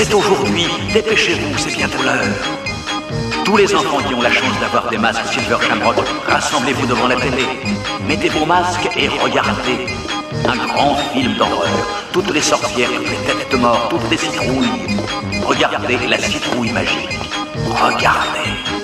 C'est 0.00 0.14
aujourd'hui. 0.14 0.68
Dépêchez-vous, 0.92 1.58
c'est 1.58 1.74
bientôt 1.76 2.00
l'heure. 2.04 2.22
Tous 3.44 3.56
les 3.56 3.74
enfants 3.74 3.98
qui 4.06 4.14
ont 4.14 4.22
la 4.22 4.30
chance 4.30 4.56
d'avoir 4.60 4.88
des 4.88 4.96
masques 4.96 5.26
Silver 5.26 5.56
Shamrock, 5.60 5.96
rassemblez-vous 6.24 6.86
devant 6.86 7.08
la 7.08 7.16
télé. 7.16 7.42
Mettez 8.06 8.28
vos 8.28 8.46
masques 8.46 8.88
et 8.96 9.08
regardez. 9.08 9.86
Un 10.46 10.56
grand 10.68 10.94
film 11.12 11.34
d'horreur. 11.34 11.66
Toutes 12.12 12.32
les 12.32 12.40
sorcières, 12.40 12.90
les 12.92 13.26
têtes 13.26 13.50
de 13.50 13.56
mort, 13.56 13.88
toutes 13.88 14.08
les 14.08 14.18
citrouilles. 14.18 14.96
Regardez 15.44 15.98
la 16.06 16.18
citrouille 16.18 16.70
magique. 16.70 17.18
Regardez. 17.68 18.77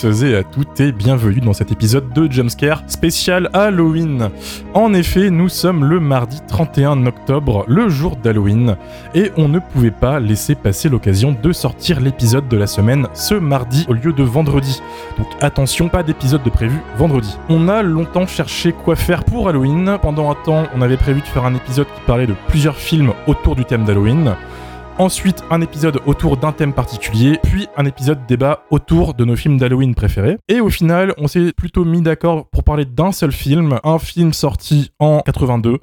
Tous 0.00 0.24
et 0.24 0.34
à 0.34 0.42
toutes 0.42 0.80
et 0.80 0.92
bienvenue 0.92 1.40
dans 1.40 1.52
cet 1.52 1.70
épisode 1.70 2.12
de 2.12 2.30
Jumpscare 2.30 2.82
spécial 2.86 3.48
Halloween. 3.52 4.30
En 4.72 4.92
effet, 4.92 5.30
nous 5.30 5.48
sommes 5.48 5.84
le 5.84 6.00
mardi 6.00 6.40
31 6.48 7.06
octobre, 7.06 7.64
le 7.68 7.88
jour 7.88 8.16
d'Halloween, 8.16 8.76
et 9.14 9.30
on 9.36 9.48
ne 9.48 9.58
pouvait 9.58 9.90
pas 9.90 10.20
laisser 10.20 10.54
passer 10.54 10.88
l'occasion 10.88 11.36
de 11.40 11.52
sortir 11.52 12.00
l'épisode 12.00 12.48
de 12.48 12.56
la 12.56 12.66
semaine 12.66 13.08
ce 13.14 13.34
mardi 13.34 13.86
au 13.88 13.92
lieu 13.92 14.12
de 14.12 14.22
vendredi. 14.22 14.82
Donc 15.18 15.28
attention, 15.40 15.88
pas 15.88 16.02
d'épisode 16.02 16.42
de 16.42 16.50
prévu 16.50 16.80
vendredi. 16.96 17.36
On 17.48 17.68
a 17.68 17.82
longtemps 17.82 18.26
cherché 18.26 18.72
quoi 18.72 18.96
faire 18.96 19.24
pour 19.24 19.48
Halloween. 19.48 19.98
Pendant 20.02 20.30
un 20.30 20.36
temps, 20.44 20.64
on 20.74 20.82
avait 20.82 20.96
prévu 20.96 21.20
de 21.20 21.26
faire 21.26 21.44
un 21.44 21.54
épisode 21.54 21.86
qui 21.86 22.00
parlait 22.06 22.26
de 22.26 22.34
plusieurs 22.48 22.76
films 22.76 23.12
autour 23.26 23.54
du 23.54 23.64
thème 23.64 23.84
d'Halloween. 23.84 24.34
Ensuite, 24.96 25.42
un 25.50 25.60
épisode 25.60 26.00
autour 26.06 26.36
d'un 26.36 26.52
thème 26.52 26.72
particulier, 26.72 27.40
puis 27.42 27.66
un 27.76 27.84
épisode 27.84 28.26
débat 28.28 28.64
autour 28.70 29.14
de 29.14 29.24
nos 29.24 29.34
films 29.34 29.58
d'Halloween 29.58 29.92
préférés. 29.92 30.38
Et 30.46 30.60
au 30.60 30.70
final, 30.70 31.14
on 31.18 31.26
s'est 31.26 31.52
plutôt 31.52 31.84
mis 31.84 32.00
d'accord 32.00 32.46
pour 32.46 32.62
parler 32.62 32.84
d'un 32.84 33.10
seul 33.10 33.32
film, 33.32 33.80
un 33.82 33.98
film 33.98 34.32
sorti 34.32 34.92
en 35.00 35.18
82. 35.22 35.80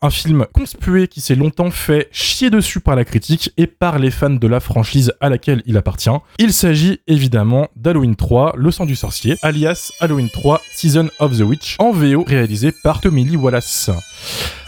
Un 0.00 0.10
film 0.10 0.46
conspué 0.52 1.08
qui 1.08 1.20
s'est 1.20 1.34
longtemps 1.34 1.72
fait 1.72 2.08
chier 2.12 2.50
dessus 2.50 2.78
par 2.78 2.94
la 2.94 3.04
critique 3.04 3.52
et 3.56 3.66
par 3.66 3.98
les 3.98 4.12
fans 4.12 4.30
de 4.30 4.46
la 4.46 4.60
franchise 4.60 5.12
à 5.20 5.28
laquelle 5.28 5.60
il 5.66 5.76
appartient. 5.76 6.08
Il 6.38 6.52
s'agit 6.52 7.00
évidemment 7.08 7.66
d'Halloween 7.74 8.14
3, 8.14 8.54
Le 8.56 8.70
sang 8.70 8.86
du 8.86 8.94
sorcier, 8.94 9.34
alias 9.42 9.90
Halloween 9.98 10.28
3, 10.28 10.60
Season 10.70 11.08
of 11.18 11.36
the 11.36 11.40
Witch, 11.40 11.74
en 11.80 11.90
VO 11.90 12.22
réalisé 12.24 12.70
par 12.84 13.00
Tommy 13.00 13.24
Lee 13.24 13.36
Wallace. 13.36 13.90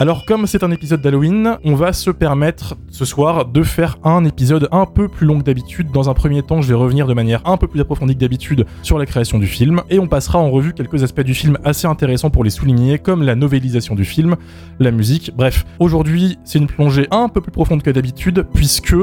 Alors 0.00 0.24
comme 0.24 0.48
c'est 0.48 0.64
un 0.64 0.70
épisode 0.72 1.00
d'Halloween, 1.00 1.58
on 1.64 1.76
va 1.76 1.92
se 1.92 2.10
permettre 2.10 2.74
ce 2.90 3.04
soir 3.04 3.44
de 3.44 3.62
faire 3.62 3.98
un 4.02 4.24
épisode 4.24 4.68
un 4.72 4.86
peu 4.86 5.06
plus 5.06 5.26
long 5.26 5.38
que 5.38 5.44
d'habitude. 5.44 5.92
Dans 5.92 6.10
un 6.10 6.14
premier 6.14 6.42
temps, 6.42 6.60
je 6.60 6.68
vais 6.68 6.74
revenir 6.74 7.06
de 7.06 7.14
manière 7.14 7.46
un 7.46 7.56
peu 7.56 7.68
plus 7.68 7.80
approfondie 7.80 8.14
que 8.14 8.20
d'habitude 8.20 8.66
sur 8.82 8.98
la 8.98 9.06
création 9.06 9.38
du 9.38 9.46
film 9.46 9.82
et 9.90 10.00
on 10.00 10.08
passera 10.08 10.40
en 10.40 10.50
revue 10.50 10.72
quelques 10.72 11.04
aspects 11.04 11.20
du 11.20 11.34
film 11.34 11.56
assez 11.64 11.86
intéressants 11.86 12.30
pour 12.30 12.42
les 12.42 12.50
souligner 12.50 12.98
comme 12.98 13.22
la 13.22 13.36
novélisation 13.36 13.94
du 13.94 14.04
film, 14.04 14.36
la 14.80 14.90
musique. 14.90 15.19
Bref, 15.34 15.64
aujourd'hui, 15.78 16.38
c'est 16.44 16.58
une 16.58 16.66
plongée 16.66 17.06
un 17.10 17.28
peu 17.28 17.40
plus 17.40 17.52
profonde 17.52 17.82
que 17.82 17.90
d'habitude 17.90 18.46
puisque 18.54 18.94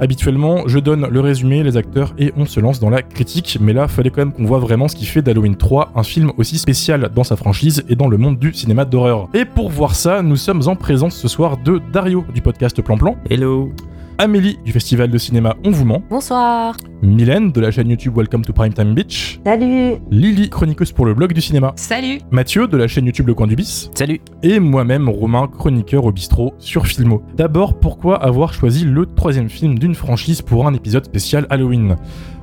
habituellement, 0.00 0.66
je 0.66 0.78
donne 0.78 1.06
le 1.06 1.20
résumé, 1.20 1.62
les 1.62 1.76
acteurs 1.76 2.14
et 2.18 2.32
on 2.36 2.46
se 2.46 2.60
lance 2.60 2.80
dans 2.80 2.90
la 2.90 3.02
critique, 3.02 3.58
mais 3.60 3.72
là, 3.72 3.88
fallait 3.88 4.10
quand 4.10 4.22
même 4.22 4.32
qu'on 4.32 4.44
voit 4.44 4.58
vraiment 4.58 4.88
ce 4.88 4.96
qui 4.96 5.06
fait 5.06 5.22
d'Halloween 5.22 5.56
3 5.56 5.92
un 5.94 6.02
film 6.02 6.32
aussi 6.38 6.58
spécial 6.58 7.10
dans 7.14 7.24
sa 7.24 7.36
franchise 7.36 7.84
et 7.88 7.96
dans 7.96 8.08
le 8.08 8.16
monde 8.16 8.38
du 8.38 8.54
cinéma 8.54 8.84
d'horreur. 8.84 9.28
Et 9.34 9.44
pour 9.44 9.70
voir 9.70 9.94
ça, 9.94 10.22
nous 10.22 10.36
sommes 10.36 10.62
en 10.66 10.76
présence 10.76 11.16
ce 11.16 11.28
soir 11.28 11.58
de 11.58 11.80
Dario 11.92 12.24
du 12.34 12.40
podcast 12.40 12.80
Plan 12.82 12.96
Plan, 12.96 13.16
Hello 13.28 13.72
Amélie 14.20 14.58
du 14.64 14.72
festival 14.72 15.10
de 15.10 15.16
cinéma 15.18 15.54
On 15.64 15.70
vous 15.70 15.84
ment, 15.84 16.02
Bonsoir. 16.10 16.76
Mylène 17.02 17.52
de 17.52 17.60
la 17.60 17.70
chaîne 17.70 17.88
YouTube 17.88 18.16
Welcome 18.16 18.44
to 18.44 18.52
Primetime 18.52 18.92
Beach, 18.92 19.38
Salut. 19.46 19.94
Lily, 20.10 20.50
chroniqueuse 20.50 20.90
pour 20.90 21.06
le 21.06 21.14
blog 21.14 21.32
du 21.32 21.40
cinéma, 21.40 21.72
Salut. 21.76 22.18
Mathieu 22.32 22.66
de 22.66 22.76
la 22.76 22.88
chaîne 22.88 23.06
YouTube 23.06 23.28
Le 23.28 23.34
Coin 23.34 23.46
du 23.46 23.54
Bis, 23.54 23.90
Salut 23.94 24.20
et 24.42 24.58
moi-même 24.58 25.08
Romain, 25.08 25.46
chroniqueur 25.46 26.04
au 26.04 26.10
bistrot 26.10 26.52
sur 26.58 26.88
Filmo. 26.88 27.22
D'abord, 27.36 27.78
pourquoi 27.78 28.16
avoir 28.20 28.52
choisi 28.52 28.84
le 28.84 29.06
troisième 29.06 29.48
film 29.48 29.78
d'une 29.78 29.94
franchise 29.94 30.42
pour 30.42 30.66
un 30.66 30.74
épisode 30.74 31.04
spécial 31.04 31.46
Halloween? 31.48 31.94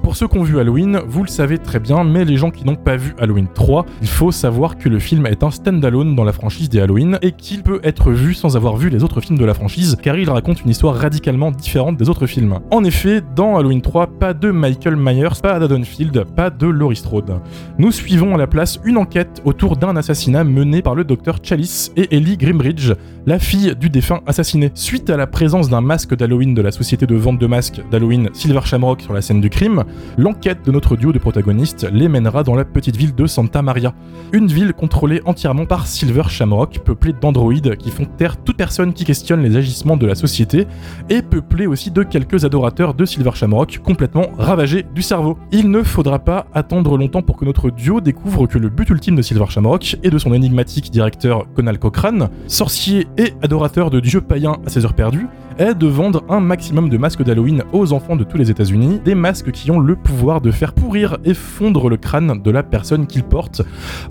Pour 0.06 0.16
ceux 0.16 0.28
qui 0.28 0.38
ont 0.38 0.44
vu 0.44 0.60
Halloween, 0.60 1.00
vous 1.08 1.24
le 1.24 1.28
savez 1.28 1.58
très 1.58 1.80
bien, 1.80 2.04
mais 2.04 2.26
les 2.26 2.38
gens 2.38 2.52
qui 2.52 2.64
n'ont 2.64 2.76
pas 2.76 2.96
vu 2.96 3.16
Halloween 3.18 3.48
3, 3.52 3.88
il 4.04 4.08
faut 4.08 4.32
savoir 4.32 4.78
que 4.78 4.88
le 4.88 5.00
film 5.00 5.26
est 5.26 5.42
un 5.42 5.50
stand-alone 5.50 6.16
dans 6.16 6.24
la 6.24 6.32
franchise 6.32 6.70
des 6.70 6.80
Halloween 6.80 7.18
et 7.24 7.32
qu'il 7.32 7.64
peut 7.64 7.80
être 7.84 8.12
vu 8.12 8.36
sans 8.36 8.56
avoir 8.56 8.78
vu 8.78 8.90
les 8.90 9.04
autres 9.04 9.20
films 9.20 9.40
de 9.40 9.46
la 9.46 9.56
franchise, 9.56 9.98
car 10.00 10.16
il 10.16 10.30
raconte 10.30 10.62
une 10.62 10.70
histoire 10.70 10.94
radicalement 10.94 11.50
différente 11.50 11.98
des 11.98 12.08
autres 12.08 12.28
films. 12.28 12.60
En 12.70 12.84
effet, 12.84 13.24
dans 13.36 13.58
Halloween 13.58 13.82
3, 13.82 14.06
pas 14.20 14.36
de 14.36 14.52
Michael 14.52 14.96
Myers, 14.96 15.42
pas 15.42 15.58
d'Adonfield, 15.58 16.24
pas 16.36 16.52
de 16.52 16.68
Laurie 16.68 16.98
Strode. 16.98 17.40
Nous 17.80 17.92
suivons 17.92 18.36
à 18.36 18.38
la 18.38 18.46
place 18.46 18.80
une 18.84 18.98
enquête 18.98 19.42
autour 19.44 19.76
d'un 19.76 19.96
assassinat 19.96 20.44
mené 20.44 20.84
par 20.84 20.94
le 20.94 21.04
docteur 21.04 21.40
Chalice 21.42 21.92
et 21.98 22.16
Ellie 22.16 22.38
Grimbridge, 22.38 22.94
la 23.26 23.40
fille 23.40 23.74
du 23.76 23.90
défunt 23.90 24.22
assassiné. 24.28 24.70
Suite 24.76 25.10
à 25.10 25.18
la 25.18 25.26
présence 25.26 25.68
d'un 25.68 25.82
masque 25.82 26.16
d'Halloween 26.16 26.54
de 26.54 26.62
la 26.62 26.70
société 26.70 27.08
de 27.08 27.16
vente 27.16 27.40
de 27.40 27.48
masques 27.48 27.82
d'Halloween 27.90 28.30
Silver 28.34 28.62
Shamrock 28.66 29.02
sur 29.02 29.14
la 29.14 29.24
scène 29.24 29.42
du 29.42 29.50
crime, 29.50 29.84
l'enquête 30.18 30.66
de 30.66 30.72
notre 30.72 30.96
duo 30.96 31.12
de 31.12 31.20
protagonistes 31.20 31.88
les 31.92 32.08
mènera 32.08 32.44
dans 32.44 32.56
la 32.56 32.66
petite 32.66 32.96
ville 32.96 33.16
de 33.16 33.28
Santa 33.28 33.62
Maria. 33.62 33.94
Une 34.34 34.48
ville 34.48 34.74
contrôlée 34.74 35.22
entièrement 35.26 35.66
par 35.66 35.88
Silver 35.88 36.24
Shamrock, 36.30 36.80
peuplée 36.80 37.14
d'androïdes 37.14 37.76
qui 37.78 37.92
font 37.92 38.06
taire 38.06 38.38
toute 38.38 38.58
personne 38.58 38.94
qui 38.94 39.06
questionne 39.06 39.42
les 39.42 39.56
agissements 39.58 39.98
de 39.98 40.06
la 40.06 40.16
société, 40.16 40.68
et 41.10 41.22
peuplée 41.22 41.68
aussi 41.68 41.92
de 41.92 42.04
quelques 42.04 42.46
adorateurs 42.46 42.94
de 42.94 43.06
Silver 43.06 43.32
Shamrock 43.34 43.80
complètement 43.84 44.28
ravagés 44.38 44.86
du 44.94 45.02
cerveau. 45.02 45.38
Il 45.52 45.70
ne 45.70 45.84
faudra 45.84 46.20
pas 46.20 46.48
attendre 46.54 46.98
longtemps 46.98 47.22
pour 47.22 47.38
que 47.38 47.46
notre 47.46 47.70
duo 47.70 48.02
découvre 48.02 48.48
que 48.48 48.58
le 48.58 48.70
but 48.70 48.90
ultime 48.90 49.16
de 49.16 49.22
Silver 49.22 49.46
Shamrock 49.50 49.98
et 50.04 50.10
de 50.10 50.18
son 50.18 50.34
énigmatique 50.34 50.92
directeur 50.92 51.46
Conal 51.56 51.80
Cochrane, 51.80 52.30
sorcier 52.48 53.08
et 53.18 53.34
adorateur 53.42 53.90
de 53.90 54.00
dieux 54.00 54.22
païens 54.22 54.58
à 54.66 54.70
ses 54.70 54.86
heures 54.86 54.94
perdues, 54.94 55.28
est 55.58 55.74
de 55.74 55.88
vendre 55.88 56.24
un 56.30 56.40
maximum 56.40 56.90
de 56.90 56.98
masques 56.98 57.24
d'Halloween 57.24 57.64
aux 57.72 57.94
enfants 57.94 58.16
de 58.16 58.24
tous 58.24 58.38
les 58.38 58.52
États-Unis, 58.52 59.00
des 59.04 59.16
masques 59.16 59.52
qui 59.52 59.72
ont 59.72 59.80
le 59.80 59.96
pouvoir 59.96 60.42
de 60.42 60.52
faire 60.52 60.74
pourrir 60.74 61.18
et 61.24 61.34
fondre 61.34 61.90
le 61.90 61.98
crâne 61.98 62.42
de 62.42 62.52
la 62.52 62.64
personne 62.64 63.08
qu'ils 63.08 63.24
portent, 63.24 63.62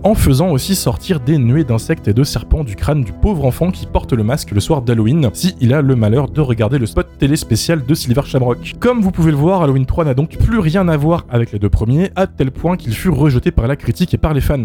en 0.03 0.15
faisant 0.15 0.51
aussi 0.51 0.75
sortir 0.75 1.21
des 1.21 1.39
nuées 1.39 1.65
d'insectes 1.65 2.09
et 2.09 2.15
de 2.15 2.25
serpents 2.25 2.65
du 2.65 2.77
crâne 2.77 3.05
du 3.05 3.13
pauvre 3.13 3.45
enfant 3.45 3.71
qui 3.71 3.87
porte 3.87 4.13
le 4.13 4.25
masque 4.25 4.51
le 4.53 4.61
soir 4.61 4.83
d'Halloween, 4.83 5.31
si 5.33 5.55
il 5.61 5.75
a 5.75 5.83
le 5.83 5.97
malheur 5.97 6.29
de 6.29 6.41
regarder 6.41 6.79
le 6.79 6.87
spot 6.87 7.09
télé 7.19 7.37
spécial 7.37 7.85
de 7.85 7.95
Silver 7.95 8.23
Shamrock. 8.25 8.75
Comme 8.81 9.01
vous 9.01 9.11
pouvez 9.11 9.31
le 9.31 9.37
voir, 9.37 9.63
Halloween 9.63 9.87
3 9.87 10.05
n'a 10.05 10.15
donc 10.15 10.37
plus 10.39 10.59
rien 10.59 10.89
à 10.89 10.97
voir 10.97 11.27
avec 11.29 11.53
les 11.53 11.59
deux 11.59 11.71
premiers, 11.71 12.11
à 12.17 12.27
tel 12.27 12.51
point 12.51 12.77
qu'il 12.77 12.95
fut 12.95 13.11
rejeté 13.11 13.51
par 13.51 13.67
la 13.67 13.77
critique 13.77 14.15
et 14.15 14.19
par 14.19 14.35
les 14.35 14.41
fans. 14.41 14.65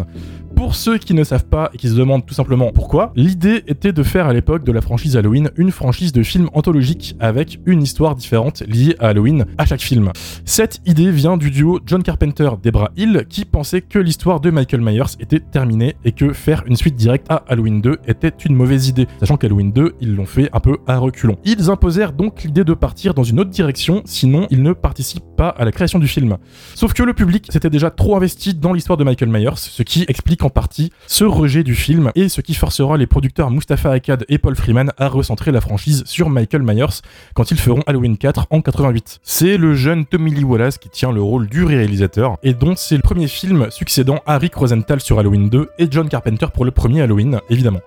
Pour 0.59 0.75
ceux 0.75 0.97
qui 0.97 1.13
ne 1.13 1.23
savent 1.23 1.45
pas 1.45 1.69
et 1.73 1.77
qui 1.77 1.87
se 1.87 1.93
demandent 1.93 2.25
tout 2.25 2.33
simplement 2.33 2.71
pourquoi, 2.73 3.13
l'idée 3.15 3.63
était 3.67 3.93
de 3.93 4.03
faire 4.03 4.27
à 4.27 4.33
l'époque 4.33 4.65
de 4.65 4.73
la 4.73 4.81
franchise 4.81 5.15
Halloween 5.15 5.51
une 5.55 5.71
franchise 5.71 6.11
de 6.11 6.21
films 6.21 6.49
anthologiques 6.51 7.15
avec 7.21 7.61
une 7.65 7.81
histoire 7.81 8.13
différente 8.13 8.63
liée 8.67 8.93
à 8.99 9.07
Halloween 9.07 9.45
à 9.57 9.65
chaque 9.65 9.79
film. 9.79 10.11
Cette 10.43 10.81
idée 10.85 11.11
vient 11.11 11.37
du 11.37 11.49
duo 11.49 11.79
John 11.85 12.03
Carpenter-Debra 12.03 12.91
Hill 12.97 13.25
qui 13.29 13.45
pensait 13.45 13.79
que 13.79 13.99
l'histoire 13.99 14.41
de 14.41 14.51
Michael 14.51 14.81
Myers 14.81 15.15
était 15.21 15.39
terminée 15.39 15.95
et 16.03 16.11
que 16.11 16.33
faire 16.33 16.63
une 16.67 16.75
suite 16.75 16.97
directe 16.97 17.27
à 17.29 17.45
Halloween 17.47 17.79
2 17.79 17.99
était 18.09 18.33
une 18.45 18.53
mauvaise 18.53 18.89
idée, 18.89 19.07
sachant 19.21 19.37
qu'Halloween 19.37 19.71
2 19.71 19.95
ils 20.01 20.13
l'ont 20.13 20.25
fait 20.25 20.49
un 20.51 20.59
peu 20.59 20.79
à 20.87 20.97
reculons. 20.97 21.37
Ils 21.45 21.69
imposèrent 21.69 22.11
donc 22.11 22.43
l'idée 22.43 22.65
de 22.65 22.73
partir 22.73 23.13
dans 23.13 23.23
une 23.23 23.39
autre 23.39 23.49
direction, 23.49 24.01
sinon 24.03 24.45
ils 24.49 24.61
ne 24.61 24.73
participent 24.73 25.37
pas 25.37 25.47
à 25.47 25.63
la 25.63 25.71
création 25.71 25.99
du 25.99 26.09
film. 26.09 26.35
Sauf 26.75 26.91
que 26.91 27.03
le 27.03 27.13
public 27.13 27.47
s'était 27.49 27.69
déjà 27.69 27.89
trop 27.91 28.17
investi 28.17 28.53
dans 28.53 28.73
l'histoire 28.73 28.97
de 28.97 29.05
Michael 29.05 29.29
Myers, 29.29 29.55
ce 29.55 29.83
qui 29.83 30.03
explique 30.09 30.43
en 30.43 30.48
partie 30.49 30.91
ce 31.07 31.23
rejet 31.23 31.63
du 31.63 31.75
film 31.75 32.11
et 32.15 32.29
ce 32.29 32.41
qui 32.41 32.53
forcera 32.53 32.97
les 32.97 33.07
producteurs 33.07 33.51
Mustafa 33.51 33.91
Akkad 33.91 34.25
et 34.29 34.37
Paul 34.37 34.55
Freeman 34.55 34.91
à 34.97 35.07
recentrer 35.07 35.51
la 35.51 35.61
franchise 35.61 36.03
sur 36.05 36.29
Michael 36.29 36.63
Myers 36.63 37.01
quand 37.33 37.51
ils 37.51 37.59
feront 37.59 37.81
Halloween 37.87 38.17
4 38.17 38.47
en 38.49 38.61
88. 38.61 39.19
C'est 39.23 39.57
le 39.57 39.75
jeune 39.75 40.05
Tommy 40.05 40.31
Lee 40.31 40.43
Wallace 40.43 40.77
qui 40.77 40.89
tient 40.89 41.11
le 41.11 41.21
rôle 41.21 41.47
du 41.47 41.63
réalisateur 41.63 42.37
et 42.43 42.53
dont 42.53 42.75
c'est 42.75 42.95
le 42.95 43.01
premier 43.01 43.27
film 43.27 43.67
succédant 43.69 44.19
à 44.25 44.37
Rick 44.37 44.55
Rosenthal 44.55 45.01
sur 45.01 45.19
Halloween 45.19 45.49
2 45.49 45.69
et 45.77 45.87
John 45.89 46.09
Carpenter 46.09 46.47
pour 46.53 46.65
le 46.65 46.71
premier 46.71 47.01
Halloween, 47.01 47.39
évidemment. 47.49 47.81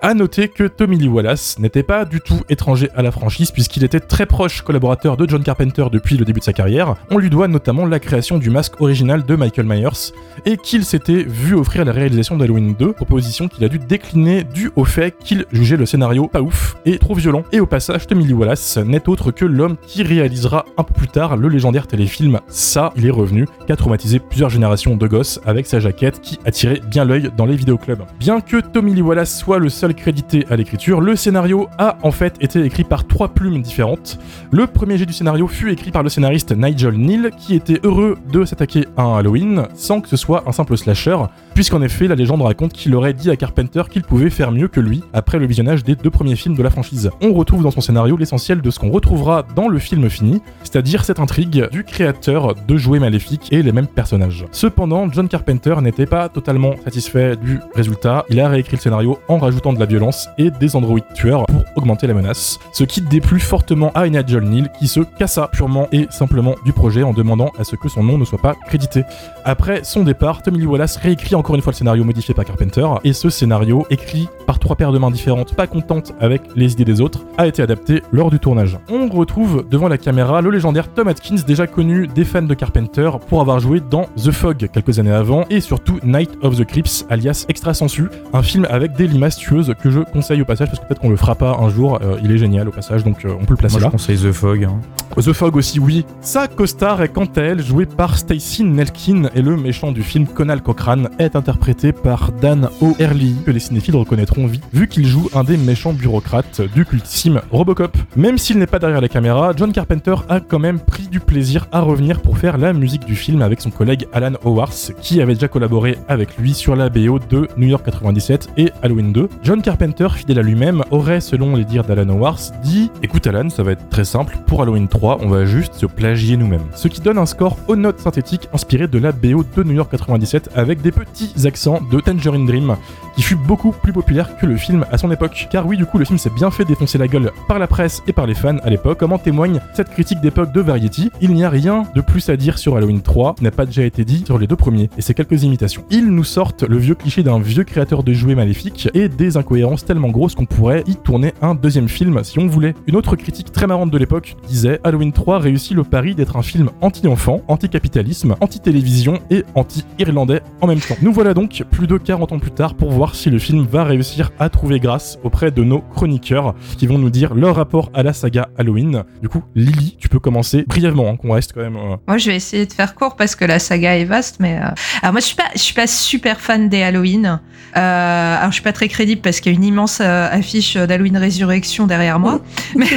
À 0.00 0.14
noter 0.14 0.48
que 0.48 0.64
Tommy 0.64 0.96
Lee 0.96 1.08
Wallace 1.08 1.58
n'était 1.58 1.82
pas 1.82 2.04
du 2.04 2.20
tout 2.20 2.40
étranger 2.48 2.88
à 2.94 3.02
la 3.02 3.10
franchise 3.10 3.50
puisqu'il 3.50 3.84
était 3.84 4.00
très 4.00 4.26
proche 4.26 4.62
collaborateur 4.62 5.16
de 5.16 5.28
John 5.28 5.42
Carpenter 5.42 5.86
depuis 5.92 6.16
le 6.16 6.24
début 6.24 6.40
de 6.40 6.44
sa 6.44 6.52
carrière. 6.52 6.96
On 7.10 7.18
lui 7.18 7.30
doit 7.30 7.48
notamment 7.48 7.86
la 7.86 7.98
création 7.98 8.38
du 8.38 8.50
masque 8.50 8.80
original 8.80 9.24
de 9.24 9.36
Michael 9.36 9.66
Myers 9.66 10.12
et 10.44 10.56
qu'il 10.56 10.84
s'était 10.84 11.22
vu 11.22 11.54
offrir 11.54 11.84
la 11.84 11.92
réalisation 11.92 12.01
d'Halloween 12.08 12.74
2, 12.78 12.92
proposition 12.92 13.48
qu'il 13.48 13.64
a 13.64 13.68
dû 13.68 13.78
décliner 13.78 14.44
dû 14.44 14.70
au 14.76 14.84
fait 14.84 15.14
qu'il 15.18 15.44
jugeait 15.52 15.76
le 15.76 15.86
scénario 15.86 16.26
pas 16.26 16.40
ouf 16.40 16.76
et 16.84 16.98
trop 16.98 17.14
violent. 17.14 17.44
Et 17.52 17.60
au 17.60 17.66
passage, 17.66 18.06
Tommy 18.06 18.26
Lee 18.26 18.32
Wallace 18.32 18.78
n'est 18.78 19.08
autre 19.08 19.30
que 19.30 19.44
l'homme 19.44 19.76
qui 19.86 20.02
réalisera 20.02 20.64
un 20.76 20.82
peu 20.82 20.94
plus 20.94 21.08
tard 21.08 21.36
le 21.36 21.48
légendaire 21.48 21.86
téléfilm 21.86 22.40
Ça, 22.48 22.92
il 22.96 23.06
est 23.06 23.10
revenu, 23.10 23.46
qui 23.66 23.72
a 23.72 23.76
traumatisé 23.76 24.18
plusieurs 24.18 24.50
générations 24.50 24.96
de 24.96 25.06
gosses 25.06 25.40
avec 25.44 25.66
sa 25.66 25.80
jaquette 25.80 26.20
qui 26.20 26.38
attirait 26.44 26.80
bien 26.88 27.04
l'œil 27.04 27.30
dans 27.36 27.46
les 27.46 27.56
vidéoclubs. 27.56 28.02
Bien 28.18 28.40
que 28.40 28.60
Tommy 28.60 28.94
Lee 28.94 29.02
Wallace 29.02 29.36
soit 29.36 29.58
le 29.58 29.68
seul 29.68 29.94
crédité 29.94 30.46
à 30.50 30.56
l'écriture, 30.56 31.00
le 31.00 31.16
scénario 31.16 31.68
a 31.78 31.98
en 32.02 32.10
fait 32.10 32.36
été 32.40 32.62
écrit 32.64 32.84
par 32.84 33.06
trois 33.06 33.28
plumes 33.28 33.62
différentes. 33.62 34.18
Le 34.50 34.66
premier 34.66 34.98
jet 34.98 35.06
du 35.06 35.12
scénario 35.12 35.46
fut 35.46 35.70
écrit 35.70 35.90
par 35.90 36.02
le 36.02 36.08
scénariste 36.08 36.52
Nigel 36.56 36.94
Neal, 36.94 37.30
qui 37.36 37.54
était 37.54 37.80
heureux 37.84 38.16
de 38.32 38.44
s'attaquer 38.44 38.86
à 38.96 39.02
un 39.02 39.18
Halloween 39.18 39.66
sans 39.74 40.00
que 40.00 40.08
ce 40.08 40.16
soit 40.16 40.44
un 40.46 40.52
simple 40.52 40.76
slasher, 40.76 41.16
puisqu'en 41.54 41.82
effet 41.82 41.91
la 42.00 42.14
légende 42.14 42.42
raconte 42.42 42.72
qu'il 42.72 42.94
aurait 42.94 43.12
dit 43.12 43.30
à 43.30 43.36
Carpenter 43.36 43.82
qu'il 43.90 44.02
pouvait 44.02 44.30
faire 44.30 44.50
mieux 44.50 44.68
que 44.68 44.80
lui 44.80 45.02
après 45.12 45.38
le 45.38 45.46
visionnage 45.46 45.84
des 45.84 45.94
deux 45.94 46.10
premiers 46.10 46.36
films 46.36 46.56
de 46.56 46.62
la 46.62 46.70
franchise. 46.70 47.10
On 47.20 47.32
retrouve 47.32 47.62
dans 47.62 47.70
son 47.70 47.80
scénario 47.80 48.16
l'essentiel 48.16 48.60
de 48.60 48.70
ce 48.70 48.78
qu'on 48.78 48.90
retrouvera 48.90 49.44
dans 49.54 49.68
le 49.68 49.78
film 49.78 50.08
fini, 50.08 50.42
c'est-à-dire 50.62 51.04
cette 51.04 51.20
intrigue 51.20 51.68
du 51.70 51.84
créateur 51.84 52.54
de 52.54 52.76
jouets 52.76 52.98
maléfiques 52.98 53.52
et 53.52 53.62
les 53.62 53.72
mêmes 53.72 53.86
personnages. 53.86 54.46
Cependant, 54.50 55.10
John 55.12 55.28
Carpenter 55.28 55.76
n'était 55.80 56.06
pas 56.06 56.28
totalement 56.28 56.74
satisfait 56.84 57.36
du 57.36 57.60
résultat, 57.74 58.24
il 58.30 58.40
a 58.40 58.48
réécrit 58.48 58.76
le 58.76 58.82
scénario 58.82 59.18
en 59.28 59.38
rajoutant 59.38 59.72
de 59.72 59.78
la 59.78 59.86
violence 59.86 60.28
et 60.38 60.50
des 60.50 60.74
androïdes 60.74 61.04
tueurs 61.14 61.46
pour 61.46 61.62
augmenter 61.76 62.06
la 62.06 62.14
menace, 62.14 62.58
ce 62.72 62.84
qui 62.84 63.00
déplut 63.00 63.40
fortement 63.40 63.92
à 63.94 64.08
Nigel 64.08 64.44
Neal 64.44 64.70
qui 64.78 64.88
se 64.88 65.00
cassa 65.00 65.48
purement 65.52 65.88
et 65.92 66.06
simplement 66.10 66.54
du 66.64 66.72
projet 66.72 67.02
en 67.02 67.12
demandant 67.12 67.52
à 67.58 67.64
ce 67.64 67.76
que 67.76 67.88
son 67.88 68.02
nom 68.02 68.18
ne 68.18 68.24
soit 68.24 68.40
pas 68.40 68.54
crédité. 68.66 69.04
Après 69.44 69.84
son 69.84 70.02
départ, 70.04 70.42
Tommy 70.42 70.58
Lee 70.58 70.66
Wallace 70.66 70.96
réécrit 70.96 71.34
encore 71.34 71.54
une 71.54 71.62
fois 71.62 71.71
le 71.72 71.76
scénario 71.76 72.04
modifié 72.04 72.34
par 72.34 72.44
Carpenter, 72.44 72.86
et 73.04 73.12
ce 73.12 73.30
scénario, 73.30 73.86
écrit 73.90 74.28
par 74.46 74.58
trois 74.58 74.76
paires 74.76 74.92
de 74.92 74.98
mains 74.98 75.10
différentes, 75.10 75.54
pas 75.54 75.66
contentes 75.66 76.12
avec 76.20 76.42
les 76.54 76.72
idées 76.72 76.84
des 76.84 77.00
autres, 77.00 77.20
a 77.38 77.46
été 77.46 77.62
adapté 77.62 78.02
lors 78.12 78.30
du 78.30 78.38
tournage. 78.38 78.78
On 78.90 79.08
retrouve 79.08 79.64
devant 79.70 79.88
la 79.88 79.98
caméra 79.98 80.40
le 80.42 80.50
légendaire 80.50 80.92
Tom 80.92 81.08
Atkins, 81.08 81.36
déjà 81.46 81.66
connu 81.66 82.06
des 82.06 82.24
fans 82.24 82.42
de 82.42 82.54
Carpenter 82.54 83.10
pour 83.28 83.40
avoir 83.40 83.58
joué 83.58 83.80
dans 83.90 84.04
The 84.22 84.30
Fog 84.30 84.68
quelques 84.72 84.98
années 84.98 85.10
avant, 85.12 85.44
et 85.50 85.60
surtout 85.60 85.98
Night 86.04 86.30
of 86.42 86.56
the 86.56 86.64
Crips, 86.64 87.06
alias 87.08 87.46
Extra 87.48 87.72
Sensu, 87.74 88.08
un 88.34 88.42
film 88.42 88.66
avec 88.70 88.92
des 88.94 89.06
limaces 89.06 89.36
tueuses 89.38 89.72
que 89.82 89.90
je 89.90 90.00
conseille 90.00 90.42
au 90.42 90.44
passage, 90.44 90.68
parce 90.68 90.78
que 90.80 90.86
peut-être 90.86 91.00
qu'on 91.00 91.10
le 91.10 91.16
fera 91.16 91.34
pas 91.34 91.56
un 91.58 91.70
jour, 91.70 91.98
euh, 92.02 92.18
il 92.22 92.30
est 92.30 92.38
génial 92.38 92.68
au 92.68 92.72
passage, 92.72 93.02
donc 93.04 93.24
euh, 93.24 93.30
on 93.40 93.44
peut 93.44 93.54
le 93.54 93.56
placer 93.56 93.76
Moi, 93.76 93.80
là. 93.80 93.86
je 93.86 93.92
conseille 93.92 94.18
The 94.18 94.32
Fog. 94.32 94.64
hein. 94.64 94.78
The 95.16 95.32
Fog 95.32 95.56
aussi, 95.56 95.78
oui. 95.78 96.04
Sa 96.20 96.48
costard 96.48 97.02
est 97.02 97.08
quant 97.08 97.24
à 97.36 97.40
elle 97.40 97.62
jouée 97.62 97.86
par 97.86 98.18
Stacy 98.18 98.64
Nelkin 98.64 99.24
et 99.34 99.42
le 99.42 99.56
méchant 99.56 99.92
du 99.92 100.02
film 100.02 100.26
Conal 100.26 100.62
Cochrane 100.62 101.08
est 101.18 101.36
interprété 101.36 101.61
par 102.02 102.32
Dan 102.32 102.68
O'Herlihy 102.80 103.36
que 103.46 103.52
les 103.52 103.60
cinéphiles 103.60 103.94
reconnaîtront 103.94 104.46
vite 104.46 104.64
vu 104.72 104.88
qu'il 104.88 105.06
joue 105.06 105.30
un 105.32 105.44
des 105.44 105.56
méchants 105.56 105.92
bureaucrates 105.92 106.60
du 106.74 106.84
cultissime 106.84 107.40
Robocop. 107.52 107.96
Même 108.16 108.36
s'il 108.36 108.58
n'est 108.58 108.66
pas 108.66 108.80
derrière 108.80 109.00
la 109.00 109.08
caméra, 109.08 109.52
John 109.56 109.72
Carpenter 109.72 110.16
a 110.28 110.40
quand 110.40 110.58
même 110.58 110.80
pris 110.80 111.06
du 111.06 111.20
plaisir 111.20 111.68
à 111.70 111.80
revenir 111.80 112.20
pour 112.20 112.36
faire 112.36 112.58
la 112.58 112.72
musique 112.72 113.04
du 113.04 113.14
film 113.14 113.42
avec 113.42 113.60
son 113.60 113.70
collègue 113.70 114.08
Alan 114.12 114.32
Howarth 114.44 114.92
qui 115.00 115.22
avait 115.22 115.34
déjà 115.34 115.46
collaboré 115.46 115.98
avec 116.08 116.36
lui 116.36 116.52
sur 116.52 116.74
la 116.74 116.88
BO 116.88 117.20
de 117.30 117.46
New 117.56 117.68
York 117.68 117.84
97 117.84 118.50
et 118.56 118.72
Halloween 118.82 119.12
2. 119.12 119.28
John 119.44 119.62
Carpenter, 119.62 120.08
fidèle 120.16 120.40
à 120.40 120.42
lui-même, 120.42 120.82
aurait, 120.90 121.20
selon 121.20 121.54
les 121.54 121.64
dires 121.64 121.84
d'Alan 121.84 122.08
Howarth, 122.08 122.52
dit 122.64 122.90
Écoute 123.04 123.26
Alan, 123.28 123.48
ça 123.50 123.62
va 123.62 123.72
être 123.72 123.88
très 123.88 124.04
simple, 124.04 124.36
pour 124.46 124.62
Halloween 124.62 124.88
3, 124.88 125.18
on 125.22 125.28
va 125.28 125.44
juste 125.44 125.74
se 125.74 125.86
plagier 125.86 126.36
nous-mêmes. 126.36 126.66
Ce 126.74 126.88
qui 126.88 127.00
donne 127.00 127.18
un 127.18 127.26
score 127.26 127.56
aux 127.68 127.76
notes 127.76 128.00
synthétiques 128.00 128.48
inspiré 128.52 128.88
de 128.88 128.98
la 128.98 129.12
BO 129.12 129.44
de 129.56 129.62
New 129.62 129.74
York 129.74 129.90
97 129.92 130.50
avec 130.56 130.82
des 130.82 130.90
petits 130.90 131.32
de 131.52 132.00
Tangerine 132.00 132.46
Dream 132.46 132.76
qui 133.14 133.22
fut 133.22 133.36
beaucoup 133.36 133.72
plus 133.72 133.92
populaire 133.92 134.36
que 134.38 134.46
le 134.46 134.56
film 134.56 134.86
à 134.90 134.98
son 134.98 135.10
époque. 135.10 135.48
Car 135.50 135.66
oui, 135.66 135.76
du 135.76 135.86
coup, 135.86 135.98
le 135.98 136.04
film 136.04 136.18
s'est 136.18 136.30
bien 136.30 136.50
fait 136.50 136.64
défoncer 136.64 136.98
la 136.98 137.08
gueule 137.08 137.30
par 137.48 137.58
la 137.58 137.66
presse 137.66 138.02
et 138.06 138.12
par 138.12 138.26
les 138.26 138.34
fans 138.34 138.56
à 138.62 138.70
l'époque, 138.70 138.98
comme 138.98 139.12
en 139.12 139.18
témoigne 139.18 139.60
cette 139.74 139.90
critique 139.90 140.20
d'époque 140.20 140.52
de 140.52 140.60
Variety. 140.60 141.10
Il 141.20 141.32
n'y 141.32 141.44
a 141.44 141.50
rien 141.50 141.84
de 141.94 142.00
plus 142.00 142.28
à 142.28 142.36
dire 142.36 142.58
sur 142.58 142.76
Halloween 142.76 143.02
3 143.02 143.34
qui 143.34 143.44
n'a 143.44 143.50
pas 143.50 143.66
déjà 143.66 143.84
été 143.84 144.04
dit 144.04 144.24
sur 144.24 144.38
les 144.38 144.46
deux 144.46 144.56
premiers, 144.56 144.88
et 144.96 145.02
c'est 145.02 145.14
quelques 145.14 145.42
imitations. 145.42 145.84
Ils 145.90 146.08
nous 146.08 146.24
sortent 146.24 146.62
le 146.62 146.76
vieux 146.78 146.94
cliché 146.94 147.22
d'un 147.22 147.38
vieux 147.38 147.64
créateur 147.64 148.02
de 148.02 148.12
jouets 148.12 148.34
maléfiques 148.34 148.88
et 148.94 149.08
des 149.08 149.36
incohérences 149.36 149.84
tellement 149.84 150.08
grosses 150.08 150.34
qu'on 150.34 150.46
pourrait 150.46 150.84
y 150.86 150.96
tourner 150.96 151.34
un 151.42 151.54
deuxième 151.54 151.88
film 151.88 152.22
si 152.24 152.38
on 152.38 152.46
voulait. 152.46 152.74
Une 152.86 152.96
autre 152.96 153.16
critique 153.16 153.52
très 153.52 153.66
marrante 153.66 153.90
de 153.90 153.98
l'époque 153.98 154.36
disait 154.48 154.80
Halloween 154.84 155.12
3 155.12 155.38
réussit 155.38 155.76
le 155.76 155.84
pari 155.84 156.14
d'être 156.14 156.36
un 156.36 156.42
film 156.42 156.70
anti-enfant, 156.80 157.42
anti-capitalisme, 157.48 158.36
anti-télévision 158.40 159.18
et 159.30 159.44
anti-irlandais 159.54 160.40
en 160.60 160.66
même 160.66 160.80
temps. 160.80 160.96
Nous 161.02 161.12
voilà 161.12 161.34
donc 161.34 161.41
plus 161.48 161.86
de 161.86 161.96
40 161.96 162.32
ans 162.32 162.38
plus 162.38 162.50
tard 162.50 162.74
pour 162.74 162.90
voir 162.90 163.14
si 163.14 163.30
le 163.30 163.38
film 163.38 163.66
va 163.70 163.84
réussir 163.84 164.30
à 164.38 164.48
trouver 164.48 164.80
grâce 164.80 165.18
auprès 165.24 165.50
de 165.50 165.62
nos 165.64 165.80
chroniqueurs 165.80 166.54
qui 166.78 166.86
vont 166.86 166.98
nous 166.98 167.10
dire 167.10 167.34
leur 167.34 167.56
rapport 167.56 167.90
à 167.94 168.02
la 168.02 168.12
saga 168.12 168.48
Halloween. 168.58 169.04
Du 169.20 169.28
coup, 169.28 169.42
Lily, 169.54 169.96
tu 169.98 170.08
peux 170.08 170.18
commencer 170.18 170.64
brièvement, 170.66 171.08
hein, 171.10 171.16
qu'on 171.16 171.32
reste 171.32 171.52
quand 171.52 171.60
même. 171.62 171.76
euh, 171.76 171.96
Moi, 172.06 172.18
je 172.18 172.30
vais 172.30 172.36
essayer 172.36 172.66
de 172.66 172.72
faire 172.72 172.94
court 172.94 173.16
parce 173.16 173.34
que 173.36 173.44
la 173.44 173.58
saga 173.58 173.96
est 173.96 174.04
vaste, 174.04 174.36
mais 174.40 174.58
euh, 174.58 174.68
alors 175.02 175.12
moi, 175.12 175.20
je 175.20 175.26
suis 175.26 175.36
pas, 175.36 175.48
je 175.54 175.60
suis 175.60 175.74
pas 175.74 175.86
super 175.86 176.40
fan 176.40 176.68
des 176.68 176.82
Halloween. 176.82 177.40
Euh, 177.76 178.36
alors, 178.38 178.50
je 178.50 178.54
suis 178.54 178.62
pas 178.62 178.72
très 178.72 178.88
crédible 178.88 179.20
parce 179.22 179.40
qu'il 179.40 179.52
y 179.52 179.54
a 179.54 179.58
une 179.58 179.64
immense 179.64 180.00
euh, 180.00 180.28
affiche 180.30 180.76
d'Halloween 180.76 181.16
Résurrection 181.16 181.86
derrière 181.86 182.18
moi. 182.18 182.40
Mais 182.76 182.86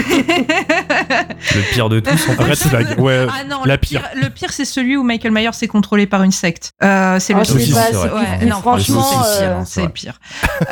Le 1.55 1.73
pire 1.73 1.89
de 1.89 1.99
tous, 1.99 2.11
en 2.29 2.33
fait. 2.33 2.43
Red 2.43 2.55
flag, 2.57 2.99
ouais. 2.99 3.25
ah 3.29 3.43
non, 3.49 3.63
la 3.65 3.75
le 3.75 3.79
pire, 3.79 4.01
le 4.21 4.29
pire, 4.29 4.51
c'est 4.51 4.65
celui 4.65 4.97
où 4.97 5.03
Michael 5.03 5.31
Myers 5.31 5.49
est 5.61 5.67
contrôlé 5.67 6.05
par 6.07 6.23
une 6.23 6.31
secte. 6.31 6.71
Euh, 6.83 7.19
c'est 7.19 7.33
Ah, 7.33 7.37
le 7.37 7.41
aussi, 7.55 7.71
pas, 7.71 8.34
Ouais, 8.39 8.45
non, 8.45 8.59
franchement, 8.61 9.03
c'est 9.23 9.43
euh, 9.43 9.47
pire, 9.47 9.57
hein. 9.57 9.63
c'est 9.65 9.89
pire. 9.89 10.19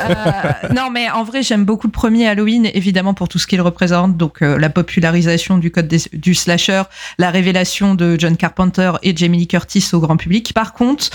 Euh, 0.00 0.14
non, 0.74 0.90
mais 0.90 1.10
en 1.10 1.24
vrai, 1.24 1.42
j'aime 1.42 1.64
beaucoup 1.64 1.86
le 1.86 1.92
premier 1.92 2.28
Halloween, 2.28 2.66
évidemment 2.74 3.14
pour 3.14 3.28
tout 3.28 3.38
ce 3.38 3.46
qu'il 3.46 3.60
représente, 3.60 4.16
donc 4.16 4.42
euh, 4.42 4.58
la 4.58 4.70
popularisation 4.70 5.58
du 5.58 5.70
code 5.70 5.88
des- 5.88 6.02
du 6.12 6.34
slasher, 6.34 6.82
la 7.18 7.30
révélation 7.30 7.94
de 7.94 8.16
John 8.18 8.36
Carpenter 8.36 8.92
et 9.02 9.16
Jamie 9.16 9.38
Lee 9.38 9.46
Curtis 9.48 9.88
au 9.92 10.00
grand 10.00 10.16
public. 10.16 10.52
Par 10.54 10.72
contre, 10.72 11.10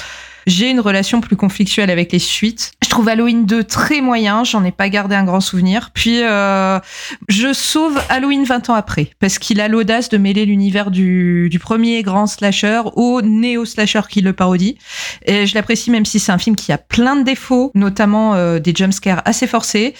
j'ai 0.47 0.69
une 0.69 0.79
relation 0.79 1.21
plus 1.21 1.35
conflictuelle 1.35 1.89
avec 1.89 2.11
les 2.11 2.19
suites. 2.19 2.71
Je 2.83 2.89
trouve 2.89 3.07
Halloween 3.07 3.45
2 3.45 3.63
très 3.63 4.01
moyen, 4.01 4.43
j'en 4.43 4.63
ai 4.63 4.71
pas 4.71 4.89
gardé 4.89 5.15
un 5.15 5.23
grand 5.23 5.41
souvenir. 5.41 5.91
Puis 5.93 6.23
euh, 6.23 6.79
je 7.27 7.53
sauve 7.53 7.99
Halloween 8.09 8.43
20 8.43 8.69
ans 8.69 8.73
après, 8.73 9.11
parce 9.19 9.37
qu'il 9.37 9.61
a 9.61 9.67
l'audace 9.67 10.09
de 10.09 10.17
mêler 10.17 10.45
l'univers 10.45 10.91
du, 10.91 11.49
du 11.49 11.59
premier 11.59 12.01
grand 12.03 12.27
slasher 12.27 12.81
au 12.95 13.21
néo-slasher 13.21 14.01
qui 14.09 14.21
le 14.21 14.33
parodie. 14.33 14.77
Et 15.25 15.45
je 15.45 15.55
l'apprécie 15.55 15.91
même 15.91 16.05
si 16.05 16.19
c'est 16.19 16.31
un 16.31 16.37
film 16.37 16.55
qui 16.55 16.71
a 16.71 16.77
plein 16.77 17.15
de 17.15 17.23
défauts, 17.23 17.71
notamment 17.75 18.33
euh, 18.35 18.59
des 18.59 18.73
jumpscares 18.75 19.21
assez 19.25 19.47
forcés. 19.47 19.93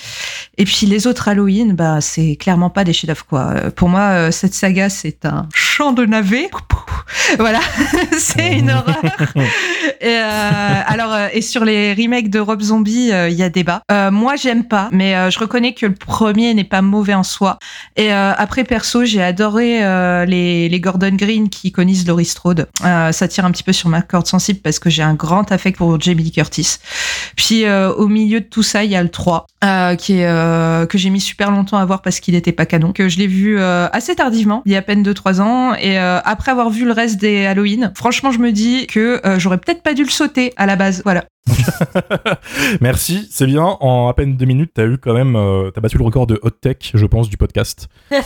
Et 0.58 0.66
puis 0.66 0.86
les 0.86 1.08
autres 1.08 1.28
Halloween, 1.28 1.74
bah 1.74 2.02
c'est 2.02 2.36
clairement 2.36 2.70
pas 2.70 2.84
des 2.84 2.94
chefs-d'œuvre 2.94 3.72
Pour 3.76 3.90
moi, 3.90 4.02
euh, 4.02 4.32
cette 4.32 4.54
saga 4.54 4.90
c'est 4.90 5.26
un 5.26 5.48
de 5.80 6.06
navets. 6.06 6.50
Voilà, 7.38 7.60
c'est 8.18 8.58
une 8.60 8.70
horreur. 8.70 9.34
Et, 10.02 10.08
euh, 10.08 10.82
alors 10.86 11.14
euh, 11.14 11.28
et 11.34 11.42
sur 11.42 11.66
les 11.66 11.94
remakes 11.94 12.30
de 12.30 12.40
Rob 12.40 12.62
Zombie, 12.62 13.12
euh, 13.12 13.30
il 13.30 13.36
y 13.36 13.44
a 13.44 13.50
débat. 13.50 13.82
Euh, 13.92 14.12
moi 14.12 14.36
j'aime 14.36 14.66
pas, 14.66 14.90
mais 14.92 15.16
euh, 15.16 15.30
je 15.30 15.40
reconnais 15.40 15.74
que 15.74 15.86
le 15.86 15.94
premier 15.94 16.54
n'est 16.54 16.64
pas 16.64 16.82
mauvais 16.82 17.14
en 17.14 17.24
soi. 17.24 17.58
Et 17.96 18.14
euh, 18.14 18.34
après 18.38 18.64
perso, 18.64 19.06
j'ai 19.06 19.24
adoré 19.24 19.84
euh, 19.84 20.26
les, 20.26 20.70
les 20.70 20.80
Gordon 20.80 21.16
Green 21.16 21.50
qui 21.50 21.72
connaissent 21.72 22.06
Laurie 22.06 22.26
Strode. 22.26 22.68
Euh, 22.84 23.12
ça 23.12 23.28
tire 23.28 23.46
un 23.46 23.52
petit 23.52 23.64
peu 23.64 23.74
sur 23.74 23.90
ma 23.90 24.02
corde 24.02 24.28
sensible 24.28 24.60
parce 24.60 24.80
que 24.80 24.90
j'ai 24.90 25.04
un 25.04 25.14
grand 25.14 25.52
affect 25.52 25.78
pour 25.78 26.00
Jamie 26.00 26.24
Lee 26.24 26.32
Curtis. 26.32 26.78
Puis 27.36 27.66
euh, 27.66 27.92
au 27.94 28.08
milieu 28.08 28.42
de 28.42 28.46
tout 28.46 28.64
ça, 28.64 28.84
il 28.84 28.92
y 28.92 28.96
a 28.96 29.04
le 29.04 29.10
3 29.10 29.48
euh, 29.64 29.96
qui 29.96 30.20
est 30.20 30.28
euh, 30.28 30.86
que 30.86 30.98
j'ai 30.98 31.10
mis 31.10 31.22
super 31.22 31.52
longtemps 31.52 31.78
à 31.78 31.86
voir 31.86 32.02
parce 32.02 32.20
qu'il 32.20 32.36
était 32.36 32.52
pas 32.52 32.66
canon. 32.66 32.92
Que 32.92 33.10
je 33.10 33.18
l'ai 33.18 33.28
vu 33.28 33.60
euh, 33.60 33.88
assez 33.92 34.16
tardivement, 34.16 34.62
il 34.66 34.72
y 34.72 34.76
a 34.76 34.80
à 34.80 34.82
peine 34.82 35.04
2-3 35.04 35.42
ans. 35.42 35.69
Et 35.76 36.00
euh, 36.00 36.20
après 36.24 36.52
avoir 36.52 36.70
vu 36.70 36.86
le 36.86 36.92
reste 36.92 37.20
des 37.20 37.46
Halloween, 37.46 37.92
franchement, 37.96 38.32
je 38.32 38.40
me 38.40 38.52
dis 38.52 38.88
que 38.88 39.26
euh, 39.26 39.40
j'aurais 39.40 39.58
peut-être 39.58 39.84
pas 39.84 39.94
dû 39.94 40.04
le 40.04 40.10
sauter 40.10 40.54
à 40.58 40.66
la 40.66 40.76
base. 40.76 41.02
Voilà. 41.04 41.26
Merci, 42.82 43.28
c'est 43.32 43.46
bien. 43.46 43.64
En 43.80 44.08
à 44.08 44.14
peine 44.14 44.38
deux 44.38 44.46
minutes, 44.46 44.72
t'as 44.74 44.86
eu 44.86 44.98
quand 44.98 45.14
même, 45.14 45.36
euh, 45.36 45.72
t'as 45.72 45.82
battu 45.82 45.98
le 45.98 46.04
record 46.04 46.28
de 46.28 46.40
hot 46.44 46.50
tech, 46.52 46.92
je 46.94 47.06
pense, 47.06 47.30
du 47.30 47.38
podcast. 47.38 47.88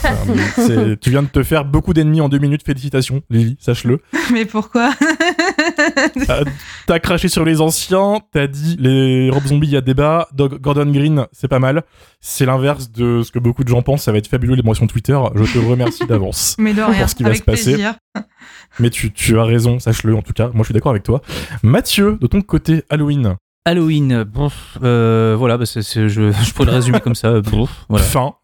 Tu 1.01 1.09
viens 1.09 1.23
de 1.23 1.27
te 1.27 1.43
faire 1.43 1.65
beaucoup 1.65 1.93
d'ennemis 1.93 2.21
en 2.21 2.29
deux 2.29 2.38
minutes. 2.38 2.63
Félicitations, 2.65 3.21
Lily, 3.29 3.57
sache-le. 3.59 4.01
Mais 4.31 4.45
pourquoi? 4.45 4.91
Euh, 6.29 6.43
T'as 6.86 7.00
craché 7.00 7.27
sur 7.27 7.43
les 7.46 7.60
anciens, 7.62 8.20
t'as 8.32 8.48
dit 8.48 8.75
les 8.79 9.29
Rob 9.29 9.43
Zombie, 9.46 9.67
il 9.67 9.74
y 9.74 9.77
a 9.77 9.82
débat. 9.82 10.27
Dog- 10.34 10.60
Gordon 10.60 10.86
Green, 10.91 11.25
c'est 11.32 11.48
pas 11.48 11.60
mal. 11.60 11.84
C'est 12.22 12.46
l'inverse 12.46 12.91
de 12.91 13.22
ce 13.24 13.32
que 13.32 13.39
beaucoup 13.39 13.63
de 13.63 13.70
gens 13.70 13.82
pensent. 13.82 14.03
Ça 14.03 14.12
va 14.12 14.17
être 14.17 14.27
fabuleux 14.27 14.55
les 14.55 14.62
mentions 14.63 14.88
Twitter. 14.88 15.17
Je 15.36 15.43
te 15.43 15.60
remercie 15.60 16.05
d'avance. 16.05 16.55
Mais 16.60 16.74
de 16.74 16.82
rien. 16.82 17.00
Pour 17.00 17.10
ce 17.10 17.15
qui 17.15 17.24
va 17.24 17.34
se 17.36 17.41
passer. 17.43 17.74
plaisir. 17.74 17.96
Mais 18.79 18.89
tu, 18.89 19.12
tu 19.12 19.38
as 19.39 19.43
raison, 19.43 19.79
sache-le 19.79 20.15
en 20.15 20.22
tout 20.22 20.34
cas. 20.34 20.48
Moi, 20.48 20.60
je 20.60 20.65
suis 20.65 20.74
d'accord 20.74 20.91
avec 20.91 21.03
toi. 21.03 21.22
Mathieu, 21.62 22.17
de 22.22 22.27
ton 22.27 22.41
côté, 22.41 22.84
Halloween. 22.89 23.36
Halloween, 23.65 24.24
bon, 24.25 24.50
euh, 24.84 25.36
voilà, 25.39 25.58
bah, 25.58 25.65
c'est- 25.65 25.84
c'est- 25.84 26.10
je, 26.10 26.34
je 26.34 26.53
pourrais 26.53 26.65
le 26.67 26.74
résumer 26.74 27.00
comme 27.00 27.15
ça. 27.15 27.39
bon, 27.51 27.65
voilà. 27.88 28.03
Fin. 28.03 28.34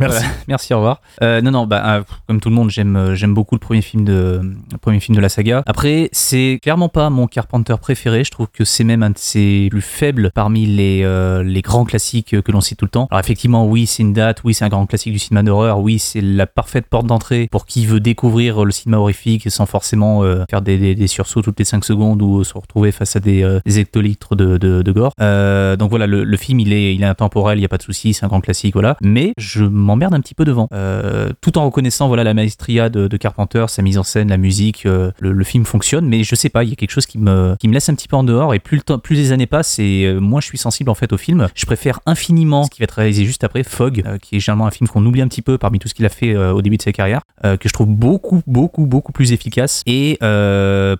Merci. 0.00 0.18
Voilà. 0.20 0.34
Merci, 0.48 0.72
au 0.72 0.78
revoir. 0.78 1.02
Euh, 1.22 1.42
non, 1.42 1.50
non, 1.50 1.66
bah, 1.66 1.96
euh, 1.98 2.02
comme 2.26 2.40
tout 2.40 2.48
le 2.48 2.54
monde, 2.54 2.70
j'aime, 2.70 2.96
euh, 2.96 3.14
j'aime 3.14 3.34
beaucoup 3.34 3.54
le 3.54 3.58
premier 3.60 3.82
film 3.82 4.04
de, 4.06 4.40
le 4.72 4.78
premier 4.78 4.98
film 5.00 5.14
de 5.14 5.20
la 5.20 5.28
saga. 5.28 5.62
Après, 5.66 6.08
c'est 6.12 6.58
clairement 6.62 6.88
pas 6.88 7.10
mon 7.10 7.26
Carpenter 7.26 7.74
préféré. 7.80 8.24
Je 8.24 8.30
trouve 8.30 8.46
que 8.50 8.64
c'est 8.64 8.84
même 8.84 9.02
un 9.02 9.10
de 9.10 9.18
ses 9.18 9.68
plus 9.70 9.82
faibles 9.82 10.30
parmi 10.34 10.64
les, 10.64 11.02
euh, 11.04 11.42
les 11.42 11.60
grands 11.60 11.84
classiques 11.84 12.40
que 12.40 12.52
l'on 12.52 12.62
cite 12.62 12.78
tout 12.78 12.86
le 12.86 12.90
temps. 12.90 13.08
Alors 13.10 13.20
effectivement, 13.20 13.66
oui, 13.66 13.86
c'est 13.86 14.02
une 14.02 14.14
date, 14.14 14.40
oui, 14.44 14.54
c'est 14.54 14.64
un 14.64 14.68
grand 14.70 14.86
classique 14.86 15.12
du 15.12 15.18
cinéma 15.18 15.42
d'horreur, 15.42 15.80
oui, 15.80 15.98
c'est 15.98 16.22
la 16.22 16.46
parfaite 16.46 16.86
porte 16.88 17.06
d'entrée 17.06 17.48
pour 17.50 17.66
qui 17.66 17.84
veut 17.84 18.00
découvrir 18.00 18.64
le 18.64 18.70
cinéma 18.70 18.96
horrifique 18.98 19.50
sans 19.50 19.66
forcément 19.66 20.24
euh, 20.24 20.44
faire 20.48 20.62
des, 20.62 20.78
des, 20.78 20.94
des 20.94 21.06
sursauts 21.08 21.42
toutes 21.42 21.58
les 21.58 21.66
5 21.66 21.84
secondes 21.84 22.22
ou 22.22 22.42
se 22.42 22.54
retrouver 22.54 22.90
face 22.92 23.16
à 23.16 23.20
des, 23.20 23.42
euh, 23.42 23.60
des 23.66 23.80
hectolitres 23.80 24.34
de, 24.46 24.92
gore. 24.92 25.12
Euh, 25.20 25.76
donc 25.76 25.90
voilà, 25.90 26.06
le, 26.06 26.36
film, 26.36 26.60
il 26.60 26.72
est, 26.72 26.94
il 26.94 27.02
est 27.02 27.06
intemporel, 27.06 27.58
il 27.58 27.60
n'y 27.60 27.64
a 27.64 27.68
pas 27.68 27.78
de 27.78 27.82
souci, 27.82 28.14
c'est 28.14 28.24
un 28.24 28.28
grand 28.28 28.40
classique, 28.40 28.74
voilà. 28.74 28.96
Mais 29.02 29.32
je 29.38 29.64
m'emmerde 29.64 30.14
un 30.14 30.20
petit 30.20 30.34
peu 30.34 30.44
devant. 30.44 30.68
Euh, 30.72 31.30
tout 31.40 31.58
en 31.58 31.64
reconnaissant 31.64 32.08
voilà 32.08 32.24
la 32.24 32.34
maestria 32.34 32.88
de, 32.88 33.16
Carpenter, 33.16 33.64
sa 33.68 33.82
mise 33.82 33.98
en 33.98 34.02
scène, 34.02 34.28
la 34.28 34.36
musique, 34.36 34.84
euh, 34.86 35.10
le, 35.20 35.44
film 35.44 35.64
fonctionne, 35.64 36.06
mais 36.06 36.22
je 36.22 36.34
sais 36.34 36.48
pas, 36.48 36.64
il 36.64 36.70
y 36.70 36.72
a 36.72 36.76
quelque 36.76 36.90
chose 36.90 37.06
qui 37.06 37.18
me, 37.18 37.56
laisse 37.64 37.88
un 37.88 37.94
petit 37.94 38.08
peu 38.08 38.16
en 38.16 38.24
dehors 38.24 38.54
et 38.54 38.58
plus, 38.58 38.82
les 39.10 39.32
années 39.32 39.46
passent 39.46 39.78
et 39.78 40.12
moins 40.20 40.40
je 40.40 40.46
suis 40.46 40.58
sensible 40.58 40.90
en 40.90 40.94
fait 40.94 41.12
au 41.12 41.16
film. 41.16 41.48
Je 41.54 41.66
préfère 41.66 42.00
infiniment 42.06 42.64
ce 42.64 42.70
qui 42.70 42.80
va 42.80 42.84
être 42.84 42.92
réalisé 42.92 43.24
juste 43.24 43.42
après, 43.44 43.62
Fog, 43.62 44.02
qui 44.20 44.36
est 44.36 44.40
généralement 44.40 44.66
un 44.66 44.70
film 44.70 44.88
qu'on 44.88 45.04
oublie 45.06 45.22
un 45.22 45.28
petit 45.28 45.42
peu 45.42 45.58
parmi 45.58 45.78
tout 45.78 45.88
ce 45.88 45.94
qu'il 45.94 46.04
a 46.04 46.10
fait 46.10 46.36
au 46.36 46.62
début 46.62 46.76
de 46.76 46.82
sa 46.82 46.92
carrière, 46.92 47.22
que 47.42 47.68
je 47.68 47.72
trouve 47.72 47.88
beaucoup, 47.88 48.42
beaucoup, 48.46 48.86
beaucoup 48.86 49.12
plus 49.12 49.32
efficace. 49.32 49.82
Et 49.86 50.18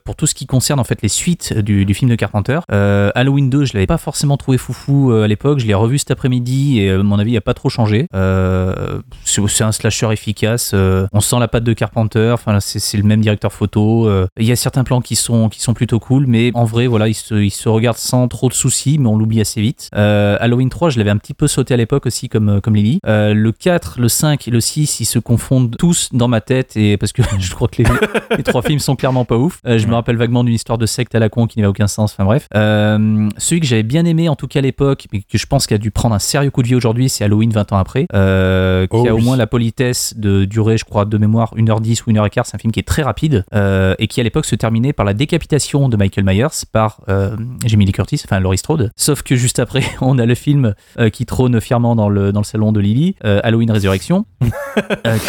pour 0.05 0.17
tout 0.17 0.27
ce 0.27 0.35
qui 0.35 0.47
concerne 0.47 0.81
en 0.81 0.85
fait 0.85 1.03
les 1.03 1.09
suites 1.09 1.53
du, 1.59 1.85
du 1.85 1.95
film 1.95 2.11
de 2.11 2.17
Carpenter, 2.17 2.61
Halloween 2.69 3.36
2, 3.43 3.65
je 3.65 3.75
l'avais 3.75 3.87
pas 3.87 3.99
forcément 3.99 4.37
trouvé 4.37 4.59
foufou 4.59 5.13
euh, 5.13 5.25
à 5.25 5.29
l'époque, 5.29 5.59
je 5.59 5.67
l'ai 5.67 5.75
revu 5.75 5.99
cet 5.99 6.11
après-midi 6.11 6.81
et 6.81 6.91
euh, 6.91 7.01
à 7.01 7.03
mon 7.03 7.19
avis, 7.19 7.33
il 7.33 7.37
a 7.37 7.41
pas 7.41 7.55
trop 7.55 7.69
changé. 7.69 8.07
Euh, 8.15 9.01
c'est 9.25 9.65
un 9.65 9.73
slasher 9.73 10.13
efficace, 10.13 10.73
euh, 10.75 11.07
on 11.13 11.21
sent 11.21 11.37
la 11.39 11.49
patte 11.49 11.65
de 11.65 11.73
Carpenter, 11.73 12.31
enfin 12.33 12.59
c'est 12.61 12.97
le 12.97 13.03
même 13.05 13.21
directeur 13.21 13.53
photo. 13.53 14.09
Il 14.39 14.47
y 14.47 14.53
a 14.53 14.57
certains 14.57 14.85
plans 14.85 15.01
qui 15.01 15.17
sont 15.17 15.49
qui 15.49 15.61
sont 15.61 15.75
plutôt 15.75 15.99
cool, 15.99 16.27
mais 16.27 16.51
en 16.55 16.65
vrai, 16.65 16.87
voilà, 16.87 17.09
il 17.09 17.15
se, 17.15 17.35
il 17.35 17.51
se 17.51 17.69
regarde 17.69 17.97
sans 17.97 18.29
trop 18.29 18.49
de 18.49 18.55
soucis, 18.55 18.99
mais 18.99 19.09
on 19.09 19.17
l'oublie 19.17 19.41
assez 19.41 19.61
vite. 19.61 19.89
Halloween 19.93 20.71
3, 20.71 20.91
je 20.91 20.99
l'avais 20.99 21.11
un 21.11 21.17
petit 21.17 21.35
peu 21.35 21.47
sauté 21.47 21.75
à 21.75 21.77
l'époque 21.77 22.07
aussi, 22.07 22.29
comme, 22.29 22.61
comme 22.61 22.75
Lily. 22.75 23.01
Le 23.05 23.51
4, 23.51 24.01
le 24.01 24.09
5 24.09 24.49
et 24.49 24.51
le 24.51 24.61
6, 24.61 25.01
ils 25.01 25.05
se 25.05 25.19
confondent 25.19 25.77
tous 25.77 26.11
dans 26.13 26.29
ma 26.29 26.41
tête, 26.41 26.77
et 26.77 26.97
parce 26.97 27.13
que 27.13 27.23
je 27.39 27.55
crois 27.55 27.69
que 27.69 27.83
les, 27.83 27.89
les 28.37 28.43
trois 28.43 28.63
films 28.63 28.79
sont 28.79 28.97
clairement 28.97 29.25
pas 29.25 29.37
ouf. 29.37 29.61
Je 29.65 29.87
me 29.87 29.95
rappelle 29.95 30.17
vaguement 30.17 30.45
d'une 30.45 30.55
histoire 30.55 30.79
de 30.79 30.87
secte 30.87 31.15
à 31.15 31.19
la 31.19 31.29
con 31.29 31.47
qui 31.47 31.59
n'avait 31.59 31.69
aucun 31.69 31.87
sens, 31.87 32.13
enfin 32.13 32.25
bref. 32.25 32.47
Euh, 32.55 33.26
celui 33.39 33.61
que 33.61 33.67
j'avais 33.67 33.83
bien 33.83 34.05
aimé, 34.05 34.29
en 34.29 34.37
tout 34.37 34.47
cas 34.47 34.61
à 34.61 34.63
l'époque, 34.63 35.07
mais 35.13 35.21
que 35.21 35.39
je 35.39 35.47
pense 35.47 35.67
qu'il 35.67 35.75
a 35.75 35.79
dû 35.79 35.91
prendre 35.91 36.15
un 36.15 36.19
sérieux 36.19 36.51
coup 36.51 36.63
de 36.63 36.69
vie 36.69 36.75
aujourd'hui, 36.75 37.09
c'est 37.09 37.25
Halloween 37.25 37.51
20 37.51 37.73
ans 37.73 37.79
après, 37.79 38.07
euh, 38.15 38.87
qui 38.87 38.97
Oh 38.97 39.09
a 39.09 39.15
au 39.15 39.19
moins 39.19 39.37
la 39.37 39.47
politesse 39.47 40.15
de 40.17 40.45
durer, 40.45 40.79
je 40.79 40.85
crois, 40.85 41.05
de 41.05 41.19
mémoire 41.19 41.55
1h10 41.57 42.03
ou 42.07 42.13
1h15. 42.13 42.43
C'est 42.45 42.55
un 42.55 42.59
film 42.59 42.73
qui 42.73 42.81
est 42.81 42.85
très 42.85 43.03
rapide 43.03 43.45
euh, 43.55 43.95
et 43.99 44.07
qui 44.07 44.21
à 44.21 44.25
l'époque 44.25 44.47
se 44.47 44.55
terminait 44.55 44.93
par 44.93 45.05
la 45.05 45.15
décapitation 45.15 45.89
de 45.89 45.97
Michael 45.97 46.25
Myers 46.25 46.65
par 46.73 47.01
euh, 47.09 47.37
Jamie 47.65 47.85
Lee 47.85 47.93
Curtis, 47.93 48.21
enfin 48.25 48.41
Laurie 48.41 48.59
Strode. 48.59 48.91
Sauf 48.97 49.23
que 49.23 49.37
juste 49.37 49.59
après, 49.59 49.83
on 50.01 50.19
a 50.19 50.27
le 50.27 50.35
film 50.35 50.75
euh, 50.99 51.11
qui 51.11 51.27
trône 51.27 51.61
fièrement 51.61 51.97
dans 51.97 52.09
le, 52.09 52.33
dans 52.33 52.41
le 52.41 52.45
salon 52.45 52.73
de 52.73 52.81
Lily, 52.81 53.17
Halloween 53.23 53.71
Résurrection, 53.71 54.25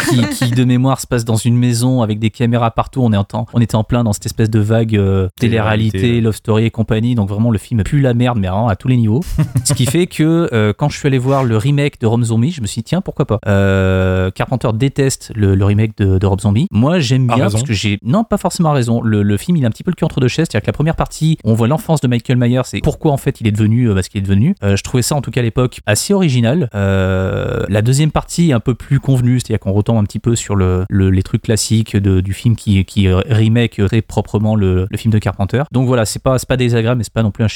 qui, 0.08 0.26
qui, 0.28 0.50
de 0.50 0.64
mémoire 0.64 1.00
se 1.00 1.06
passe 1.06 1.24
dans 1.24 1.36
une 1.36 1.56
maison 1.56 2.02
avec 2.02 2.18
des 2.18 2.30
caméras 2.30 2.70
partout. 2.70 3.02
On, 3.02 3.12
est 3.12 3.16
en 3.16 3.24
temps, 3.24 3.46
on 3.52 3.60
était 3.60 3.76
en 3.76 3.84
plein 3.84 4.04
dans 4.04 4.12
cette 4.12 4.26
espèce 4.26 4.50
de 4.50 4.60
vague 4.60 4.90
télé-réalité, 4.90 5.90
Télé-réalité. 5.98 6.20
love 6.20 6.36
story 6.36 6.64
et 6.64 6.70
compagnie. 6.70 7.14
Donc 7.14 7.28
vraiment, 7.28 7.50
le 7.50 7.58
film 7.58 7.80
pue 7.88 8.00
la 8.00 8.12
merde, 8.14 8.38
mais 8.38 8.48
vraiment 8.48 8.68
à 8.68 8.76
tous 8.76 8.88
les 8.88 8.96
niveaux. 8.96 9.20
Ce 9.64 9.72
qui 9.72 9.86
fait 9.86 10.06
que 10.06 10.48
euh, 10.52 10.72
quand 10.76 10.88
je 10.90 10.98
suis 10.98 11.06
allé 11.06 11.18
voir 11.18 11.44
le 11.44 11.56
remake 11.56 12.00
de 12.00 12.06
Rob 12.06 12.22
Zombie, 12.22 12.50
je 12.50 12.60
me 12.60 12.66
suis 12.66 12.80
dit, 12.80 12.84
tiens, 12.84 13.00
pourquoi 13.00 13.26
pas? 13.26 13.38
Euh, 13.46 14.30
Carpenter 14.30 14.68
déteste 14.74 15.32
le, 15.34 15.54
le 15.54 15.64
remake 15.64 15.96
de, 15.96 16.18
de 16.18 16.26
Rob 16.26 16.40
Zombie. 16.40 16.66
Moi, 16.70 16.98
j'aime 16.98 17.26
bien 17.26 17.36
raison. 17.44 17.58
parce 17.58 17.62
que 17.68 17.72
j'ai. 17.72 17.98
Non, 18.02 18.24
pas 18.24 18.36
forcément 18.36 18.72
raison. 18.72 19.00
Le, 19.02 19.22
le 19.22 19.36
film, 19.36 19.56
il 19.56 19.64
a 19.64 19.68
un 19.68 19.70
petit 19.70 19.84
peu 19.84 19.90
le 19.90 19.94
cul 19.94 20.04
entre 20.04 20.20
deux 20.20 20.28
chaises. 20.28 20.46
C'est-à-dire 20.50 20.64
que 20.64 20.68
la 20.70 20.72
première 20.74 20.96
partie, 20.96 21.38
on 21.44 21.54
voit 21.54 21.68
l'enfance 21.68 22.00
de 22.00 22.08
Michael 22.08 22.36
Myers 22.36 22.60
et 22.74 22.80
pourquoi 22.80 23.12
en 23.12 23.16
fait 23.16 23.40
il 23.40 23.46
est 23.46 23.52
devenu 23.52 23.88
euh, 23.88 23.94
bah, 23.94 24.02
ce 24.02 24.10
qu'il 24.10 24.18
est 24.18 24.22
devenu. 24.22 24.54
Je 24.62 24.82
trouvais 24.82 25.02
ça 25.02 25.14
en 25.14 25.20
tout 25.22 25.30
cas 25.30 25.40
à 25.40 25.44
l'époque 25.44 25.80
assez 25.86 26.12
original. 26.14 26.68
La 26.74 27.82
deuxième 27.82 28.10
partie 28.10 28.50
est 28.50 28.52
un 28.52 28.60
peu 28.60 28.74
plus 28.74 29.00
convenue, 29.00 29.40
c'est-à-dire 29.40 29.60
qu'on 29.60 29.72
retombe 29.72 29.98
un 29.98 30.04
petit 30.04 30.18
peu 30.18 30.36
sur 30.36 30.56
le, 30.56 30.84
le- 30.88 31.10
les 31.10 31.22
trucs 31.22 31.42
classiques 31.42 31.96
de- 31.96 32.20
du 32.20 32.32
film 32.32 32.56
qui, 32.56 32.84
qui 32.84 33.08
remake 33.10 33.80
très 33.86 34.02
proprement 34.02 34.54
le, 34.56 34.86
le 34.90 34.96
film 34.98 35.12
de 35.12 35.18
Carpenter. 35.18 35.62
Donc 35.72 35.86
voilà, 35.86 36.04
c'est 36.04 36.22
pas, 36.22 36.36
pas 36.46 36.56
désagréable, 36.56 36.98
mais 36.98 37.04
c'est 37.04 37.12
pas 37.12 37.22
non 37.22 37.30
plus 37.30 37.44
un 37.44 37.48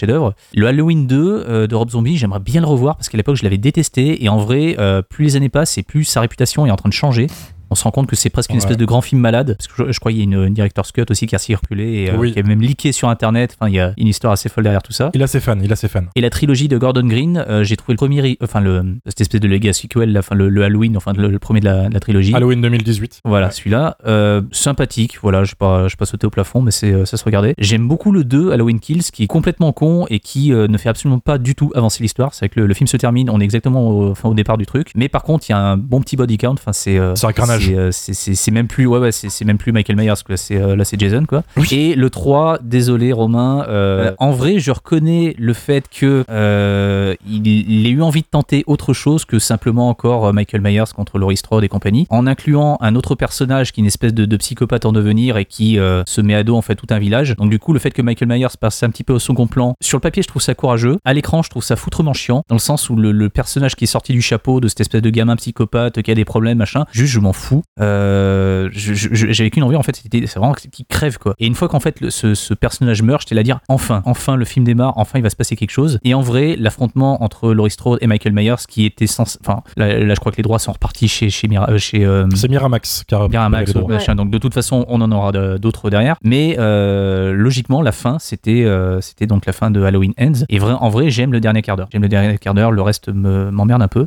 Le 0.55 0.67
Halloween 0.67 1.07
2 1.07 1.45
euh, 1.49 1.67
de 1.67 1.75
Rob 1.75 1.91
Zombie, 1.91 2.17
j'aimerais 2.17 2.41
bien 2.41 2.61
le 2.61 2.67
revoir 2.67 2.97
parce 2.97 3.09
qu'à 3.09 3.17
l'époque 3.17 3.37
je 3.37 3.43
l'avais 3.43 3.59
détesté 3.59 4.25
et 4.25 4.29
en 4.29 4.39
vrai, 4.39 4.77
euh, 4.79 5.03
plus 5.03 5.25
les 5.25 5.37
années 5.37 5.49
passent 5.49 5.79
et 5.79 5.83
plus 5.83 6.05
sa 6.05 6.21
réputation 6.21 6.67
est 6.67 6.71
en 6.71 6.77
train 6.77 6.89
de 6.89 6.95
changer. 6.95 7.27
On 7.73 7.75
se 7.75 7.85
rend 7.85 7.91
compte 7.91 8.07
que 8.07 8.17
c'est 8.17 8.29
presque 8.29 8.51
une 8.51 8.59
espèce 8.59 8.77
de 8.77 8.85
grand 8.85 9.01
film 9.01 9.21
malade. 9.21 9.57
Parce 9.59 9.67
que 9.67 9.87
je, 9.87 9.93
je 9.93 9.99
crois 9.99 10.13
qu'il 10.13 10.19
y 10.19 10.21
a 10.21 10.25
une, 10.25 10.47
une 10.49 10.53
director's 10.55 10.93
cut 10.93 11.05
aussi 11.09 11.27
qui 11.27 11.35
a 11.35 11.39
circulé 11.39 12.03
et 12.05 12.11
euh, 12.11 12.17
Oui. 12.19 12.33
qui 12.33 12.39
est 12.39 12.43
même 12.43 12.61
leaké 12.61 12.93
sur 12.93 13.09
internet. 13.09 13.57
Enfin, 13.59 13.71
il 13.71 13.75
y 13.75 13.81
a 13.81 13.95
une 13.97 14.09
histoire 14.09 14.33
assez 14.35 14.51
folle 14.51 14.65
derrière 14.65 14.83
tout 14.83 14.93
ça. 14.93 15.11
Il 15.15 15.23
a 15.23 15.27
ses 15.27 15.41
fans, 15.41 15.59
il 15.63 15.73
a 15.73 15.77
ses 15.77 15.89
fans. 15.89 16.05
Et 16.15 16.21
la 16.21 16.29
trilogie 16.29 16.69
de 16.69 16.77
Gordon 16.77 17.07
Green, 17.07 17.43
euh, 17.49 17.65
j'ai 17.65 17.77
trouvé 17.77 17.95
le 17.95 17.97
premier, 17.97 18.37
enfin 18.43 18.61
le, 18.61 18.97
cette 19.07 19.23
espèce 19.23 19.41
de 19.41 19.49
legacy 19.49 19.89
sequel, 19.91 20.17
enfin 20.19 20.35
le, 20.35 20.49
le 20.51 20.63
Halloween, 20.65 20.97
enfin 20.99 21.13
le, 21.17 21.29
le 21.29 21.39
premier 21.39 21.61
de 21.61 21.65
la, 21.65 21.89
de 21.89 21.95
la 21.95 22.01
trilogie. 22.01 22.35
Halloween 22.35 22.61
2018. 22.61 23.21
Voilà, 23.25 23.51
celui-là, 23.51 23.97
euh, 24.07 24.43
sympathique. 24.53 25.19
Voilà, 25.23 25.45
je 25.45 25.53
vais 25.53 25.57
pas, 25.59 25.89
je 25.89 25.97
pas 25.97 26.05
sauter 26.07 26.27
au 26.27 26.31
plafond, 26.31 26.61
mais 26.61 26.71
c'est, 26.71 27.07
ça 27.07 27.17
se 27.17 27.25
regardait. 27.25 27.55
J'aime 27.59 27.89
beaucoup 27.89 28.13
le 28.13 28.25
2, 28.25 28.53
Halloween 28.53 28.81
Kills, 28.81 29.05
qui 29.13 29.23
est 29.25 29.27
complètement 29.29 29.73
con 29.73 30.07
et 30.11 30.21
qui 30.21 30.53
euh, 30.53 30.69
ne 30.69 30.77
fait 30.79 30.89
absolument 30.89 31.19
pas 31.21 31.39
du 31.39 31.55
tout 31.55 31.73
avancer 31.75 32.03
l'histoire. 32.03 32.35
C'est 32.35 32.49
que 32.49 32.61
le, 32.61 32.67
le 32.67 32.75
film 32.75 32.87
se 32.87 32.97
termine, 32.97 33.31
on 33.31 33.41
est 33.41 33.45
exactement 33.45 33.89
au, 33.89 34.11
enfin, 34.11 34.29
au 34.29 34.35
départ 34.35 34.59
du 34.59 34.67
truc. 34.67 34.91
Mais 34.95 35.09
par 35.09 35.23
contre, 35.23 35.49
il 35.49 35.53
y 35.53 35.55
a 35.55 35.59
un 35.59 35.77
bon 35.77 36.01
petit 36.01 36.17
body 36.17 36.39
count. 36.39 36.53
Enfin, 36.53 36.73
c'est, 36.73 36.99
euh, 36.99 37.15
C'est 37.15 37.27
un 37.27 37.33
carnage. 37.33 37.62
C'est, 37.67 37.77
euh, 37.77 37.89
c'est, 37.93 38.51
même 38.51 38.69
plus, 38.69 38.87
ouais, 38.87 38.99
ouais, 38.99 39.13
c'est, 39.13 39.45
même 39.45 39.59
plus 39.59 39.73
Michael 39.73 39.97
Myers, 39.97 40.13
quoi. 40.25 40.37
C'est, 40.37 40.57
euh, 40.57 40.77
là, 40.77 40.85
c'est 40.85 40.99
Jason, 40.99 41.25
quoi. 41.27 41.43
Oui. 41.57 41.67
Et 41.73 41.95
le 41.95 42.11
3, 42.11 42.59
désolé, 42.63 43.13
Romain. 43.13 43.65
euh. 43.69 44.13
En 44.19 44.31
vrai, 44.33 44.59
je 44.59 44.71
reconnais 44.71 45.35
le 45.39 45.53
fait 45.53 45.87
que 45.89 46.25
euh, 46.31 47.15
il, 47.29 47.47
il 47.47 47.87
ait 47.87 47.91
eu 47.91 48.03
envie 48.03 48.23
de 48.23 48.27
tenter 48.27 48.65
autre 48.67 48.93
chose 48.93 49.25
que 49.25 49.39
simplement 49.39 49.89
encore 49.89 50.33
Michael 50.33 50.61
Myers 50.61 50.85
contre 50.95 51.19
Laurie 51.19 51.37
Strode 51.37 51.65
et 51.65 51.69
compagnie, 51.69 52.07
en 52.11 52.27
incluant 52.27 52.79
un 52.81 52.95
autre 52.95 53.15
personnage 53.15 53.73
qui 53.73 53.81
est 53.81 53.83
une 53.83 53.87
espèce 53.89 54.15
de, 54.15 54.25
de 54.25 54.37
psychopathe 54.37 54.85
en 54.85 54.93
devenir 54.93 55.37
et 55.37 55.45
qui 55.45 55.79
euh, 55.79 56.03
se 56.07 56.21
met 56.21 56.35
à 56.35 56.45
dos 56.45 56.57
en 56.57 56.63
fait 56.63 56.75
tout 56.75 56.87
un 56.91 56.99
village. 56.99 57.35
Donc 57.37 57.51
du 57.51 57.59
coup, 57.59 57.73
le 57.73 57.79
fait 57.79 57.91
que 57.91 58.03
Michael 58.03 58.29
Myers 58.29 58.47
passe 58.61 58.83
un 58.83 58.91
petit 58.91 59.05
peu 59.05 59.13
au 59.13 59.19
second 59.19 59.47
plan, 59.47 59.75
sur 59.81 59.97
le 59.99 60.01
papier, 60.01 60.23
je 60.23 60.29
trouve 60.29 60.43
ça 60.43 60.55
courageux. 60.55 60.99
À 61.05 61.13
l'écran, 61.15 61.43
je 61.43 61.51
trouve 61.51 61.63
ça 61.65 61.77
foutrement 61.77 62.13
chiant, 62.13 62.43
dans 62.49 62.57
le 62.57 62.61
sens 62.61 62.91
où 62.91 62.97
le, 62.97 63.13
le 63.13 63.29
personnage 63.29 63.77
qui 63.77 63.85
est 63.85 63.89
sorti 63.89 64.13
du 64.13 64.23
chapeau 64.23 64.61
de 64.61 64.69
cette 64.69 64.81
espèce 64.81 65.03
de 65.03 65.11
gamin 65.11 65.37
psychopathe 65.37 66.03
qui 66.03 66.11
a 66.11 66.15
des 66.15 66.25
problèmes, 66.25 66.59
machin, 66.59 66.85
juste 66.93 67.13
je 67.13 67.21
m'en 67.21 67.33
fous. 67.33 67.52
Euh, 67.81 68.69
J'avais 68.73 69.51
qu'une 69.51 69.63
envie, 69.63 69.77
en 69.77 69.83
fait, 69.83 69.97
c'était 69.97 70.27
c'est 70.27 70.39
vraiment 70.39 70.55
qu'il 70.55 70.87
crève 70.87 71.19
quoi. 71.19 71.35
Et 71.39 71.47
une 71.47 71.55
fois 71.55 71.69
qu'en 71.69 71.81
fait 71.81 72.01
le- 72.01 72.11
ce, 72.11 72.35
ce 72.35 72.55
personnage 72.55 73.03
meurt, 73.03 73.23
j'étais 73.23 73.35
là 73.35 73.41
à 73.41 73.45
dire 73.45 73.61
enfin, 73.69 74.03
enfin 74.05 74.37
le 74.37 74.45
film 74.45 74.65
démarre, 74.65 74.93
enfin 74.97 75.19
il 75.19 75.23
va 75.23 75.31
se 75.31 75.37
passer 75.37 75.57
quelque 75.57 75.71
chose. 75.71 75.99
Et 76.05 76.15
en 76.15 76.21
vrai, 76.21 76.57
l'affrontement 76.59 77.23
entre 77.23 77.53
Laurie 77.53 77.71
Strode 77.71 77.99
et 78.01 78.07
Michael 78.07 78.33
Myers, 78.33 78.55
qui 78.69 78.85
était 78.85 79.07
sans, 79.07 79.39
enfin 79.45 79.63
là, 79.77 79.99
là, 79.99 80.15
je 80.15 80.21
crois 80.21 80.33
que 80.33 80.37
les 80.37 80.43
droits 80.43 80.59
sont 80.59 80.73
repartis 80.73 81.09
chez 81.09 81.31
chez 81.31 81.49
Mira- 81.49 81.71
euh, 81.71 81.79
chez 81.79 82.05
euh, 82.05 82.27
C'est 82.35 82.49
Miramax 82.49 83.05
repris 83.11 83.31
Miramax, 83.31 83.73
machin. 83.89 84.15
Donc 84.15 84.31
de 84.31 84.39
toute 84.39 84.55
façon, 84.55 84.85
on 84.89 85.01
en 85.01 85.11
aura 85.13 85.33
d'autres 85.59 85.91
derrière. 85.91 86.17
Mais 86.23 86.57
euh, 86.59 87.33
logiquement, 87.33 87.83
la 87.83 87.93
fin, 87.93 88.19
c'était 88.19 88.67
c'était 89.01 89.27
donc 89.27 89.47
la 89.47 89.53
fin 89.53 89.71
de 89.71 89.83
Halloween 89.83 90.13
Ends. 90.21 90.45
Et 90.49 90.59
vrai, 90.59 90.73
en 90.79 90.89
vrai, 90.89 91.11
j'aime 91.11 91.33
le 91.33 91.41
dernier 91.41 91.63
quart 91.63 91.77
d'heure. 91.77 91.89
J'aime 91.93 92.03
le 92.03 92.09
dernier 92.09 92.39
quart 92.39 92.55
d'heure. 92.55 92.71
Le 92.73 92.83
reste 92.83 93.09
me- 93.09 93.51
m'emmerde 93.51 93.83
un 93.83 93.89
peu. 93.89 94.07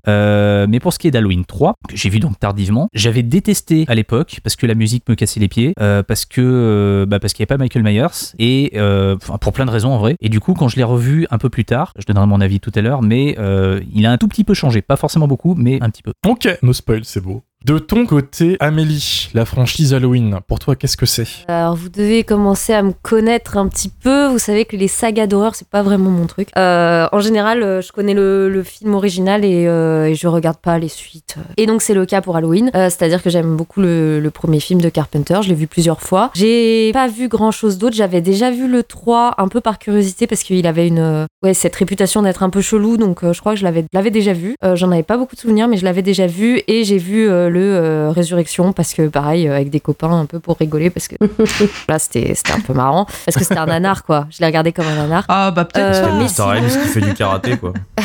Mais 0.68 0.80
pour 0.80 0.94
ce 0.94 1.00
qui 1.00 1.08
est 1.08 1.12
d'Halloween 1.12 1.46
3, 1.46 1.74
que 1.90 1.96
j'ai 1.96 2.10
vu 2.10 2.20
donc 2.20 2.40
tardivement, 2.40 2.88
j'avais 2.94 3.24
détesté 3.36 3.84
à 3.90 3.96
l'époque 3.96 4.40
parce 4.44 4.56
que 4.56 4.66
la 4.66 4.76
musique 4.76 5.04
me 5.10 5.16
cassait 5.16 5.42
les 5.42 5.50
pieds, 5.50 5.74
euh, 5.82 6.04
parce 6.04 6.26
que 6.26 6.42
euh, 6.42 7.06
bah, 7.06 7.20
parce 7.20 7.34
qu'il 7.34 7.44
n'y 7.44 7.48
avait 7.52 7.58
pas 7.58 7.62
Michael 7.62 7.84
Myers 7.84 8.34
et 8.40 8.72
euh, 8.76 9.18
pour 9.18 9.52
plein 9.52 9.66
de 9.66 9.72
raisons 9.72 9.92
en 9.92 9.98
vrai. 9.98 10.16
Et 10.22 10.30
du 10.30 10.40
coup, 10.40 10.54
quand 10.54 10.70
je 10.70 10.78
l'ai 10.78 10.84
revu 10.84 11.28
un 11.32 11.38
peu 11.38 11.50
plus 11.50 11.66
tard, 11.66 11.92
je 12.00 12.06
donnerai 12.06 12.28
mon 12.28 12.40
avis 12.40 12.62
tout 12.62 12.72
à 12.76 12.82
l'heure, 12.82 13.02
mais 13.02 13.36
euh, 13.38 13.82
il 13.94 14.06
a 14.06 14.12
un 14.12 14.18
tout 14.18 14.30
petit 14.30 14.46
peu 14.46 14.54
changé, 14.54 14.82
pas 14.82 14.96
forcément 14.96 15.28
beaucoup, 15.28 15.54
mais 15.56 15.82
un 15.82 15.90
petit 15.90 16.02
peu. 16.02 16.14
Ok, 16.26 16.48
no 16.62 16.72
spoil, 16.72 17.04
c'est 17.04 17.22
beau. 17.22 17.44
De 17.66 17.80
ton 17.80 18.06
côté, 18.06 18.58
Amélie, 18.60 19.30
la 19.34 19.44
franchise 19.44 19.96
Halloween, 19.96 20.38
pour 20.48 20.60
toi, 20.60 20.76
qu'est-ce 20.76 20.98
que 20.98 21.08
c'est? 21.08 21.26
Alors, 21.48 21.76
vous 21.76 21.90
devez 21.90 22.24
commencer 22.24 22.74
à 22.74 22.84
me 22.84 22.92
connaître 22.92 23.58
un 23.58 23.68
petit 23.68 23.90
peu. 23.90 24.28
Vous 24.28 24.38
savez 24.38 24.66
que 24.66 24.76
les 24.76 24.88
sagas 24.88 25.26
d'horreur, 25.26 25.56
c'est 25.56 25.68
pas 25.68 25.82
vraiment 25.82 26.12
mon 26.12 26.28
truc. 26.28 26.50
Euh, 26.60 27.08
en 27.12 27.20
général, 27.22 27.64
euh, 27.64 27.82
je 27.82 27.92
connais 27.92 28.14
le, 28.14 28.62
film 28.64 28.94
original 28.94 29.44
et, 29.44 29.66
euh, 29.66 30.06
et 30.06 30.14
je 30.14 30.28
regarde 30.28 30.58
pas 30.58 30.78
les 30.78 30.90
suites. 30.90 31.38
Et 31.58 31.66
donc, 31.66 31.82
c'est 31.82 31.96
le 31.96 32.06
cas 32.06 32.22
pour 32.22 32.36
Halloween. 32.36 32.70
Euh, 32.76 32.92
C'est-à-dire 32.92 33.24
que 33.24 33.32
j'aime 33.32 33.56
beaucoup 33.56 33.82
le, 33.82 34.20
le 34.20 34.30
premier 34.30 34.60
film 34.60 34.80
de 34.80 34.90
Carpenter. 34.90 35.40
Je 35.42 35.50
l'ai 35.50 35.56
vu 35.56 35.66
plusieurs 35.66 36.02
fois. 36.02 36.30
J'ai 36.36 36.92
pas 36.94 37.08
vu 37.08 37.30
grand 37.30 37.50
chose 37.50 37.80
d'autre. 37.80 37.96
J'avais 37.96 38.22
déjà 38.22 38.52
vu 38.52 38.68
le 38.68 38.84
3 38.84 39.34
un 39.40 39.48
peu 39.48 39.60
par 39.60 39.80
curiosité 39.80 40.28
parce 40.28 40.44
qu'il 40.44 40.68
avait 40.68 40.88
une, 40.88 41.26
ouais, 41.42 41.56
cette 41.56 41.76
réputation 41.76 42.22
d'être 42.22 42.44
un 42.44 42.52
peu 42.52 42.62
chelou. 42.62 42.98
Donc, 42.98 43.22
je 43.24 43.40
crois 43.40 43.54
que 43.54 43.60
je 43.60 43.64
l'avais 43.64 44.12
déjà 44.12 44.34
vu. 44.34 44.56
J'en 44.76 44.92
avais 44.92 45.02
pas 45.02 45.18
beaucoup 45.18 45.34
de 45.34 45.42
souvenirs, 45.42 45.68
mais 45.68 45.78
je 45.78 45.84
l'avais 45.84 46.04
déjà 46.04 46.28
vu. 46.28 46.62
Et 46.68 46.84
j'ai 46.84 47.00
vu 47.00 47.28
le 47.56 47.62
euh, 47.62 48.12
Résurrection 48.12 48.74
parce 48.74 48.94
que 48.94 49.08
pareil 49.08 49.48
euh, 49.48 49.56
avec 49.56 49.70
des 49.70 49.80
copains 49.80 50.12
un 50.12 50.26
peu 50.26 50.40
pour 50.40 50.58
rigoler 50.58 50.90
parce 50.90 51.08
que 51.08 51.16
là 51.90 51.98
c'était 52.00 52.34
c'était 52.36 52.52
un 52.54 52.60
peu 52.60 52.74
marrant 52.74 53.06
parce 53.26 53.38
que 53.38 53.44
c'était 53.44 53.58
un 53.58 53.66
nanar 53.66 54.04
quoi. 54.04 54.28
Je 54.30 54.40
l'ai 54.40 54.46
regardé 54.46 54.72
comme 54.72 54.86
un 54.88 54.96
nanar. 54.96 55.26
Ah 55.28 55.52
bah 55.52 55.66
peut-être 55.66 56.06
Euh, 56.06 56.20
mais 56.20 56.26
Hill 56.26 56.82
qui 56.82 56.88
fait 56.90 57.02
du 57.02 57.14
karaté, 57.14 57.58
quoi. 57.58 57.74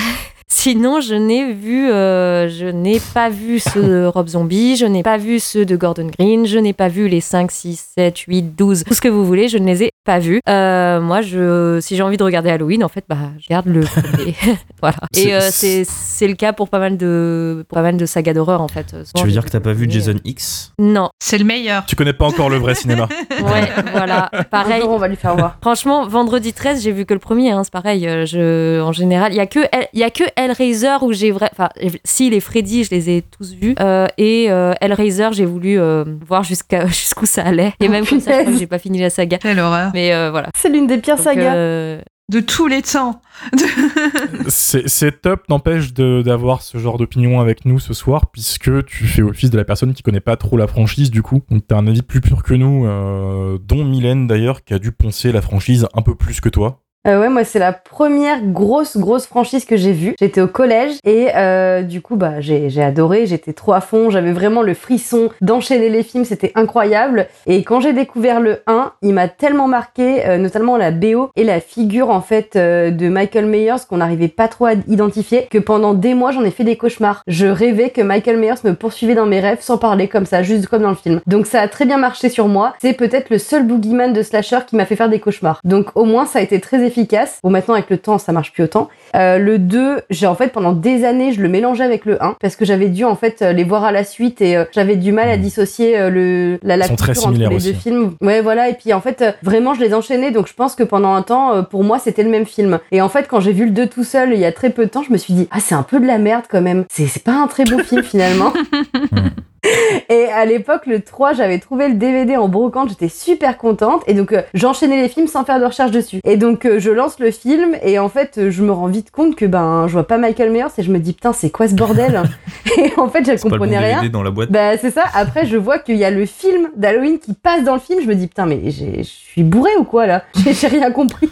Sinon, 0.52 1.00
je 1.00 1.14
n'ai 1.14 1.52
vu, 1.52 1.90
euh, 1.90 2.48
je 2.48 2.66
n'ai 2.66 3.00
pas 3.14 3.30
vu 3.30 3.60
ceux 3.60 3.82
de 3.82 4.04
Rob 4.04 4.26
Zombie, 4.26 4.76
je 4.76 4.84
n'ai 4.84 5.04
pas 5.04 5.16
vu 5.16 5.38
ceux 5.38 5.64
de 5.64 5.76
Gordon 5.76 6.10
Green, 6.18 6.44
je 6.44 6.58
n'ai 6.58 6.72
pas 6.72 6.88
vu 6.88 7.08
les 7.08 7.20
5, 7.20 7.50
6, 7.50 7.92
7, 7.96 8.18
8, 8.18 8.56
12, 8.56 8.84
tout 8.84 8.92
ce 8.92 9.00
que 9.00 9.08
vous 9.08 9.24
voulez, 9.24 9.48
je 9.48 9.58
ne 9.58 9.66
les 9.66 9.84
ai 9.84 9.90
pas 10.04 10.18
vus. 10.18 10.40
Euh, 10.48 11.00
moi, 11.00 11.22
je, 11.22 11.78
si 11.80 11.96
j'ai 11.96 12.02
envie 12.02 12.16
de 12.16 12.24
regarder 12.24 12.50
Halloween, 12.50 12.82
en 12.82 12.88
fait, 12.88 13.04
bah, 13.08 13.30
je 13.38 13.46
regarde 13.48 13.68
le 13.68 13.80
premier. 13.82 14.34
voilà. 14.82 14.98
Et 15.16 15.32
euh, 15.32 15.40
c'est 15.40 15.84
c'est 15.86 16.26
le 16.26 16.34
cas 16.34 16.52
pour 16.52 16.68
pas 16.68 16.80
mal 16.80 16.96
de, 16.96 17.64
pour 17.68 17.76
pas 17.76 17.82
mal 17.82 17.96
de 17.96 18.04
sagas 18.04 18.34
d'horreur, 18.34 18.60
en 18.60 18.68
fait. 18.68 18.96
Tu 19.14 19.24
veux 19.24 19.30
dire 19.30 19.44
que 19.44 19.50
t'as 19.50 19.60
pas 19.60 19.72
vu 19.72 19.88
Jason 19.88 20.16
X? 20.24 20.72
Non. 20.80 21.10
C'est 21.20 21.38
le 21.38 21.44
meilleur. 21.44 21.86
Tu 21.86 21.94
connais 21.94 22.12
pas 22.12 22.26
encore 22.26 22.50
le 22.50 22.56
vrai 22.56 22.74
cinéma. 22.80 23.08
Ouais, 23.30 23.68
voilà. 23.92 24.28
Pareil. 24.50 24.82
On 24.82 24.98
va 24.98 25.06
lui 25.06 25.16
faire 25.16 25.36
voir. 25.36 25.58
Franchement, 25.62 26.06
vendredi 26.08 26.52
13, 26.52 26.82
j'ai 26.82 26.92
vu 26.92 27.06
que 27.06 27.14
le 27.14 27.20
premier, 27.20 27.52
hein, 27.52 27.62
c'est 27.62 27.72
pareil. 27.72 28.02
Je, 28.26 28.80
en 28.80 28.92
général, 28.92 29.32
il 29.32 29.36
y 29.36 29.40
a 29.40 29.46
que 29.46 29.60
il 29.92 30.00
y 30.00 30.02
a 30.02 30.10
que 30.10 30.24
Hellraiser 30.44 30.96
où 31.02 31.12
j'ai 31.12 31.30
vrai, 31.30 31.48
enfin, 31.52 31.68
si 32.04 32.30
les 32.30 32.40
Freddy, 32.40 32.84
je 32.84 32.90
les 32.90 33.10
ai 33.10 33.22
tous 33.22 33.52
vus, 33.54 33.74
euh, 33.80 34.06
et 34.18 34.46
euh, 34.50 34.72
Hellraiser, 34.80 35.28
j'ai 35.32 35.44
voulu 35.46 35.78
euh, 35.78 36.04
voir 36.26 36.42
jusqu'à 36.44 36.86
jusqu'où 36.88 37.26
ça 37.26 37.42
allait. 37.44 37.72
Et 37.80 37.86
Oh, 37.88 37.90
même 37.90 38.06
comme 38.06 38.20
ça, 38.20 38.50
j'ai 38.56 38.66
pas 38.66 38.78
fini 38.78 38.98
la 39.00 39.10
saga. 39.10 39.38
Quelle 39.38 39.58
horreur. 39.60 39.90
Mais 39.94 40.12
euh, 40.14 40.30
voilà. 40.30 40.48
C'est 40.56 40.68
l'une 40.68 40.86
des 40.86 40.98
pires 40.98 41.16
Donc, 41.16 41.24
sagas. 41.24 41.54
euh, 41.54 42.00
De 42.30 42.40
tous 42.40 42.66
les 42.68 42.82
temps. 42.82 43.20
C'est 44.48 45.20
top, 45.22 45.48
n'empêche 45.48 45.92
de- 45.92 46.22
d'avoir 46.22 46.62
ce 46.62 46.78
genre 46.78 46.98
d'opinion 46.98 47.40
avec 47.40 47.64
nous 47.64 47.78
ce 47.78 47.94
soir, 47.94 48.30
puisque 48.30 48.84
tu 48.86 49.04
fais 49.06 49.22
office 49.22 49.50
de 49.50 49.56
la 49.56 49.64
personne 49.64 49.92
qui 49.94 50.02
connaît 50.02 50.20
pas 50.20 50.36
trop 50.36 50.56
la 50.56 50.66
franchise 50.66 51.10
du 51.10 51.22
coup. 51.22 51.42
Donc 51.50 51.66
t'as 51.66 51.76
un 51.76 51.86
avis 51.86 52.02
plus 52.02 52.20
pur 52.20 52.42
que 52.42 52.54
nous, 52.54 52.86
euh, 52.86 53.58
dont 53.62 53.84
Mylène 53.84 54.26
d'ailleurs, 54.26 54.64
qui 54.64 54.74
a 54.74 54.78
dû 54.78 54.92
poncer 54.92 55.32
la 55.32 55.42
franchise 55.42 55.86
un 55.94 56.02
peu 56.02 56.14
plus 56.14 56.40
que 56.40 56.48
toi. 56.48 56.82
Euh, 57.06 57.18
ouais, 57.18 57.30
moi 57.30 57.44
c'est 57.44 57.58
la 57.58 57.72
première 57.72 58.42
grosse 58.44 58.98
grosse 58.98 59.24
franchise 59.24 59.64
que 59.64 59.78
j'ai 59.78 59.92
vue. 59.92 60.14
J'étais 60.20 60.42
au 60.42 60.46
collège 60.46 60.98
et 61.04 61.28
euh, 61.34 61.80
du 61.80 62.02
coup 62.02 62.16
bah 62.16 62.42
j'ai 62.42 62.82
adoré, 62.82 63.24
j'étais 63.24 63.54
trop 63.54 63.72
à 63.72 63.80
fond, 63.80 64.10
j'avais 64.10 64.32
vraiment 64.32 64.60
le 64.60 64.74
frisson 64.74 65.30
d'enchaîner 65.40 65.88
les 65.88 66.02
films, 66.02 66.26
c'était 66.26 66.52
incroyable. 66.56 67.26
Et 67.46 67.64
quand 67.64 67.80
j'ai 67.80 67.94
découvert 67.94 68.38
le 68.38 68.58
1, 68.66 68.92
il 69.00 69.14
m'a 69.14 69.28
tellement 69.28 69.66
marqué, 69.66 70.26
euh, 70.26 70.36
notamment 70.36 70.76
la 70.76 70.90
BO 70.90 71.30
et 71.36 71.44
la 71.44 71.60
figure 71.60 72.10
en 72.10 72.20
fait 72.20 72.56
euh, 72.56 72.90
de 72.90 73.08
Michael 73.08 73.46
Myers 73.46 73.86
qu'on 73.88 73.96
n'arrivait 73.96 74.28
pas 74.28 74.48
trop 74.48 74.66
à 74.66 74.74
identifier, 74.86 75.48
que 75.50 75.56
pendant 75.56 75.94
des 75.94 76.12
mois 76.12 76.32
j'en 76.32 76.44
ai 76.44 76.50
fait 76.50 76.64
des 76.64 76.76
cauchemars. 76.76 77.22
Je 77.26 77.46
rêvais 77.46 77.88
que 77.88 78.02
Michael 78.02 78.36
Myers 78.36 78.60
me 78.64 78.74
poursuivait 78.74 79.14
dans 79.14 79.24
mes 79.24 79.40
rêves 79.40 79.62
sans 79.62 79.78
parler 79.78 80.06
comme 80.06 80.26
ça, 80.26 80.42
juste 80.42 80.66
comme 80.66 80.82
dans 80.82 80.90
le 80.90 80.96
film. 80.96 81.22
Donc 81.26 81.46
ça 81.46 81.62
a 81.62 81.68
très 81.68 81.86
bien 81.86 81.96
marché 81.96 82.28
sur 82.28 82.46
moi. 82.46 82.74
C'est 82.82 82.92
peut-être 82.92 83.30
le 83.30 83.38
seul 83.38 83.66
boogeyman 83.66 84.12
de 84.12 84.22
slasher 84.22 84.58
qui 84.66 84.76
m'a 84.76 84.84
fait 84.84 84.96
faire 84.96 85.08
des 85.08 85.18
cauchemars. 85.18 85.60
Donc 85.64 85.86
au 85.94 86.04
moins 86.04 86.26
ça 86.26 86.40
a 86.40 86.42
été 86.42 86.60
très 86.60 86.89
efficace. 86.90 87.38
Bon 87.42 87.50
maintenant 87.50 87.74
avec 87.74 87.88
le 87.90 87.98
temps 87.98 88.18
ça 88.18 88.32
marche 88.32 88.52
plus 88.52 88.64
autant. 88.64 88.88
Euh, 89.16 89.38
le 89.38 89.58
2, 89.58 90.02
j'ai 90.10 90.26
en 90.26 90.34
fait 90.34 90.48
pendant 90.48 90.72
des 90.72 91.04
années 91.04 91.32
je 91.32 91.40
le 91.40 91.48
mélangeais 91.48 91.84
avec 91.84 92.04
le 92.04 92.22
1 92.22 92.36
parce 92.40 92.56
que 92.56 92.64
j'avais 92.64 92.88
dû 92.88 93.04
en 93.04 93.16
fait 93.16 93.42
euh, 93.42 93.52
les 93.52 93.64
voir 93.64 93.84
à 93.84 93.92
la 93.92 94.04
suite 94.04 94.40
et 94.40 94.56
euh, 94.56 94.64
j'avais 94.72 94.96
du 94.96 95.12
mal 95.12 95.28
à 95.28 95.36
dissocier 95.36 95.98
euh, 95.98 96.10
le 96.10 96.58
la, 96.62 96.76
la 96.76 96.88
culture 96.88 97.26
entre 97.28 97.38
les 97.38 97.46
aussi. 97.46 97.72
deux 97.72 97.78
films. 97.78 98.14
Ouais 98.20 98.40
voilà 98.40 98.68
et 98.68 98.74
puis 98.74 98.92
en 98.92 99.00
fait 99.00 99.22
euh, 99.22 99.32
vraiment 99.42 99.74
je 99.74 99.80
les 99.80 99.94
enchaînais 99.94 100.30
donc 100.30 100.48
je 100.48 100.54
pense 100.54 100.74
que 100.74 100.82
pendant 100.82 101.14
un 101.14 101.22
temps 101.22 101.54
euh, 101.54 101.62
pour 101.62 101.84
moi 101.84 101.98
c'était 101.98 102.22
le 102.22 102.30
même 102.30 102.46
film. 102.46 102.78
Et 102.92 103.00
en 103.00 103.08
fait 103.08 103.26
quand 103.28 103.40
j'ai 103.40 103.52
vu 103.52 103.64
le 103.64 103.70
2 103.72 103.86
tout 103.86 104.04
seul 104.04 104.32
il 104.32 104.38
y 104.40 104.44
a 104.44 104.52
très 104.52 104.70
peu 104.70 104.84
de 104.84 104.90
temps 104.90 105.02
je 105.02 105.12
me 105.12 105.16
suis 105.18 105.34
dit 105.34 105.48
ah 105.50 105.58
c'est 105.60 105.74
un 105.74 105.82
peu 105.82 106.00
de 106.00 106.06
la 106.06 106.18
merde 106.18 106.44
quand 106.48 106.60
même. 106.62 106.84
C'est 106.90 107.06
c'est 107.06 107.22
pas 107.24 107.32
un 107.34 107.46
très 107.46 107.64
bon 107.64 107.78
film 107.82 108.02
finalement. 108.02 108.52
Et 110.08 110.26
à 110.26 110.44
l'époque, 110.44 110.86
le 110.86 111.00
3, 111.00 111.34
j'avais 111.34 111.58
trouvé 111.58 111.88
le 111.88 111.94
DVD 111.94 112.36
en 112.36 112.48
brocante, 112.48 112.90
j'étais 112.90 113.08
super 113.08 113.58
contente. 113.58 114.02
Et 114.06 114.14
donc, 114.14 114.32
euh, 114.32 114.42
j'enchaînais 114.54 115.00
les 115.00 115.08
films 115.08 115.26
sans 115.26 115.44
faire 115.44 115.60
de 115.60 115.64
recherche 115.64 115.90
dessus. 115.90 116.20
Et 116.24 116.36
donc, 116.36 116.64
euh, 116.64 116.78
je 116.78 116.90
lance 116.90 117.18
le 117.18 117.30
film, 117.30 117.76
et 117.82 117.98
en 117.98 118.08
fait, 118.08 118.38
euh, 118.38 118.50
je 118.50 118.62
me 118.62 118.72
rends 118.72 118.86
vite 118.86 119.10
compte 119.10 119.36
que 119.36 119.44
ben, 119.44 119.86
je 119.86 119.92
vois 119.92 120.06
pas 120.06 120.18
Michael 120.18 120.50
Myers, 120.50 120.66
et 120.78 120.82
je 120.82 120.90
me 120.90 120.98
dis, 120.98 121.12
putain, 121.12 121.32
c'est 121.32 121.50
quoi 121.50 121.68
ce 121.68 121.74
bordel? 121.74 122.22
Et 122.76 122.92
en 122.98 123.08
fait, 123.08 123.20
je 123.20 123.36
C'est 123.36 123.48
pas 123.48 123.48
le 123.48 123.50
bon 123.50 123.50
comprenais 123.50 123.78
rien. 123.78 123.96
DVD 123.96 124.08
dans 124.08 124.22
la 124.22 124.30
boîte. 124.30 124.50
Bah 124.50 124.76
c'est 124.78 124.90
ça, 124.90 125.04
après 125.14 125.46
je 125.46 125.56
vois 125.56 125.78
qu'il 125.78 125.96
y 125.96 126.04
a 126.04 126.10
le 126.10 126.26
film 126.26 126.68
d'Halloween 126.76 127.18
qui 127.18 127.34
passe 127.34 127.64
dans 127.64 127.74
le 127.74 127.80
film, 127.80 128.00
je 128.02 128.06
me 128.06 128.14
dis 128.14 128.26
putain 128.26 128.46
mais 128.46 128.70
je 128.70 129.02
suis 129.02 129.42
bourré 129.42 129.70
ou 129.78 129.84
quoi 129.84 130.06
là? 130.06 130.24
J'ai 130.44 130.52
j'ai 130.54 130.66
rien 130.66 130.90
compris. 130.90 131.30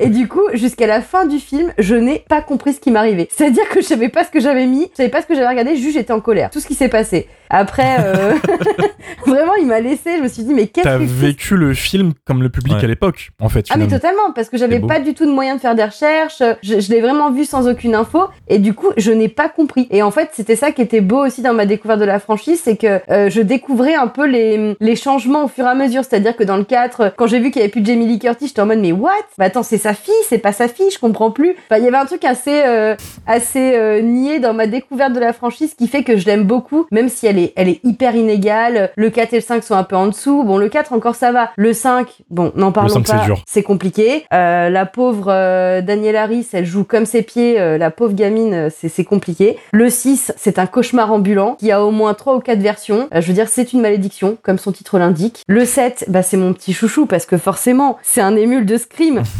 Et 0.00 0.08
du 0.08 0.28
coup, 0.28 0.42
jusqu'à 0.54 0.86
la 0.86 1.00
fin 1.00 1.26
du 1.26 1.38
film, 1.38 1.72
je 1.78 1.94
n'ai 1.94 2.24
pas 2.28 2.40
compris 2.40 2.74
ce 2.74 2.80
qui 2.80 2.90
m'arrivait. 2.90 3.28
C'est-à-dire 3.30 3.68
que 3.68 3.80
je 3.80 3.86
savais 3.86 4.08
pas 4.08 4.24
ce 4.24 4.30
que 4.30 4.40
j'avais 4.40 4.66
mis, 4.66 4.88
je 4.92 4.96
savais 4.96 5.08
pas 5.08 5.22
ce 5.22 5.26
que 5.26 5.34
j'avais 5.34 5.48
regardé, 5.48 5.76
juste 5.76 5.96
j'étais 5.96 6.12
en 6.12 6.20
colère. 6.20 6.50
Tout 6.50 6.60
ce 6.60 6.66
qui 6.66 6.74
s'est 6.74 6.88
passé. 6.88 7.28
Après, 7.50 7.96
euh, 8.00 8.34
vraiment 9.26 9.54
il 9.54 9.66
m'a 9.66 9.80
laissé, 9.80 10.16
je 10.18 10.22
me 10.22 10.28
suis 10.28 10.42
dit 10.42 10.54
mais 10.54 10.66
qu'est-ce 10.66 10.84
T'as 10.86 10.98
que 10.98 11.06
c'est 11.06 11.12
vécu 11.12 11.56
le 11.56 11.74
film 11.74 12.12
comme 12.24 12.42
le 12.42 12.48
public 12.48 12.74
Ouais. 12.76 12.84
à 12.84 12.88
l'époque, 12.88 13.30
en 13.40 13.48
fait. 13.48 13.66
ah 13.70 13.76
mais 13.76 13.86
totalement 13.86 14.32
parce 14.34 14.48
que 14.50 14.58
j'avais 14.58 14.80
pas 14.80 14.98
du 15.00 15.14
tout 15.14 15.24
de 15.24 15.30
moyen 15.30 15.54
de 15.56 15.60
faire 15.60 15.74
des 15.74 15.84
recherches, 15.84 16.42
je, 16.62 16.80
je 16.80 16.90
l'ai 16.90 17.00
vraiment 17.00 17.30
vu 17.30 17.44
sans 17.44 17.68
aucune 17.68 17.94
info 17.94 18.24
et 18.48 18.58
du 18.58 18.74
coup 18.74 18.88
je 18.96 19.12
n'ai 19.12 19.28
pas 19.28 19.48
compris. 19.48 19.86
Et 19.90 20.02
en 20.02 20.10
fait 20.10 20.30
c'était 20.32 20.56
ça 20.56 20.72
qui 20.72 20.82
était 20.82 21.00
beau 21.00 21.24
aussi 21.24 21.42
dans 21.42 21.54
ma 21.54 21.64
découverte 21.66 22.00
de 22.00 22.04
la 22.04 22.18
franchise, 22.18 22.60
c'est 22.62 22.76
que 22.76 23.00
euh, 23.10 23.30
je 23.30 23.40
découvrais 23.40 23.94
un 23.94 24.08
peu 24.08 24.26
les, 24.26 24.76
les 24.80 24.96
changements 24.96 25.44
au 25.44 25.48
fur 25.48 25.64
et 25.64 25.68
à 25.68 25.74
mesure. 25.74 26.02
C'est-à-dire 26.04 26.36
que 26.36 26.44
dans 26.44 26.56
le 26.56 26.64
4, 26.64 27.14
quand 27.16 27.26
j'ai 27.26 27.38
vu 27.38 27.50
qu'il 27.50 27.60
y 27.60 27.62
avait 27.62 27.70
plus 27.70 27.80
de 27.80 27.86
Jamie 27.86 28.06
Lee 28.06 28.18
Curtis, 28.18 28.48
j'étais 28.48 28.60
en 28.60 28.66
mode 28.66 28.80
mais 28.80 28.92
what? 28.92 29.10
Bah 29.38 29.46
attends 29.46 29.62
c'est 29.62 29.78
sa 29.78 29.94
fille, 29.94 30.12
c'est 30.28 30.38
pas 30.38 30.52
sa 30.52 30.68
fille, 30.68 30.90
je 30.92 30.98
comprends 30.98 31.30
plus. 31.30 31.54
Enfin 31.70 31.78
il 31.78 31.84
y 31.84 31.88
avait 31.88 31.96
un 31.96 32.06
truc 32.06 32.24
assez 32.24 32.62
euh, 32.66 32.94
assez 33.26 33.74
euh, 33.76 34.00
niais 34.02 34.40
dans 34.40 34.54
ma 34.54 34.66
découverte 34.66 35.12
de 35.12 35.20
la 35.20 35.32
franchise 35.32 35.74
qui 35.74 35.86
fait 35.88 36.02
que 36.02 36.16
je 36.16 36.26
l'aime 36.26 36.44
beaucoup, 36.44 36.86
même 36.90 37.08
si 37.08 37.26
elle 37.26 37.35
est 37.38 37.52
elle 37.56 37.68
est 37.68 37.80
hyper 37.84 38.14
inégale. 38.16 38.90
Le 38.96 39.10
4 39.10 39.32
et 39.32 39.36
le 39.36 39.42
5 39.42 39.62
sont 39.64 39.74
un 39.74 39.84
peu 39.84 39.96
en 39.96 40.06
dessous. 40.08 40.42
Bon 40.44 40.58
le 40.58 40.68
4 40.68 40.92
encore 40.92 41.14
ça 41.14 41.32
va. 41.32 41.50
Le 41.56 41.72
5 41.72 42.08
bon 42.30 42.52
n'en 42.56 42.72
parlons 42.72 42.94
5, 42.94 43.06
c'est 43.06 43.12
pas. 43.16 43.24
dur. 43.24 43.42
C'est 43.46 43.62
compliqué. 43.62 44.24
Euh, 44.32 44.68
la 44.70 44.86
pauvre 44.86 45.26
euh, 45.28 45.80
Danielle 45.82 46.16
Harris, 46.16 46.46
elle 46.52 46.66
joue 46.66 46.84
comme 46.84 47.06
ses 47.06 47.22
pieds. 47.22 47.60
euh, 47.60 47.78
la 47.78 47.90
pauvre 47.90 48.14
gamine, 48.14 48.68
c'est 48.70 48.88
c'est 48.88 49.04
compliqué. 49.04 49.58
Le 49.72 49.90
6, 49.90 50.32
c'est 50.36 50.58
un 50.58 50.66
cauchemar 50.66 51.12
ambulant 51.12 51.54
qui 51.58 51.70
a 51.72 51.84
au 51.84 51.90
moins 51.90 52.14
trois 52.14 52.36
ou 52.36 52.40
quatre 52.40 52.60
versions. 52.60 53.08
Euh, 53.14 53.20
je 53.20 53.26
veux 53.28 53.34
dire, 53.34 53.48
c'est 53.48 53.72
une 53.72 53.80
malédiction, 53.80 54.36
comme 54.42 54.58
son 54.58 54.72
titre 54.72 54.98
l'indique. 54.98 55.42
Le 55.48 55.64
7, 55.64 56.06
bah, 56.08 56.22
c'est 56.22 56.36
mon 56.36 56.52
petit 56.52 56.72
chouchou 56.72 57.06
parce 57.06 57.26
que 57.26 57.36
forcément, 57.36 57.98
c'est 58.02 58.20
un 58.20 58.36
émule 58.36 58.66
de 58.66 58.76
Scream. 58.76 59.22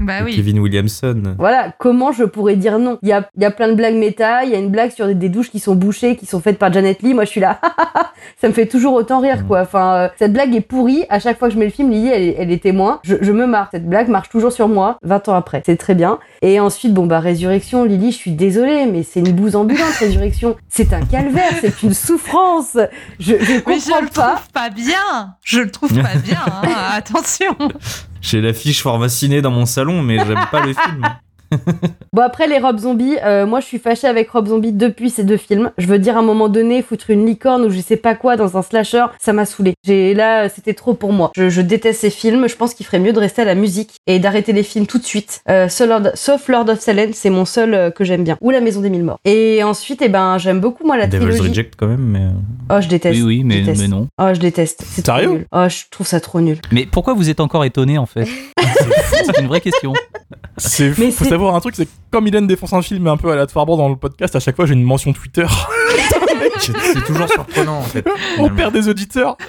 Bah 0.00 0.14
oui. 0.24 0.34
Kevin 0.34 0.58
Williamson. 0.58 1.36
Voilà, 1.38 1.72
comment 1.78 2.10
je 2.10 2.24
pourrais 2.24 2.56
dire 2.56 2.78
non? 2.80 2.98
Il 3.02 3.08
y 3.08 3.12
a, 3.12 3.28
il 3.36 3.42
y 3.42 3.46
a 3.46 3.50
plein 3.52 3.68
de 3.68 3.74
blagues 3.74 3.94
méta, 3.94 4.44
il 4.44 4.50
y 4.50 4.54
a 4.54 4.58
une 4.58 4.68
blague 4.68 4.90
sur 4.90 5.06
des, 5.06 5.14
des 5.14 5.28
douches 5.28 5.50
qui 5.50 5.60
sont 5.60 5.76
bouchées, 5.76 6.16
qui 6.16 6.26
sont 6.26 6.40
faites 6.40 6.58
par 6.58 6.72
Janet 6.72 7.00
Lee. 7.02 7.14
Moi, 7.14 7.24
je 7.24 7.30
suis 7.30 7.40
là, 7.40 7.43
ça 8.40 8.48
me 8.48 8.52
fait 8.52 8.66
toujours 8.66 8.94
autant 8.94 9.20
rire, 9.20 9.46
quoi. 9.46 9.60
Enfin, 9.62 9.94
euh, 9.94 10.08
cette 10.18 10.32
blague 10.32 10.54
est 10.54 10.60
pourrie. 10.60 11.04
À 11.08 11.18
chaque 11.20 11.38
fois 11.38 11.48
que 11.48 11.54
je 11.54 11.58
mets 11.58 11.64
le 11.66 11.70
film, 11.70 11.90
Lily, 11.90 12.08
elle, 12.08 12.22
est- 12.22 12.36
elle 12.38 12.50
est 12.52 12.62
témoin. 12.62 13.00
Je, 13.04 13.16
je 13.20 13.32
me 13.32 13.46
marre. 13.46 13.68
Cette 13.70 13.88
blague 13.88 14.08
marche 14.08 14.28
toujours 14.28 14.52
sur 14.52 14.68
moi, 14.68 14.98
20 15.02 15.28
ans 15.28 15.34
après. 15.34 15.62
C'est 15.66 15.76
très 15.76 15.94
bien. 15.94 16.18
Et 16.42 16.60
ensuite, 16.60 16.92
bon, 16.94 17.06
bah, 17.06 17.20
Résurrection, 17.20 17.84
Lily, 17.84 18.12
je 18.12 18.16
suis 18.16 18.32
désolée, 18.32 18.86
mais 18.86 19.02
c'est 19.02 19.20
une 19.20 19.32
bouse 19.32 19.56
ambulante, 19.56 19.92
Résurrection. 19.98 20.56
C'est 20.68 20.92
un 20.92 21.00
calvaire, 21.04 21.52
c'est 21.60 21.82
une 21.82 21.94
souffrance. 21.94 22.76
Je, 23.20 23.34
je 23.40 23.52
Mais 23.66 23.78
je 23.78 24.00
le 24.02 24.08
pas. 24.08 24.34
trouve 24.34 24.48
pas 24.52 24.70
bien. 24.70 25.34
Je 25.44 25.60
le 25.60 25.70
trouve 25.70 25.90
pas 26.02 26.16
bien. 26.22 26.38
hein. 26.46 26.68
Attention. 26.96 27.56
J'ai 28.20 28.40
l'affiche 28.40 28.82
formacinée 28.82 29.42
dans 29.42 29.50
mon 29.50 29.66
salon, 29.66 30.00
mais 30.02 30.16
j'aime 30.18 30.46
pas 30.50 30.60
le 30.64 30.72
film. 30.72 31.02
Bon 32.12 32.22
après 32.22 32.46
les 32.46 32.58
Rob 32.58 32.78
Zombie, 32.78 33.16
euh, 33.24 33.44
moi 33.46 33.60
je 33.60 33.66
suis 33.66 33.78
fâchée 33.78 34.06
avec 34.06 34.30
Rob 34.30 34.46
Zombie 34.48 34.72
depuis 34.72 35.10
ces 35.10 35.24
deux 35.24 35.36
films. 35.36 35.70
Je 35.78 35.86
veux 35.86 35.98
dire 35.98 36.16
à 36.16 36.20
un 36.20 36.22
moment 36.22 36.48
donné 36.48 36.80
foutre 36.82 37.10
une 37.10 37.26
licorne 37.26 37.64
ou 37.64 37.70
je 37.70 37.80
sais 37.80 37.96
pas 37.96 38.14
quoi 38.14 38.36
dans 38.36 38.56
un 38.56 38.62
slasher, 38.62 39.04
ça 39.20 39.32
m'a 39.32 39.46
saoulé. 39.46 39.74
J'ai 39.84 40.14
là 40.14 40.48
c'était 40.48 40.74
trop 40.74 40.94
pour 40.94 41.12
moi. 41.12 41.32
Je, 41.36 41.48
je 41.50 41.60
déteste 41.60 42.00
ces 42.00 42.10
films. 42.10 42.48
Je 42.48 42.56
pense 42.56 42.74
qu'il 42.74 42.86
ferait 42.86 43.00
mieux 43.00 43.12
de 43.12 43.18
rester 43.18 43.42
à 43.42 43.44
la 43.44 43.54
musique 43.54 43.94
et 44.06 44.18
d'arrêter 44.18 44.52
les 44.52 44.62
films 44.62 44.86
tout 44.86 44.98
de 44.98 45.04
suite. 45.04 45.40
Euh, 45.48 45.68
sauf 45.68 45.88
Lord, 45.88 46.02
sauf 46.14 46.48
Lord 46.48 46.68
of 46.68 46.78
Salem, 46.80 47.10
c'est 47.12 47.30
mon 47.30 47.44
seul 47.44 47.74
euh, 47.74 47.90
que 47.90 48.04
j'aime 48.04 48.22
bien. 48.24 48.36
Ou 48.40 48.50
La 48.50 48.60
Maison 48.60 48.80
des 48.80 48.90
Mille 48.90 49.04
Morts. 49.04 49.18
Et 49.24 49.62
ensuite 49.64 50.00
eh 50.02 50.08
ben 50.08 50.38
j'aime 50.38 50.60
beaucoup 50.60 50.86
moi 50.86 50.96
la 50.96 51.06
Devil's 51.06 51.30
trilogie. 51.30 51.48
Reject 51.50 51.74
quand 51.76 51.86
même, 51.88 52.00
mais. 52.00 52.20
euh, 52.20 52.30
Oh 52.76 52.80
je 52.80 52.88
déteste. 52.88 53.16
Oui, 53.16 53.22
oui, 53.22 53.44
mais, 53.44 53.60
déteste. 53.60 53.82
mais 53.82 53.88
non. 53.88 54.06
Oh 54.18 54.28
je 54.32 54.38
déteste. 54.40 54.84
C'est 54.86 55.02
trop 55.02 55.16
Sérieux 55.16 55.30
nul. 55.30 55.46
Oh 55.52 55.66
je 55.68 55.82
trouve 55.90 56.06
ça 56.06 56.20
trop 56.20 56.40
nul. 56.40 56.58
Mais 56.72 56.86
pourquoi 56.86 57.14
vous 57.14 57.28
êtes 57.28 57.40
encore 57.40 57.64
étonné 57.64 57.98
en 57.98 58.06
fait? 58.06 58.26
C'est 59.24 59.40
une 59.40 59.46
vraie 59.48 59.60
question. 59.60 59.92
C'est 60.56 60.90
fou. 60.92 61.00
Mais 61.02 61.10
Faut 61.10 61.24
c'est- 61.24 61.30
savoir 61.44 61.56
un 61.56 61.60
truc, 61.60 61.74
c'est 61.76 61.86
que 61.86 61.90
comme 62.10 62.26
Hélène 62.26 62.46
défonce 62.46 62.72
un 62.72 62.82
film 62.82 63.06
un 63.08 63.16
peu 63.16 63.30
à 63.30 63.36
la 63.36 63.46
Farbour 63.46 63.76
dans 63.76 63.88
le 63.88 63.96
podcast, 63.96 64.34
à 64.36 64.40
chaque 64.40 64.56
fois 64.56 64.66
j'ai 64.66 64.74
une 64.74 64.82
mention 64.82 65.12
Twitter. 65.12 65.46
C'est 66.60 67.04
toujours 67.04 67.28
surprenant 67.28 67.78
en 67.78 67.82
fait. 67.82 68.06
On 68.38 68.48
perd 68.50 68.72
des 68.72 68.88
auditeurs. 68.88 69.36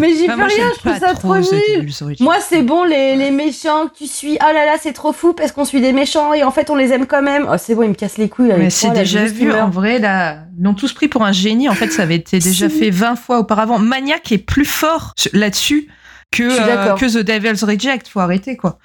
Mais 0.00 0.14
j'y 0.14 0.26
Ah, 0.28 0.32
peux 0.32 0.38
moi, 0.38 0.46
rien, 0.48 0.68
je 0.74 0.78
trouve 0.80 0.98
ça 0.98 1.14
trop 1.14 1.36
nul. 1.36 2.16
Moi, 2.20 2.36
c'est 2.40 2.62
bon, 2.62 2.84
les, 2.84 3.16
les 3.16 3.30
méchants 3.30 3.86
que 3.88 3.98
tu 3.98 4.06
suis. 4.06 4.34
Oh 4.40 4.52
là 4.52 4.64
là, 4.66 4.76
c'est 4.80 4.92
trop 4.92 5.12
fou 5.12 5.32
parce 5.32 5.52
qu'on 5.52 5.64
suit 5.64 5.80
des 5.80 5.92
méchants 5.92 6.32
et 6.34 6.42
en 6.42 6.50
fait, 6.50 6.68
on 6.70 6.76
les 6.76 6.92
aime 6.92 7.06
quand 7.06 7.22
même. 7.22 7.46
Oh, 7.50 7.54
c'est 7.58 7.74
bon, 7.74 7.82
ils 7.84 7.90
me 7.90 7.94
cassent 7.94 8.18
les 8.18 8.28
couilles. 8.28 8.48
là, 8.48 8.56
les 8.56 8.64
Mais 8.64 8.70
c'est 8.70 8.90
déjà 8.90 9.24
vu, 9.24 9.52
en 9.52 9.70
vrai, 9.70 9.98
là, 9.98 10.38
ils 10.58 10.64
l'ont 10.64 10.74
tous 10.74 10.92
pris 10.92 11.08
pour 11.08 11.22
un 11.24 11.32
génie. 11.32 11.68
En 11.68 11.74
fait, 11.74 11.90
ça 11.90 12.02
avait 12.02 12.16
été 12.16 12.38
déjà 12.40 12.68
Si. 12.68 12.78
fait 12.78 12.90
20 12.90 13.16
fois 13.16 13.38
auparavant. 13.38 13.78
Maniac 13.78 14.30
est 14.32 14.38
plus 14.38 14.64
fort 14.64 15.12
là-dessus 15.32 15.88
que, 16.32 16.42
euh, 16.42 16.94
que 16.96 17.06
The 17.06 17.24
Devil's 17.24 17.62
Reject. 17.62 18.08
Faut 18.08 18.20
arrêter, 18.20 18.56
quoi. 18.56 18.78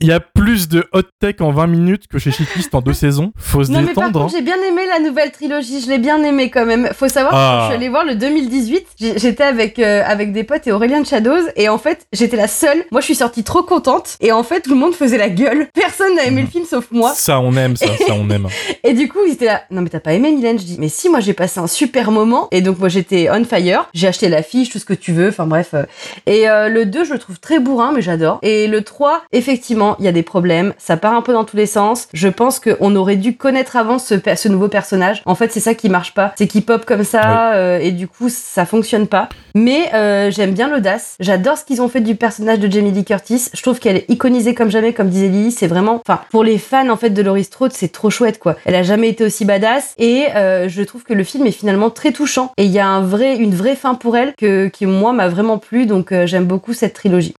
Il 0.00 0.08
y 0.08 0.12
a 0.12 0.20
plus 0.20 0.68
de 0.68 0.84
hot 0.92 1.02
tech 1.20 1.36
en 1.40 1.52
20 1.52 1.66
minutes 1.68 2.08
que 2.08 2.18
chez 2.18 2.32
Checklist 2.32 2.74
en 2.74 2.80
deux 2.80 2.92
saisons. 3.04 3.32
Faut 3.36 3.62
se 3.64 3.70
Non 3.70 3.82
mais 3.82 3.92
par 3.92 4.06
détendre. 4.06 4.24
contre 4.26 4.34
j'ai 4.36 4.42
bien 4.42 4.56
aimé 4.68 4.82
la 4.88 4.98
nouvelle 4.98 5.30
trilogie, 5.30 5.80
je 5.80 5.88
l'ai 5.88 5.98
bien 5.98 6.22
aimé 6.24 6.50
quand 6.50 6.66
même. 6.66 6.88
Faut 6.94 7.08
savoir 7.08 7.32
que 7.32 7.36
Ah. 7.38 7.54
quand 7.58 7.60
je 7.60 7.66
suis 7.68 7.74
allée 7.76 7.88
voir 7.88 8.04
le 8.04 8.14
2018, 8.16 8.86
j'ai- 8.98 9.18
j'étais 9.18 9.44
avec 9.44 9.78
euh, 9.78 10.02
avec 10.04 10.32
des 10.32 10.42
potes 10.44 10.66
et 10.66 10.72
Aurélien 10.72 11.00
de 11.00 11.06
Shadows 11.06 11.42
et 11.56 11.68
en 11.68 11.78
fait 11.78 12.06
j'étais 12.12 12.36
la 12.36 12.48
seule. 12.48 12.84
Moi 12.90 13.00
je 13.00 13.04
suis 13.06 13.14
sortie 13.14 13.44
trop 13.44 13.62
contente 13.62 14.16
et 14.20 14.32
en 14.32 14.42
fait 14.42 14.62
tout 14.62 14.70
le 14.70 14.76
monde 14.76 14.94
faisait 14.94 15.18
la 15.18 15.28
gueule. 15.28 15.68
Personne 15.74 16.16
n'a 16.16 16.24
aimé 16.24 16.42
le 16.42 16.48
film 16.48 16.64
sauf 16.64 16.86
moi. 16.90 17.12
Ça, 17.14 17.38
on 17.40 17.54
aime, 17.56 17.76
ça, 17.76 17.86
ça, 17.86 18.14
on 18.14 18.28
aime. 18.30 18.48
Et 18.84 18.94
du 18.94 19.08
coup 19.08 19.18
ils 19.26 19.32
étaient 19.34 19.46
là. 19.46 19.62
Non 19.70 19.82
mais 19.82 19.88
t'as 19.90 20.00
pas 20.00 20.12
aimé 20.14 20.32
Mylène? 20.32 20.58
Je 20.58 20.64
dis 20.64 20.76
mais 20.80 20.88
si 20.88 21.08
moi 21.08 21.20
j'ai 21.20 21.34
passé 21.34 21.60
un 21.60 21.66
super 21.66 22.10
moment 22.10 22.48
et 22.50 22.60
donc 22.62 22.78
moi 22.78 22.88
j'étais 22.88 23.28
on 23.30 23.44
fire. 23.44 23.88
J'ai 23.94 24.08
acheté 24.08 24.28
l'affiche, 24.28 24.70
tout 24.70 24.78
ce 24.78 24.84
que 24.84 24.94
tu 24.94 25.12
veux. 25.12 25.28
Enfin 25.28 25.46
bref. 25.46 25.70
euh. 25.74 25.84
Et 26.26 26.48
euh, 26.48 26.68
le 26.68 26.84
2 26.94 27.04
je 27.04 27.12
le 27.12 27.18
trouve 27.18 27.40
très 27.40 27.58
bourrin 27.58 27.92
mais 27.92 28.02
j'adore. 28.02 28.38
Et 28.42 28.68
le 28.68 28.82
3 28.82 29.24
effectivement 29.32 29.96
il 29.98 30.04
y 30.04 30.08
a 30.08 30.12
des 30.12 30.22
problèmes. 30.22 30.72
Ça 30.78 30.96
part 30.96 31.14
un 31.14 31.22
peu 31.22 31.32
dans 31.32 31.44
tous 31.44 31.56
les 31.56 31.66
sens. 31.66 32.08
Je 32.14 32.28
pense 32.28 32.60
qu'on 32.60 32.96
aurait 32.96 33.16
dû 33.16 33.36
connaître 33.36 33.76
avant 33.76 33.98
ce, 33.98 34.48
nouveau 34.48 34.68
personnage. 34.68 35.22
En 35.26 35.34
fait 35.34 35.52
c'est 35.52 35.60
ça 35.60 35.74
qui 35.74 35.88
marche 35.88 36.14
pas. 36.14 36.32
C'est 36.36 36.46
qu'il 36.46 36.64
pop 36.64 36.84
comme 36.84 37.04
ça 37.04 37.54
euh, 37.54 37.78
et 37.78 37.90
du 37.90 38.08
coup 38.08 38.28
ça 38.28 38.64
fonctionne 38.64 39.08
pas. 39.08 39.28
Mais 39.56 39.92
euh, 39.94 40.30
j'aime 40.30 40.52
bien 40.52 40.68
l'audace. 40.68 41.16
J'adore 41.20 41.58
ce 41.58 41.64
qu'ils 41.64 41.80
ont 41.82 41.88
fait 41.88 42.00
du 42.00 42.14
personnage 42.14 42.58
de 42.58 42.70
Jamie 42.70 42.90
Lee 42.90 43.04
Curtis. 43.04 43.48
Je 43.52 43.62
trouve 43.62 43.78
qu'elle 43.78 43.96
est 43.96 44.10
iconisée 44.10 44.54
comme 44.54 44.70
jamais, 44.70 44.92
comme 44.92 45.08
disait 45.08 45.28
Lily. 45.28 45.52
C'est 45.52 45.66
vraiment, 45.66 46.00
enfin, 46.06 46.20
pour 46.30 46.44
les 46.44 46.58
fans 46.58 46.88
en 46.88 46.96
fait 46.96 47.10
de 47.10 47.22
Laurie 47.22 47.44
Strode, 47.44 47.72
c'est 47.72 47.92
trop 47.92 48.10
chouette 48.10 48.38
quoi. 48.38 48.56
Elle 48.64 48.74
a 48.74 48.82
jamais 48.82 49.08
été 49.08 49.24
aussi 49.24 49.44
badass 49.44 49.94
et 49.98 50.26
euh, 50.34 50.68
je 50.68 50.82
trouve 50.82 51.04
que 51.04 51.14
le 51.14 51.24
film 51.24 51.46
est 51.46 51.52
finalement 51.52 51.90
très 51.90 52.12
touchant. 52.12 52.52
Et 52.56 52.64
il 52.64 52.70
y 52.70 52.78
a 52.78 52.86
un 52.86 53.00
vrai, 53.00 53.36
une 53.36 53.54
vraie 53.54 53.76
fin 53.76 53.94
pour 53.94 54.16
elle 54.16 54.34
que 54.36 54.68
qui 54.68 54.86
moi 54.86 55.12
m'a 55.12 55.28
vraiment 55.28 55.58
plu. 55.58 55.86
Donc 55.86 56.12
euh, 56.12 56.26
j'aime 56.26 56.44
beaucoup 56.44 56.72
cette 56.72 56.83
trilogie. 56.92 57.34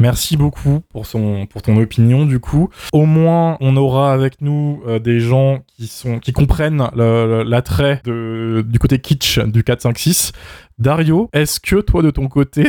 Merci 0.00 0.36
beaucoup 0.36 0.80
pour, 0.90 1.06
son, 1.06 1.46
pour 1.46 1.62
ton 1.62 1.76
opinion, 1.76 2.26
du 2.26 2.40
coup. 2.40 2.68
Au 2.92 3.06
moins, 3.06 3.56
on 3.60 3.76
aura 3.76 4.12
avec 4.12 4.40
nous 4.40 4.82
euh, 4.86 4.98
des 4.98 5.20
gens 5.20 5.60
qui, 5.76 5.86
sont, 5.86 6.18
qui 6.18 6.32
comprennent 6.32 6.88
l'attrait 6.96 8.02
de- 8.04 8.64
du 8.66 8.78
côté 8.80 8.98
kitsch 8.98 9.38
du 9.38 9.62
4, 9.62 9.82
5, 9.82 9.98
6. 9.98 10.32
Dario, 10.78 11.30
est-ce 11.32 11.60
que 11.60 11.76
toi, 11.80 12.02
de 12.02 12.10
ton 12.10 12.26
côté, 12.26 12.68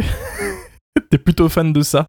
t'es 1.10 1.18
plutôt 1.18 1.50
fan 1.50 1.74
de 1.74 1.82
ça? 1.82 2.06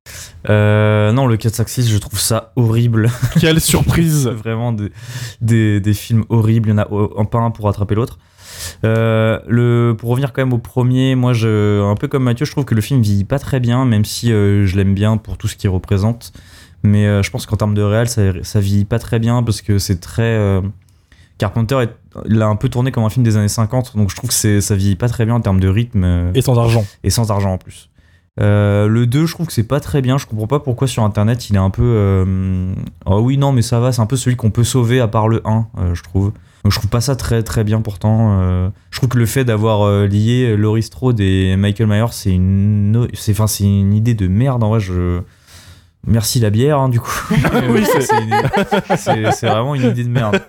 Euh, 0.50 1.10
non, 1.12 1.26
le 1.26 1.36
4-6, 1.38 1.88
je 1.88 1.96
trouve 1.98 2.20
ça 2.20 2.52
horrible. 2.56 3.10
Quelle 3.40 3.60
surprise 3.60 4.26
Vraiment 4.28 4.72
des, 4.72 4.90
des, 5.40 5.80
des 5.80 5.94
films 5.94 6.24
horribles. 6.28 6.68
Il 6.68 6.72
y 6.72 6.74
en 6.74 6.78
a 6.78 6.88
oh, 6.90 7.24
pas 7.24 7.38
un 7.38 7.50
pour 7.50 7.64
rattraper 7.64 7.94
l'autre. 7.94 8.18
Euh, 8.84 9.38
le, 9.48 9.94
pour 9.98 10.10
revenir 10.10 10.32
quand 10.32 10.42
même 10.42 10.52
au 10.52 10.58
premier, 10.58 11.14
moi, 11.14 11.32
je, 11.32 11.82
un 11.82 11.94
peu 11.94 12.08
comme 12.08 12.22
Mathieu, 12.24 12.46
je 12.46 12.50
trouve 12.52 12.64
que 12.64 12.74
le 12.74 12.80
film 12.80 13.00
vieillit 13.00 13.24
pas 13.24 13.38
très 13.38 13.60
bien, 13.60 13.84
même 13.84 14.04
si 14.04 14.32
euh, 14.32 14.66
je 14.66 14.76
l'aime 14.76 14.94
bien 14.94 15.16
pour 15.16 15.36
tout 15.38 15.48
ce 15.48 15.56
qu'il 15.56 15.70
représente. 15.70 16.32
Mais 16.82 17.06
euh, 17.06 17.22
je 17.22 17.30
pense 17.30 17.46
qu'en 17.46 17.56
termes 17.56 17.74
de 17.74 17.82
réel, 17.82 18.08
ça, 18.08 18.22
ça 18.42 18.60
vieillit 18.60 18.84
pas 18.84 18.98
très 18.98 19.18
bien 19.18 19.42
parce 19.42 19.62
que 19.62 19.78
c'est 19.78 20.00
très. 20.00 20.60
Carpenter, 21.38 21.82
est- 21.82 21.96
il 22.28 22.36
l'a 22.38 22.46
un 22.46 22.56
peu 22.56 22.68
tourné 22.70 22.92
comme 22.92 23.04
un 23.04 23.10
film 23.10 23.22
des 23.24 23.36
années 23.36 23.48
50, 23.48 23.96
donc 23.96 24.10
je 24.10 24.16
trouve 24.16 24.28
que 24.30 24.34
c'est, 24.34 24.60
ça 24.62 24.74
vieillit 24.74 24.96
pas 24.96 25.08
très 25.08 25.26
bien 25.26 25.34
en 25.34 25.40
termes 25.40 25.60
de 25.60 25.68
rythme. 25.68 26.30
Et 26.34 26.40
sans 26.40 26.58
argent. 26.58 26.84
et 27.04 27.10
sans 27.10 27.30
argent 27.30 27.52
en 27.52 27.58
plus. 27.58 27.90
Euh, 28.40 28.86
le 28.88 29.06
2, 29.06 29.26
je 29.26 29.32
trouve 29.34 29.46
que 29.46 29.52
c'est 29.52 29.62
pas 29.66 29.80
très 29.80 30.00
bien. 30.02 30.16
Je 30.18 30.26
comprends 30.26 30.46
pas 30.46 30.60
pourquoi 30.60 30.86
sur 30.86 31.02
internet 31.04 31.48
il 31.50 31.56
est 31.56 31.58
un 31.58 31.70
peu. 31.70 31.82
euh, 31.82 32.72
Oh 33.06 33.20
oui, 33.20 33.36
non, 33.38 33.52
mais 33.52 33.62
ça 33.62 33.80
va, 33.80 33.92
c'est 33.92 34.00
un 34.02 34.06
peu 34.06 34.16
celui 34.16 34.36
qu'on 34.36 34.50
peut 34.50 34.64
sauver 34.64 35.00
à 35.00 35.08
part 35.08 35.28
le 35.28 35.40
1, 35.46 35.66
euh, 35.78 35.94
je 35.94 36.02
trouve. 36.02 36.32
Donc 36.66 36.72
je 36.72 36.78
trouve 36.80 36.90
pas 36.90 37.00
ça 37.00 37.14
très 37.14 37.44
très 37.44 37.62
bien 37.62 37.80
pourtant. 37.80 38.40
euh. 38.42 38.70
je 38.90 38.98
trouve 38.98 39.08
que 39.08 39.18
le 39.18 39.26
fait 39.26 39.44
d'avoir 39.44 39.82
euh, 39.82 40.08
lié 40.08 40.56
Laurie 40.56 40.82
Strode 40.82 41.20
et 41.20 41.54
Michael 41.54 41.86
Myers, 41.86 42.10
c'est 42.10 42.32
une, 42.32 43.06
c'est, 43.14 43.30
enfin, 43.30 43.46
c'est 43.46 43.62
une 43.62 43.92
idée 43.94 44.14
de 44.14 44.26
merde 44.26 44.64
en 44.64 44.70
vrai. 44.70 44.80
Je... 44.80 45.20
Merci 46.08 46.40
la 46.40 46.50
bière, 46.50 46.80
hein, 46.80 46.88
du 46.88 46.98
coup. 46.98 47.12
Oui, 47.70 47.84
c'est- 48.96 49.46
vraiment 49.46 49.76
une 49.76 49.90
idée 49.92 50.02
de 50.02 50.08
merde. 50.08 50.40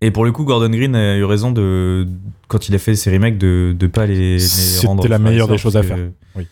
Et 0.00 0.10
pour 0.10 0.24
le 0.24 0.32
coup, 0.32 0.44
Gordon 0.44 0.70
Green 0.70 0.96
a 0.96 1.16
eu 1.18 1.24
raison 1.24 1.50
de, 1.50 2.08
quand 2.48 2.70
il 2.70 2.74
a 2.74 2.78
fait 2.78 2.94
ses 2.94 3.10
remakes 3.12 3.36
de 3.36 3.76
ne 3.78 3.86
pas 3.88 4.06
les, 4.06 4.14
les 4.34 4.38
C'était 4.38 4.86
rendre. 4.86 5.02
la 5.06 5.16
frères 5.18 5.26
et 5.26 5.30
meilleure 5.30 5.48
des 5.48 5.58
choses 5.58 5.76
à 5.76 5.82
faire. 5.82 5.98
Oui. 6.34 6.46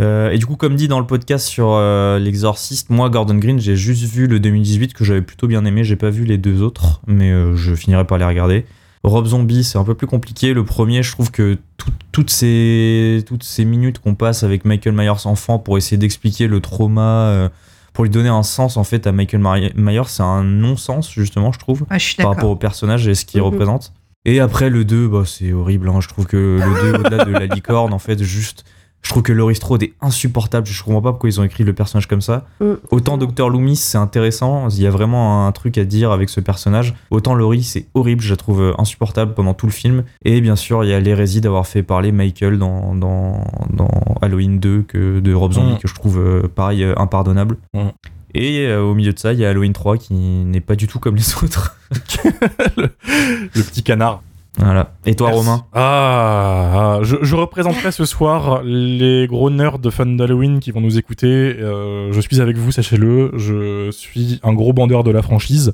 Euh, 0.00 0.30
et 0.30 0.38
du 0.38 0.46
coup, 0.46 0.56
comme 0.56 0.74
dit 0.74 0.88
dans 0.88 0.98
le 0.98 1.06
podcast 1.06 1.46
sur 1.46 1.68
euh, 1.72 2.18
l'exorciste, 2.18 2.90
moi, 2.90 3.10
Gordon 3.10 3.36
Green, 3.36 3.60
j'ai 3.60 3.76
juste 3.76 4.04
vu 4.04 4.26
le 4.26 4.40
2018 4.40 4.92
que 4.92 5.04
j'avais 5.04 5.22
plutôt 5.22 5.46
bien 5.46 5.64
aimé. 5.64 5.84
J'ai 5.84 5.96
pas 5.96 6.10
vu 6.10 6.24
les 6.24 6.36
deux 6.38 6.62
autres, 6.62 7.00
mais 7.06 7.30
euh, 7.30 7.54
je 7.54 7.74
finirai 7.74 8.04
par 8.04 8.18
les 8.18 8.24
regarder. 8.24 8.66
Rob 9.04 9.26
Zombie, 9.26 9.62
c'est 9.64 9.78
un 9.78 9.84
peu 9.84 9.94
plus 9.94 10.06
compliqué. 10.06 10.54
Le 10.54 10.64
premier, 10.64 11.02
je 11.02 11.12
trouve 11.12 11.30
que 11.30 11.58
tout- 11.76 11.90
toutes, 12.10 12.30
ces, 12.30 13.22
toutes 13.26 13.44
ces 13.44 13.64
minutes 13.64 13.98
qu'on 13.98 14.14
passe 14.14 14.42
avec 14.42 14.64
Michael 14.64 14.94
Myers 14.94 15.26
enfant 15.26 15.58
pour 15.58 15.76
essayer 15.78 15.98
d'expliquer 15.98 16.46
le 16.48 16.60
trauma, 16.60 17.50
pour 17.92 18.02
lui 18.04 18.10
donner 18.10 18.30
un 18.30 18.42
sens 18.42 18.76
en 18.78 18.82
fait 18.84 19.06
à 19.06 19.12
Michael 19.12 19.42
Myers, 19.76 20.02
c'est 20.08 20.22
un 20.22 20.42
non-sens 20.42 21.12
justement, 21.12 21.52
je 21.52 21.58
trouve 21.58 21.84
Ah, 21.90 21.98
je 21.98 22.16
par 22.16 22.30
rapport 22.34 22.50
au 22.50 22.56
personnage 22.56 23.06
et 23.06 23.14
ce 23.14 23.24
qu'il 23.26 23.40
Mhm. 23.40 23.46
représente. 23.46 23.92
Et 24.24 24.40
après 24.40 24.70
le 24.70 24.86
2, 24.86 25.06
bah, 25.06 25.24
c'est 25.26 25.52
horrible. 25.52 25.90
hein. 25.90 26.00
Je 26.00 26.08
trouve 26.08 26.24
que 26.26 26.58
le 26.64 26.92
2, 26.92 26.98
au-delà 26.98 27.24
de 27.26 27.30
la 27.30 27.46
licorne, 27.46 27.92
en 27.92 27.98
fait, 27.98 28.22
juste. 28.22 28.64
Je 29.04 29.10
trouve 29.10 29.22
que 29.22 29.32
Laurie 29.32 29.54
Strode 29.54 29.82
est 29.82 29.92
insupportable. 30.00 30.66
Je 30.66 30.82
comprends 30.82 31.02
pas 31.02 31.10
pourquoi 31.12 31.28
ils 31.28 31.38
ont 31.38 31.44
écrit 31.44 31.62
le 31.62 31.74
personnage 31.74 32.08
comme 32.08 32.22
ça. 32.22 32.46
Mm. 32.60 32.72
Autant 32.90 33.18
Dr. 33.18 33.50
Loomis, 33.50 33.76
c'est 33.76 33.98
intéressant. 33.98 34.68
Il 34.70 34.80
y 34.80 34.86
a 34.86 34.90
vraiment 34.90 35.46
un 35.46 35.52
truc 35.52 35.76
à 35.78 35.84
dire 35.84 36.10
avec 36.10 36.30
ce 36.30 36.40
personnage. 36.40 36.94
Autant 37.10 37.34
Laurie, 37.34 37.62
c'est 37.62 37.86
horrible. 37.94 38.22
Je 38.22 38.30
la 38.30 38.36
trouve 38.36 38.74
insupportable 38.78 39.34
pendant 39.34 39.52
tout 39.54 39.66
le 39.66 39.72
film. 39.72 40.04
Et 40.24 40.40
bien 40.40 40.56
sûr, 40.56 40.84
il 40.84 40.90
y 40.90 40.94
a 40.94 41.00
l'hérésie 41.00 41.40
d'avoir 41.42 41.66
fait 41.66 41.82
parler 41.82 42.12
Michael 42.12 42.58
dans, 42.58 42.94
dans, 42.94 43.44
dans 43.70 43.90
Halloween 44.22 44.58
2 44.58 44.82
que, 44.88 45.20
de 45.20 45.34
Rob 45.34 45.52
Zombie, 45.52 45.74
Mm. 45.74 45.78
que 45.78 45.88
je 45.88 45.94
trouve 45.94 46.18
euh, 46.18 46.48
pareil, 46.54 46.82
euh, 46.82 46.94
impardonnable. 46.98 47.56
Mm. 47.74 47.80
Et 48.36 48.66
euh, 48.66 48.82
au 48.82 48.94
milieu 48.94 49.12
de 49.12 49.18
ça, 49.18 49.32
il 49.32 49.38
y 49.38 49.44
a 49.44 49.50
Halloween 49.50 49.72
3 49.74 49.96
qui 49.98 50.14
n'est 50.14 50.60
pas 50.60 50.74
du 50.76 50.86
tout 50.88 50.98
comme 50.98 51.14
les 51.16 51.34
autres. 51.44 51.76
le, 52.76 52.88
le 53.54 53.62
petit 53.62 53.82
canard. 53.82 54.22
Voilà. 54.58 54.92
Et 55.04 55.14
toi, 55.14 55.30
Merci. 55.30 55.46
Romain 55.46 55.66
Ah, 55.72 56.70
ah, 56.74 56.98
je, 57.02 57.16
je 57.22 57.34
représenterai 57.34 57.90
ce 57.90 58.04
soir 58.04 58.62
les 58.62 59.26
gros 59.26 59.50
nerds 59.50 59.78
de 59.78 59.90
fans 59.90 60.06
d'Halloween 60.06 60.60
qui 60.60 60.70
vont 60.70 60.80
nous 60.80 60.96
écouter. 60.96 61.26
Euh, 61.26 62.12
je 62.12 62.20
suis 62.20 62.40
avec 62.40 62.56
vous, 62.56 62.70
sachez-le. 62.70 63.32
Je 63.36 63.90
suis 63.90 64.40
un 64.42 64.52
gros 64.52 64.72
bandeur 64.72 65.02
de 65.02 65.10
la 65.10 65.22
franchise. 65.22 65.72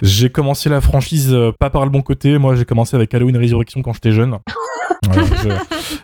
J'ai 0.00 0.30
commencé 0.30 0.68
la 0.68 0.80
franchise 0.80 1.32
euh, 1.32 1.50
pas 1.58 1.70
par 1.70 1.84
le 1.84 1.90
bon 1.90 2.02
côté. 2.02 2.38
Moi, 2.38 2.54
j'ai 2.54 2.64
commencé 2.64 2.94
avec 2.94 3.12
Halloween 3.14 3.36
Résurrection 3.36 3.82
quand 3.82 3.92
j'étais 3.92 4.12
jeune. 4.12 4.38
Voilà, 5.10 5.22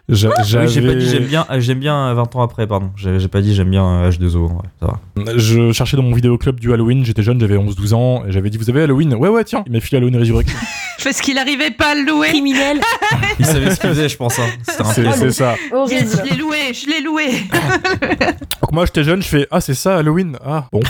je- 0.08 0.14
j'a- 0.16 0.28
Oui, 0.28 0.34
J'ai 0.44 0.58
pas 0.58 0.64
j'avais- 0.66 0.94
dit 0.96 1.08
j'aime 1.08 1.24
bien, 1.24 1.46
euh, 1.50 1.60
j'aime 1.60 1.78
bien 1.78 2.08
euh, 2.08 2.14
20 2.14 2.36
ans 2.36 2.42
après, 2.42 2.66
pardon. 2.66 2.90
J'ai 2.96 3.28
pas 3.28 3.40
dit 3.40 3.54
j'aime 3.54 3.70
bien 3.70 3.84
euh, 3.86 4.10
H2O. 4.10 4.48
ouais, 4.48 4.52
ça 4.80 4.86
va. 4.86 5.32
Je 5.36 5.72
cherchais 5.72 5.96
dans 5.96 6.02
mon 6.02 6.14
vidéoclub 6.14 6.58
du 6.60 6.72
Halloween. 6.72 7.04
J'étais 7.04 7.22
jeune, 7.22 7.38
j'avais 7.40 7.56
11-12 7.56 7.94
ans. 7.94 8.24
Et 8.26 8.32
j'avais 8.32 8.50
dit, 8.50 8.58
vous 8.58 8.70
avez 8.70 8.82
Halloween? 8.82 9.14
Ouais, 9.14 9.28
ouais, 9.28 9.44
tiens. 9.44 9.62
Il 9.66 9.72
m'a 9.72 9.80
filé 9.80 9.98
Halloween 9.98 10.16
Résurrection. 10.16 10.56
Parce 11.04 11.20
qu'il 11.20 11.36
arrivait 11.36 11.70
pas 11.72 11.90
à 11.90 11.94
le 11.96 12.02
louer. 12.06 12.28
Criminel. 12.28 12.80
Il 13.38 13.44
savait 13.44 13.70
ce 13.74 13.80
qu'il 13.80 13.90
faisait, 13.90 14.08
je 14.08 14.16
pense. 14.16 14.38
hein. 14.38 14.46
C'était 14.62 15.06
un 15.06 15.12
C'est 15.12 15.30
ça. 15.32 15.54
Horrible. 15.72 16.08
Je 16.10 16.30
l'ai 16.30 16.36
loué, 16.36 16.56
je 16.72 16.86
l'ai 16.88 17.02
loué. 17.02 17.26
Donc 18.62 18.72
moi 18.72 18.86
j'étais 18.86 19.04
jeune, 19.04 19.20
je 19.20 19.28
fais 19.28 19.46
ah 19.50 19.60
c'est 19.60 19.74
ça 19.74 19.98
Halloween? 19.98 20.38
Ah 20.44 20.66
bon 20.72 20.80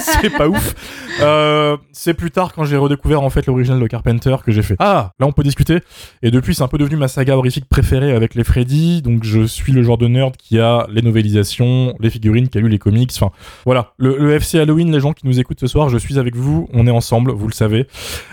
c'est 0.00 0.30
pas 0.30 0.48
ouf. 0.48 0.74
Euh, 1.20 1.76
c'est 1.92 2.14
plus 2.14 2.30
tard 2.32 2.52
quand 2.52 2.64
j'ai 2.64 2.76
redécouvert 2.76 3.22
en 3.22 3.30
fait 3.30 3.46
l'original 3.46 3.78
de 3.80 3.86
Carpenter 3.86 4.34
que 4.44 4.50
j'ai 4.50 4.62
fait 4.62 4.74
ah 4.80 5.12
là 5.20 5.26
on 5.26 5.32
peut 5.32 5.44
discuter 5.44 5.78
et 6.22 6.30
depuis 6.32 6.43
c'est 6.52 6.62
un 6.62 6.68
peu 6.68 6.78
devenu 6.78 6.96
ma 6.96 7.08
saga 7.08 7.36
horrifique 7.36 7.66
préférée 7.66 8.12
avec 8.12 8.34
les 8.34 8.44
Freddy 8.44 9.02
donc 9.02 9.24
je 9.24 9.46
suis 9.46 9.72
le 9.72 9.82
genre 9.82 9.98
de 9.98 10.08
nerd 10.08 10.36
qui 10.36 10.58
a 10.58 10.86
les 10.90 11.02
novélisations, 11.02 11.94
les 12.00 12.10
figurines, 12.10 12.48
qui 12.48 12.58
a 12.58 12.60
lu 12.60 12.68
les 12.68 12.78
comics. 12.78 13.10
Enfin 13.14 13.30
voilà 13.64 13.92
le, 13.96 14.32
FC 14.34 14.58
Halloween 14.58 14.92
les 14.92 15.00
gens 15.00 15.12
qui 15.12 15.26
nous 15.26 15.40
écoutent 15.40 15.60
ce 15.60 15.66
soir 15.66 15.88
je 15.88 15.98
suis 15.98 16.18
avec 16.18 16.36
vous 16.36 16.68
on 16.72 16.86
est 16.86 16.90
ensemble 16.90 17.30
vous 17.30 17.48
le 17.48 17.54
savez. 17.54 17.86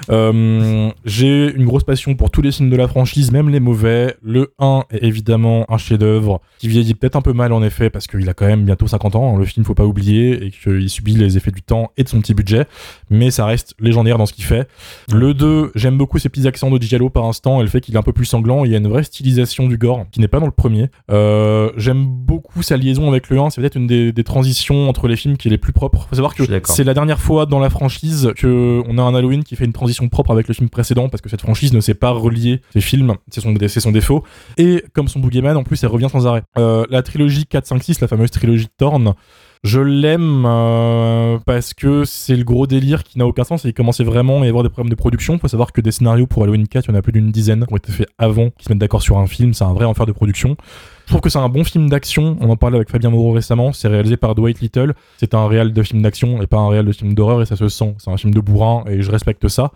Euh, 0.09 0.89
j'ai 1.05 1.53
une 1.53 1.65
grosse 1.65 1.83
passion 1.83 2.15
pour 2.15 2.31
tous 2.31 2.41
les 2.41 2.51
films 2.51 2.69
de 2.69 2.75
la 2.75 2.87
franchise 2.87 3.31
même 3.31 3.49
les 3.49 3.59
mauvais. 3.59 4.15
Le 4.21 4.53
1 4.59 4.85
est 4.91 5.03
évidemment 5.03 5.65
un 5.69 5.77
chef-d'œuvre 5.77 6.41
qui 6.59 6.67
vieillit 6.67 6.95
peut-être 6.95 7.15
un 7.15 7.21
peu 7.21 7.33
mal 7.33 7.53
en 7.53 7.63
effet 7.63 7.89
parce 7.89 8.07
qu'il 8.07 8.27
a 8.29 8.33
quand 8.33 8.47
même 8.47 8.65
bientôt 8.65 8.87
50 8.87 9.15
ans, 9.15 9.35
hein, 9.35 9.39
le 9.39 9.45
film 9.45 9.65
faut 9.65 9.73
pas 9.73 9.85
oublier, 9.85 10.45
et 10.45 10.51
qu'il 10.51 10.89
subit 10.89 11.13
les 11.13 11.37
effets 11.37 11.51
du 11.51 11.61
temps 11.61 11.91
et 11.97 12.03
de 12.03 12.09
son 12.09 12.19
petit 12.21 12.33
budget, 12.33 12.65
mais 13.09 13.31
ça 13.31 13.45
reste 13.45 13.75
légendaire 13.79 14.17
dans 14.17 14.25
ce 14.25 14.33
qu'il 14.33 14.45
fait. 14.45 14.67
Le 15.11 15.33
2, 15.33 15.71
j'aime 15.75 15.97
beaucoup 15.97 16.19
ses 16.19 16.29
petits 16.29 16.47
accents 16.47 16.71
de 16.71 16.81
Giallo 16.81 17.09
par 17.09 17.25
instant, 17.25 17.59
et 17.59 17.63
le 17.63 17.69
fait 17.69 17.81
qu'il 17.81 17.95
est 17.95 17.99
un 18.01 18.03
peu 18.03 18.13
plus 18.13 18.25
sanglant, 18.25 18.65
il 18.65 18.71
y 18.71 18.75
a 18.75 18.77
une 18.77 18.87
vraie 18.87 19.03
stylisation 19.03 19.67
du 19.67 19.77
gore 19.77 20.05
qui 20.11 20.19
n'est 20.19 20.27
pas 20.27 20.39
dans 20.39 20.45
le 20.45 20.51
premier. 20.51 20.89
Euh, 21.09 21.71
j'aime 21.77 22.05
beaucoup 22.05 22.63
sa 22.63 22.75
liaison 22.75 23.07
avec 23.07 23.29
le 23.29 23.39
1, 23.39 23.51
c'est 23.51 23.61
peut-être 23.61 23.75
une 23.75 23.87
des, 23.87 24.11
des 24.11 24.23
transitions 24.23 24.89
entre 24.89 25.07
les 25.07 25.15
films 25.15 25.37
qui 25.37 25.47
est 25.47 25.51
les 25.51 25.57
plus 25.57 25.73
propres. 25.73 26.07
Faut 26.09 26.15
savoir 26.15 26.35
que 26.35 26.43
c'est 26.65 26.83
la 26.83 26.93
dernière 26.93 27.19
fois 27.19 27.45
dans 27.45 27.59
la 27.59 27.69
franchise 27.69 28.31
que 28.35 28.81
on 28.87 28.97
a 28.97 29.01
un 29.01 29.15
Halloween 29.15 29.43
qui 29.43 29.55
fait 29.55 29.65
une 29.65 29.73
transition 29.73 30.09
propre 30.09 30.31
avec 30.31 30.47
le 30.47 30.53
film 30.53 30.69
précédent, 30.69 31.09
parce 31.09 31.21
que 31.21 31.29
cette 31.29 31.41
franchise 31.41 31.73
ne 31.73 31.79
sait 31.79 31.93
pas 31.93 32.11
relier 32.11 32.61
ses 32.73 32.81
films, 32.81 33.15
c'est 33.29 33.41
son, 33.41 33.55
son 33.79 33.91
défaut. 33.91 34.23
Et 34.57 34.83
comme 34.93 35.07
son 35.07 35.19
Boogeyman, 35.19 35.55
en 35.55 35.63
plus, 35.63 35.83
elle 35.83 35.89
revient 35.89 36.09
sans 36.11 36.27
arrêt. 36.27 36.43
Euh, 36.57 36.85
la 36.89 37.03
trilogie 37.03 37.45
4, 37.45 37.65
5, 37.67 37.83
6, 37.83 38.01
la 38.01 38.07
fameuse 38.07 38.31
trilogie 38.31 38.67
Thorn, 38.77 39.13
Je 39.63 39.79
l'aime 39.79 40.43
euh, 40.47 41.37
parce 41.45 41.75
que 41.75 42.03
c'est 42.03 42.35
le 42.35 42.43
gros 42.43 42.65
délire 42.65 43.03
qui 43.03 43.19
n'a 43.19 43.27
aucun 43.27 43.43
sens 43.43 43.63
et 43.63 43.69
il 43.69 43.73
commençait 43.75 44.03
vraiment 44.03 44.41
à 44.41 44.45
y 44.45 44.49
avoir 44.49 44.63
des 44.63 44.69
problèmes 44.69 44.89
de 44.89 44.95
production. 44.95 45.37
Faut 45.37 45.47
savoir 45.47 45.71
que 45.71 45.81
des 45.81 45.91
scénarios 45.91 46.25
pour 46.25 46.41
Halloween 46.41 46.67
4, 46.67 46.85
il 46.85 46.91
y 46.91 46.95
en 46.95 46.97
a 46.97 47.03
plus 47.03 47.11
d'une 47.11 47.31
dizaine 47.31 47.67
qui 47.67 47.73
ont 47.73 47.77
été 47.77 47.91
faits 47.91 48.09
avant 48.17 48.49
qu'ils 48.49 48.65
se 48.65 48.69
mettent 48.69 48.79
d'accord 48.79 49.03
sur 49.03 49.19
un 49.19 49.27
film. 49.27 49.53
C'est 49.53 49.63
un 49.63 49.73
vrai 49.73 49.85
enfer 49.85 50.07
de 50.07 50.13
production. 50.13 50.57
Je 51.05 51.11
trouve 51.11 51.21
que 51.21 51.29
c'est 51.29 51.39
un 51.39 51.49
bon 51.49 51.63
film 51.63 51.89
d'action. 51.89 52.37
On 52.41 52.49
en 52.49 52.55
parlait 52.55 52.77
avec 52.77 52.89
Fabien 52.89 53.09
Moreau 53.09 53.31
récemment. 53.31 53.73
C'est 53.73 53.87
réalisé 53.87 54.17
par 54.17 54.35
Dwight 54.35 54.59
Little. 54.61 54.93
C'est 55.17 55.33
un 55.33 55.47
réel 55.47 55.73
de 55.73 55.83
film 55.83 56.01
d'action 56.01 56.41
et 56.41 56.47
pas 56.47 56.57
un 56.57 56.69
réel 56.69 56.85
de 56.85 56.91
film 56.91 57.13
d'horreur 57.13 57.41
et 57.41 57.45
ça 57.45 57.55
se 57.55 57.67
sent. 57.69 57.95
C'est 57.97 58.11
un 58.11 58.17
film 58.17 58.33
de 58.33 58.39
bourrin 58.39 58.83
et 58.87 59.01
je 59.01 59.11
respecte 59.11 59.47
ça. 59.47 59.71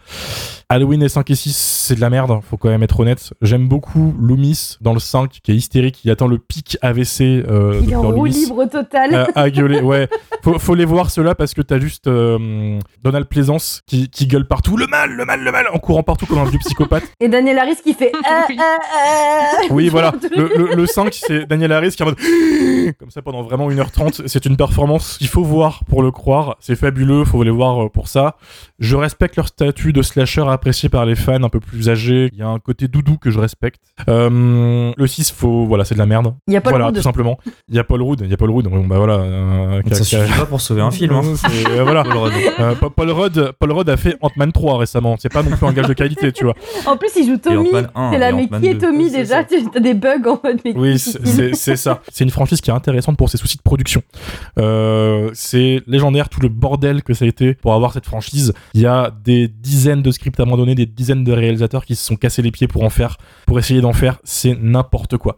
Halloween 0.69 1.03
et 1.03 1.09
5 1.09 1.29
et 1.29 1.35
6, 1.35 1.55
c'est 1.55 1.95
de 1.95 2.01
la 2.01 2.09
merde. 2.09 2.39
Faut 2.49 2.57
quand 2.57 2.69
même 2.69 2.83
être 2.83 2.99
honnête. 2.99 3.33
J'aime 3.41 3.67
beaucoup 3.67 4.15
Loomis 4.19 4.77
dans 4.81 4.93
le 4.93 4.99
5 4.99 5.29
qui 5.43 5.51
est 5.51 5.55
hystérique. 5.55 6.03
Il 6.05 6.11
attend 6.11 6.27
le 6.27 6.37
pic 6.37 6.77
AVC. 6.81 7.21
Euh, 7.21 7.79
Il 7.83 7.91
est 7.91 7.95
en 7.95 8.09
roue 8.11 8.25
libre 8.25 8.65
total. 8.65 9.13
Euh, 9.13 9.25
à 9.35 9.49
gueuler, 9.49 9.81
ouais. 9.81 10.07
Faut, 10.43 10.59
faut 10.59 10.75
les 10.75 10.85
voir 10.85 11.09
ceux-là 11.09 11.33
parce 11.33 11.55
que 11.55 11.63
t'as 11.63 11.79
juste 11.79 12.05
euh, 12.05 12.79
Donald 13.03 13.25
Plaisance 13.25 13.81
qui, 13.87 14.09
qui 14.11 14.27
gueule 14.27 14.45
partout. 14.47 14.77
Le 14.77 14.85
mal, 14.85 15.09
le 15.11 15.25
mal, 15.25 15.41
le 15.43 15.51
mal, 15.51 15.65
en 15.73 15.79
courant 15.79 16.03
partout 16.03 16.27
comme 16.27 16.37
un 16.37 16.45
vieux 16.45 16.59
psychopathe. 16.59 17.03
Et 17.19 17.27
Daniel 17.29 17.57
Harris 17.57 17.77
qui 17.83 17.93
fait. 17.95 18.11
Oui. 18.49 18.57
ah, 18.59 18.77
ah. 18.95 19.51
Oui, 19.71 19.89
voilà. 19.89 20.13
Le, 20.35 20.51
le, 20.55 20.75
le 20.75 20.85
5, 20.85 21.11
c'est 21.27 21.45
Daniel 21.47 21.71
Harris 21.71 21.91
qui 21.91 22.03
est 22.03 22.05
en 22.05 22.09
mode 22.09 22.17
comme 22.99 23.09
ça 23.09 23.21
pendant 23.21 23.43
vraiment 23.43 23.69
1h30. 23.69 24.23
C'est 24.27 24.45
une 24.45 24.57
performance 24.57 25.17
qu'il 25.17 25.27
faut 25.27 25.43
voir 25.43 25.83
pour 25.89 26.01
le 26.03 26.11
croire. 26.11 26.55
C'est 26.59 26.75
fabuleux, 26.75 27.23
faut 27.25 27.41
les 27.43 27.51
voir 27.51 27.85
euh, 27.85 27.89
pour 27.89 28.07
ça. 28.07 28.35
Je 28.79 28.95
respecte 28.95 29.35
leur 29.37 29.47
statut 29.47 29.93
de 29.93 30.01
slasher 30.01 30.43
apprécié 30.47 30.89
par 30.89 31.05
les 31.05 31.15
fans 31.15 31.41
un 31.43 31.49
peu 31.49 31.59
plus 31.59 31.89
âgés. 31.89 32.29
Il 32.33 32.39
y 32.39 32.41
a 32.41 32.47
un 32.47 32.59
côté 32.59 32.87
doudou 32.87 33.17
que 33.17 33.29
je 33.31 33.39
respecte. 33.39 33.79
Euh, 34.09 34.91
le 34.95 35.07
6, 35.07 35.31
faut, 35.31 35.65
voilà, 35.65 35.85
c'est 35.85 35.95
de 35.95 35.99
la 35.99 36.05
merde. 36.05 36.33
Il 36.47 36.53
y 36.53 36.57
a 36.57 36.61
pas 36.61 36.69
voilà, 36.69 36.87
le 36.87 36.91
tout 36.91 36.97
de. 36.99 37.03
simplement. 37.03 37.37
Il 37.69 37.75
y 37.75 37.79
a 37.79 37.83
Paul 37.83 38.01
Rudd, 38.01 38.21
il 38.23 38.29
y 38.29 38.33
a 38.33 38.37
Paul 38.37 38.51
Rudd. 38.51 38.67
Bon, 38.67 38.85
bah 38.85 38.97
voilà. 38.97 39.13
euh, 39.15 39.81
Ça 39.91 40.03
suffit 40.03 40.39
pas 40.39 40.45
pour 40.45 40.61
sauver 40.61 40.81
un 40.81 40.91
film. 40.91 41.13
Hein. 41.15 41.21
Euh, 41.69 41.83
voilà. 41.83 42.03
Paul 42.03 42.17
Rudd. 42.17 42.33
Euh, 42.59 42.75
Pa- 42.75 42.89
Paul 42.89 43.09
Rudd, 43.11 43.51
Paul 43.59 43.71
Rudd 43.71 43.89
a 43.89 43.97
fait 43.97 44.15
Ant-Man 44.21 44.51
3 44.51 44.77
récemment. 44.77 45.15
C'est 45.19 45.31
pas 45.31 45.41
non 45.43 45.55
plus 45.55 45.65
un 45.65 45.73
gage 45.73 45.87
de 45.87 45.93
qualité, 45.93 46.31
tu 46.31 46.43
vois. 46.43 46.53
En 46.85 46.95
plus, 46.97 47.09
il 47.15 47.25
joue 47.25 47.37
Tommy. 47.37 47.69
Ant-Man 47.69 47.89
1, 47.95 48.11
C'est 48.11 48.17
là, 48.19 48.29
et 48.29 48.33
mais 48.33 48.47
qui 48.59 48.67
est 48.67 48.73
2. 48.75 48.79
Tommy 48.87 49.09
déjà 49.11 49.37
ça. 49.37 49.43
Tu 49.43 49.55
as 49.75 49.79
des 49.79 49.93
bugs 49.93 50.21
en 50.27 50.39
mode. 50.43 50.59
Oui, 50.75 50.99
c'est- 51.53 51.75
ça. 51.75 52.01
C'est 52.11 52.23
une 52.23 52.29
franchise 52.29 52.61
qui 52.61 52.69
est 52.69 52.73
intéressante 52.73 53.17
pour 53.17 53.29
ses 53.29 53.37
soucis 53.37 53.57
de 53.57 53.61
production. 53.61 54.01
Euh, 54.59 55.29
c'est 55.33 55.81
légendaire 55.87 56.29
tout 56.29 56.39
le 56.41 56.49
bordel 56.49 57.03
que 57.03 57.13
ça 57.13 57.25
a 57.25 57.27
été 57.27 57.53
pour 57.53 57.73
avoir 57.73 57.93
cette 57.93 58.05
franchise. 58.05 58.53
Il 58.73 58.81
y 58.81 58.85
a 58.85 59.11
des 59.23 59.47
dizaines 59.47 60.01
de 60.01 60.11
scripts 60.11 60.39
abandonnés, 60.39 60.75
des 60.75 60.85
dizaines 60.85 61.23
de 61.23 61.31
réalisateurs 61.31 61.85
qui 61.85 61.95
se 61.95 62.05
sont 62.05 62.15
cassés 62.15 62.41
les 62.41 62.51
pieds 62.51 62.67
pour 62.67 62.83
en 62.83 62.89
faire, 62.89 63.17
pour 63.45 63.59
essayer 63.59 63.81
d'en 63.81 63.93
faire. 63.93 64.19
C'est 64.23 64.57
n'importe 64.59 65.17
quoi. 65.17 65.37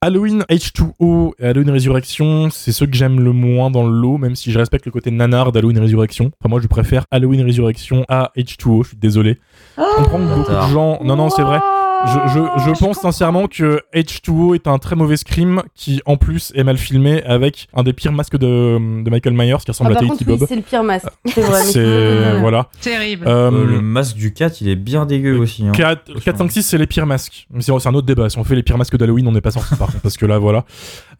Halloween 0.00 0.44
H2O 0.50 1.32
et 1.38 1.46
Halloween 1.46 1.70
Résurrection, 1.70 2.50
c'est 2.50 2.72
ceux 2.72 2.84
que 2.86 2.94
j'aime 2.94 3.20
le 3.20 3.32
moins 3.32 3.70
dans 3.70 3.86
le 3.86 3.92
lot, 3.98 4.18
même 4.18 4.36
si 4.36 4.52
je 4.52 4.58
respecte 4.58 4.84
le 4.84 4.92
côté 4.92 5.10
nanar 5.10 5.50
d'Halloween 5.50 5.78
Résurrection. 5.78 6.30
Enfin, 6.40 6.50
moi, 6.50 6.60
je 6.60 6.66
préfère 6.66 7.06
Halloween 7.10 7.40
Résurrection 7.42 8.04
à 8.10 8.30
H2O, 8.36 8.82
je 8.82 8.88
suis 8.88 8.96
désolé. 8.98 9.38
Je 9.78 9.82
comprends 9.96 10.18
que 10.18 10.34
beaucoup 10.34 10.52
de 10.52 10.72
gens... 10.74 10.98
Non, 11.02 11.16
non, 11.16 11.30
c'est 11.30 11.40
vrai. 11.42 11.58
Je, 12.06 12.18
je, 12.34 12.64
je 12.70 12.78
pense 12.78 12.98
sincèrement 12.98 13.46
que 13.48 13.80
H2O 13.94 14.54
est 14.54 14.66
un 14.66 14.78
très 14.78 14.94
mauvais 14.96 15.16
scream 15.16 15.62
qui 15.74 16.02
en 16.06 16.16
plus 16.16 16.52
est 16.54 16.64
mal 16.64 16.76
filmé 16.76 17.22
avec 17.24 17.68
un 17.74 17.82
des 17.82 17.92
pires 17.92 18.12
masques 18.12 18.36
de, 18.36 19.02
de 19.02 19.10
Michael 19.10 19.32
Myers 19.34 19.56
qui 19.58 19.64
Ah, 19.68 19.72
ressemble 19.72 19.94
par 19.94 20.02
à 20.02 20.06
Tahiti 20.06 20.24
oui, 20.28 20.36
Bob. 20.38 20.46
c'est 20.48 20.56
le 20.56 20.62
pire 20.62 20.84
masque. 20.84 21.06
C'est 21.26 21.40
vrai. 21.40 21.60
mais 21.64 21.72
C'est 21.72 22.38
voilà. 22.40 22.68
Terrible. 22.80 23.26
Euh, 23.26 23.50
Euh, 23.50 23.64
le 23.66 23.80
masque 23.80 24.16
du 24.16 24.32
4, 24.32 24.60
il 24.60 24.68
est 24.68 24.76
bien 24.76 25.06
dégueu 25.06 25.36
aussi. 25.38 25.66
Hein. 25.66 25.72
4, 25.72 26.20
4, 26.24 26.38
5, 26.38 26.50
6, 26.52 26.62
c'est 26.62 26.78
les 26.78 26.86
pires 26.86 27.06
masques. 27.06 27.46
Mais 27.50 27.62
C'est 27.62 27.72
un 27.72 27.94
autre 27.94 28.06
débat. 28.06 28.28
Si 28.30 28.38
on 28.38 28.44
fait 28.44 28.54
les 28.54 28.62
pires 28.62 28.78
masques 28.78 28.96
d'Halloween, 28.96 29.26
on 29.28 29.32
n'est 29.32 29.40
pas 29.40 29.50
sorti 29.50 29.74
par 29.76 29.88
contre, 29.88 30.00
parce 30.00 30.16
que 30.16 30.26
là, 30.26 30.38
voilà. 30.38 30.64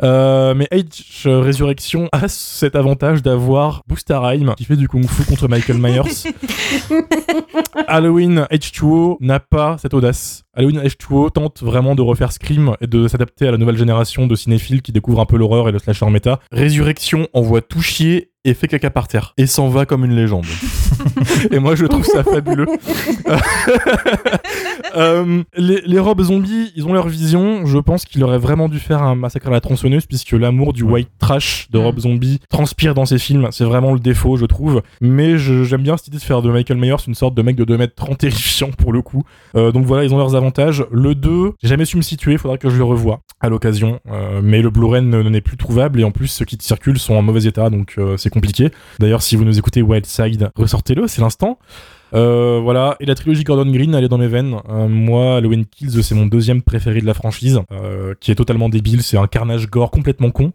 Euh, 0.02 0.54
mais 0.54 0.68
Age 0.70 1.22
Resurrection 1.26 2.08
a 2.12 2.28
cet 2.28 2.76
avantage 2.76 3.22
d'avoir 3.22 3.82
Busta 3.88 4.20
Rhyme 4.20 4.54
qui 4.56 4.64
fait 4.64 4.76
du 4.76 4.88
kung 4.88 5.06
fu 5.08 5.24
contre 5.24 5.48
Michael 5.48 5.78
Myers. 5.78 6.02
Halloween 7.88 8.46
H2O 8.50 9.16
n'a 9.20 9.40
pas 9.40 9.76
cette 9.78 9.94
audace. 9.94 10.44
Halloween 10.56 10.73
H2O 10.78 11.30
tente 11.30 11.62
vraiment 11.62 11.94
de 11.94 12.02
refaire 12.02 12.32
Scream 12.32 12.76
et 12.80 12.86
de 12.86 13.08
s'adapter 13.08 13.46
à 13.46 13.50
la 13.50 13.58
nouvelle 13.58 13.76
génération 13.76 14.26
de 14.26 14.34
cinéphiles 14.34 14.82
qui 14.82 14.92
découvrent 14.92 15.20
un 15.20 15.26
peu 15.26 15.36
l'horreur 15.36 15.68
et 15.68 15.72
le 15.72 15.78
slasher 15.78 16.08
méta. 16.10 16.40
Résurrection 16.52 17.28
envoie 17.32 17.60
tout 17.60 17.80
chier 17.80 18.30
et 18.44 18.54
fait 18.54 18.68
caca 18.68 18.90
par 18.90 19.08
terre. 19.08 19.32
Et 19.38 19.46
s'en 19.46 19.68
va 19.68 19.86
comme 19.86 20.04
une 20.04 20.14
légende. 20.14 20.44
et 21.50 21.58
moi, 21.58 21.74
je 21.74 21.86
trouve 21.86 22.04
ça 22.04 22.22
fabuleux. 22.24 22.66
Euh, 24.96 25.42
les, 25.56 25.80
les 25.84 25.98
robes 25.98 26.22
zombies, 26.22 26.70
ils 26.76 26.86
ont 26.86 26.92
leur 26.92 27.08
vision. 27.08 27.66
Je 27.66 27.78
pense 27.78 28.04
qu'il 28.04 28.22
aurait 28.22 28.38
vraiment 28.38 28.68
dû 28.68 28.78
faire 28.78 29.02
un 29.02 29.16
massacre 29.16 29.48
à 29.48 29.50
la 29.50 29.60
tronçonneuse, 29.60 30.06
puisque 30.06 30.30
l'amour 30.32 30.72
du 30.72 30.84
white 30.84 31.08
trash 31.18 31.66
de 31.72 31.78
Mm. 31.78 31.82
Rob 31.82 31.98
Zombie 31.98 32.40
transpire 32.48 32.94
dans 32.94 33.04
ses 33.04 33.18
films. 33.18 33.48
C'est 33.50 33.64
vraiment 33.64 33.92
le 33.92 33.98
défaut, 33.98 34.36
je 34.36 34.44
trouve. 34.46 34.82
Mais 35.00 35.36
j'aime 35.36 35.82
bien 35.82 35.96
cette 35.96 36.08
idée 36.08 36.18
de 36.18 36.22
faire 36.22 36.42
de 36.42 36.50
Michael 36.52 36.78
Myers 36.78 36.94
une 37.08 37.14
sorte 37.16 37.34
de 37.34 37.42
mec 37.42 37.56
de 37.56 37.64
2m30 37.64 38.16
terrifiant 38.18 38.70
pour 38.70 38.92
le 38.92 39.02
coup. 39.02 39.24
Euh, 39.56 39.72
donc 39.72 39.84
voilà, 39.84 40.04
ils 40.04 40.14
ont 40.14 40.18
leurs 40.18 40.36
avantages. 40.36 40.84
Le 40.92 41.16
2, 41.16 41.54
j'ai 41.62 41.68
jamais 41.68 41.84
su 41.86 41.96
me 41.96 42.02
situer, 42.02 42.38
faudra 42.38 42.56
que 42.56 42.70
je 42.70 42.76
le 42.76 42.84
revoie 42.84 43.20
à 43.40 43.48
l'occasion. 43.48 43.98
Euh, 44.08 44.40
mais 44.44 44.62
le 44.62 44.70
Blu-ray 44.70 45.02
ne- 45.02 45.22
n'est 45.24 45.40
plus 45.40 45.56
trouvable 45.56 46.00
et 46.00 46.04
en 46.04 46.12
plus 46.12 46.28
ceux 46.28 46.44
qui 46.44 46.56
circulent 46.60 47.00
sont 47.00 47.14
en 47.14 47.22
mauvais 47.22 47.44
état, 47.46 47.68
donc 47.68 47.94
euh, 47.98 48.16
c'est 48.16 48.30
D'ailleurs, 48.98 49.22
si 49.22 49.36
vous 49.36 49.44
nous 49.44 49.58
écoutez 49.58 49.82
Wildside, 49.82 50.50
ressortez-le, 50.56 51.06
c'est 51.08 51.20
l'instant. 51.20 51.58
Euh, 52.14 52.60
voilà, 52.62 52.96
et 53.00 53.06
la 53.06 53.16
trilogie 53.16 53.42
Gordon 53.42 53.70
Green, 53.70 53.92
elle 53.94 54.04
est 54.04 54.08
dans 54.08 54.18
mes 54.18 54.28
veines. 54.28 54.56
Euh, 54.68 54.86
moi, 54.86 55.36
Halloween 55.36 55.64
Kills, 55.64 56.02
c'est 56.02 56.14
mon 56.14 56.26
deuxième 56.26 56.62
préféré 56.62 57.00
de 57.00 57.06
la 57.06 57.14
franchise, 57.14 57.60
euh, 57.72 58.14
qui 58.20 58.30
est 58.30 58.36
totalement 58.36 58.68
débile, 58.68 59.02
c'est 59.02 59.18
un 59.18 59.26
carnage 59.26 59.68
gore 59.68 59.90
complètement 59.90 60.30
con, 60.30 60.52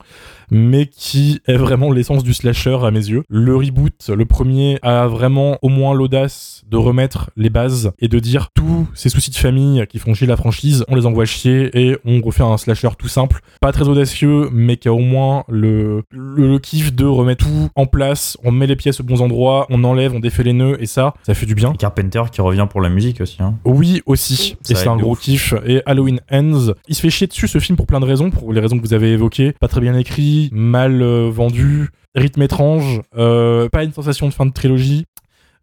mais 0.51 0.85
qui 0.85 1.41
est 1.47 1.57
vraiment 1.57 1.91
l'essence 1.91 2.23
du 2.23 2.33
slasher 2.33 2.77
à 2.83 2.91
mes 2.91 3.07
yeux. 3.07 3.23
Le 3.29 3.55
reboot, 3.55 4.09
le 4.09 4.25
premier, 4.25 4.79
a 4.81 5.07
vraiment 5.07 5.57
au 5.61 5.69
moins 5.69 5.93
l'audace 5.93 6.63
de 6.69 6.77
remettre 6.77 7.31
les 7.35 7.49
bases 7.49 7.91
et 7.99 8.07
de 8.07 8.19
dire 8.19 8.49
tous 8.53 8.87
ces 8.93 9.09
soucis 9.09 9.31
de 9.31 9.35
famille 9.35 9.85
qui 9.87 9.99
font 9.99 10.13
chier 10.13 10.27
la 10.27 10.37
franchise, 10.37 10.85
on 10.87 10.95
les 10.95 11.05
envoie 11.05 11.25
chier 11.25 11.69
et 11.73 11.97
on 12.05 12.21
refait 12.21 12.43
un 12.43 12.57
slasher 12.57 12.89
tout 12.97 13.07
simple, 13.07 13.41
pas 13.61 13.71
très 13.71 13.87
audacieux, 13.87 14.49
mais 14.51 14.77
qui 14.77 14.87
a 14.87 14.93
au 14.93 14.99
moins 14.99 15.43
le, 15.49 16.03
le, 16.11 16.47
le 16.47 16.59
kiff 16.59 16.93
de 16.93 17.05
remettre 17.05 17.45
tout 17.45 17.69
en 17.75 17.85
place, 17.85 18.37
on 18.43 18.51
met 18.51 18.67
les 18.67 18.75
pièces 18.75 18.99
aux 18.99 19.03
bons 19.03 19.21
endroits, 19.21 19.65
on 19.69 19.83
enlève, 19.83 20.13
on 20.13 20.19
défait 20.19 20.43
les 20.43 20.53
nœuds 20.53 20.77
et 20.81 20.85
ça, 20.85 21.13
ça 21.23 21.33
fait 21.33 21.45
du 21.45 21.55
bien. 21.55 21.73
Et 21.73 21.77
Carpenter 21.77 22.23
qui 22.31 22.41
revient 22.41 22.67
pour 22.69 22.81
la 22.81 22.89
musique 22.89 23.21
aussi. 23.21 23.37
Hein. 23.39 23.55
Oui, 23.65 24.01
aussi. 24.05 24.57
Ça 24.61 24.73
et 24.73 24.75
c'est 24.75 24.87
un 24.87 24.97
gros 24.97 25.13
ouf. 25.13 25.19
kiff. 25.19 25.53
Et 25.65 25.81
Halloween 25.85 26.19
Ends, 26.31 26.73
il 26.87 26.95
se 26.95 27.01
fait 27.01 27.09
chier 27.09 27.27
dessus 27.27 27.47
ce 27.47 27.59
film 27.59 27.75
pour 27.75 27.87
plein 27.87 27.99
de 27.99 28.05
raisons, 28.05 28.29
pour 28.29 28.51
les 28.53 28.59
raisons 28.59 28.77
que 28.77 28.83
vous 28.85 28.93
avez 28.93 29.11
évoquées. 29.11 29.53
Pas 29.59 29.67
très 29.67 29.81
bien 29.81 29.95
écrit, 29.97 30.38
mal 30.51 31.01
euh, 31.01 31.29
vendu, 31.29 31.89
rythme 32.15 32.41
étrange, 32.41 33.01
euh, 33.17 33.67
pas 33.69 33.83
une 33.83 33.93
sensation 33.93 34.27
de 34.27 34.33
fin 34.33 34.45
de 34.45 34.53
trilogie. 34.53 35.05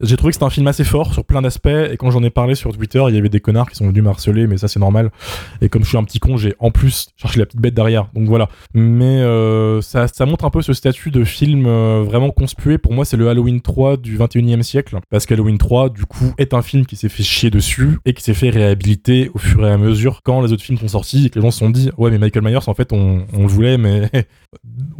J'ai 0.02 0.18
trouvé 0.18 0.30
que 0.30 0.34
c'était 0.34 0.44
un 0.44 0.50
film 0.50 0.66
assez 0.66 0.84
fort 0.84 1.14
sur 1.14 1.24
plein 1.24 1.40
d'aspects 1.40 1.68
et 1.68 1.96
quand 1.96 2.10
j'en 2.10 2.22
ai 2.22 2.28
parlé 2.28 2.54
sur 2.54 2.70
Twitter, 2.76 3.02
il 3.08 3.14
y 3.14 3.18
avait 3.18 3.30
des 3.30 3.40
connards 3.40 3.70
qui 3.70 3.76
sont 3.76 3.88
venus 3.88 4.02
m'harceler, 4.02 4.46
mais 4.46 4.58
ça 4.58 4.68
c'est 4.68 4.78
normal. 4.78 5.10
Et 5.62 5.70
comme 5.70 5.84
je 5.84 5.88
suis 5.88 5.96
un 5.96 6.04
petit 6.04 6.18
con, 6.18 6.36
j'ai 6.36 6.54
en 6.58 6.70
plus 6.70 7.08
cherché 7.16 7.38
la 7.38 7.46
petite 7.46 7.62
bête 7.62 7.72
derrière. 7.72 8.08
Donc 8.12 8.28
voilà. 8.28 8.50
Mais 8.74 9.22
euh, 9.22 9.80
ça, 9.80 10.06
montre 10.26 10.44
un 10.44 10.50
peu 10.50 10.60
ce 10.60 10.74
statut 10.74 11.10
de 11.10 11.24
film 11.24 11.66
vraiment 12.02 12.30
conspué. 12.30 12.76
Pour 12.76 12.92
moi, 12.92 13.06
c'est 13.06 13.16
le 13.16 13.30
Halloween 13.30 13.62
3 13.62 13.96
du 13.96 14.18
21e 14.18 14.60
siècle. 14.60 14.98
Parce 15.08 15.24
qu'Halloween 15.24 15.56
3, 15.56 15.88
du 15.88 16.04
coup, 16.04 16.34
est 16.36 16.52
un 16.52 16.60
film 16.60 16.84
qui 16.84 16.96
s'est 16.96 17.08
fait 17.08 17.22
chier 17.22 17.48
dessus 17.48 17.96
et 18.04 18.12
qui 18.12 18.22
s'est 18.22 18.34
fait 18.34 18.50
réhabiliter 18.50 19.30
au 19.32 19.38
fur 19.38 19.66
et 19.66 19.70
à 19.70 19.78
mesure 19.78 20.20
quand 20.22 20.42
les 20.42 20.52
autres 20.52 20.62
films 20.62 20.78
sont 20.78 20.88
sortis 20.88 21.26
et 21.26 21.30
que 21.30 21.36
les 21.36 21.42
gens 21.42 21.50
se 21.50 21.60
sont 21.60 21.70
dit 21.70 21.90
Ouais, 21.96 22.10
mais 22.10 22.18
Michael 22.18 22.44
Myers, 22.44 22.68
en 22.68 22.74
fait, 22.74 22.92
on 22.92 23.24
le 23.32 23.46
voulait, 23.46 23.78
mais. 23.78 24.10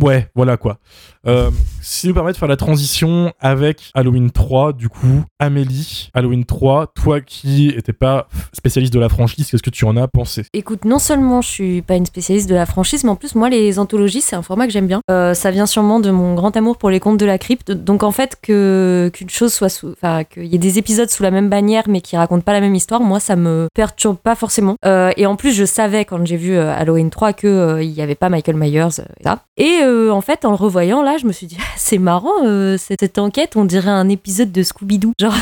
Ouais, 0.01 0.29
voilà 0.35 0.57
quoi. 0.57 0.79
Euh, 1.27 1.51
si 1.83 2.07
nous 2.07 2.15
permet 2.15 2.33
de 2.33 2.37
faire 2.37 2.49
la 2.49 2.57
transition 2.57 3.33
avec 3.41 3.91
Halloween 3.95 4.31
3, 4.31 4.73
du 4.73 4.89
coup, 4.89 5.25
Amélie, 5.39 6.11
Halloween 6.15 6.45
3, 6.45 6.93
toi 6.95 7.21
qui 7.21 7.73
n'étais 7.75 7.93
pas 7.93 8.29
spécialiste 8.53 8.93
de 8.93 9.01
la 9.01 9.09
franchise, 9.09 9.51
qu'est-ce 9.51 9.63
que 9.63 9.71
tu 9.71 9.85
en 9.85 9.97
as 9.97 10.07
pensé? 10.07 10.45
Écoute, 10.53 10.85
non 10.85 10.99
seulement 10.99 11.41
je 11.41 11.49
suis 11.49 11.83
pas 11.83 11.97
une 11.97 12.07
spécialiste 12.07 12.49
de 12.49 12.55
la 12.55 12.67
franchise, 12.67 13.03
mais 13.05 13.11
en 13.11 13.17
plus, 13.17 13.35
moi, 13.35 13.49
les 13.49 13.79
anthologies, 13.79 14.21
c'est 14.21 14.37
un 14.37 14.43
format 14.43 14.67
que 14.67 14.73
j'aime 14.73 14.87
bien. 14.87 15.01
Euh, 15.11 15.35
ça 15.35 15.51
vient 15.51 15.67
sûrement 15.67 16.01
de 16.01 16.11
mon 16.11 16.35
grand 16.35 16.57
amour 16.57 16.79
pour 16.79 16.91
les 16.91 17.01
contes 17.01 17.19
de 17.19 17.27
la 17.27 17.39
crypte. 17.39 17.73
Donc, 17.73 18.03
en 18.03 18.13
fait, 18.13 18.37
qu'une 18.41 19.31
chose 19.31 19.53
soit 19.53 19.69
sous. 19.69 19.93
Enfin, 19.93 20.25
qu'il 20.25 20.47
y 20.47 20.55
ait 20.55 20.59
des 20.59 20.79
épisodes 20.79 21.11
sous 21.11 21.23
la 21.23 21.31
même 21.31 21.49
bannière, 21.49 21.85
mais 21.89 22.01
qui 22.01 22.17
racontent 22.17 22.43
pas 22.43 22.53
la 22.53 22.61
même 22.61 22.75
histoire, 22.75 23.01
moi, 23.01 23.21
ça 23.21 23.37
me 23.37 23.69
perturbe 23.75 24.17
pas 24.17 24.35
forcément. 24.35 24.77
Euh, 24.85 25.13
et 25.17 25.27
en 25.27 25.37
plus, 25.37 25.53
je 25.53 25.65
savais 25.65 26.05
quand 26.05 26.25
j'ai 26.25 26.37
vu 26.37 26.57
euh, 26.57 26.73
Halloween 26.73 27.11
3 27.11 27.33
que 27.33 27.47
euh, 27.47 27.83
il 27.83 27.91
y 27.91 28.03
avait 28.03 28.15
pas 28.15 28.29
Michael 28.29 28.57
Myers 28.57 29.01
et 29.19 29.25
ça. 29.25 29.46
Et 29.57 29.81
euh, 29.83 30.11
en 30.13 30.21
fait, 30.21 30.45
en 30.45 30.51
le 30.51 30.57
revoyant, 30.57 31.03
là, 31.03 31.17
je 31.19 31.27
me 31.27 31.33
suis 31.33 31.47
dit, 31.47 31.57
c'est 31.77 31.99
marrant, 31.99 32.45
euh, 32.45 32.77
cette, 32.79 33.01
cette 33.01 33.19
enquête, 33.19 33.57
on 33.57 33.65
dirait 33.65 33.91
un 33.91 34.09
épisode 34.09 34.53
de 34.53 34.63
Scooby-Doo. 34.63 35.13
Genre, 35.19 35.35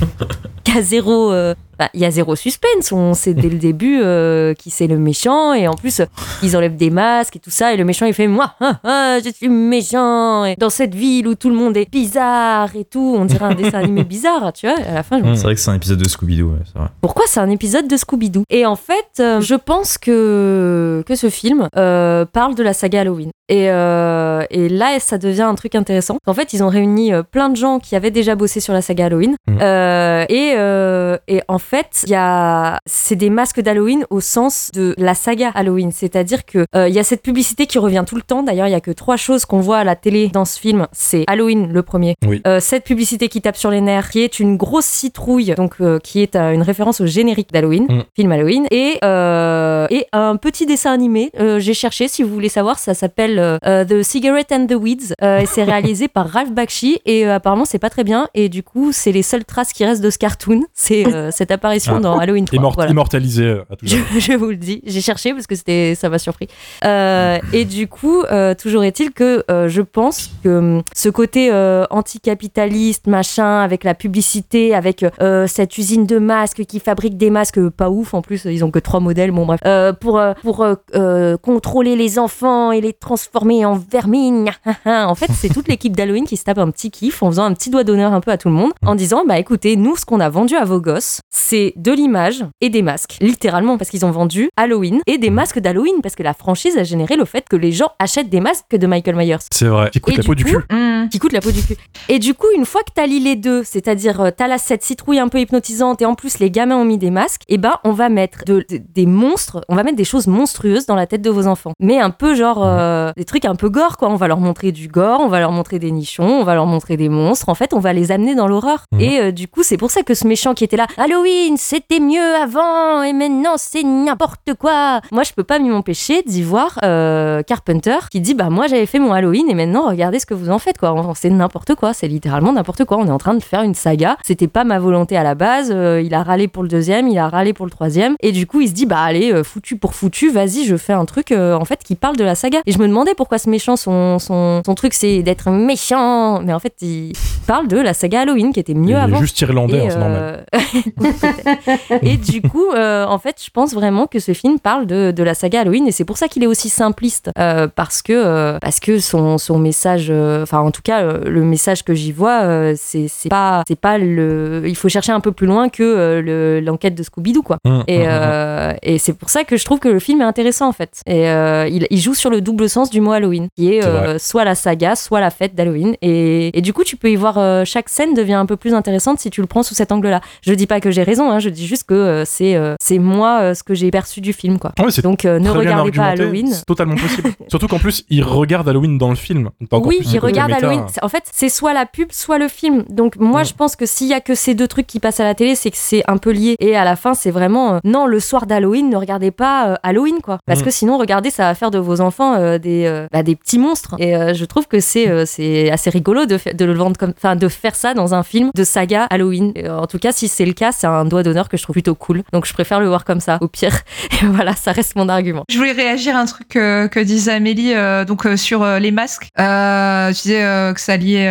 il 0.66 0.74
y 0.74 0.78
a 0.78 0.82
zéro. 0.82 1.32
euh, 1.32 1.54
enfin, 1.78 1.88
il 1.94 2.00
y 2.00 2.04
a 2.04 2.10
zéro 2.10 2.34
suspense, 2.36 2.92
on 2.92 3.14
sait 3.14 3.34
dès 3.34 3.48
le 3.48 3.58
début 3.58 4.00
euh, 4.02 4.54
qui 4.54 4.70
c'est 4.70 4.86
le 4.86 4.98
méchant, 4.98 5.52
et 5.52 5.68
en 5.68 5.74
plus, 5.74 6.00
ils 6.42 6.56
enlèvent 6.56 6.76
des 6.76 6.90
masques 6.90 7.36
et 7.36 7.38
tout 7.38 7.50
ça, 7.50 7.72
et 7.72 7.76
le 7.76 7.84
méchant 7.84 8.06
il 8.06 8.14
fait 8.14 8.26
Moi, 8.26 8.52
ah, 8.60 8.78
ah, 8.84 9.18
je 9.24 9.30
suis 9.30 9.48
méchant, 9.48 10.44
et 10.44 10.56
dans 10.56 10.70
cette 10.70 10.94
ville 10.94 11.28
où 11.28 11.34
tout 11.34 11.48
le 11.48 11.54
monde 11.56 11.76
est 11.76 11.90
bizarre 11.90 12.74
et 12.74 12.84
tout, 12.84 13.14
on 13.18 13.24
dirait 13.24 13.44
un 13.44 13.54
dessin 13.54 13.78
animé 13.82 14.04
bizarre, 14.04 14.52
tu 14.52 14.66
vois, 14.66 14.76
à 14.78 14.94
la 14.94 15.02
fin, 15.02 15.20
je. 15.22 15.34
C'est 15.34 15.42
vrai 15.44 15.54
que 15.54 15.60
c'est 15.60 15.70
un 15.70 15.74
épisode 15.76 15.98
de 15.98 16.08
Scooby-Doo, 16.08 16.46
ouais, 16.48 16.58
c'est 16.64 16.78
vrai. 16.78 16.88
pourquoi 17.00 17.24
c'est 17.28 17.40
un 17.40 17.50
épisode 17.50 17.86
de 17.88 17.96
Scooby-Doo? 17.96 18.42
Et 18.50 18.66
en 18.66 18.76
fait, 18.76 19.20
euh, 19.20 19.40
je 19.40 19.54
pense 19.54 19.98
que, 19.98 21.02
que 21.06 21.14
ce 21.14 21.30
film 21.30 21.68
euh, 21.76 22.24
parle 22.24 22.54
de 22.54 22.62
la 22.62 22.72
saga 22.72 23.00
Halloween. 23.02 23.30
Et, 23.52 23.70
euh, 23.70 24.44
et 24.48 24.70
là, 24.70 24.98
ça 24.98 25.18
devient 25.18 25.42
un 25.42 25.54
truc 25.54 25.74
intéressant. 25.74 26.16
En 26.26 26.32
fait, 26.32 26.54
ils 26.54 26.64
ont 26.64 26.68
réuni 26.68 27.12
euh, 27.12 27.22
plein 27.22 27.50
de 27.50 27.56
gens 27.56 27.80
qui 27.80 27.94
avaient 27.94 28.10
déjà 28.10 28.34
bossé 28.34 28.60
sur 28.60 28.72
la 28.72 28.80
saga 28.80 29.04
Halloween. 29.06 29.36
Mhm. 29.46 29.58
Euh, 29.60 30.24
et, 30.30 30.54
euh, 30.56 31.18
et 31.28 31.42
en 31.48 31.58
fait, 31.58 32.02
y 32.06 32.14
a, 32.14 32.78
c'est 32.86 33.14
des 33.14 33.28
masques 33.28 33.60
d'Halloween 33.60 34.06
au 34.08 34.20
sens 34.20 34.70
de 34.72 34.94
la 34.96 35.14
saga 35.14 35.50
Halloween. 35.54 35.90
C'est-à-dire 35.92 36.46
que 36.46 36.64
euh, 36.74 36.88
il 36.88 36.94
y 36.94 36.98
a 36.98 37.04
cette 37.04 37.20
publicité 37.20 37.66
qui 37.66 37.78
revient 37.78 38.04
tout 38.06 38.16
le 38.16 38.22
temps. 38.22 38.42
D'ailleurs, 38.42 38.68
il 38.68 38.72
y 38.72 38.74
a 38.74 38.80
que 38.80 38.90
trois 38.90 39.18
choses 39.18 39.44
qu'on 39.44 39.60
voit 39.60 39.76
à 39.78 39.84
la 39.84 39.96
télé 39.96 40.28
dans 40.28 40.46
ce 40.46 40.58
film. 40.58 40.86
C'est 40.92 41.24
Halloween, 41.26 41.70
le 41.74 41.82
premier. 41.82 42.14
Oui. 42.26 42.40
Cette 42.60 42.84
publicité 42.84 43.28
qui 43.28 43.42
tape 43.42 43.56
sur 43.56 43.70
les 43.70 43.82
nerfs, 43.82 44.08
qui 44.08 44.22
est 44.22 44.40
une 44.40 44.56
grosse 44.56 44.86
citrouille, 44.86 45.52
donc 45.56 45.76
qui 46.02 46.22
est 46.22 46.36
une 46.36 46.62
référence 46.62 47.02
au 47.02 47.06
générique 47.06 47.52
d'Halloween, 47.52 47.86
Mhm. 47.90 48.02
film 48.16 48.32
Halloween, 48.32 48.66
et, 48.70 48.98
et 49.02 50.06
un 50.12 50.36
petit 50.36 50.64
dessin 50.64 50.92
animé. 50.92 51.30
J'ai 51.58 51.74
cherché, 51.74 52.08
si 52.08 52.22
vous 52.22 52.32
voulez 52.32 52.48
savoir, 52.48 52.78
ça 52.78 52.94
s'appelle 52.94 53.41
euh, 53.42 53.58
euh, 53.66 53.84
The 53.84 54.02
Cigarette 54.02 54.52
and 54.52 54.66
the 54.66 54.74
Weeds. 54.74 55.14
Euh, 55.22 55.40
et 55.40 55.46
c'est 55.46 55.64
réalisé 55.64 56.08
par 56.08 56.28
Ralph 56.28 56.52
Bakshi 56.52 56.98
et 57.06 57.26
apparemment 57.26 57.64
c'est 57.64 57.78
pas 57.78 57.90
très 57.90 58.04
bien. 58.04 58.28
Et 58.34 58.48
du 58.48 58.62
coup, 58.62 58.92
c'est 58.92 59.12
les 59.12 59.22
seules 59.22 59.44
traces 59.44 59.72
qui 59.72 59.84
restent 59.84 60.02
de 60.02 60.10
ce 60.10 60.18
cartoon. 60.18 60.62
C'est 60.74 61.04
cette 61.32 61.50
apparition 61.50 61.94
Ah. 61.96 62.00
dans 62.00 62.18
Halloween 62.18 62.44
3. 62.44 62.58
Immort- 62.58 62.74
Voilà. 62.74 62.90
Immortalisé 62.90 63.50
à 63.70 63.76
tout 63.76 63.84
Je, 63.86 63.96
je 64.18 64.32
vous 64.34 64.50
le 64.50 64.56
dis, 64.56 64.80
j'ai 64.86 65.00
cherché 65.00 65.32
parce 65.34 65.46
que 65.46 65.54
c'était, 65.54 65.94
ça 65.94 66.08
m'a 66.08 66.18
surpris. 66.18 66.48
Et 66.84 67.64
du 67.64 67.88
coup, 67.88 68.22
toujours 68.60 68.84
est-il 68.84 69.10
que 69.12 69.44
je 69.68 69.80
pense 69.82 70.30
que 70.44 70.48
hum, 70.58 70.82
ce 70.94 71.08
côté 71.08 71.50
anticapitaliste, 71.90 73.06
machin, 73.06 73.60
avec 73.60 73.84
la 73.84 73.94
publicité, 73.94 74.74
avec 74.74 75.04
euh, 75.20 75.46
cette 75.46 75.76
usine 75.78 76.06
de 76.06 76.18
masques 76.18 76.64
qui 76.64 76.80
fabrique 76.80 77.16
des 77.16 77.30
masques 77.30 77.68
pas 77.70 77.90
ouf, 77.90 78.14
en 78.14 78.22
plus 78.22 78.44
ils 78.44 78.64
ont 78.64 78.70
que 78.70 78.78
trois 78.78 79.00
modèles, 79.00 79.30
bon 79.30 79.46
bref, 79.46 79.60
euh, 79.66 79.92
pour 79.92 80.20
pour 80.42 80.64
euh, 80.94 81.36
contrôler 81.38 81.96
les 81.96 82.18
enfants 82.18 82.72
et 82.72 82.80
les 82.80 82.92
transformer 83.32 83.64
en 83.64 83.74
vermine. 83.90 84.50
en 84.86 85.14
fait, 85.14 85.30
c'est 85.32 85.48
toute 85.48 85.68
l'équipe 85.68 85.96
d'Halloween 85.96 86.24
qui 86.26 86.36
se 86.36 86.44
tape 86.44 86.58
un 86.58 86.70
petit 86.70 86.90
kiff 86.90 87.22
en 87.22 87.30
faisant 87.30 87.44
un 87.44 87.54
petit 87.54 87.70
doigt 87.70 87.82
d'honneur 87.84 88.12
un 88.12 88.20
peu 88.20 88.30
à 88.30 88.36
tout 88.36 88.48
le 88.48 88.54
monde, 88.54 88.72
en 88.84 88.94
disant 88.94 89.24
bah 89.26 89.38
écoutez, 89.38 89.76
nous 89.76 89.96
ce 89.96 90.04
qu'on 90.04 90.20
a 90.20 90.28
vendu 90.28 90.54
à 90.56 90.64
vos 90.64 90.80
gosses, 90.80 91.20
c'est 91.30 91.72
de 91.76 91.92
l'image 91.92 92.44
et 92.60 92.68
des 92.68 92.82
masques, 92.82 93.16
littéralement 93.20 93.78
parce 93.78 93.90
qu'ils 93.90 94.04
ont 94.04 94.10
vendu 94.10 94.50
Halloween 94.56 95.00
et 95.06 95.16
des 95.18 95.30
masques 95.30 95.58
d'Halloween 95.60 96.00
parce 96.02 96.14
que 96.14 96.22
la 96.22 96.34
franchise 96.34 96.76
a 96.76 96.84
généré 96.84 97.16
le 97.16 97.24
fait 97.24 97.48
que 97.48 97.56
les 97.56 97.72
gens 97.72 97.88
achètent 97.98 98.28
des 98.30 98.40
masques 98.40 98.64
de 98.76 98.86
Michael 98.86 99.16
Myers 99.16 99.36
C'est 99.50 99.66
vrai. 99.66 99.90
Qui 99.90 100.00
coûte 100.00 100.14
Et 100.14 100.16
la 100.18 100.22
du 100.22 100.26
peau 100.28 100.34
du 100.34 100.44
cul. 100.44 100.56
Hmm. 100.70 101.08
qui 101.08 101.18
coûte 101.18 101.32
la 101.32 101.40
peau 101.40 101.50
du 101.50 101.62
cul. 101.62 101.76
Et 102.08 102.18
du 102.18 102.34
coup, 102.34 102.46
une 102.56 102.64
fois 102.66 102.82
que 102.82 102.92
t'as 102.94 103.06
lié 103.06 103.18
les 103.18 103.36
deux, 103.36 103.62
c'est-à-dire 103.64 104.20
euh, 104.20 104.30
t'as 104.36 104.46
là 104.48 104.58
cette 104.58 104.82
citrouille 104.82 105.18
un 105.18 105.28
peu 105.28 105.40
hypnotisante 105.40 106.02
et 106.02 106.06
en 106.06 106.14
plus 106.14 106.38
les 106.38 106.50
gamins 106.50 106.76
ont 106.76 106.84
mis 106.84 106.98
des 106.98 107.10
masques, 107.10 107.42
et 107.48 107.56
ben 107.58 107.76
on 107.84 107.92
va 107.92 108.08
mettre 108.08 108.44
de- 108.44 108.64
de- 108.68 108.80
des 108.94 109.06
monstres, 109.06 109.62
on 109.68 109.74
va 109.76 109.82
mettre 109.84 109.96
des 109.96 110.04
choses 110.04 110.26
monstrueuses 110.26 110.86
dans 110.86 110.94
la 110.96 111.06
tête 111.06 111.22
de 111.22 111.30
vos 111.30 111.46
enfants. 111.46 111.72
Mais 111.80 111.98
un 111.98 112.10
peu 112.10 112.34
genre 112.34 112.62
euh, 112.64 113.11
des 113.16 113.24
trucs 113.24 113.44
un 113.44 113.54
peu 113.54 113.68
gore 113.68 113.96
quoi. 113.96 114.08
On 114.08 114.16
va 114.16 114.28
leur 114.28 114.40
montrer 114.40 114.72
du 114.72 114.88
gore, 114.88 115.20
on 115.20 115.28
va 115.28 115.40
leur 115.40 115.52
montrer 115.52 115.78
des 115.78 115.90
nichons, 115.90 116.40
on 116.40 116.44
va 116.44 116.54
leur 116.54 116.66
montrer 116.66 116.96
des 116.96 117.08
monstres. 117.08 117.48
En 117.48 117.54
fait, 117.54 117.74
on 117.74 117.80
va 117.80 117.92
les 117.92 118.12
amener 118.12 118.34
dans 118.34 118.46
l'horreur. 118.46 118.84
Mhm. 118.92 119.00
Et 119.00 119.20
euh, 119.20 119.32
du 119.32 119.48
coup, 119.48 119.62
c'est 119.62 119.76
pour 119.76 119.90
ça 119.90 120.02
que 120.02 120.14
ce 120.14 120.26
méchant 120.26 120.54
qui 120.54 120.64
était 120.64 120.76
là, 120.76 120.86
Halloween, 120.96 121.56
c'était 121.56 122.00
mieux 122.00 122.34
avant 122.34 123.02
et 123.02 123.12
maintenant 123.12 123.54
c'est 123.56 123.82
n'importe 123.82 124.54
quoi. 124.58 125.00
Moi, 125.10 125.22
je 125.22 125.32
peux 125.32 125.44
pas 125.44 125.58
m'empêcher 125.58 126.22
d'y 126.22 126.42
voir 126.42 126.78
euh, 126.82 127.42
Carpenter 127.42 127.98
qui 128.10 128.20
dit 128.20 128.34
bah 128.34 128.50
moi 128.50 128.66
j'avais 128.66 128.86
fait 128.86 128.98
mon 128.98 129.12
Halloween 129.12 129.48
et 129.48 129.54
maintenant 129.54 129.88
regardez 129.88 130.18
ce 130.18 130.26
que 130.26 130.34
vous 130.34 130.50
en 130.50 130.58
faites 130.58 130.78
quoi. 130.78 130.94
C'est 131.14 131.30
n'importe 131.30 131.74
quoi, 131.74 131.92
c'est 131.92 132.08
littéralement 132.08 132.52
n'importe 132.52 132.84
quoi. 132.84 132.98
On 132.98 133.06
est 133.06 133.12
en 133.12 133.18
train 133.18 133.34
de 133.34 133.42
faire 133.42 133.62
une 133.62 133.74
saga. 133.74 134.16
C'était 134.22 134.48
pas 134.48 134.64
ma 134.64 134.78
volonté 134.78 135.16
à 135.16 135.22
la 135.22 135.34
base. 135.34 135.70
Euh, 135.72 136.00
il 136.02 136.14
a 136.14 136.22
râlé 136.22 136.48
pour 136.48 136.62
le 136.62 136.68
deuxième, 136.68 137.08
il 137.08 137.18
a 137.18 137.28
râlé 137.28 137.52
pour 137.52 137.66
le 137.66 137.70
troisième 137.70 138.16
et 138.20 138.32
du 138.32 138.46
coup 138.46 138.60
il 138.60 138.68
se 138.68 138.72
dit 138.72 138.86
bah 138.86 139.00
allez 139.00 139.42
foutu 139.44 139.76
pour 139.76 139.94
foutu, 139.94 140.30
vas-y 140.30 140.64
je 140.64 140.76
fais 140.76 140.92
un 140.92 141.04
truc 141.04 141.32
euh, 141.32 141.54
en 141.54 141.64
fait 141.64 141.82
qui 141.82 141.94
parle 141.94 142.16
de 142.16 142.24
la 142.24 142.34
saga. 142.34 142.60
Et 142.66 142.72
je 142.72 142.78
me 142.78 142.86
pourquoi 143.16 143.38
ce 143.38 143.50
méchant 143.50 143.76
son 143.76 144.18
son, 144.18 144.62
son 144.64 144.74
truc 144.74 144.94
c'est 144.94 145.22
d'être 145.22 145.50
méchant, 145.50 146.40
mais 146.42 146.52
en 146.52 146.58
fait 146.58 146.74
il 146.80 147.12
parle 147.46 147.68
de 147.68 147.78
la 147.78 147.92
saga 147.94 148.20
Halloween 148.20 148.52
qui 148.52 148.60
était 148.60 148.74
mieux 148.74 148.90
Il 148.90 148.92
est 148.92 149.00
avant. 149.00 149.18
juste 149.18 149.40
irlandais, 149.40 149.78
Et, 149.78 149.86
hein, 149.86 149.90
c'est 149.90 149.98
normal. 149.98 150.44
euh, 150.54 151.98
et 152.02 152.16
du 152.16 152.42
coup, 152.42 152.66
euh, 152.74 153.04
en 153.06 153.18
fait, 153.18 153.36
je 153.44 153.50
pense 153.50 153.74
vraiment 153.74 154.06
que 154.06 154.18
ce 154.18 154.32
film 154.32 154.58
parle 154.58 154.86
de, 154.86 155.10
de 155.10 155.22
la 155.22 155.34
saga 155.34 155.60
Halloween 155.60 155.86
et 155.88 155.92
c'est 155.92 156.04
pour 156.04 156.18
ça 156.18 156.28
qu'il 156.28 156.42
est 156.42 156.46
aussi 156.46 156.68
simpliste 156.68 157.30
euh, 157.38 157.68
parce 157.74 158.02
que 158.02 158.58
parce 158.60 158.80
que 158.80 158.98
son, 158.98 159.38
son 159.38 159.58
message, 159.58 160.10
enfin 160.42 160.60
en 160.60 160.70
tout 160.70 160.82
cas 160.82 161.02
le 161.02 161.42
message 161.42 161.82
que 161.84 161.94
j'y 161.94 162.12
vois, 162.12 162.74
c'est 162.76 163.08
c'est 163.08 163.28
pas 163.28 163.62
c'est 163.68 163.78
pas 163.78 163.98
le, 163.98 164.62
il 164.66 164.76
faut 164.76 164.88
chercher 164.88 165.12
un 165.12 165.20
peu 165.20 165.32
plus 165.32 165.46
loin 165.46 165.68
que 165.68 166.20
le- 166.24 166.60
l'enquête 166.60 166.94
de 166.94 167.02
Scooby 167.02 167.32
Doo 167.32 167.42
quoi. 167.42 167.58
Hum, 167.64 167.82
Et, 167.88 167.98
hum. 168.00 168.04
euh, 168.08 168.74
et 168.82 168.98
c'est 168.98 169.12
pour 169.14 169.30
ça 169.30 169.44
que 169.44 169.56
je 169.56 169.64
trouve 169.64 169.78
que 169.78 169.88
le 169.88 169.98
film 169.98 170.20
est 170.20 170.24
intéressant 170.24 170.68
en 170.68 170.72
fait. 170.72 171.00
Et 171.06 171.28
euh, 171.28 171.66
il, 171.68 171.86
il 171.90 171.98
joue 172.00 172.14
sur 172.14 172.30
le 172.30 172.40
double 172.40 172.68
sens 172.68 172.90
du 172.92 173.00
mot 173.00 173.12
Halloween, 173.12 173.48
qui 173.56 173.74
est, 173.74 173.84
euh, 173.84 174.18
soit 174.18 174.44
la 174.44 174.54
saga, 174.54 174.94
soit 174.94 175.20
la 175.20 175.30
fête 175.30 175.54
d'Halloween. 175.54 175.96
Et, 176.02 176.56
et 176.56 176.60
du 176.60 176.72
coup, 176.72 176.84
tu 176.84 176.96
peux 176.96 177.10
y 177.10 177.16
voir 177.16 177.38
euh, 177.38 177.64
chaque 177.64 177.88
scène 177.88 178.14
devient 178.14 178.34
un 178.34 178.46
peu 178.46 178.56
plus 178.56 178.74
intéressante 178.74 179.18
si 179.18 179.30
tu 179.30 179.40
le 179.40 179.46
prends 179.46 179.62
sous 179.62 179.74
cet 179.74 179.90
angle-là. 179.92 180.20
Je 180.42 180.52
dis 180.54 180.66
pas 180.66 180.80
que 180.80 180.90
j'ai 180.90 181.02
raison, 181.02 181.30
hein, 181.30 181.38
je 181.40 181.48
dis 181.48 181.66
juste 181.66 181.84
que 181.84 181.94
euh, 181.94 182.24
c'est 182.24 182.56
c'est 182.80 182.98
moi 182.98 183.54
ce 183.54 183.62
que 183.62 183.74
j'ai 183.74 183.90
perçu 183.90 184.20
du 184.20 184.32
film 184.32 184.58
quoi. 184.58 184.72
Ouais, 184.78 184.90
c'est 184.90 185.02
Donc 185.02 185.24
ne 185.24 185.50
regardez 185.50 185.90
pas 185.90 186.06
Halloween. 186.06 186.48
C'est 186.52 186.64
totalement 186.64 186.94
possible. 186.96 187.30
Surtout 187.48 187.66
qu'en 187.68 187.78
plus, 187.78 188.04
il 188.08 188.22
regarde 188.22 188.68
Halloween 188.68 188.98
dans 188.98 189.08
le 189.10 189.16
film. 189.16 189.50
Oui, 189.72 189.96
plus 189.98 190.06
il 190.06 190.06
ce 190.06 190.12
côté 190.18 190.26
regarde 190.26 190.50
méta. 190.52 190.66
Halloween. 190.66 190.86
En 191.02 191.08
fait, 191.08 191.24
c'est 191.32 191.48
soit 191.48 191.72
la 191.72 191.86
pub, 191.86 192.12
soit 192.12 192.38
le 192.38 192.48
film. 192.48 192.84
Donc 192.90 193.16
moi, 193.16 193.42
je 193.42 193.54
pense 193.54 193.74
que 193.76 193.86
s'il 193.86 194.08
y 194.08 194.14
a 194.14 194.20
que 194.20 194.34
ces 194.34 194.54
deux 194.54 194.68
trucs 194.68 194.86
qui 194.86 195.00
passent 195.00 195.20
à 195.20 195.24
la 195.24 195.34
télé, 195.34 195.54
c'est 195.54 195.70
que 195.70 195.76
c'est 195.78 196.02
un 196.08 196.18
peu 196.18 196.30
lié. 196.30 196.56
Et 196.60 196.76
à 196.76 196.84
la 196.84 196.96
fin, 196.96 197.14
c'est 197.14 197.30
vraiment 197.30 197.80
non, 197.84 198.06
le 198.06 198.20
soir 198.20 198.46
d'Halloween, 198.46 198.90
ne 198.90 198.96
regardez 198.96 199.30
pas 199.30 199.78
Halloween 199.82 200.18
quoi, 200.22 200.38
parce 200.46 200.60
Mm. 200.60 200.64
que 200.64 200.70
sinon, 200.70 200.98
regardez, 200.98 201.30
ça 201.30 201.44
va 201.44 201.54
faire 201.54 201.70
de 201.70 201.78
vos 201.78 202.00
enfants 202.00 202.34
euh, 202.34 202.58
des 202.82 202.88
euh, 202.88 203.06
bah, 203.12 203.22
des 203.22 203.36
petits 203.36 203.58
monstres. 203.58 203.94
Et 203.98 204.16
euh, 204.16 204.34
je 204.34 204.44
trouve 204.44 204.66
que 204.66 204.80
c'est 204.80 205.08
euh, 205.08 205.24
c'est 205.26 205.70
assez 205.70 205.90
rigolo 205.90 206.26
de, 206.26 206.38
de 206.52 206.64
le 206.64 206.74
vendre 206.74 206.96
comme, 206.96 207.12
enfin, 207.16 207.36
de 207.36 207.48
faire 207.48 207.74
ça 207.74 207.94
dans 207.94 208.14
un 208.14 208.22
film 208.22 208.50
de 208.54 208.64
saga 208.64 209.06
Halloween. 209.10 209.52
En 209.68 209.86
tout 209.86 209.98
cas, 209.98 210.12
si 210.12 210.28
c'est 210.28 210.46
le 210.46 210.52
cas, 210.52 210.72
c'est 210.72 210.86
un 210.86 211.04
doigt 211.04 211.22
d'honneur 211.22 211.48
que 211.48 211.56
je 211.56 211.62
trouve 211.62 211.74
plutôt 211.74 211.94
cool. 211.94 212.22
Donc 212.32 212.46
je 212.46 212.52
préfère 212.52 212.80
le 212.80 212.88
voir 212.88 213.04
comme 213.04 213.20
ça. 213.20 213.38
Au 213.40 213.48
pire, 213.48 213.80
et 214.22 214.26
voilà, 214.26 214.54
ça 214.54 214.72
reste 214.72 214.96
mon 214.96 215.08
argument. 215.08 215.44
Je 215.48 215.56
voulais 215.56 215.72
réagir 215.72 216.16
à 216.16 216.20
un 216.20 216.26
truc 216.26 216.48
que 216.48 217.02
disait 217.02 217.32
Amélie 217.32 217.74
donc 218.06 218.26
sur 218.36 218.64
les 218.64 218.90
masques. 218.90 219.28
Je 219.38 220.22
disais 220.22 220.72
que 220.74 220.80
ça 220.80 220.96
liait 220.96 221.26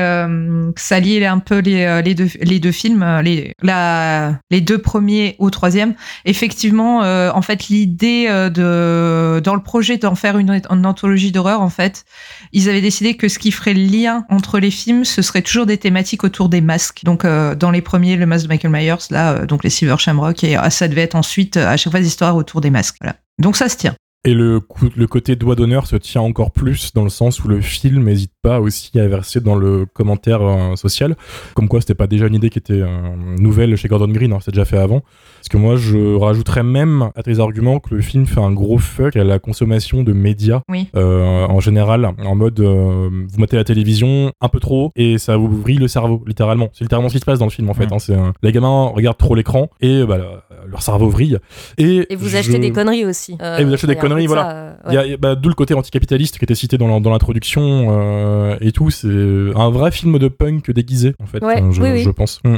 que 0.76 0.82
ça 0.82 1.00
liait 1.00 1.26
un 1.26 1.40
peu 1.40 1.60
les, 1.60 2.02
les 2.04 2.16
deux 2.16 2.30
les 2.42 2.60
deux 2.60 2.72
films, 2.72 3.06
les 3.24 3.54
la 3.62 4.34
les 4.50 4.62
deux 4.62 4.78
premiers 4.78 5.36
au 5.40 5.50
troisième. 5.50 5.94
Effectivement, 6.26 7.00
en 7.00 7.42
fait, 7.42 7.68
l'idée 7.68 8.28
de 8.28 9.42
dans 9.44 9.56
le 9.56 9.64
projet 9.64 9.98
d'en 9.98 10.16
faire 10.16 10.38
une, 10.38 10.62
une 10.70 10.86
anthologie 10.86 11.32
en 11.48 11.70
fait, 11.70 12.06
ils 12.52 12.70
avaient 12.70 12.82
décidé 12.82 13.16
que 13.16 13.28
ce 13.28 13.40
qui 13.40 13.52
ferait 13.52 13.74
le 13.74 13.84
lien 13.84 14.26
entre 14.30 14.60
les 14.60 14.72
films, 14.72 15.06
ce 15.06 15.22
serait 15.22 15.42
toujours 15.42 15.66
des 15.66 15.78
thématiques 15.78 16.24
autour 16.24 16.50
des 16.50 16.62
masques. 16.62 17.02
Donc 17.04 17.26
euh, 17.26 17.56
dans 17.56 17.72
les 17.72 17.82
premiers, 17.82 18.16
le 18.16 18.26
masque 18.26 18.44
de 18.44 18.50
Michael 18.50 18.72
Myers, 18.72 18.96
là, 19.10 19.34
euh, 19.34 19.46
donc 19.46 19.64
les 19.64 19.70
Silver 19.70 19.96
Shamrock, 19.98 20.44
et 20.44 20.58
euh, 20.58 20.70
ça 20.70 20.88
devait 20.88 21.02
être 21.02 21.16
ensuite 21.16 21.58
euh, 21.58 21.68
à 21.68 21.78
chaque 21.78 21.92
fois 21.92 22.00
des 22.00 22.08
histoires 22.08 22.36
autour 22.36 22.62
des 22.62 22.70
masques. 22.70 22.98
Voilà. 23.02 23.16
Donc 23.40 23.56
ça 23.56 23.70
se 23.70 23.78
tient. 23.78 23.96
Et 24.24 24.36
le, 24.36 24.60
coup- 24.60 24.90
le 24.96 25.08
côté 25.08 25.36
doigt 25.36 25.56
d'honneur 25.56 25.88
se 25.88 25.96
tient 25.96 26.22
encore 26.22 26.52
plus 26.52 26.94
dans 26.94 27.04
le 27.04 27.10
sens 27.10 27.44
où 27.44 27.48
le 27.48 27.60
film 27.60 28.04
n'hésite 28.04 28.32
pas 28.44 28.60
aussi 28.62 29.00
à 29.00 29.08
verser 29.08 29.40
dans 29.40 29.56
le 29.56 29.88
commentaire 29.92 30.44
euh, 30.44 30.76
social, 30.76 31.16
comme 31.56 31.68
quoi 31.68 31.82
c'était 31.82 31.96
pas 31.96 32.06
déjà 32.06 32.28
une 32.28 32.36
idée 32.36 32.52
qui 32.52 32.60
était 32.60 32.74
euh, 32.82 33.16
nouvelle 33.40 33.76
chez 33.78 33.88
Gordon 33.88 34.08
Green, 34.10 34.30
alors 34.32 34.44
c'est 34.44 34.52
déjà 34.52 34.66
fait 34.66 34.78
avant. 34.78 35.02
Parce 35.40 35.50
que 35.50 35.58
moi 35.58 35.76
je 35.76 36.16
rajouterais 36.18 36.62
même 36.62 37.10
à 37.16 37.24
tes 37.24 37.40
arguments 37.40 37.80
que 37.80 37.96
le 37.96 38.02
film 38.02 38.28
fait 38.28 38.40
un 38.40 38.52
gros 38.52 38.78
fuck 38.78 39.16
à 39.16 39.24
la 39.24 39.40
consommation 39.40 40.04
de 40.04 40.14
médias 40.14 40.62
Oui. 40.70 40.88
euh, 40.96 41.48
en 41.48 41.60
général, 41.60 42.06
en 42.24 42.36
mode 42.36 42.60
vous 42.60 43.40
mettez 43.40 43.56
la 43.56 43.64
télévision 43.64 44.32
un 44.40 44.50
peu 44.50 44.60
trop 44.60 44.92
et 44.96 45.18
ça 45.18 45.36
vous 45.36 45.50
vrille 45.62 45.78
le 45.80 45.88
cerveau, 45.88 46.24
littéralement. 46.28 46.70
C'est 46.74 46.84
littéralement 46.84 47.10
ce 47.10 47.16
qui 47.16 47.20
se 47.22 47.26
passe 47.26 47.40
dans 47.40 47.46
le 47.46 47.52
film 47.52 47.72
en 47.72 47.74
fait. 47.74 47.92
Hein. 47.92 47.98
C'est, 47.98 48.16
les 48.44 48.52
gamins 48.52 48.92
regardent 48.94 49.18
trop 49.18 49.34
l'écran 49.34 49.70
et 49.82 50.04
bah, 50.06 50.44
leur 50.68 50.84
cerveau 50.84 51.10
vrille. 51.10 51.40
Et, 51.80 52.06
Et 52.14 52.16
vous 52.16 52.28
je- 52.30 52.38
achetez 52.38 52.60
des 52.60 52.72
conneries 52.72 53.06
aussi. 53.06 53.36
Et 53.58 53.64
vous 53.64 53.74
achetez 53.74 53.88
des 53.88 53.96
peu 53.96 54.11
conneries, 54.12 54.28
voilà. 54.28 54.78
euh, 54.88 55.17
bah, 55.17 55.36
D'où 55.36 55.50
le 55.50 55.56
côté 55.56 55.74
anticapitaliste 55.74 56.38
qui 56.38 56.45
était 56.45 56.56
cité 56.56 56.78
dans 56.78 57.00
l'introduction 57.00 57.88
euh, 57.89 58.56
et 58.62 58.71
tout. 58.71 58.89
C'est 58.89 59.08
un 59.08 59.69
vrai 59.69 59.91
film 59.91 60.17
de 60.19 60.28
punk 60.28 60.71
déguisé, 60.71 61.15
en 61.21 61.26
fait, 61.26 61.43
Ouais, 61.43 61.63
je, 61.71 61.82
oui, 61.82 61.89
oui. 61.91 62.04
je 62.04 62.10
pense. 62.10 62.41
Mm. 62.43 62.58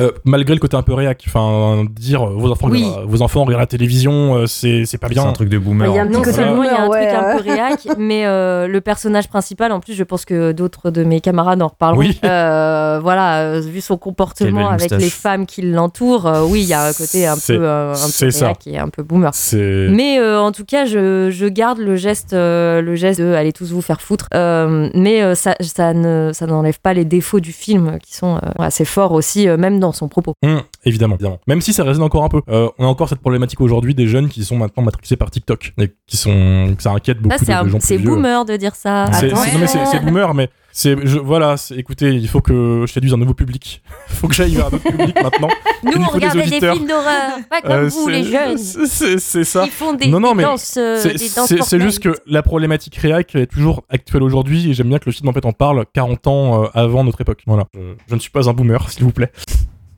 Euh, 0.00 0.12
malgré 0.24 0.54
le 0.54 0.60
côté 0.60 0.76
un 0.76 0.82
peu 0.82 0.94
réac, 0.94 1.22
enfin, 1.26 1.84
dire 1.90 2.22
euh, 2.26 2.34
vos 2.36 2.50
enfants, 2.50 2.68
Oui. 2.70 2.84
regardent- 2.84 3.08
vos 3.10 3.22
enfants 3.22 3.44
regardent 3.44 3.60
la 3.60 3.66
télévision, 3.66 4.36
euh, 4.36 4.46
c'est 4.46 4.84
c'est 4.86 4.96
pas 4.98 5.08
C'est 5.08 5.14
bien. 5.14 5.26
un 5.26 5.32
truc 5.32 5.48
de 5.50 5.58
boomer. 5.58 5.88
Il 5.90 5.94
y 5.94 5.98
a 5.98 6.02
un 6.02 6.06
petit 6.06 6.16
côté 6.22 6.32
seulement 6.32 6.62
il 6.62 6.66
y 6.66 6.70
a 6.70 6.82
un 6.82 6.86
boomer, 6.86 7.08
truc 7.08 7.22
un 7.22 7.36
peu 7.36 7.42
réac, 7.50 7.88
mais 7.98 8.24
euh, 8.24 8.66
le 8.66 8.80
personnage 8.80 9.28
principal, 9.28 9.72
en 9.72 9.80
plus, 9.80 9.92
je 9.94 10.04
pense 10.04 10.24
que 10.24 10.52
d'autres 10.52 10.90
de 10.90 11.04
mes 11.04 11.20
camarades 11.20 11.60
en 11.60 11.68
reparleront. 11.68 12.00
Oui. 12.00 12.18
Euh, 12.24 12.98
voilà, 13.02 13.60
vu 13.60 13.80
son 13.82 13.98
comportement 13.98 14.68
avec 14.68 14.82
moustache. 14.82 15.02
les 15.02 15.10
femmes 15.10 15.44
qui 15.44 15.62
l'entourent, 15.62 16.26
euh, 16.26 16.44
oui, 16.46 16.60
il 16.62 16.68
y 16.68 16.72
a 16.72 16.84
un 16.86 16.92
côté 16.92 17.26
un 17.26 17.34
C'est- 17.36 17.56
peu, 17.56 17.64
euh, 17.64 17.92
un 17.92 17.94
c'est 17.96 18.28
peu 18.30 18.44
réac 18.44 18.66
et 18.68 18.78
un 18.78 18.88
peu 18.88 19.02
boomer. 19.02 19.30
C'est 19.34 19.88
Mais 19.90 20.18
euh, 20.18 20.40
en 20.40 20.52
tout 20.52 20.64
cas, 20.64 20.86
je, 20.86 21.28
je 21.30 21.46
garde 21.46 21.78
le 21.78 21.96
geste, 21.96 22.32
euh, 22.32 22.80
le 22.80 22.94
geste 22.94 23.20
de 23.20 23.34
allez 23.34 23.52
tous 23.52 23.70
vous 23.72 23.82
faire 23.82 24.00
foutre. 24.00 24.28
Euh, 24.34 24.88
mais 24.94 25.22
euh, 25.22 25.34
ça, 25.34 25.56
ça 25.60 25.92
ne, 25.92 26.30
ça 26.32 26.46
n'enlève 26.46 26.80
pas 26.80 26.94
les 26.94 27.04
défauts 27.04 27.40
du 27.40 27.52
film 27.52 27.98
qui 28.02 28.14
sont 28.16 28.36
euh, 28.36 28.48
assez 28.64 28.84
forts 28.86 29.12
aussi, 29.12 29.46
euh, 29.48 29.56
même 29.58 29.78
dans 29.78 29.89
dans 29.90 29.96
son 29.96 30.08
propos. 30.08 30.34
Hum, 30.44 30.62
évidemment, 30.84 31.14
évidemment. 31.16 31.38
Même 31.46 31.60
si 31.60 31.72
ça 31.72 31.84
résonne 31.84 32.02
encore 32.04 32.24
un 32.24 32.28
peu. 32.28 32.40
Euh, 32.48 32.68
on 32.78 32.84
a 32.84 32.88
encore 32.88 33.08
cette 33.08 33.20
problématique 33.20 33.60
aujourd'hui 33.60 33.94
des 33.94 34.06
jeunes 34.06 34.28
qui 34.28 34.44
sont 34.44 34.56
maintenant 34.56 34.82
matrixés 34.82 35.16
par 35.16 35.30
TikTok 35.30 35.72
et 35.78 35.90
qui 36.06 36.16
sont, 36.16 36.74
ça 36.78 36.90
inquiète 36.92 37.18
beaucoup 37.20 37.36
Ça, 37.36 37.44
c'est 37.44 37.64
de, 37.64 37.68
gens 37.70 37.78
c'est 37.80 37.98
boomer 37.98 38.44
de 38.44 38.56
dire 38.56 38.74
ça. 38.74 39.06
C'est 39.12 40.00
boomer, 40.04 40.32
mais 40.34 40.48
c'est 40.72 40.94
voilà. 40.94 41.56
Écoutez, 41.76 42.10
il 42.14 42.28
faut 42.28 42.40
que 42.40 42.84
je 42.86 42.92
séduise 42.92 43.12
un 43.12 43.16
nouveau 43.16 43.34
public. 43.34 43.82
Il 44.08 44.14
faut 44.14 44.28
que 44.28 44.34
j'aille 44.34 44.54
vers 44.54 44.66
un 44.66 44.68
autre 44.68 44.82
public 44.88 45.16
maintenant. 45.22 45.48
Nous, 45.82 45.92
on 46.00 46.04
faut 46.04 46.18
des 46.18 46.30
films 46.30 46.86
d'horreur, 46.86 47.38
pas 47.48 47.60
comme 47.62 47.70
Euh, 47.72 47.88
vous, 47.88 48.06
c'est- 48.06 48.12
les 48.12 48.24
jeunes. 48.24 48.58
c'est- 48.58 49.44
ça. 49.44 49.64
Ils 49.64 49.70
font 49.72 49.94
des, 49.94 50.06
Non, 50.08 50.20
non, 50.20 50.34
mais 50.34 50.44
danses, 50.44 50.76
euh, 50.76 50.96
C'est 50.98 51.80
juste 51.80 52.00
que 52.00 52.14
la 52.26 52.42
problématique 52.42 52.96
réac 52.96 53.34
est 53.34 53.46
toujours 53.46 53.82
actuelle 53.88 54.22
aujourd'hui 54.22 54.70
et 54.70 54.74
j'aime 54.74 54.88
bien 54.88 54.98
que 54.98 55.06
le 55.06 55.12
film 55.12 55.28
en 55.28 55.32
fait 55.32 55.44
en 55.44 55.52
parle 55.52 55.84
40 55.92 56.26
ans 56.26 56.64
avant 56.74 57.02
notre 57.04 57.20
époque. 57.20 57.42
Voilà. 57.46 57.66
Je, 57.74 57.80
je 58.08 58.14
ne 58.14 58.20
suis 58.20 58.30
pas 58.30 58.48
un 58.48 58.52
boomer, 58.52 58.88
s'il 58.90 59.04
vous 59.04 59.12
plaît. 59.12 59.32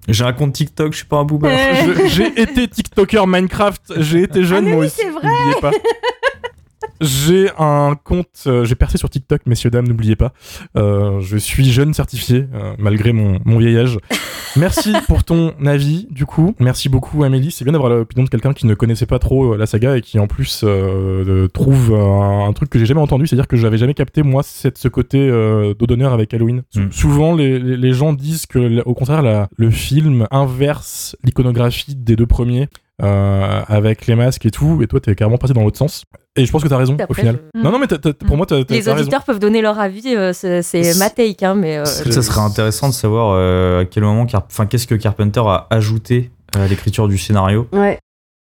J'ai 0.08 0.24
un 0.24 0.32
compte 0.32 0.52
TikTok, 0.54 0.92
je 0.92 0.98
suis 0.98 1.06
pas 1.06 1.18
un 1.18 1.24
boomer. 1.24 1.50
J'ai 2.08 2.40
été 2.40 2.66
TikToker 2.66 3.26
Minecraft, 3.26 3.82
j'ai 3.98 4.22
été 4.24 4.42
jeune 4.44 4.64
Ah, 4.66 4.68
mais 4.68 4.70
moi 4.72 4.80
oui, 4.80 4.86
aussi. 4.86 4.96
c'est 4.98 5.10
vrai. 5.10 5.28
N'oubliez 5.28 5.60
pas. 5.60 5.70
J'ai 7.02 7.50
un 7.58 7.96
compte, 8.02 8.28
euh, 8.46 8.64
j'ai 8.64 8.74
percé 8.76 8.96
sur 8.96 9.10
TikTok, 9.10 9.42
messieurs 9.46 9.70
dames, 9.70 9.88
n'oubliez 9.88 10.14
pas. 10.16 10.32
Euh, 10.76 11.20
je 11.20 11.36
suis 11.36 11.70
jeune 11.72 11.92
certifié, 11.94 12.46
euh, 12.54 12.74
malgré 12.78 13.12
mon, 13.12 13.38
mon 13.44 13.58
vieil 13.58 13.76
âge. 13.76 13.98
Merci 14.56 14.92
pour 15.08 15.24
ton 15.24 15.52
avis, 15.66 16.06
du 16.10 16.26
coup. 16.26 16.54
Merci 16.60 16.88
beaucoup, 16.88 17.24
Amélie. 17.24 17.50
C'est 17.50 17.64
bien 17.64 17.72
d'avoir 17.72 17.90
l'opinion 17.90 18.24
de 18.24 18.28
quelqu'un 18.28 18.52
qui 18.52 18.66
ne 18.66 18.74
connaissait 18.74 19.06
pas 19.06 19.18
trop 19.18 19.54
euh, 19.54 19.56
la 19.56 19.66
saga 19.66 19.96
et 19.96 20.00
qui, 20.02 20.18
en 20.18 20.26
plus, 20.26 20.62
euh, 20.62 21.24
euh, 21.26 21.48
trouve 21.48 21.94
un, 21.94 22.46
un 22.48 22.52
truc 22.52 22.68
que 22.70 22.78
j'ai 22.78 22.86
jamais 22.86 23.00
entendu. 23.00 23.26
C'est-à-dire 23.26 23.48
que 23.48 23.56
j'avais 23.56 23.78
jamais 23.78 23.94
capté, 23.94 24.22
moi, 24.22 24.42
cette, 24.42 24.78
ce 24.78 24.88
côté 24.88 25.18
euh, 25.18 25.74
dos 25.78 25.86
d'honneur 25.86 26.12
avec 26.12 26.32
Halloween. 26.34 26.62
Mm. 26.74 26.90
Souvent, 26.92 27.34
les, 27.34 27.58
les- 27.58 27.76
les 27.78 27.92
gens 27.94 28.12
disent 28.12 28.46
que, 28.46 28.82
au 28.84 28.94
contraire, 28.94 29.22
la- 29.22 29.48
le 29.56 29.70
film 29.70 30.26
inverse 30.30 31.16
l'iconographie 31.24 31.94
des 31.96 32.14
deux 32.14 32.26
premiers. 32.26 32.68
Euh, 33.02 33.62
avec 33.68 34.06
les 34.06 34.14
masques 34.14 34.46
et 34.46 34.50
tout, 34.50 34.80
et 34.82 34.86
toi 34.86 35.00
t'es 35.00 35.14
carrément 35.14 35.38
passé 35.38 35.54
dans 35.54 35.62
l'autre 35.62 35.78
sens. 35.78 36.04
Et 36.36 36.46
je 36.46 36.52
pense 36.52 36.62
que 36.62 36.68
t'as 36.68 36.76
raison 36.78 36.96
au 37.08 37.14
final. 37.14 37.40
je- 37.54 37.60
Non, 37.60 37.70
non, 37.72 37.78
mais 37.78 37.86
t'as- 37.86 37.98
t'as- 37.98 38.12
pour 38.14 38.36
moi, 38.36 38.46
t'as 38.46 38.62
t'as- 38.64 38.74
Les 38.74 38.80
raison. 38.80 38.96
auditeurs 38.96 39.24
peuvent 39.24 39.38
donner 39.38 39.60
leur 39.60 39.78
avis, 39.78 40.14
euh, 40.16 40.32
c'est 40.32 40.96
ma 40.98 41.10
take, 41.10 41.44
hein, 41.44 41.54
mais 41.54 41.78
euh, 41.78 41.84
Ça 41.84 42.22
serait 42.22 42.40
intéressant 42.40 42.88
de 42.88 42.94
savoir 42.94 43.32
euh, 43.36 43.80
à 43.82 43.84
quel 43.84 44.02
moment, 44.04 44.24
Car- 44.26 44.44
enfin, 44.50 44.66
qu'est-ce 44.66 44.86
que 44.86 44.94
Carpenter 44.94 45.42
a 45.44 45.66
ajouté 45.70 46.30
à 46.56 46.66
l'écriture 46.66 47.08
du 47.08 47.18
scénario 47.18 47.66
Ouais. 47.72 47.98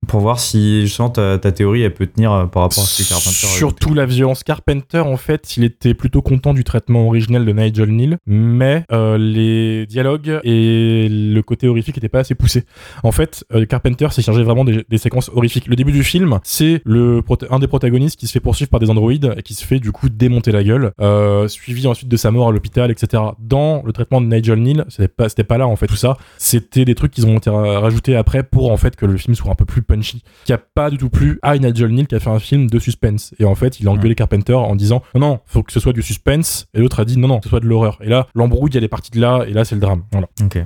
Pour 0.07 0.21
voir 0.21 0.41
si 0.41 0.83
justement 0.83 1.11
ta, 1.11 1.39
ta 1.39 1.53
théorie 1.53 1.83
elle 1.83 1.95
peut 1.95 2.07
tenir 2.07 2.33
euh, 2.33 2.47
par 2.47 2.65
rapport 2.65 2.83
à 2.83 2.87
ce 2.87 3.03
que 3.03 3.09
Carpenter 3.09 3.47
a 3.47 3.49
Surtout 3.49 3.95
la 3.95 4.07
violence. 4.07 4.43
Carpenter, 4.43 4.99
en 4.99 5.17
fait, 5.17 5.57
il 5.57 5.65
était 5.65 5.95
plutôt 5.95 6.23
content 6.23 6.55
du 6.55 6.65
traitement 6.65 7.07
originel 7.07 7.45
de 7.45 7.53
Nigel 7.53 7.91
Neal, 7.91 8.19
mais 8.27 8.85
euh, 8.93 9.17
les 9.17 9.87
dialogues 9.87 10.41
et 10.45 11.09
le 11.09 11.41
côté 11.43 11.69
horrifique 11.69 11.97
n'étaient 11.97 12.09
pas 12.09 12.21
assez 12.21 12.35
poussés. 12.35 12.65
En 13.03 13.13
fait, 13.13 13.45
euh, 13.55 13.65
Carpenter 13.65 14.09
s'est 14.11 14.23
chargé 14.23 14.43
vraiment 14.43 14.65
des, 14.65 14.85
des 14.89 14.99
séquences 14.99 15.31
horrifiques. 15.35 15.67
Le 15.67 15.77
début 15.77 15.93
du 15.93 16.05
film, 16.05 16.39
c'est 16.43 16.83
le 16.85 17.23
un 17.51 17.59
des 17.59 17.69
protagonistes 17.69 18.19
qui 18.19 18.27
se 18.27 18.33
fait 18.33 18.41
poursuivre 18.41 18.71
par 18.71 18.81
des 18.81 18.91
androïdes 18.91 19.35
et 19.37 19.43
qui 19.43 19.55
se 19.55 19.65
fait 19.65 19.79
du 19.79 19.93
coup 19.93 20.09
démonter 20.09 20.53
la 20.53 20.65
gueule, 20.65 20.93
euh, 21.01 21.49
suivi 21.49 21.87
ensuite 21.87 22.09
de 22.09 22.17
sa 22.17 22.31
mort 22.31 22.49
à 22.49 22.53
l'hôpital, 22.53 22.91
etc. 22.91 23.23
Dans 23.39 23.83
le 23.85 23.93
traitement 23.93 24.21
de 24.21 24.27
Nigel 24.27 24.61
Neal, 24.61 24.85
c'était 24.89 25.09
pas, 25.09 25.29
pas 25.29 25.59
là 25.59 25.67
en 25.67 25.77
fait 25.77 25.87
tout 25.87 25.97
ça. 25.97 26.17
C'était 26.39 26.85
des 26.85 26.95
trucs 26.95 27.13
qu'ils 27.13 27.27
ont 27.27 27.39
rajoutés 27.45 28.17
après 28.17 28.43
pour 28.43 28.71
en 28.71 28.77
fait 28.77 28.97
que 28.97 29.07
le 29.07 29.17
film 29.17 29.35
soit 29.35 29.51
un 29.51 29.55
peu 29.55 29.65
plus 29.65 29.83
punchy 29.95 30.23
qui 30.45 30.53
a 30.53 30.59
pas 30.59 30.91
du 30.91 30.97
tout 30.99 31.11
plu 31.11 31.39
à 31.43 31.57
Nigel 31.59 31.93
Neal 31.93 32.07
qui 32.07 32.15
a 32.15 32.21
fait 32.21 32.31
un 32.31 32.39
film 32.39 32.69
de 32.69 32.79
suspense. 32.79 33.35
Et 33.39 33.45
en 33.45 33.55
fait, 33.55 33.81
il 33.81 33.89
a 33.89 33.91
engueulé 33.91 34.15
Carpenter 34.15 34.55
en 34.55 34.75
disant 34.77 35.03
non, 35.15 35.21
non, 35.21 35.41
faut 35.47 35.63
que 35.63 35.73
ce 35.73 35.81
soit 35.81 35.93
du 35.93 36.03
suspense. 36.03 36.67
Et 36.75 36.81
l'autre 36.81 37.01
a 37.01 37.05
dit 37.05 37.19
non, 37.19 37.29
non, 37.29 37.39
que 37.39 37.45
ce 37.45 37.51
soit 37.51 37.61
de 37.61 37.67
l'horreur. 37.67 37.99
Et 38.03 38.09
là, 38.09 38.27
l'embrouille, 38.35 38.71
elle 38.75 38.85
est 38.85 38.89
partie 38.89 39.11
de 39.11 39.21
là, 39.21 39.45
et 39.47 39.53
là, 39.53 39.65
c'est 39.65 39.75
le 39.75 39.81
drame. 39.81 40.05
Voilà. 40.13 40.29
Ok. 40.43 40.59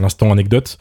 L'instant 0.00 0.30
anecdote. 0.30 0.78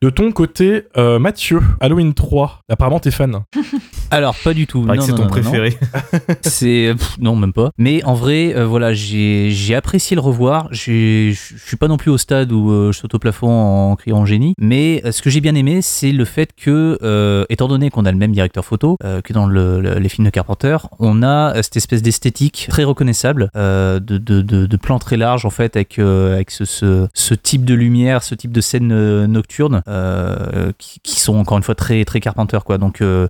De 0.00 0.10
ton 0.10 0.32
côté, 0.32 0.84
euh, 0.96 1.18
Mathieu, 1.18 1.60
Halloween 1.80 2.14
3, 2.14 2.62
apparemment 2.68 2.98
t'es 2.98 3.10
fan. 3.10 3.42
Alors, 4.10 4.34
pas 4.42 4.54
du 4.54 4.66
tout. 4.66 4.86
C'est 5.02 5.12
ton 5.12 5.22
non, 5.24 5.28
préféré. 5.28 5.78
C'est 6.42 6.94
non 7.20 7.36
même 7.36 7.52
pas. 7.52 7.70
Mais 7.78 8.02
en 8.04 8.14
vrai, 8.14 8.54
euh, 8.56 8.66
voilà, 8.66 8.94
j'ai 8.94 9.50
j'ai 9.50 9.74
apprécié 9.74 10.14
le 10.14 10.20
revoir. 10.22 10.68
Je 10.70 11.32
suis 11.32 11.76
pas 11.76 11.88
non 11.88 11.96
plus 11.98 12.10
au 12.10 12.18
stade 12.18 12.50
où 12.52 12.70
euh, 12.70 12.92
je 12.92 12.98
saute 12.98 13.14
au 13.14 13.18
plafond 13.18 13.50
en 13.50 13.96
criant 13.96 14.24
génie. 14.24 14.54
Mais 14.58 15.02
euh, 15.04 15.12
ce 15.12 15.20
que 15.22 15.30
j'ai 15.30 15.40
bien 15.40 15.54
aimé, 15.54 15.80
c'est 15.82 16.12
le 16.12 16.24
fait 16.24 16.50
que, 16.56 16.98
euh, 17.02 17.44
étant 17.50 17.68
donné 17.68 17.90
qu'on 17.90 18.06
a 18.06 18.12
le 18.12 18.16
même 18.18 18.32
directeur 18.32 18.64
photo 18.64 18.96
que 19.24 19.32
dans 19.32 19.46
le- 19.46 19.80
le- 19.80 19.98
les 19.98 20.08
films 20.08 20.24
de 20.26 20.30
Carpenter, 20.30 20.76
on 20.98 21.22
a 21.22 21.62
cette 21.62 21.76
espèce 21.76 22.02
d'esthétique 22.02 22.66
très 22.70 22.84
reconnaissable, 22.84 23.50
euh, 23.56 24.00
de, 24.00 24.16
de, 24.18 24.40
de, 24.42 24.66
de 24.66 24.76
plans 24.76 24.98
très 24.98 25.16
larges 25.16 25.44
en 25.44 25.50
fait, 25.50 25.76
avec 25.76 25.98
euh, 25.98 26.34
avec 26.34 26.50
ce, 26.50 26.64
ce, 26.64 27.06
ce 27.14 27.34
type 27.34 27.64
de 27.64 27.74
lumière, 27.74 28.22
ce 28.22 28.34
type 28.34 28.52
de 28.52 28.60
scène 28.60 29.26
nocturne, 29.26 29.82
euh, 29.88 30.72
qui, 30.78 31.00
qui 31.02 31.20
sont 31.20 31.36
encore 31.36 31.58
une 31.58 31.62
fois 31.64 31.74
très 31.74 32.04
très 32.04 32.20
Carpenter 32.20 32.58
quoi. 32.64 32.78
Donc 32.78 33.00
euh, 33.02 33.26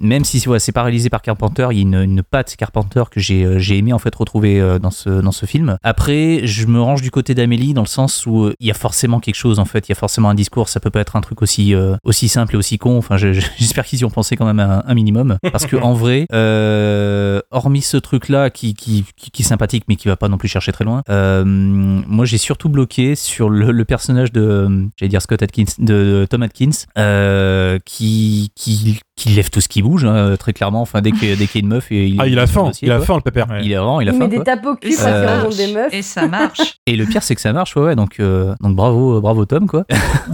même 0.00 0.24
si 0.24 0.38
voilà, 0.44 0.60
c'est 0.60 0.72
pas 0.72 0.82
réalisé 0.82 1.10
par 1.10 1.22
Carpenter, 1.22 1.68
il 1.70 1.78
y 1.78 1.80
a 1.96 2.02
une, 2.02 2.22
patte 2.22 2.56
Carpenter 2.56 3.04
que 3.10 3.20
j'ai 3.20 3.44
euh, 3.44 3.58
j'ai 3.58 3.78
aimé 3.78 3.92
en 3.92 3.98
fait 3.98 4.14
retrouver 4.14 4.60
euh, 4.60 4.78
dans 4.78 4.90
ce 4.90 5.46
film. 5.46 5.76
Après, 5.82 6.40
je 6.44 6.66
me 6.66 6.80
range 6.80 7.02
du 7.02 7.10
côté 7.10 7.34
d'Amélie 7.34 7.74
dans 7.74 7.82
le 7.82 7.86
sens 7.88 8.26
où 8.26 8.44
euh, 8.44 8.54
il 8.60 8.66
y 8.66 8.70
a 8.70 8.74
forcément 8.74 9.20
quelque 9.20 9.36
chose 9.36 9.58
en 9.58 9.64
fait, 9.64 9.88
il 9.88 9.92
y 9.92 9.92
a 9.92 9.96
forcément 9.96 10.28
un 10.30 10.34
discours. 10.34 10.68
Ça 10.68 10.80
peut 10.80 10.90
pas 10.90 11.00
être 11.00 11.16
un 11.16 11.20
truc 11.20 11.42
aussi 11.42 11.74
euh, 11.74 11.96
simple 12.12 12.54
et 12.54 12.58
aussi 12.58 12.78
con. 12.78 12.98
Enfin, 12.98 13.16
je- 13.16 13.32
je- 13.32 13.46
j'espère 13.58 13.84
qu'ils 13.84 14.00
y 14.00 14.04
ont 14.04 14.10
pensé 14.10 14.36
quand 14.36 14.46
même 14.46 14.60
un, 14.60 14.82
un 14.86 14.94
minimum 14.94 15.38
parce 15.52 15.66
que 15.66 15.76
en 15.76 15.94
vrai, 15.94 16.26
euh, 16.32 17.40
hormis 17.50 17.82
ce 17.82 17.96
truc 17.96 18.28
là 18.28 18.50
qui, 18.50 18.74
est 19.38 19.42
sympathique 19.42 19.84
mais 19.88 19.96
qui 19.96 20.08
va 20.08 20.16
pas 20.16 20.28
non 20.28 20.38
plus 20.38 20.48
chercher 20.48 20.72
très 20.72 20.84
loin, 20.84 21.02
euh, 21.08 21.44
moi 21.44 22.24
j'ai 22.24 22.38
surtout 22.38 22.68
bloqué 22.68 23.14
sur 23.14 23.48
le, 23.48 23.84
personnage 23.84 24.32
de 24.32 24.40
euh, 24.40 24.86
j'allais 24.96 25.08
dire 25.08 25.22
Scott 25.22 25.42
Atkins 25.42 25.64
de, 25.78 26.26
Tom 26.28 26.42
Atkins 26.42 26.70
euh, 26.98 27.78
qui 27.84 28.50
qui 29.18 29.28
lève 29.30 29.50
tout 29.50 29.60
ce 29.60 29.68
qui 29.68 29.82
bouge 29.82 30.04
hein, 30.04 30.36
très 30.38 30.52
clairement. 30.52 30.80
Enfin 30.80 31.00
dès 31.02 31.10
que 31.10 31.18
dès 31.36 31.46
qu'il 31.46 31.56
y 31.56 31.58
a 31.58 31.60
une 31.60 31.68
meuf 31.68 31.90
et 31.92 32.06
il 32.06 32.20
Ah, 32.20 32.26
il 32.26 32.38
a 32.38 32.46
faim, 32.46 32.64
dossier, 32.68 32.88
il 32.88 32.92
a 32.92 32.96
quoi. 32.96 33.04
faim 33.06 33.14
le 33.16 33.20
pépère. 33.20 33.48
Ouais. 33.50 33.60
Il 33.64 33.74
a 33.74 33.78
vraiment, 33.80 34.00
il 34.00 34.08
a 34.08 34.12
Il 34.12 34.18
met 34.18 34.24
faim. 34.24 34.28
des 34.38 34.42
tapes 34.44 34.64
au 34.64 34.76
cul 34.76 34.88
parce 34.90 35.02
ça 35.02 35.44
qu'il 35.48 35.56
des 35.66 35.72
meufs. 35.74 35.92
Et 35.92 36.02
ça 36.02 36.26
marche. 36.26 36.76
Et 36.86 36.96
le 36.96 37.04
pire 37.04 37.22
c'est 37.22 37.34
que 37.34 37.40
ça 37.40 37.52
marche, 37.52 37.76
ouais, 37.76 37.82
ouais. 37.82 37.96
Donc 37.96 38.20
euh, 38.20 38.54
donc 38.60 38.76
bravo, 38.76 39.20
bravo 39.20 39.44
Tom 39.44 39.66
quoi. 39.66 39.84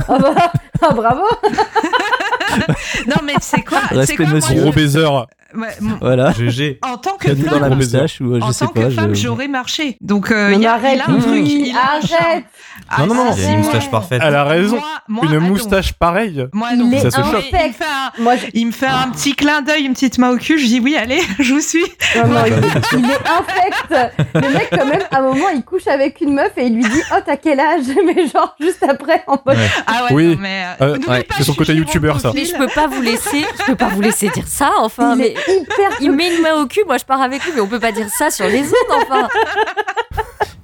Ah 0.09 0.19
bah, 0.19 0.35
ah, 0.83 0.93
bravo 0.95 1.23
Non, 3.07 3.17
mais 3.25 3.35
c'est 3.41 3.63
quoi 3.63 3.81
c'est 3.89 3.95
Respect 3.97 4.17
quoi, 4.25 4.27
monsieur. 4.35 4.61
Gros 4.61 4.73
baiser. 4.73 5.05
Ouais, 5.07 5.69
Voilà. 6.01 6.33
GG. 6.33 6.79
En 6.83 6.97
tant 6.97 7.17
que 7.17 7.27
Cadeau 7.29 7.47
dans 7.49 7.59
la 7.61 7.69
femme, 7.69 7.79
moustache 7.79 8.21
ou 8.21 8.35
euh, 8.35 8.41
je 8.41 8.45
en 8.45 8.53
sais 8.53 8.65
tant 8.67 8.73
pas. 8.73 8.83
que 8.85 8.91
femme, 8.91 9.15
j'aurais 9.15 9.49
marché. 9.49 9.97
Donc, 10.01 10.31
euh, 10.31 10.53
il 10.53 10.61
y 10.61 10.67
a, 10.67 10.75
arrête, 10.75 11.01
a 11.01 11.11
un 11.11 11.19
truc. 11.21 11.49
arrête 11.75 12.45
Ah, 12.89 13.07
Non, 13.07 13.15
non, 13.15 13.15
non. 13.27 13.33
ça, 13.33 13.39
Il 13.39 13.41
y 13.41 13.45
a 13.45 13.47
c'est 13.49 13.53
une 13.55 13.59
moustache 13.61 13.91
parfaite. 13.91 14.21
Elle 14.25 14.35
a 14.35 14.45
raison. 14.45 14.77
Moi, 15.09 15.25
moi, 15.25 15.25
Une 15.33 15.39
moustache 15.41 15.93
pareille. 15.95 16.47
Moi, 16.53 16.69
Il 16.73 16.79
non. 16.79 16.99
Ça 16.99 17.11
se 17.11 17.17
chope. 17.17 17.45
Il 17.51 17.57
me 17.69 17.73
fait 17.73 17.85
un, 17.85 18.23
Moi, 18.23 18.37
je- 18.37 18.47
il 18.55 18.67
me 18.67 18.73
fait 18.73 18.87
un 18.87 19.09
petit 19.11 19.35
clin 19.35 19.63
d'œil, 19.63 19.85
une 19.85 19.93
petite 19.95 20.19
main 20.19 20.31
au 20.31 20.37
cul. 20.37 20.59
Je 20.59 20.67
dis 20.67 20.81
oui, 20.81 20.97
allez, 20.97 21.21
je 21.39 21.55
vous 21.55 21.61
suis. 21.61 21.85
Non, 22.17 22.29
non, 22.29 22.41
il, 22.47 22.53
il 22.99 23.11
est 23.11 23.15
infect. 23.29 24.13
Le 24.35 24.53
mec, 24.53 24.69
quand 24.71 24.87
même, 24.87 25.03
à 25.11 25.19
un 25.19 25.23
moment, 25.23 25.49
il 25.55 25.63
couche 25.65 25.87
avec 25.87 26.21
une 26.21 26.35
meuf 26.35 26.53
et 26.57 26.67
il 26.67 26.75
lui 26.77 26.83
dit 26.85 27.03
Oh, 27.13 27.19
t'as 27.25 27.37
quel 27.37 27.59
âge? 27.61 27.83
Mais 28.07 28.27
genre, 28.29 28.55
juste 28.61 28.83
après, 28.89 29.23
en 29.27 29.39
mode. 29.45 29.57
Ouais. 29.57 29.69
Ah 29.87 30.05
ouais, 30.05 30.13
Oui. 30.13 30.27
non, 30.37 30.43
mais. 30.43 30.65
Euh, 30.81 30.97
ouais, 31.09 31.23
pas, 31.25 31.35
c'est 31.39 31.45
son 31.45 31.55
côté 31.55 31.75
youtubeur, 31.75 32.21
ça. 32.21 32.33
Mais 32.35 32.45
je 32.45 32.55
peux 32.55 32.69
pas 32.69 32.87
vous 32.87 33.01
laisser, 33.03 33.45
je 33.61 33.65
peux 33.67 33.77
pas 33.77 33.89
vous 33.89 34.01
laisser 34.01 34.29
dire 34.29 34.47
ça, 34.47 34.71
enfin. 34.81 35.15
il 35.15 35.19
Mais 35.19 35.29
est 35.29 35.57
hyper. 35.63 35.91
il 36.01 36.13
met 36.13 36.35
une 36.35 36.43
main 36.43 36.55
au 36.63 36.67
cul, 36.67 36.81
moi 36.87 36.99
je 36.99 37.05
pars 37.05 37.21
avec 37.23 37.45
lui, 37.45 37.53
mais 37.55 37.61
on 37.61 37.67
peut 37.67 37.81
pas 37.81 37.93
dire 37.93 38.09
ça 38.09 38.31
sur 38.31 38.47
les 38.47 38.63
autres, 38.69 38.99
enfin. 39.09 39.29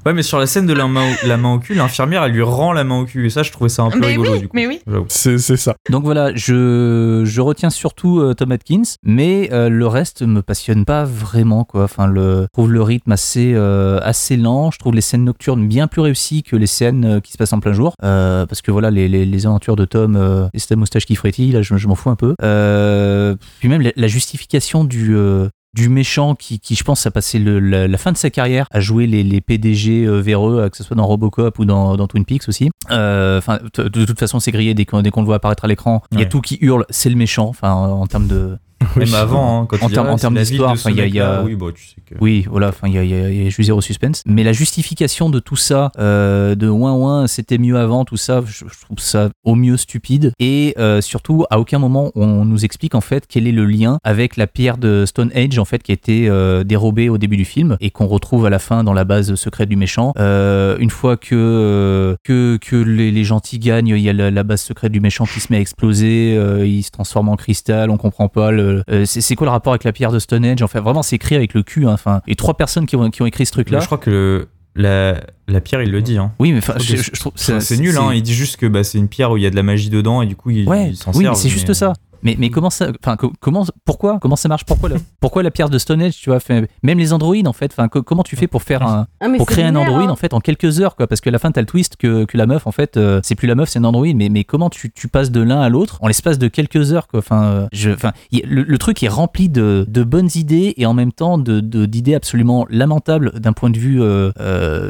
Ouais, 0.06 0.14
mais 0.14 0.22
sur 0.22 0.38
la 0.38 0.46
scène 0.46 0.66
de 0.66 0.72
la 0.72 0.86
main 0.88 1.02
au, 1.02 1.26
la 1.26 1.36
main 1.36 1.52
au 1.54 1.58
cul, 1.58 1.74
l'infirmière 1.74 2.24
elle 2.24 2.32
lui 2.32 2.42
rend 2.42 2.72
la 2.72 2.84
main 2.84 3.00
au 3.00 3.04
cul 3.04 3.26
et 3.26 3.30
ça 3.30 3.42
je 3.42 3.52
trouvais 3.52 3.68
ça 3.68 3.82
un 3.82 3.90
peu 3.90 3.98
Mais 4.00 4.06
rigolo 4.06 4.32
oui, 4.32 4.38
du 4.40 4.48
coup. 4.48 4.56
mais 4.56 4.66
oui. 4.66 4.80
C'est 5.08 5.36
c'est 5.38 5.56
ça. 5.58 5.74
Donc 5.90 6.04
voilà, 6.04 6.34
je, 6.34 7.22
je 7.26 7.40
retiens 7.42 7.68
surtout 7.70 8.18
euh, 8.20 8.32
Tom 8.34 8.50
Atkins, 8.52 8.82
mais 9.04 9.50
euh, 9.52 9.68
le 9.68 9.86
reste 9.86 10.22
me 10.22 10.40
passionne 10.40 10.84
pas 10.86 11.04
vraiment 11.04 11.64
quoi. 11.64 11.84
Enfin, 11.84 12.06
le, 12.06 12.42
je 12.42 12.46
trouve 12.52 12.72
le 12.72 12.82
rythme 12.82 13.12
assez 13.12 13.52
euh, 13.54 14.00
assez 14.02 14.36
lent. 14.38 14.70
Je 14.70 14.78
trouve 14.78 14.94
les 14.94 15.00
scènes 15.02 15.24
nocturnes 15.24 15.68
bien 15.68 15.86
plus 15.86 16.00
réussies 16.00 16.42
que 16.42 16.56
les 16.56 16.66
scènes 16.66 17.04
euh, 17.04 17.20
qui 17.20 17.32
se 17.32 17.36
passent 17.38 17.52
en 17.52 17.60
plein 17.60 17.72
jour, 17.74 17.94
Euh, 18.02 18.46
parce 18.46 18.62
que 18.62 18.70
voilà 18.70 18.90
les, 18.90 19.06
les, 19.08 19.26
les 19.26 19.46
aventures 19.46 19.76
de 19.76 19.84
Tom 19.84 20.16
euh, 20.16 20.46
et 20.54 20.58
cette 20.58 20.76
moustache 20.78 21.04
qui 21.04 21.14
frétille, 21.16 21.52
là 21.52 21.60
je, 21.62 21.76
je 21.76 21.88
m'en 21.88 21.94
fous 21.94 22.10
un 22.10 22.16
peu. 22.16 22.34
Euh, 22.42 23.36
puis 23.58 23.68
même 23.68 23.82
la, 23.82 23.90
la 23.96 24.06
justification 24.08 24.84
du 24.84 25.14
euh, 25.14 25.48
du 25.74 25.88
méchant 25.88 26.34
qui, 26.34 26.58
qui, 26.58 26.74
je 26.74 26.82
pense, 26.84 27.06
a 27.06 27.10
passé 27.10 27.38
le- 27.38 27.60
la, 27.60 27.86
la 27.86 27.98
fin 27.98 28.10
de 28.12 28.16
sa 28.16 28.30
carrière 28.30 28.66
à 28.70 28.80
jouer 28.80 29.06
les, 29.06 29.22
les 29.22 29.40
PDG 29.40 30.04
euh, 30.04 30.20
véreux, 30.20 30.60
euh, 30.60 30.68
que 30.68 30.76
ce 30.76 30.82
soit 30.84 30.96
dans 30.96 31.06
Robocop 31.06 31.58
ou 31.58 31.64
dans, 31.64 31.96
dans 31.96 32.06
Twin 32.08 32.24
Peaks 32.24 32.48
aussi. 32.48 32.70
Euh, 32.90 33.38
Enfin, 33.38 33.58
de, 33.74 34.04
toute 34.04 34.18
façon, 34.18 34.40
c'est 34.40 34.50
grillé 34.50 34.74
dès 34.74 34.84
qu'on 34.84 35.02
dès 35.02 35.10
qu'on 35.10 35.20
le 35.20 35.26
voit 35.26 35.36
apparaître 35.36 35.64
à 35.64 35.68
l'écran. 35.68 36.02
Il 36.12 36.18
y 36.18 36.22
a 36.22 36.26
tout 36.26 36.40
qui 36.40 36.58
hurle, 36.60 36.84
c'est 36.90 37.08
le 37.10 37.16
méchant. 37.16 37.46
Enfin, 37.48 37.72
en, 37.72 38.00
en 38.02 38.06
termes 38.06 38.26
de 38.26 38.58
Même 38.96 39.08
Oui. 39.08 39.14
avant, 39.14 39.62
hein, 39.62 39.66
quand 39.66 39.82
En 39.82 39.88
termes- 39.88 40.08
en 40.08 40.14
d'histoire, 40.30 40.74
il 40.88 40.96
y 40.96 41.00
a- 41.00 41.06
y 41.06 41.20
a-. 41.20 41.42
Oui, 41.44 41.54
bon, 41.54 41.70
tu 41.72 41.84
sais 41.86 41.96
que. 42.04 42.14
Oui, 42.20 42.46
voilà, 42.50 42.68
enfin, 42.68 42.88
il 42.88 42.94
y 42.94 43.06
y 43.06 43.42
y 43.42 43.46
a 43.46 43.50
juste 43.50 43.62
zéro 43.62 43.80
suspense. 43.80 44.22
Mais 44.26 44.42
la 44.42 44.52
justification 44.52 45.30
de 45.30 45.38
tout 45.38 45.54
ça, 45.56 45.92
euh, 45.98 46.54
de 46.54 46.68
ouin 46.68 46.92
ouin, 46.94 47.26
c'était 47.26 47.58
mieux 47.58 47.76
avant, 47.76 48.04
tout 48.04 48.16
ça, 48.16 48.42
je, 48.46 48.64
je 48.66 48.80
trouve 48.84 48.98
ça 48.98 49.28
au 49.44 49.54
mieux 49.54 49.76
stupide. 49.76 50.32
Et 50.40 50.74
euh, 50.78 51.00
surtout, 51.00 51.44
à 51.50 51.60
aucun 51.60 51.78
moment 51.78 52.10
on 52.14 52.44
nous 52.44 52.64
explique 52.64 52.94
en 52.94 53.00
fait 53.00 53.24
quel 53.28 53.46
est 53.46 53.52
le 53.52 53.64
lien 53.66 53.98
avec 54.02 54.36
la 54.36 54.46
pierre 54.46 54.78
de 54.78 55.04
Stonehenge 55.06 55.58
en 55.58 55.64
fait 55.64 55.82
qui 55.82 55.92
a 55.92 55.94
été 55.94 56.28
euh, 56.28 56.64
dérobée 56.64 57.08
au 57.08 57.18
début 57.18 57.36
du 57.36 57.44
film 57.44 57.76
et 57.80 57.90
qu'on 57.90 58.06
retrouve 58.06 58.46
à 58.46 58.50
la 58.50 58.58
fin 58.58 58.82
dans 58.82 58.92
la 58.94 59.04
base 59.04 59.34
secrète 59.34 59.68
du 59.68 59.76
méchant. 59.76 60.12
Euh, 60.18 60.76
une 60.78 60.90
fois 60.90 61.16
que 61.16 61.34
euh, 61.34 62.16
que, 62.24 62.56
que 62.60 62.76
les, 62.76 63.10
les 63.10 63.24
gentils 63.24 63.58
gagnent, 63.58 63.88
il 63.88 63.98
y 64.00 64.08
a 64.08 64.12
la, 64.12 64.30
la 64.30 64.42
base 64.42 64.62
secrète 64.62 64.92
du 64.92 65.00
méchant 65.00 65.26
qui 65.26 65.40
se 65.40 65.48
met 65.52 65.58
à 65.58 65.60
exploser, 65.60 66.34
euh, 66.36 66.66
il 66.66 66.82
se 66.82 66.90
transforme 66.90 67.28
en 67.28 67.36
cristal, 67.36 67.90
on 67.90 67.96
comprend 67.98 68.28
pas. 68.28 68.50
Le, 68.50 68.69
euh, 68.90 69.04
c'est 69.06 69.20
c'est 69.20 69.34
quoi 69.36 69.46
le 69.46 69.50
rapport 69.50 69.72
avec 69.72 69.84
la 69.84 69.92
pierre 69.92 70.12
de 70.12 70.18
Stonehenge 70.18 70.62
Enfin, 70.62 70.80
vraiment, 70.80 71.02
c'est 71.02 71.16
écrit 71.16 71.34
avec 71.36 71.54
le 71.54 71.62
cul. 71.62 71.86
hein. 71.86 71.92
Enfin, 71.92 72.20
et 72.26 72.34
trois 72.36 72.54
personnes 72.54 72.86
qui 72.86 72.96
ont, 72.96 73.10
qui 73.10 73.22
ont 73.22 73.26
écrit 73.26 73.46
ce 73.46 73.52
truc-là. 73.52 73.80
Je 73.80 73.86
crois 73.86 73.98
que 73.98 74.10
le- 74.10 74.48
la, 74.76 75.20
la 75.48 75.60
pierre, 75.60 75.82
il 75.82 75.90
le 75.90 76.00
dit. 76.00 76.16
Hein. 76.16 76.32
Oui, 76.38 76.52
mais 76.52 76.58
enfin, 76.58 76.74
Je 76.78 76.96
je, 76.96 77.10
trouve 77.18 77.32
C'est 77.36 77.76
nul, 77.78 77.96
hein. 77.98 78.10
il 78.14 78.22
dit 78.22 78.34
juste 78.34 78.56
que 78.56 78.66
bah, 78.66 78.84
c'est 78.84 78.98
une 78.98 79.08
pierre 79.08 79.32
où 79.32 79.36
il 79.36 79.42
y 79.42 79.46
a 79.46 79.50
de 79.50 79.56
la 79.56 79.64
magie 79.64 79.90
dedans 79.90 80.22
et 80.22 80.26
du 80.26 80.36
coup 80.36 80.50
il, 80.50 80.68
Ouais, 80.68 80.90
il 80.90 80.96
s'en 80.96 81.10
oui, 81.12 81.22
sert. 81.24 81.32
mais 81.32 81.36
c'est 81.36 81.48
juste 81.48 81.72
ça. 81.72 81.92
Mais, 82.22 82.36
mais 82.38 82.50
comment 82.50 82.70
ça, 82.70 82.88
enfin, 83.02 83.16
co- 83.16 83.32
comment, 83.40 83.64
pourquoi, 83.84 84.18
comment 84.20 84.36
ça 84.36 84.48
marche? 84.48 84.64
Pourquoi 84.64 84.88
la, 84.88 84.96
pourquoi 85.20 85.42
la 85.42 85.50
pierre 85.50 85.70
de 85.70 85.78
Stonehenge 85.78 86.14
Tu 86.16 86.30
vois, 86.30 86.40
fait- 86.40 86.68
même 86.82 86.98
les 86.98 87.12
androïdes 87.12 87.48
en 87.48 87.52
fait? 87.52 87.72
Enfin, 87.72 87.88
co- 87.88 88.02
comment 88.02 88.22
tu 88.22 88.36
fais 88.36 88.46
pour 88.46 88.62
faire 88.62 88.82
un, 88.82 89.06
Ah, 89.20 89.26
pour 89.36 89.46
créer 89.46 89.64
un 89.64 89.76
androïde 89.76 90.08
hein. 90.08 90.12
en 90.12 90.16
fait 90.16 90.34
en 90.34 90.40
quelques 90.40 90.80
heures 90.80 90.96
quoi? 90.96 91.06
Parce 91.06 91.20
que 91.20 91.28
à 91.28 91.32
la 91.32 91.38
fin 91.38 91.50
t'as 91.50 91.60
le 91.60 91.66
twist 91.66 91.96
que, 91.96 92.24
que 92.24 92.36
la 92.36 92.46
meuf 92.46 92.66
en 92.66 92.72
fait 92.72 92.96
euh, 92.96 93.20
c'est 93.22 93.34
plus 93.34 93.48
la 93.48 93.54
meuf 93.54 93.68
c'est 93.68 93.78
un 93.78 93.84
androïde. 93.84 94.16
Mais 94.16 94.28
mais 94.28 94.44
comment 94.44 94.70
tu, 94.70 94.90
tu 94.90 95.08
passes 95.08 95.30
de 95.30 95.40
l'un 95.40 95.60
à 95.60 95.68
l'autre 95.68 95.98
en 96.02 96.08
l'espace 96.08 96.38
de 96.38 96.48
quelques 96.48 96.92
heures 96.92 97.06
quoi? 97.08 97.20
Enfin, 97.20 97.42
euh, 97.44 97.66
je, 97.72 97.90
enfin, 97.90 98.12
y- 98.32 98.42
le, 98.46 98.62
le 98.62 98.78
truc 98.78 99.02
est 99.02 99.08
rempli 99.08 99.48
de, 99.48 99.84
de 99.88 100.02
bonnes 100.04 100.30
idées 100.34 100.74
et 100.76 100.86
en 100.86 100.94
même 100.94 101.12
temps 101.12 101.38
de 101.38 101.60
d'idées 101.60 102.14
absolument 102.14 102.66
lamentables 102.70 103.38
d'un 103.40 103.52
point 103.52 103.70
de 103.70 103.78
vue 103.78 104.00
euh, 104.02 104.30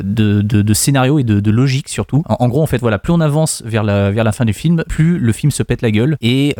de, 0.03 0.43
de, 0.43 0.63
de 0.63 0.75
scénario 0.75 1.19
et 1.19 1.25
de, 1.25 1.41
de 1.41 1.51
logique 1.51 1.89
surtout. 1.89 2.23
En, 2.29 2.37
en 2.45 2.49
gros 2.49 2.63
en 2.63 2.67
fait 2.67 2.79
voilà, 2.79 2.99
plus 2.99 3.13
on 3.13 3.21
avance 3.21 3.63
vers 3.65 3.83
la 3.85 4.11
vers 4.11 4.25
la 4.25 4.33
fin 4.33 4.45
du 4.45 4.53
film, 4.53 4.83
plus 4.89 5.19
le 5.19 5.33
film 5.33 5.51
se 5.51 5.63
pète 5.63 5.83
la 5.83 5.91
gueule 5.91 6.17
et 6.21 6.55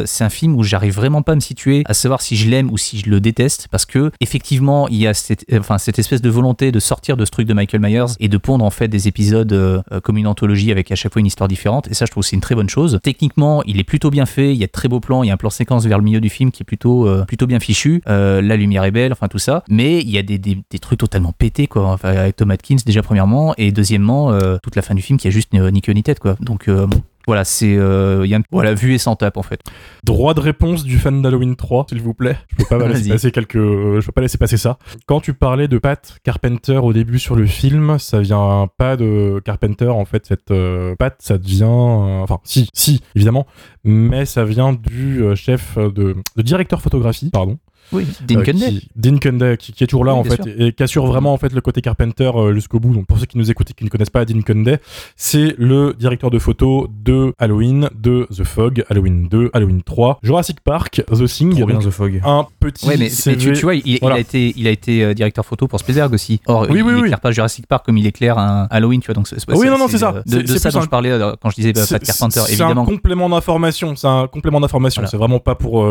euh, 0.00 0.02
c'est 0.06 0.24
un 0.24 0.30
film 0.30 0.54
où 0.56 0.62
j'arrive 0.62 0.94
vraiment 0.94 1.22
pas 1.22 1.32
à 1.32 1.34
me 1.34 1.40
situer 1.40 1.82
à 1.86 1.94
savoir 1.94 2.20
si 2.20 2.36
je 2.36 2.48
l'aime 2.48 2.70
ou 2.70 2.78
si 2.78 2.98
je 2.98 3.10
le 3.10 3.20
déteste 3.20 3.68
parce 3.70 3.86
que 3.86 4.10
effectivement 4.20 4.88
il 4.88 4.96
y 4.96 5.06
a 5.06 5.14
cette, 5.14 5.44
cette 5.78 5.98
espèce 5.98 6.22
de 6.22 6.30
volonté 6.30 6.72
de 6.72 6.80
sortir 6.80 7.16
de 7.16 7.24
ce 7.24 7.30
truc 7.30 7.46
de 7.46 7.54
Michael 7.54 7.80
Myers 7.80 8.14
et 8.18 8.28
de 8.28 8.36
pondre 8.36 8.64
en 8.64 8.70
fait 8.70 8.88
des 8.88 9.08
épisodes 9.08 9.52
euh, 9.52 9.82
euh, 9.92 10.00
comme 10.00 10.16
une 10.16 10.26
anthologie 10.26 10.70
avec 10.70 10.90
à 10.90 10.94
chaque 10.94 11.12
fois 11.12 11.20
une 11.20 11.26
histoire 11.26 11.48
différente 11.48 11.88
et 11.88 11.94
ça 11.94 12.06
je 12.06 12.10
trouve 12.10 12.24
c'est 12.24 12.36
une 12.36 12.42
très 12.42 12.54
bonne 12.54 12.68
chose. 12.68 12.98
Techniquement 13.02 13.62
il 13.64 13.78
est 13.78 13.84
plutôt 13.84 14.10
bien 14.10 14.26
fait 14.26 14.52
il 14.52 14.58
y 14.58 14.64
a 14.64 14.66
de 14.66 14.72
très 14.72 14.88
beaux 14.88 15.00
plans 15.00 15.22
il 15.22 15.28
y 15.28 15.30
a 15.30 15.34
un 15.34 15.38
plan 15.38 15.50
séquence 15.50 15.86
vers 15.86 15.98
le 15.98 16.04
milieu 16.04 16.20
du 16.20 16.28
film 16.28 16.50
qui 16.50 16.62
est 16.62 16.64
plutôt 16.64 17.06
euh, 17.06 17.24
plutôt 17.24 17.46
bien 17.46 17.60
fichu. 17.60 18.02
Euh, 18.08 18.42
la 18.42 18.56
lumière 18.56 18.84
est 18.84 18.90
belle 18.90 19.12
enfin 19.12 19.28
tout 19.28 19.38
ça. 19.38 19.62
Mais 19.68 20.00
il 20.00 20.10
y 20.10 20.18
a 20.18 20.22
des, 20.22 20.38
des, 20.38 20.78
trucs 20.80 21.00
totalement 21.00 21.32
pétés 21.32 21.66
quoi 21.66 21.86
enfin, 21.88 22.10
avec 22.10 22.36
Tom 22.36 22.50
Atkins 22.50 22.76
déjà 22.84 23.02
premièrement 23.02 23.54
et 23.58 23.72
deuxièmement 23.72 24.32
euh, 24.32 24.56
toute 24.62 24.76
la 24.76 24.82
fin 24.82 24.94
du 24.94 25.02
film 25.02 25.18
qui 25.18 25.28
a 25.28 25.30
juste 25.30 25.52
ni 25.52 25.60
ni 25.72 25.80
queue 25.82 25.92
ni 25.92 26.02
tête 26.02 26.18
quoi. 26.18 26.36
Donc 26.40 26.68
euh, 26.68 26.86
voilà, 27.30 27.44
c'est 27.44 27.76
euh, 27.76 28.22
il 28.24 28.30
y 28.30 28.34
a 28.34 28.38
un- 28.38 28.42
voilà, 28.50 28.74
vu 28.74 28.92
et 28.92 28.98
sans 28.98 29.14
tape 29.14 29.36
en 29.36 29.42
fait. 29.44 29.60
Droit 30.02 30.34
de 30.34 30.40
réponse 30.40 30.82
du 30.82 30.98
fan 30.98 31.22
d'Halloween 31.22 31.54
3, 31.54 31.86
s'il 31.88 32.02
vous 32.02 32.12
plaît. 32.12 32.36
Je 32.50 32.56
peux 32.56 32.64
pas 32.78 32.88
laisser 32.88 33.08
passer 33.10 33.30
quelques, 33.30 33.54
euh, 33.56 34.00
je 34.00 34.06
peux 34.06 34.12
pas 34.12 34.20
laisser 34.20 34.36
passer 34.38 34.56
ça. 34.56 34.78
Quand 35.06 35.20
tu 35.20 35.32
parlais 35.32 35.68
de 35.68 35.78
Pat 35.78 36.18
Carpenter 36.24 36.78
au 36.78 36.92
début 36.92 37.20
sur 37.20 37.36
le 37.36 37.46
film, 37.46 37.98
ça 38.00 38.18
vient 38.20 38.68
pas 38.76 38.96
de 38.96 39.40
Carpenter 39.44 39.86
en 39.88 40.04
fait. 40.04 40.26
Cette 40.26 40.50
euh, 40.50 40.96
Pat, 40.96 41.14
ça 41.20 41.38
devient, 41.38 41.62
euh, 41.64 42.20
enfin 42.22 42.38
si, 42.42 42.68
si 42.74 43.00
évidemment, 43.14 43.46
mais 43.84 44.24
ça 44.24 44.44
vient 44.44 44.72
du 44.72 45.22
euh, 45.22 45.36
chef 45.36 45.78
de, 45.78 46.16
de 46.36 46.42
directeur 46.42 46.82
photographie, 46.82 47.30
pardon. 47.30 47.58
Oui, 47.92 48.06
Dean 48.26 48.38
Euh, 48.38 48.42
Cundey. 48.42 48.70
qui, 48.70 48.88
Dean 48.96 49.18
qui, 49.56 49.72
qui 49.72 49.84
est 49.84 49.86
toujours 49.86 50.04
là 50.04 50.14
Oui, 50.14 50.20
en 50.20 50.24
fait 50.24 50.40
et, 50.46 50.66
et 50.68 50.72
qui 50.72 50.82
assure 50.82 51.06
vraiment 51.06 51.32
en 51.32 51.38
fait 51.38 51.52
le 51.52 51.60
côté 51.60 51.80
Carpenter 51.80 52.30
euh, 52.34 52.54
jusqu'au 52.54 52.78
bout. 52.80 52.94
Donc 52.94 53.06
pour 53.06 53.18
ceux 53.18 53.26
qui 53.26 53.38
nous 53.38 53.50
écoutent 53.50 53.70
et 53.70 53.74
qui 53.74 53.84
ne 53.84 53.88
connaissent 53.90 54.10
pas 54.10 54.24
Dean 54.24 54.40
Cundey, 54.42 54.78
c'est 55.16 55.54
le 55.58 55.94
directeur 55.98 56.30
de 56.30 56.38
photo 56.38 56.88
de 57.04 57.34
Halloween, 57.38 57.88
de 57.94 58.26
The 58.34 58.44
Fog, 58.44 58.84
Halloween 58.88 59.28
2, 59.28 59.50
Halloween 59.52 59.82
3, 59.82 60.20
Jurassic 60.22 60.60
Park, 60.60 61.02
The 61.12 61.24
Thing, 61.26 61.54
Trop 61.56 61.66
bien 61.66 61.78
The 61.78 61.90
Fog. 61.90 62.20
un 62.24 62.46
petit 62.60 62.86
Ouais, 62.86 62.94
mais, 62.96 63.04
mais 63.04 63.08
CV. 63.10 63.36
tu, 63.36 63.52
tu 63.52 63.62
vois, 63.62 63.74
il, 63.74 63.98
a 64.04 64.18
été, 64.18 64.52
il 64.56 64.66
a 64.66 64.70
été 64.70 65.04
euh, 65.04 65.14
directeur 65.14 65.44
photo 65.44 65.66
pour 65.68 65.78
Spielberg 65.80 66.12
aussi. 66.14 66.40
Or, 66.46 66.66
Oui, 66.70 66.78
il, 66.78 66.82
oui, 66.82 66.92
il 66.92 66.94
oui. 66.96 67.00
éclaire 67.06 67.20
pas 67.20 67.30
Jurassic 67.32 67.66
Park 67.66 67.84
comme 67.86 67.98
il 67.98 68.06
éclaire 68.06 68.38
un 68.38 68.66
Halloween, 68.70 69.00
tu 69.00 69.06
vois. 69.06 69.14
Donc, 69.14 69.28
c'est, 69.28 69.36
Oui, 69.48 69.66
non, 69.66 69.78
non, 69.78 69.88
c'est 69.88 69.98
ça. 69.98 70.12
De, 70.12 70.22
C'est- 70.26 70.42
de 70.42 70.46
c'est 70.46 70.58
ça 70.58 70.70
dont 70.70 70.78
un- 70.80 70.82
je 70.82 70.88
parlais 70.88 71.18
quand 71.40 71.50
je 71.50 71.56
disais 71.56 71.72
bah, 71.72 71.82
C'est- 71.84 71.94
Pat 71.96 72.04
Carpenter, 72.06 72.40
c'est 72.46 72.60
un 72.62 72.74
complément 72.84 73.28
d'information. 73.28 73.96
C'est 73.96 74.06
un 74.06 74.26
complément 74.26 74.60
d'information. 74.60 75.02
C'est 75.06 75.16
vraiment 75.16 75.38
pas 75.40 75.54
pour 75.54 75.86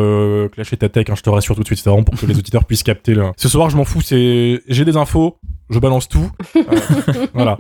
clasher 0.54 0.78
ta 0.78 0.90
tech. 0.90 1.06
hein, 1.10 1.14
je 1.16 1.22
te 1.22 1.30
rassure 1.30 1.56
tout 1.56 1.62
de 1.62 1.68
suite. 1.68 1.80
Pour 2.04 2.16
que 2.20 2.26
les 2.26 2.38
auditeurs 2.38 2.66
puissent 2.66 2.84
capter. 2.84 3.14
Le... 3.14 3.32
Ce 3.38 3.50
soir, 3.50 3.70
je 3.70 3.78
m'en 3.78 3.86
fous. 3.86 4.02
C'est 4.02 4.62
j'ai 4.68 4.86
des 4.86 4.98
infos. 4.98 5.38
Je 5.70 5.80
balance 5.80 6.08
tout. 6.10 6.30
Euh, 6.56 6.62
voilà. 7.34 7.58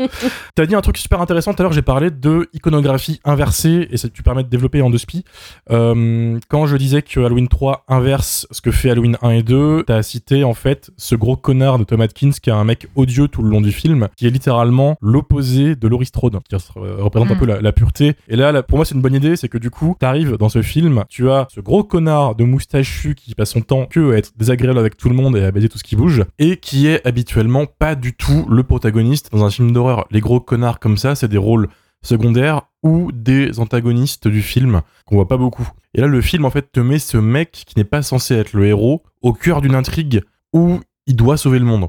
T'as 0.55 0.65
dit 0.65 0.75
un 0.75 0.81
truc 0.81 0.97
super 0.97 1.21
intéressant 1.21 1.53
tout 1.53 1.61
à 1.61 1.63
l'heure. 1.63 1.73
J'ai 1.73 1.81
parlé 1.81 2.09
de 2.11 2.49
iconographie 2.53 3.19
inversée 3.23 3.87
et 3.91 3.97
ça 3.97 4.09
te 4.09 4.21
permet 4.21 4.43
de 4.43 4.49
développer 4.49 4.81
en 4.81 4.89
deux 4.89 4.97
spi. 4.97 5.23
Euh, 5.71 6.39
quand 6.49 6.65
je 6.65 6.77
disais 6.77 7.01
que 7.01 7.19
Halloween 7.19 7.47
3 7.47 7.85
inverse 7.87 8.47
ce 8.51 8.61
que 8.61 8.71
fait 8.71 8.89
Halloween 8.89 9.17
1 9.21 9.29
et 9.31 9.43
2, 9.43 9.83
t'as 9.87 10.01
cité 10.03 10.43
en 10.43 10.53
fait 10.53 10.91
ce 10.97 11.15
gros 11.15 11.35
connard 11.35 11.77
de 11.79 11.83
Tom 11.83 12.01
Atkins 12.01 12.31
qui 12.41 12.49
est 12.49 12.53
un 12.53 12.63
mec 12.63 12.87
odieux 12.95 13.27
tout 13.27 13.41
le 13.43 13.49
long 13.49 13.61
du 13.61 13.71
film, 13.71 14.07
qui 14.15 14.27
est 14.27 14.31
littéralement 14.31 14.97
l'opposé 15.01 15.75
de 15.75 15.87
Laurie 15.87 16.05
Strode, 16.05 16.37
qui 16.47 16.55
représente 16.55 17.31
un 17.31 17.35
Mm. 17.35 17.39
peu 17.39 17.45
la, 17.45 17.61
la 17.61 17.71
pureté. 17.71 18.15
Et 18.27 18.35
là, 18.35 18.51
là, 18.51 18.63
pour 18.63 18.77
moi, 18.79 18.85
c'est 18.85 18.95
une 18.95 19.01
bonne 19.01 19.13
idée, 19.13 19.35
c'est 19.35 19.49
que 19.49 19.57
du 19.57 19.69
coup, 19.69 19.95
t'arrives 19.99 20.35
dans 20.37 20.49
ce 20.49 20.61
film, 20.61 21.03
tu 21.09 21.29
as 21.29 21.47
ce 21.53 21.59
gros 21.61 21.83
connard 21.83 22.35
de 22.35 22.43
moustachu 22.43 23.13
qui 23.15 23.35
passe 23.35 23.51
son 23.51 23.61
temps 23.61 23.85
que 23.85 24.13
à 24.13 24.17
être 24.17 24.31
désagréable 24.35 24.79
avec 24.79 24.97
tout 24.97 25.09
le 25.09 25.15
monde 25.15 25.37
et 25.37 25.43
à 25.43 25.51
baiser 25.51 25.69
tout 25.69 25.77
ce 25.77 25.83
qui 25.83 25.95
bouge, 25.95 26.23
et 26.39 26.57
qui 26.57 26.87
est 26.87 27.05
habituellement 27.07 27.65
pas 27.67 27.95
du 27.99 28.13
tout 28.13 28.45
le 28.49 28.63
protagoniste 28.63 29.31
dans 29.31 29.45
un 29.45 29.49
film 29.49 29.71
d'horreur. 29.71 30.05
Les 30.11 30.21
gros 30.21 30.39
connards 30.39 30.79
comme 30.79 30.97
ça, 30.97 31.15
c'est 31.15 31.27
des 31.27 31.37
rôles 31.37 31.69
secondaires 32.01 32.63
ou 32.81 33.11
des 33.11 33.59
antagonistes 33.59 34.27
du 34.27 34.41
film 34.41 34.81
qu'on 35.05 35.15
voit 35.15 35.27
pas 35.27 35.37
beaucoup. 35.37 35.67
Et 35.93 36.01
là, 36.01 36.07
le 36.07 36.21
film, 36.21 36.45
en 36.45 36.49
fait, 36.49 36.71
te 36.71 36.79
met 36.79 36.99
ce 36.99 37.17
mec 37.17 37.51
qui 37.51 37.77
n'est 37.77 37.83
pas 37.83 38.01
censé 38.01 38.35
être 38.35 38.53
le 38.53 38.67
héros 38.67 39.03
au 39.21 39.33
cœur 39.33 39.61
d'une 39.61 39.75
intrigue 39.75 40.23
où 40.53 40.79
il 41.07 41.15
doit 41.15 41.37
sauver 41.37 41.59
le 41.59 41.65
monde. 41.65 41.87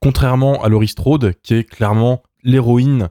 Contrairement 0.00 0.62
à 0.62 0.68
Laurie 0.68 0.88
Strode, 0.88 1.34
qui 1.42 1.54
est 1.54 1.64
clairement 1.64 2.22
l'héroïne 2.44 3.08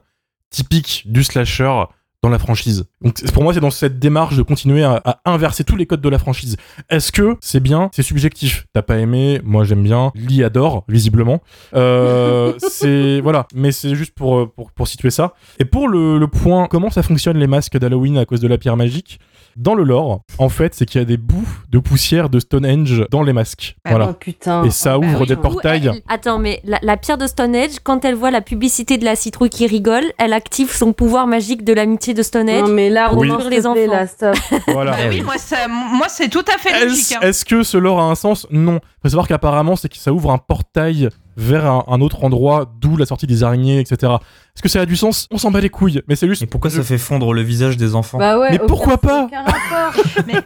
typique 0.50 1.04
du 1.06 1.22
slasher 1.22 1.84
dans 2.22 2.28
la 2.28 2.38
franchise. 2.38 2.84
Donc 3.02 3.22
pour 3.32 3.42
moi, 3.42 3.54
c'est 3.54 3.60
dans 3.60 3.70
cette 3.70 3.98
démarche 3.98 4.36
de 4.36 4.42
continuer 4.42 4.82
à, 4.82 5.00
à 5.04 5.20
inverser 5.24 5.62
tous 5.64 5.76
les 5.76 5.86
codes 5.86 6.00
de 6.00 6.08
la 6.08 6.18
franchise. 6.18 6.56
Est-ce 6.90 7.12
que 7.12 7.36
c'est 7.40 7.60
bien? 7.60 7.90
C'est 7.92 8.02
subjectif. 8.02 8.66
T'as 8.72 8.82
pas 8.82 8.98
aimé? 8.98 9.40
Moi, 9.44 9.64
j'aime 9.64 9.82
bien. 9.82 10.10
Lee 10.14 10.42
adore, 10.42 10.84
visiblement. 10.88 11.40
Euh, 11.74 12.54
c'est 12.68 13.20
voilà, 13.20 13.46
mais 13.54 13.70
c'est 13.72 13.94
juste 13.94 14.14
pour, 14.14 14.38
euh, 14.38 14.46
pour 14.46 14.72
pour 14.72 14.88
situer 14.88 15.10
ça. 15.10 15.34
Et 15.58 15.64
pour 15.64 15.88
le, 15.88 16.18
le 16.18 16.26
point, 16.28 16.66
comment 16.66 16.90
ça 16.90 17.02
fonctionne 17.02 17.38
les 17.38 17.46
masques 17.46 17.78
d'Halloween 17.78 18.18
à 18.18 18.24
cause 18.24 18.40
de 18.40 18.48
la 18.48 18.58
pierre 18.58 18.76
magique? 18.76 19.20
Dans 19.60 19.74
le 19.74 19.82
lore, 19.82 20.20
en 20.38 20.48
fait, 20.48 20.72
c'est 20.76 20.86
qu'il 20.86 21.00
y 21.00 21.02
a 21.02 21.04
des 21.04 21.16
bouts 21.16 21.48
de 21.68 21.80
poussière 21.80 22.30
de 22.30 22.38
Stonehenge 22.38 23.04
dans 23.10 23.24
les 23.24 23.32
masques. 23.32 23.74
Ah 23.84 23.90
voilà. 23.90 24.08
Oh 24.10 24.14
putain. 24.14 24.62
Et 24.62 24.70
ça 24.70 24.96
Oh, 24.96 25.00
bah 25.00 25.06
ouvre 25.08 25.20
oui. 25.22 25.26
des 25.26 25.34
portails. 25.36 25.88
elle- 25.92 26.00
Attends, 26.08 26.38
mais 26.38 26.60
la, 26.62 26.78
la 26.82 26.96
pierre 26.96 27.18
de 27.18 27.26
Stonehenge, 27.26 27.80
quand 27.82 28.04
elle 28.04 28.14
voit 28.14 28.30
la 28.30 28.40
publicité 28.40 28.98
de 28.98 29.04
la 29.04 29.16
citrouille 29.16 29.50
qui 29.50 29.66
rigole, 29.66 30.04
elle 30.18 30.32
active 30.32 30.70
son 30.72 30.92
pouvoir 30.92 31.26
magique 31.26 31.64
de 31.64 31.72
l'amitié 31.72 32.14
de 32.14 32.22
Stonehenge. 32.22 32.68
Non 32.68 32.74
mais 32.74 32.88
là, 32.88 33.10
Oui. 33.14 33.26
Pour 33.28 33.40
s'il 33.42 33.50
les 33.50 33.66
enfants. 33.66 33.86
là, 33.90 34.06
stop. 34.06 34.36
Voilà. 34.68 34.92
Bah 34.92 34.98
oui, 35.08 35.22
moi, 35.22 35.38
ça- 35.38 35.66
moi, 35.66 36.06
c'est 36.08 36.28
tout 36.28 36.44
à 36.54 36.56
fait 36.58 36.84
logique. 36.84 37.00
Est-ce 37.00 37.14
hein. 37.16 37.20
est-ce 37.22 37.44
que 37.44 37.64
ce 37.64 37.76
lore 37.76 37.98
a 38.00 38.04
un 38.04 38.14
sens? 38.14 38.46
Non. 38.52 38.78
Faut 39.02 39.08
savoir 39.08 39.26
qu'apparemment, 39.26 39.74
c'est 39.74 39.88
que 39.88 39.96
ça 39.98 40.12
ouvre 40.12 40.30
un 40.30 40.38
portail 40.38 41.08
vers 41.38 41.64
un, 41.66 41.84
un 41.88 42.00
autre 42.02 42.24
endroit, 42.24 42.70
d'où 42.80 42.96
la 42.96 43.06
sortie 43.06 43.26
des 43.26 43.42
araignées, 43.44 43.78
etc. 43.80 44.12
Est-ce 44.54 44.62
que 44.62 44.68
ça 44.68 44.80
a 44.80 44.86
du 44.86 44.96
sens? 44.96 45.26
On 45.30 45.38
s'en 45.38 45.50
bat 45.50 45.60
les 45.60 45.70
couilles. 45.70 46.02
Mais 46.08 46.16
c'est 46.16 46.26
juste. 46.28 46.42
Et 46.42 46.46
pourquoi 46.46 46.68
ça 46.70 46.82
fait 46.82 46.98
fondre 46.98 47.32
le 47.32 47.42
visage 47.42 47.76
des 47.76 47.94
enfants? 47.94 48.18
Bah 48.18 48.38
ouais. 48.38 48.50
Mais 48.50 48.58
pourquoi 48.58 48.98
pas? 48.98 49.24
aucun 49.24 49.42
rapport. 49.44 50.04
Mais- 50.26 50.42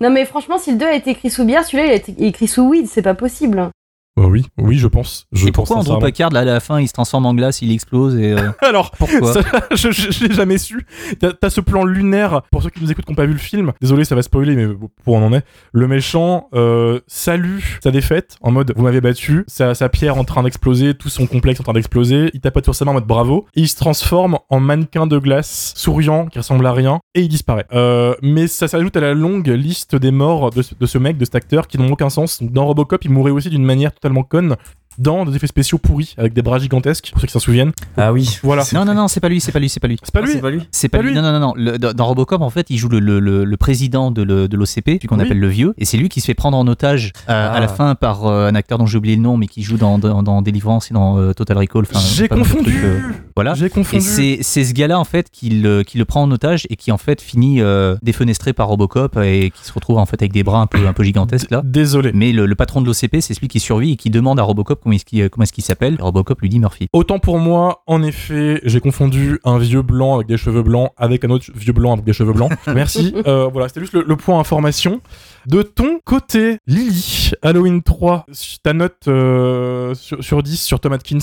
Non 0.00 0.10
mais 0.10 0.24
franchement, 0.24 0.56
si 0.58 0.70
le 0.72 0.78
2 0.78 0.86
a 0.86 0.94
été 0.94 1.10
écrit 1.10 1.30
sous 1.30 1.44
bière, 1.44 1.64
celui-là 1.64 1.86
il 1.86 1.90
a 1.90 1.94
été 1.94 2.14
écrit 2.24 2.46
sous 2.46 2.62
weed, 2.68 2.86
c'est 2.86 3.02
pas 3.02 3.14
possible. 3.14 3.70
Euh, 4.18 4.24
oui, 4.26 4.46
oui, 4.56 4.78
je 4.78 4.86
pense. 4.86 5.26
Je 5.32 5.46
Et 5.46 5.52
pense 5.52 5.68
pourquoi 5.68 5.82
Andrew. 5.94 6.00
Packard, 6.00 6.30
là, 6.30 6.40
à 6.40 6.44
la 6.44 6.60
fin, 6.60 6.80
il 6.80 6.88
se 6.88 6.92
transforme 6.94 7.26
en 7.26 7.34
glace, 7.34 7.60
il 7.60 7.70
explose 7.70 8.16
et 8.16 8.32
euh, 8.32 8.50
Alors, 8.62 8.90
pourquoi 8.92 9.32
Ça, 9.34 9.40
je, 9.72 9.90
je, 9.90 10.10
je 10.10 10.24
l'ai 10.26 10.34
jamais 10.34 10.56
su. 10.58 10.86
T'as 11.20 11.50
ce 11.50 11.60
plan 11.60 11.84
lunaire, 11.84 12.42
pour 12.50 12.62
ceux 12.62 12.70
qui 12.70 12.82
nous 12.82 12.90
écoutent 12.90 13.04
qui 13.04 13.12
n'ont 13.12 13.16
pas 13.16 13.26
vu 13.26 13.32
le 13.34 13.38
film, 13.38 13.72
désolé 13.80 14.04
ça 14.04 14.14
va 14.14 14.22
spoiler, 14.22 14.56
mais 14.56 14.66
pour 15.04 15.14
on 15.14 15.26
en 15.26 15.32
est, 15.34 15.44
le 15.72 15.86
méchant 15.86 16.48
euh, 16.54 17.00
salue 17.06 17.60
sa 17.82 17.90
défaite 17.90 18.36
en 18.40 18.50
mode 18.52 18.72
vous 18.74 18.84
m'avez 18.84 19.00
battu, 19.00 19.44
sa, 19.48 19.74
sa 19.74 19.88
pierre 19.88 20.16
en 20.16 20.24
train 20.24 20.42
d'exploser, 20.42 20.94
tout 20.94 21.08
son 21.10 21.26
complexe 21.26 21.60
en 21.60 21.64
train 21.64 21.72
d'exploser, 21.74 22.30
il 22.32 22.40
tapote 22.40 22.64
sur 22.64 22.74
sa 22.74 22.84
main 22.84 22.92
en 22.92 22.94
mode 22.94 23.06
bravo, 23.06 23.46
et 23.54 23.60
il 23.60 23.68
se 23.68 23.76
transforme 23.76 24.38
en 24.48 24.60
mannequin 24.60 25.06
de 25.06 25.18
glace, 25.18 25.72
souriant, 25.76 26.26
qui 26.26 26.38
ressemble 26.38 26.66
à 26.66 26.72
rien, 26.72 27.00
et 27.14 27.20
il 27.20 27.28
disparaît. 27.28 27.66
Euh, 27.72 28.14
mais 28.22 28.46
ça 28.46 28.66
s'ajoute 28.66 28.96
à 28.96 29.00
la 29.00 29.12
longue 29.14 29.48
liste 29.48 29.94
des 29.94 30.10
morts 30.10 30.50
de, 30.50 30.62
ce- 30.62 30.74
de 30.78 30.86
ce 30.86 30.96
mec, 30.98 31.18
de 31.18 31.24
cet 31.24 31.34
acteur, 31.34 31.66
qui 31.68 31.78
n'ont 31.78 31.92
aucun 31.92 32.08
sens. 32.10 32.42
Dans 32.42 32.64
Robocop, 32.66 33.04
il 33.04 33.10
mourait 33.10 33.30
aussi 33.30 33.50
d'une 33.50 33.64
manière 33.64 33.92
totalement 34.06 34.22
conne. 34.22 34.56
dans 34.98 35.26
des 35.26 35.36
effets 35.36 35.46
spéciaux 35.46 35.76
pourris 35.76 36.14
avec 36.16 36.32
des 36.32 36.40
bras 36.40 36.58
gigantesques, 36.58 37.10
pour 37.12 37.20
ceux 37.20 37.26
qui 37.26 37.32
s'en 37.34 37.38
souviennent. 37.38 37.72
Ah 37.98 38.14
oui. 38.14 38.38
Voilà. 38.42 38.62
Non, 38.72 38.86
non, 38.86 38.94
non, 38.94 39.08
c'est 39.08 39.20
pas 39.20 39.28
lui, 39.28 39.42
c'est 39.42 39.52
pas 39.52 39.58
lui, 39.58 39.68
c'est 39.68 39.78
pas 39.78 39.88
lui. 39.88 39.98
C'est 40.02 40.10
pas 40.10 40.20
Ah, 40.22 40.24
lui 40.26 40.32
c'est 40.32 40.40
pas 40.40 40.48
lui. 40.50 40.62
C'est 40.70 40.88
pas 40.88 40.96
Pas 40.98 41.02
lui. 41.02 41.10
lui. 41.10 41.16
Non, 41.16 41.22
non, 41.22 41.32
non, 41.32 41.40
non. 41.48 41.52
Le- 41.54 41.76
dans 41.76 42.06
Robocop, 42.06 42.40
en 42.40 42.48
fait, 42.48 42.70
il 42.70 42.78
joue 42.78 42.88
le, 42.88 42.98
le, 42.98 43.20
le, 43.20 43.44
le 43.44 43.56
président 43.58 44.10
de 44.10 44.22
l'OCP, 44.56 44.98
puis 44.98 45.06
qu'on 45.06 45.18
Oui. 45.18 45.24
appelle 45.26 45.38
le 45.38 45.48
vieux. 45.48 45.74
Et 45.76 45.84
c'est 45.84 45.98
lui 45.98 46.08
qui 46.08 46.22
se 46.22 46.26
fait 46.26 46.34
prendre 46.34 46.56
en 46.56 46.66
otage 46.66 47.12
euh, 47.28 47.54
à 47.54 47.60
la 47.60 47.66
Ah. 47.66 47.68
fin 47.68 47.94
par 47.94 48.24
euh, 48.26 48.48
un 48.48 48.54
acteur 48.54 48.78
dont 48.78 48.86
j'ai 48.86 48.96
oublié 48.96 49.16
le 49.16 49.22
nom, 49.22 49.36
mais 49.36 49.48
qui 49.48 49.62
joue 49.62 49.76
dans, 49.76 49.98
dans, 49.98 50.22
dans 50.22 50.40
Deliverance 50.40 50.90
et 50.90 50.94
dans 50.94 51.18
euh, 51.18 51.34
Total 51.34 51.58
Recall. 51.58 51.84
J'ai 52.14 52.28
confondu 52.28 52.70
trucs, 52.72 52.82
euh, 52.84 53.00
voilà. 53.36 53.54
J'ai 53.54 53.66
Et 53.66 53.70
confondu. 53.70 54.02
c'est 54.02 54.38
c'est 54.40 54.64
ce 54.64 54.72
gars-là, 54.74 54.98
en 54.98 55.04
fait, 55.04 55.30
qui 55.30 55.50
le, 55.50 55.82
qui 55.82 55.98
le 55.98 56.04
prend 56.04 56.22
en 56.22 56.30
otage 56.30 56.66
et 56.70 56.76
qui, 56.76 56.90
en 56.90 56.98
fait, 56.98 57.20
finit 57.20 57.60
euh, 57.60 57.96
défenestré 58.02 58.52
par 58.52 58.68
Robocop 58.68 59.16
et 59.22 59.50
qui 59.54 59.64
se 59.64 59.72
retrouve, 59.72 59.98
en 59.98 60.06
fait, 60.06 60.20
avec 60.22 60.32
des 60.32 60.42
bras 60.42 60.60
un 60.60 60.66
peu, 60.66 60.86
un 60.86 60.92
peu 60.92 61.04
gigantesques, 61.04 61.50
là. 61.50 61.62
Désolé. 61.64 62.10
Mais 62.14 62.32
le, 62.32 62.46
le 62.46 62.54
patron 62.54 62.80
de 62.80 62.86
l'OCP, 62.86 63.20
c'est 63.20 63.34
celui 63.34 63.48
qui 63.48 63.60
survit 63.60 63.92
et 63.92 63.96
qui 63.96 64.10
demande 64.10 64.40
à 64.40 64.42
Robocop 64.42 64.80
comment 64.82 64.94
est-ce 64.94 65.04
qu'il 65.04 65.28
comment 65.30 65.44
est-ce 65.44 65.52
qu'il 65.52 65.64
s'appelle. 65.64 65.96
Robocop 66.00 66.40
lui 66.40 66.48
dit 66.48 66.58
Murphy. 66.58 66.88
Autant 66.92 67.18
pour 67.18 67.38
moi, 67.38 67.82
en 67.86 68.02
effet, 68.02 68.60
j'ai 68.64 68.80
confondu 68.80 69.38
un 69.44 69.58
vieux 69.58 69.82
blanc 69.82 70.14
avec 70.16 70.26
des 70.26 70.36
cheveux 70.38 70.62
blancs 70.62 70.90
avec 70.96 71.24
un 71.24 71.30
autre 71.30 71.46
vieux 71.54 71.72
blanc 71.72 71.92
avec 71.92 72.04
des 72.04 72.12
cheveux 72.12 72.32
blancs. 72.32 72.50
Merci. 72.74 73.14
Euh, 73.26 73.48
voilà, 73.52 73.68
c'était 73.68 73.80
juste 73.80 73.92
le, 73.92 74.04
le 74.06 74.16
point 74.16 74.38
information. 74.40 75.00
De 75.46 75.62
ton 75.62 76.00
côté, 76.04 76.58
Lily, 76.66 77.30
Halloween 77.40 77.80
3, 77.82 78.26
ta 78.64 78.72
note 78.72 78.96
euh, 79.06 79.94
sur, 79.94 80.22
sur 80.22 80.42
10 80.42 80.60
sur 80.60 80.80
Tom 80.80 80.92
Atkins? 80.92 81.18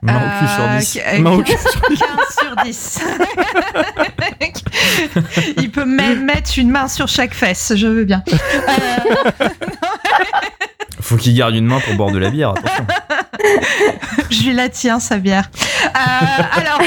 Main 0.00 0.16
au 0.16 0.38
cul 0.38 0.46
sur 0.54 0.62
Euh, 0.64 0.78
10. 0.78 0.92
qu- 0.92 1.20
Main 1.22 1.32
au 1.32 1.42
cul 1.42 1.56
sur 1.58 1.80
10. 1.90 1.98
15 1.98 2.08
sur 2.38 2.56
10. 2.64 3.00
Il 5.58 5.70
peut 5.72 5.84
même 5.84 6.24
mettre 6.24 6.52
une 6.56 6.70
main 6.70 6.86
sur 6.86 7.08
chaque 7.08 7.34
fesse, 7.34 7.72
je 7.74 7.88
veux 7.88 8.04
bien. 8.04 8.22
Euh, 8.30 9.48
Faut 11.00 11.16
qu'il 11.16 11.34
garde 11.34 11.54
une 11.56 11.66
main 11.66 11.80
pour 11.80 11.94
boire 11.94 12.12
de 12.12 12.18
la 12.18 12.30
bière, 12.30 12.50
attention. 12.50 12.86
je 14.30 14.42
lui 14.42 14.52
la 14.54 14.68
tiens, 14.68 15.00
sa 15.00 15.16
bière. 15.18 15.50
Euh, 15.84 16.42
alors, 16.52 16.80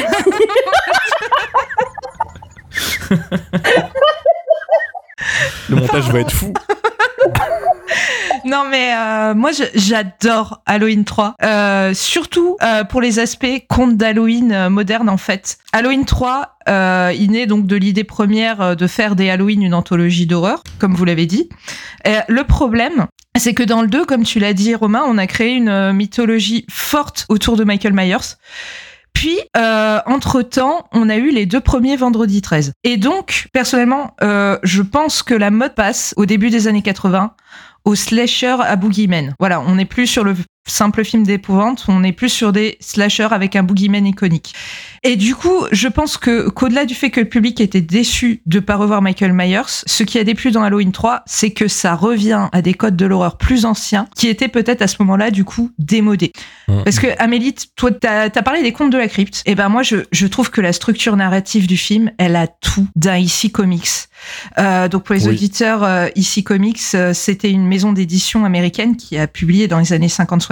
Le 5.69 5.75
montage 5.75 6.09
va 6.09 6.19
être 6.19 6.31
fou. 6.31 6.53
non 8.45 8.63
mais 8.69 8.93
euh, 8.95 9.33
moi 9.33 9.51
j'adore 9.75 10.61
Halloween 10.65 11.03
3, 11.03 11.35
Euh, 11.43 11.93
surtout 11.93 12.57
euh, 12.61 12.83
pour 12.83 13.01
les 13.01 13.19
aspects 13.19 13.63
contes 13.67 13.97
d'Halloween 13.97 14.69
modernes 14.69 15.09
en 15.09 15.17
fait. 15.17 15.57
Halloween 15.73 16.05
3, 16.05 16.57
euh, 16.67 17.13
il 17.17 17.31
naît 17.31 17.47
donc 17.47 17.67
de 17.67 17.75
l'idée 17.75 18.03
première 18.03 18.75
de 18.75 18.87
faire 18.87 19.15
des 19.15 19.29
Halloween 19.29 19.61
une 19.61 19.73
anthologie 19.73 20.25
d'horreur, 20.25 20.63
comme 20.79 20.93
vous 20.93 21.05
l'avez 21.05 21.25
dit. 21.25 21.49
Le 22.05 22.43
problème, 22.43 23.07
c'est 23.37 23.53
que 23.53 23.63
dans 23.63 23.81
le 23.81 23.87
2, 23.87 24.05
comme 24.05 24.23
tu 24.23 24.39
l'as 24.39 24.53
dit 24.53 24.75
Romain, 24.75 25.03
on 25.05 25.17
a 25.17 25.27
créé 25.27 25.53
une 25.53 25.93
mythologie 25.93 26.65
forte 26.69 27.25
autour 27.29 27.57
de 27.57 27.63
Michael 27.63 27.93
Myers. 27.93 28.35
Puis, 29.13 29.39
euh, 29.55 29.99
entre-temps, 30.05 30.87
on 30.93 31.09
a 31.09 31.15
eu 31.15 31.29
les 31.29 31.45
deux 31.45 31.59
premiers 31.59 31.95
vendredi 31.95 32.41
13. 32.41 32.73
Et 32.83 32.97
donc, 32.97 33.47
personnellement, 33.53 34.15
euh, 34.23 34.57
je 34.63 34.81
pense 34.81 35.21
que 35.23 35.33
la 35.33 35.51
mode 35.51 35.75
passe 35.75 36.13
au 36.17 36.25
début 36.25 36.49
des 36.49 36.67
années 36.67 36.81
80 36.81 37.33
au 37.85 37.95
slasher 37.95 38.57
à 38.61 38.75
boogeyman. 38.75 39.33
Voilà, 39.39 39.61
on 39.61 39.75
n'est 39.75 39.85
plus 39.85 40.07
sur 40.07 40.23
le 40.23 40.35
simple 40.67 41.03
film 41.03 41.23
d'épouvante, 41.23 41.85
on 41.87 42.03
est 42.03 42.11
plus 42.11 42.29
sur 42.29 42.51
des 42.51 42.77
slashers 42.79 43.27
avec 43.31 43.55
un 43.55 43.63
boogeyman 43.63 44.05
iconique. 44.05 44.53
Et 45.03 45.15
du 45.15 45.33
coup, 45.33 45.65
je 45.71 45.87
pense 45.87 46.17
que 46.17 46.49
qu'au-delà 46.49 46.85
du 46.85 46.93
fait 46.93 47.09
que 47.09 47.19
le 47.19 47.27
public 47.27 47.59
était 47.59 47.81
déçu 47.81 48.41
de 48.45 48.59
pas 48.59 48.75
revoir 48.75 49.01
Michael 49.01 49.33
Myers, 49.33 49.83
ce 49.87 50.03
qui 50.03 50.19
a 50.19 50.23
déplu 50.23 50.51
dans 50.51 50.61
Halloween 50.61 50.91
3, 50.91 51.23
c'est 51.25 51.51
que 51.51 51.67
ça 51.67 51.95
revient 51.95 52.47
à 52.51 52.61
des 52.61 52.75
codes 52.75 52.95
de 52.95 53.05
l'horreur 53.07 53.37
plus 53.37 53.65
anciens, 53.65 54.07
qui 54.15 54.27
étaient 54.27 54.47
peut-être 54.47 54.83
à 54.83 54.87
ce 54.87 54.97
moment-là, 54.99 55.31
du 55.31 55.43
coup, 55.43 55.71
démodés. 55.79 56.31
Mhm. 56.67 56.83
Parce 56.83 56.99
que 56.99 57.07
Amélie, 57.17 57.55
toi, 57.75 57.89
t'as 57.91 58.25
as 58.25 58.41
parlé 58.43 58.61
des 58.61 58.71
contes 58.71 58.91
de 58.91 58.97
la 58.97 59.07
crypte. 59.07 59.41
Et 59.47 59.55
ben 59.55 59.69
moi, 59.69 59.81
je, 59.81 59.97
je 60.11 60.27
trouve 60.27 60.51
que 60.51 60.61
la 60.61 60.73
structure 60.73 61.15
narrative 61.15 61.65
du 61.65 61.77
film, 61.77 62.11
elle 62.19 62.35
a 62.35 62.45
tout 62.47 62.87
d'un 62.95 63.17
IC 63.17 63.51
Comics. 63.51 63.87
Euh, 64.59 64.87
donc 64.87 65.03
pour 65.03 65.15
les 65.15 65.25
Oui. 65.27 65.33
auditeurs, 65.33 65.83
euh, 65.83 66.07
IC 66.15 66.43
Comics, 66.43 66.79
euh, 66.93 67.11
c'était 67.13 67.49
une 67.49 67.65
maison 67.65 67.91
d'édition 67.91 68.45
américaine 68.45 68.95
qui 68.95 69.17
a 69.17 69.25
publié 69.25 69.67
dans 69.67 69.79
les 69.79 69.93
années 69.93 70.09
50-60 70.09 70.51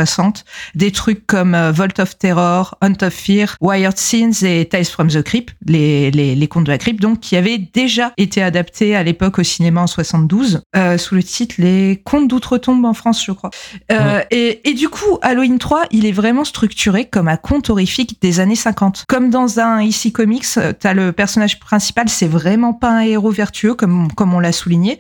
des 0.76 0.92
trucs 0.92 1.26
comme 1.28 1.56
euh, 1.56 1.72
Vault 1.72 2.00
of 2.00 2.18
Terror, 2.18 2.76
Hunt 2.82 3.02
of 3.02 3.14
Fear, 3.14 3.56
Wired 3.62 3.98
Scenes 3.98 4.44
et 4.44 4.66
Tales 4.66 4.86
from 4.86 5.10
the 5.10 5.22
Crypt, 5.22 5.56
les, 5.66 6.12
les, 6.12 6.36
les 6.36 6.48
contes 6.48 6.66
de 6.66 6.72
la 6.72 6.78
crypte, 6.78 7.02
donc 7.02 7.20
qui 7.20 7.36
avaient 7.36 7.58
déjà 7.58 8.14
été 8.18 8.42
adaptés 8.42 8.96
à 8.96 9.04
l'époque 9.04 9.40
au 9.40 9.44
cinéma 9.44 9.82
en 9.82 9.88
72 9.88 10.62
euh, 10.76 10.98
sous 10.98 11.16
le 11.16 11.24
titre 11.24 11.56
Les 11.58 12.02
Contes 12.04 12.28
d'outre-tombe 12.28 12.86
en 12.86 12.94
France, 12.94 13.24
je 13.24 13.32
crois. 13.32 13.52
Euh, 13.92 14.22
et, 14.32 14.70
et 14.70 14.74
du 14.74 14.90
coup, 14.90 15.18
Halloween 15.22 15.60
3, 15.60 15.86
il 15.92 16.06
est 16.06 16.12
vraiment 16.12 16.44
structuré 16.44 17.06
comme 17.06 17.28
un 17.28 17.38
conte 17.38 17.70
horrifique 17.70 18.22
des 18.22 18.40
années 18.40 18.56
50. 18.56 19.06
Comme 19.08 19.30
dans 19.30 19.60
un 19.60 19.82
IC 19.82 20.14
Comics, 20.14 20.46
t'as 20.80 20.94
le 20.94 21.12
personnage 21.12 21.60
principal, 21.60 22.10
c'est 22.10 22.28
vraiment 22.28 22.74
pas 22.74 22.90
un 22.90 23.02
héros 23.02 23.32
vertueux 23.32 23.74
comme, 23.74 24.12
comme 24.14 24.34
on 24.34 24.40
l'a 24.40 24.52
souligné. 24.52 25.00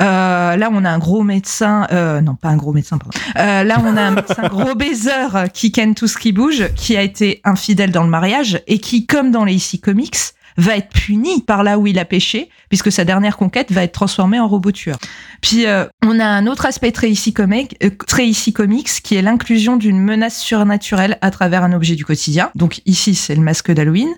Euh, 0.00 0.56
là, 0.56 0.70
on 0.72 0.84
a 0.84 0.90
un 0.90 0.98
gros 0.98 1.22
médecin, 1.22 1.86
euh, 1.92 2.20
non 2.20 2.34
pas 2.34 2.48
un 2.48 2.56
gros 2.56 2.72
médecin, 2.72 2.98
pardon. 2.98 3.18
Euh, 3.38 3.64
là, 3.64 3.76
on 3.84 3.96
a 3.96 4.02
un 4.02 4.10
médecin 4.12 4.42
gros 4.48 4.74
baiser 4.74 5.10
euh, 5.34 5.46
qui 5.46 5.72
ken 5.72 5.94
tout 5.94 6.06
ce 6.06 6.16
qui 6.18 6.32
bouge, 6.32 6.68
qui 6.74 6.96
a 6.96 7.02
été 7.02 7.40
infidèle 7.44 7.90
dans 7.90 8.04
le 8.04 8.10
mariage 8.10 8.62
et 8.66 8.78
qui, 8.78 9.06
comme 9.06 9.30
dans 9.30 9.44
les 9.44 9.54
IC 9.54 9.80
Comics, 9.80 10.16
va 10.56 10.76
être 10.76 10.88
puni 10.88 11.42
par 11.42 11.62
là 11.62 11.78
où 11.78 11.86
il 11.86 11.98
a 11.98 12.04
péché, 12.04 12.50
puisque 12.68 12.92
sa 12.92 13.04
dernière 13.04 13.36
conquête 13.36 13.72
va 13.72 13.82
être 13.82 13.92
transformée 13.92 14.38
en 14.38 14.48
robot 14.48 14.72
tueur. 14.72 14.98
Puis 15.40 15.66
euh, 15.66 15.86
on 16.04 16.18
a 16.20 16.24
un 16.24 16.46
autre 16.46 16.66
aspect 16.66 16.92
très 16.92 17.10
ici 17.10 17.32
comic, 17.32 17.76
euh, 17.82 17.90
très 18.06 18.26
ici 18.26 18.52
comics, 18.52 18.88
qui 19.02 19.16
est 19.16 19.22
l'inclusion 19.22 19.76
d'une 19.76 20.00
menace 20.00 20.38
surnaturelle 20.38 21.18
à 21.20 21.30
travers 21.30 21.64
un 21.64 21.72
objet 21.72 21.94
du 21.94 22.04
quotidien. 22.04 22.50
Donc 22.54 22.80
ici, 22.86 23.14
c'est 23.14 23.34
le 23.34 23.42
masque 23.42 23.72
d'Halloween. 23.72 24.10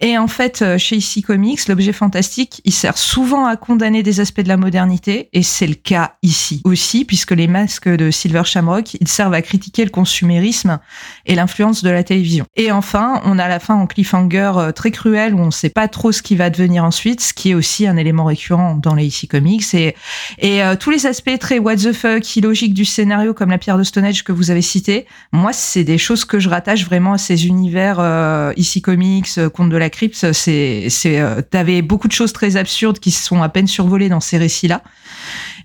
Et 0.00 0.18
en 0.18 0.28
fait, 0.28 0.62
euh, 0.62 0.78
chez 0.78 0.96
IC 0.96 1.24
Comics, 1.26 1.66
l'objet 1.68 1.92
fantastique, 1.92 2.60
il 2.64 2.72
sert 2.72 2.98
souvent 2.98 3.46
à 3.46 3.56
condamner 3.56 4.02
des 4.02 4.20
aspects 4.20 4.40
de 4.40 4.48
la 4.48 4.56
modernité, 4.56 5.28
et 5.32 5.42
c'est 5.42 5.66
le 5.66 5.74
cas 5.74 6.14
ici 6.22 6.60
aussi, 6.64 7.04
puisque 7.04 7.32
les 7.32 7.46
masques 7.46 7.88
de 7.88 8.10
Silver 8.10 8.42
Shamrock, 8.44 8.94
ils 9.00 9.08
servent 9.08 9.34
à 9.34 9.42
critiquer 9.42 9.84
le 9.84 9.90
consumérisme 9.90 10.78
et 11.24 11.34
l'influence 11.34 11.82
de 11.82 11.90
la 11.90 12.02
télévision. 12.02 12.46
Et 12.56 12.72
enfin, 12.72 13.20
on 13.24 13.38
a 13.38 13.48
la 13.48 13.58
fin 13.58 13.74
en 13.74 13.86
cliffhanger 13.86 14.52
euh, 14.56 14.72
très 14.72 14.90
cruel, 14.90 15.34
où 15.34 15.38
on 15.38 15.46
ne 15.46 15.50
sait 15.50 15.70
pas 15.70 15.88
trop 15.88 16.12
ce 16.12 16.22
qui 16.22 16.36
va 16.36 16.50
devenir 16.50 16.84
ensuite, 16.84 17.20
ce 17.20 17.34
qui 17.34 17.50
est 17.50 17.54
aussi 17.54 17.86
un 17.86 17.96
élément 17.96 18.24
récurrent 18.24 18.74
dans 18.74 18.94
les 18.94 19.06
IC 19.06 19.30
Comics. 19.30 19.74
Et, 19.74 19.94
euh, 20.44 20.76
tous 20.76 20.90
les 20.90 21.06
aspects 21.06 21.38
très 21.38 21.58
what 21.58 21.76
the 21.76 21.92
fuck, 21.92 22.36
illogiques 22.36 22.74
du 22.74 22.84
scénario, 22.84 23.34
comme 23.34 23.50
la 23.50 23.58
pierre 23.58 23.78
de 23.78 23.82
Stonehenge 23.82 24.24
que 24.24 24.32
vous 24.32 24.50
avez 24.50 24.62
cité, 24.62 25.06
moi, 25.32 25.52
c'est 25.52 25.84
des 25.84 25.98
choses 25.98 26.24
que 26.24 26.38
je 26.38 26.48
rattache 26.48 26.84
vraiment 26.84 27.14
à 27.14 27.18
ces 27.18 27.46
univers 27.46 27.98
euh, 28.00 28.52
IC 28.56 28.82
Comics, 28.82 29.28
Contes 29.54 29.70
de 29.70 29.76
la 29.76 29.85
Crypte. 29.90 30.32
C'est, 30.32 30.88
c'est, 30.90 31.20
euh, 31.20 31.40
t'avais 31.42 31.82
beaucoup 31.82 32.08
de 32.08 32.12
choses 32.12 32.32
très 32.32 32.56
absurdes 32.56 32.98
qui 32.98 33.10
se 33.10 33.24
sont 33.24 33.42
à 33.42 33.48
peine 33.48 33.66
survolées 33.66 34.08
dans 34.08 34.20
ces 34.20 34.38
récits-là. 34.38 34.82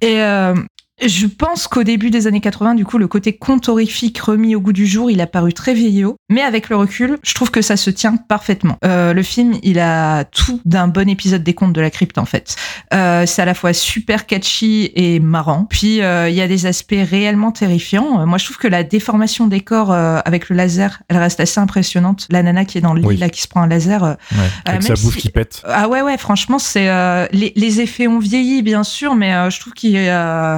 Et 0.01 0.22
euh, 0.22 0.55
je 1.02 1.28
pense 1.28 1.68
qu'au 1.68 1.84
début 1.84 2.10
des 2.12 2.28
années 2.28 2.41
80, 2.41 2.76
du 2.76 2.86
coup, 2.86 2.97
le 2.97 3.08
côté 3.08 3.34
conte 3.34 3.70
horrifique 3.70 4.20
remis 4.20 4.56
au 4.56 4.62
goût 4.62 4.74
du 4.74 4.86
jour, 4.86 5.10
il 5.12 5.20
a 5.22 5.28
paru 5.28 5.54
très 5.54 5.74
vieillot. 5.74 6.16
Mais 6.30 6.41
avec 6.41 6.70
le 6.70 6.76
recul, 6.76 7.18
je 7.24 7.34
trouve 7.34 7.52
que 7.52 7.62
ça 7.62 7.78
se 7.78 7.89
tient 7.89 8.16
parfaitement. 8.18 8.78
Euh, 8.86 9.14
le 9.14 9.24
film, 9.24 9.56
il 9.64 9.80
a 9.80 10.24
tout 10.26 10.62
d'un 10.66 10.88
bon 10.88 11.10
épisode 11.10 11.43
des 11.43 11.54
contes 11.54 11.74
de 11.74 11.82
la 11.82 11.89
crypte, 11.89 12.18
en 12.18 12.26
fait. 12.26 12.56
Euh, 12.93 13.26
c'est 13.26 13.41
à 13.41 13.45
la 13.45 13.54
fois 13.54 13.74
super 13.74 14.26
catchy 14.26 14.91
et 14.95 15.20
marrant. 15.20 15.66
Puis, 15.70 16.02
euh, 16.02 16.30
il 16.30 16.36
y 16.36 16.41
a 16.41 16.47
des 16.47 16.66
aspects 16.66 16.95
réellement 16.97 17.52
terrifiants. 17.52 18.26
Moi, 18.26 18.38
je 18.38 18.45
trouve 18.45 18.58
que 18.58 18.68
la 18.68 18.84
déformation 18.84 19.47
des 19.47 19.62
corps 19.62 19.91
euh, 19.91 20.20
avec 20.26 20.49
le 20.49 20.56
laser, 20.56 21.02
elle 21.08 21.18
reste 21.18 21.39
assez 21.39 21.60
impressionnante. 21.60 22.28
La 22.30 22.43
nana 22.43 22.66
qui 22.66 22.78
est 22.78 22.82
dans 22.82 22.93
le 22.93 23.02
lit, 23.02 23.08
Oui. 23.08 23.18
là, 23.18 23.30
qui 23.30 23.41
se 23.41 23.47
prend 23.47 23.62
un 23.62 23.68
laser. 23.68 24.04
euh, 24.04 24.14
Ouais. 24.34 24.38
Avec 24.66 24.84
sa 24.84 24.95
si- 24.95 25.10
qui 25.18 25.30
pète. 25.30 25.62
ah 25.66 25.88
ouais 25.89 26.02
ouais 26.02 26.18
franchement 26.18 26.58
c'est 26.60 26.88
euh, 26.89 27.26
les, 27.32 27.52
les 27.56 27.82
effets 27.82 28.08
ont 28.08 28.20
vieilli 28.20 28.62
bien 28.62 28.84
sûr 28.84 29.16
mais 29.16 29.34
euh, 29.34 29.49
je 29.49 29.60
trouve 29.60 29.74
qu'ils 29.74 29.95
euh, 29.97 30.58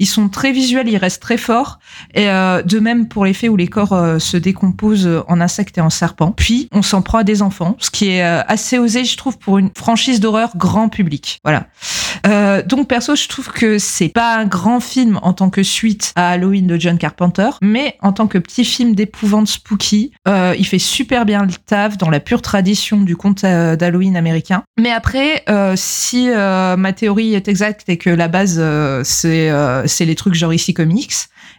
ils 0.00 0.06
sont 0.06 0.28
très 0.28 0.50
visuels, 0.50 0.88
ils 0.88 0.96
restent 0.96 1.22
très 1.22 1.36
forts. 1.36 1.78
Et 2.14 2.28
euh, 2.28 2.62
de 2.62 2.80
même 2.80 3.06
pour 3.06 3.24
l'effet 3.24 3.48
où 3.48 3.56
les 3.56 3.68
corps 3.68 3.92
euh, 3.92 4.18
se 4.18 4.36
décomposent 4.36 5.22
en 5.28 5.40
insectes 5.40 5.78
et 5.78 5.80
en 5.80 5.90
serpents. 5.90 6.32
Puis 6.32 6.68
on 6.72 6.82
s'en 6.82 7.02
prend 7.02 7.18
à 7.18 7.24
des 7.24 7.42
enfants, 7.42 7.76
ce 7.78 7.90
qui 7.90 8.08
est 8.08 8.24
euh, 8.24 8.42
assez 8.48 8.78
osé, 8.78 9.04
je 9.04 9.16
trouve, 9.16 9.38
pour 9.38 9.58
une 9.58 9.70
franchise 9.76 10.18
d'horreur 10.18 10.56
grand 10.56 10.88
public. 10.88 11.38
Voilà. 11.44 11.66
Euh, 12.26 12.62
donc 12.62 12.88
perso, 12.88 13.14
je 13.14 13.28
trouve 13.28 13.50
que 13.50 13.78
c'est 13.78 14.08
pas 14.08 14.36
un 14.36 14.46
grand 14.46 14.80
film 14.80 15.18
en 15.22 15.32
tant 15.32 15.50
que 15.50 15.62
suite 15.62 16.12
à 16.16 16.30
Halloween 16.30 16.66
de 16.66 16.78
John 16.78 16.98
Carpenter, 16.98 17.50
mais 17.62 17.96
en 18.00 18.12
tant 18.12 18.26
que 18.26 18.38
petit 18.38 18.64
film 18.64 18.94
d'épouvante 18.94 19.48
spooky, 19.48 20.12
euh, 20.28 20.54
il 20.58 20.66
fait 20.66 20.78
super 20.78 21.24
bien 21.24 21.44
le 21.44 21.52
taf 21.52 21.98
dans 21.98 22.10
la 22.10 22.20
pure 22.20 22.42
tradition 22.42 23.00
du 23.00 23.16
conte 23.16 23.44
euh, 23.44 23.76
d'Halloween 23.76 24.16
américain. 24.16 24.62
Mais 24.78 24.90
après, 24.90 25.44
euh, 25.48 25.74
si 25.76 26.28
euh, 26.28 26.76
ma 26.76 26.92
théorie 26.92 27.34
est 27.34 27.48
exacte 27.48 27.88
et 27.88 27.96
que 27.96 28.10
la 28.10 28.28
base 28.28 28.56
euh, 28.58 29.02
c'est 29.04 29.50
euh, 29.50 29.86
c'est 29.90 30.06
les 30.06 30.14
trucs 30.14 30.34
genre 30.34 30.54
ici 30.54 30.74
comics, 30.74 31.14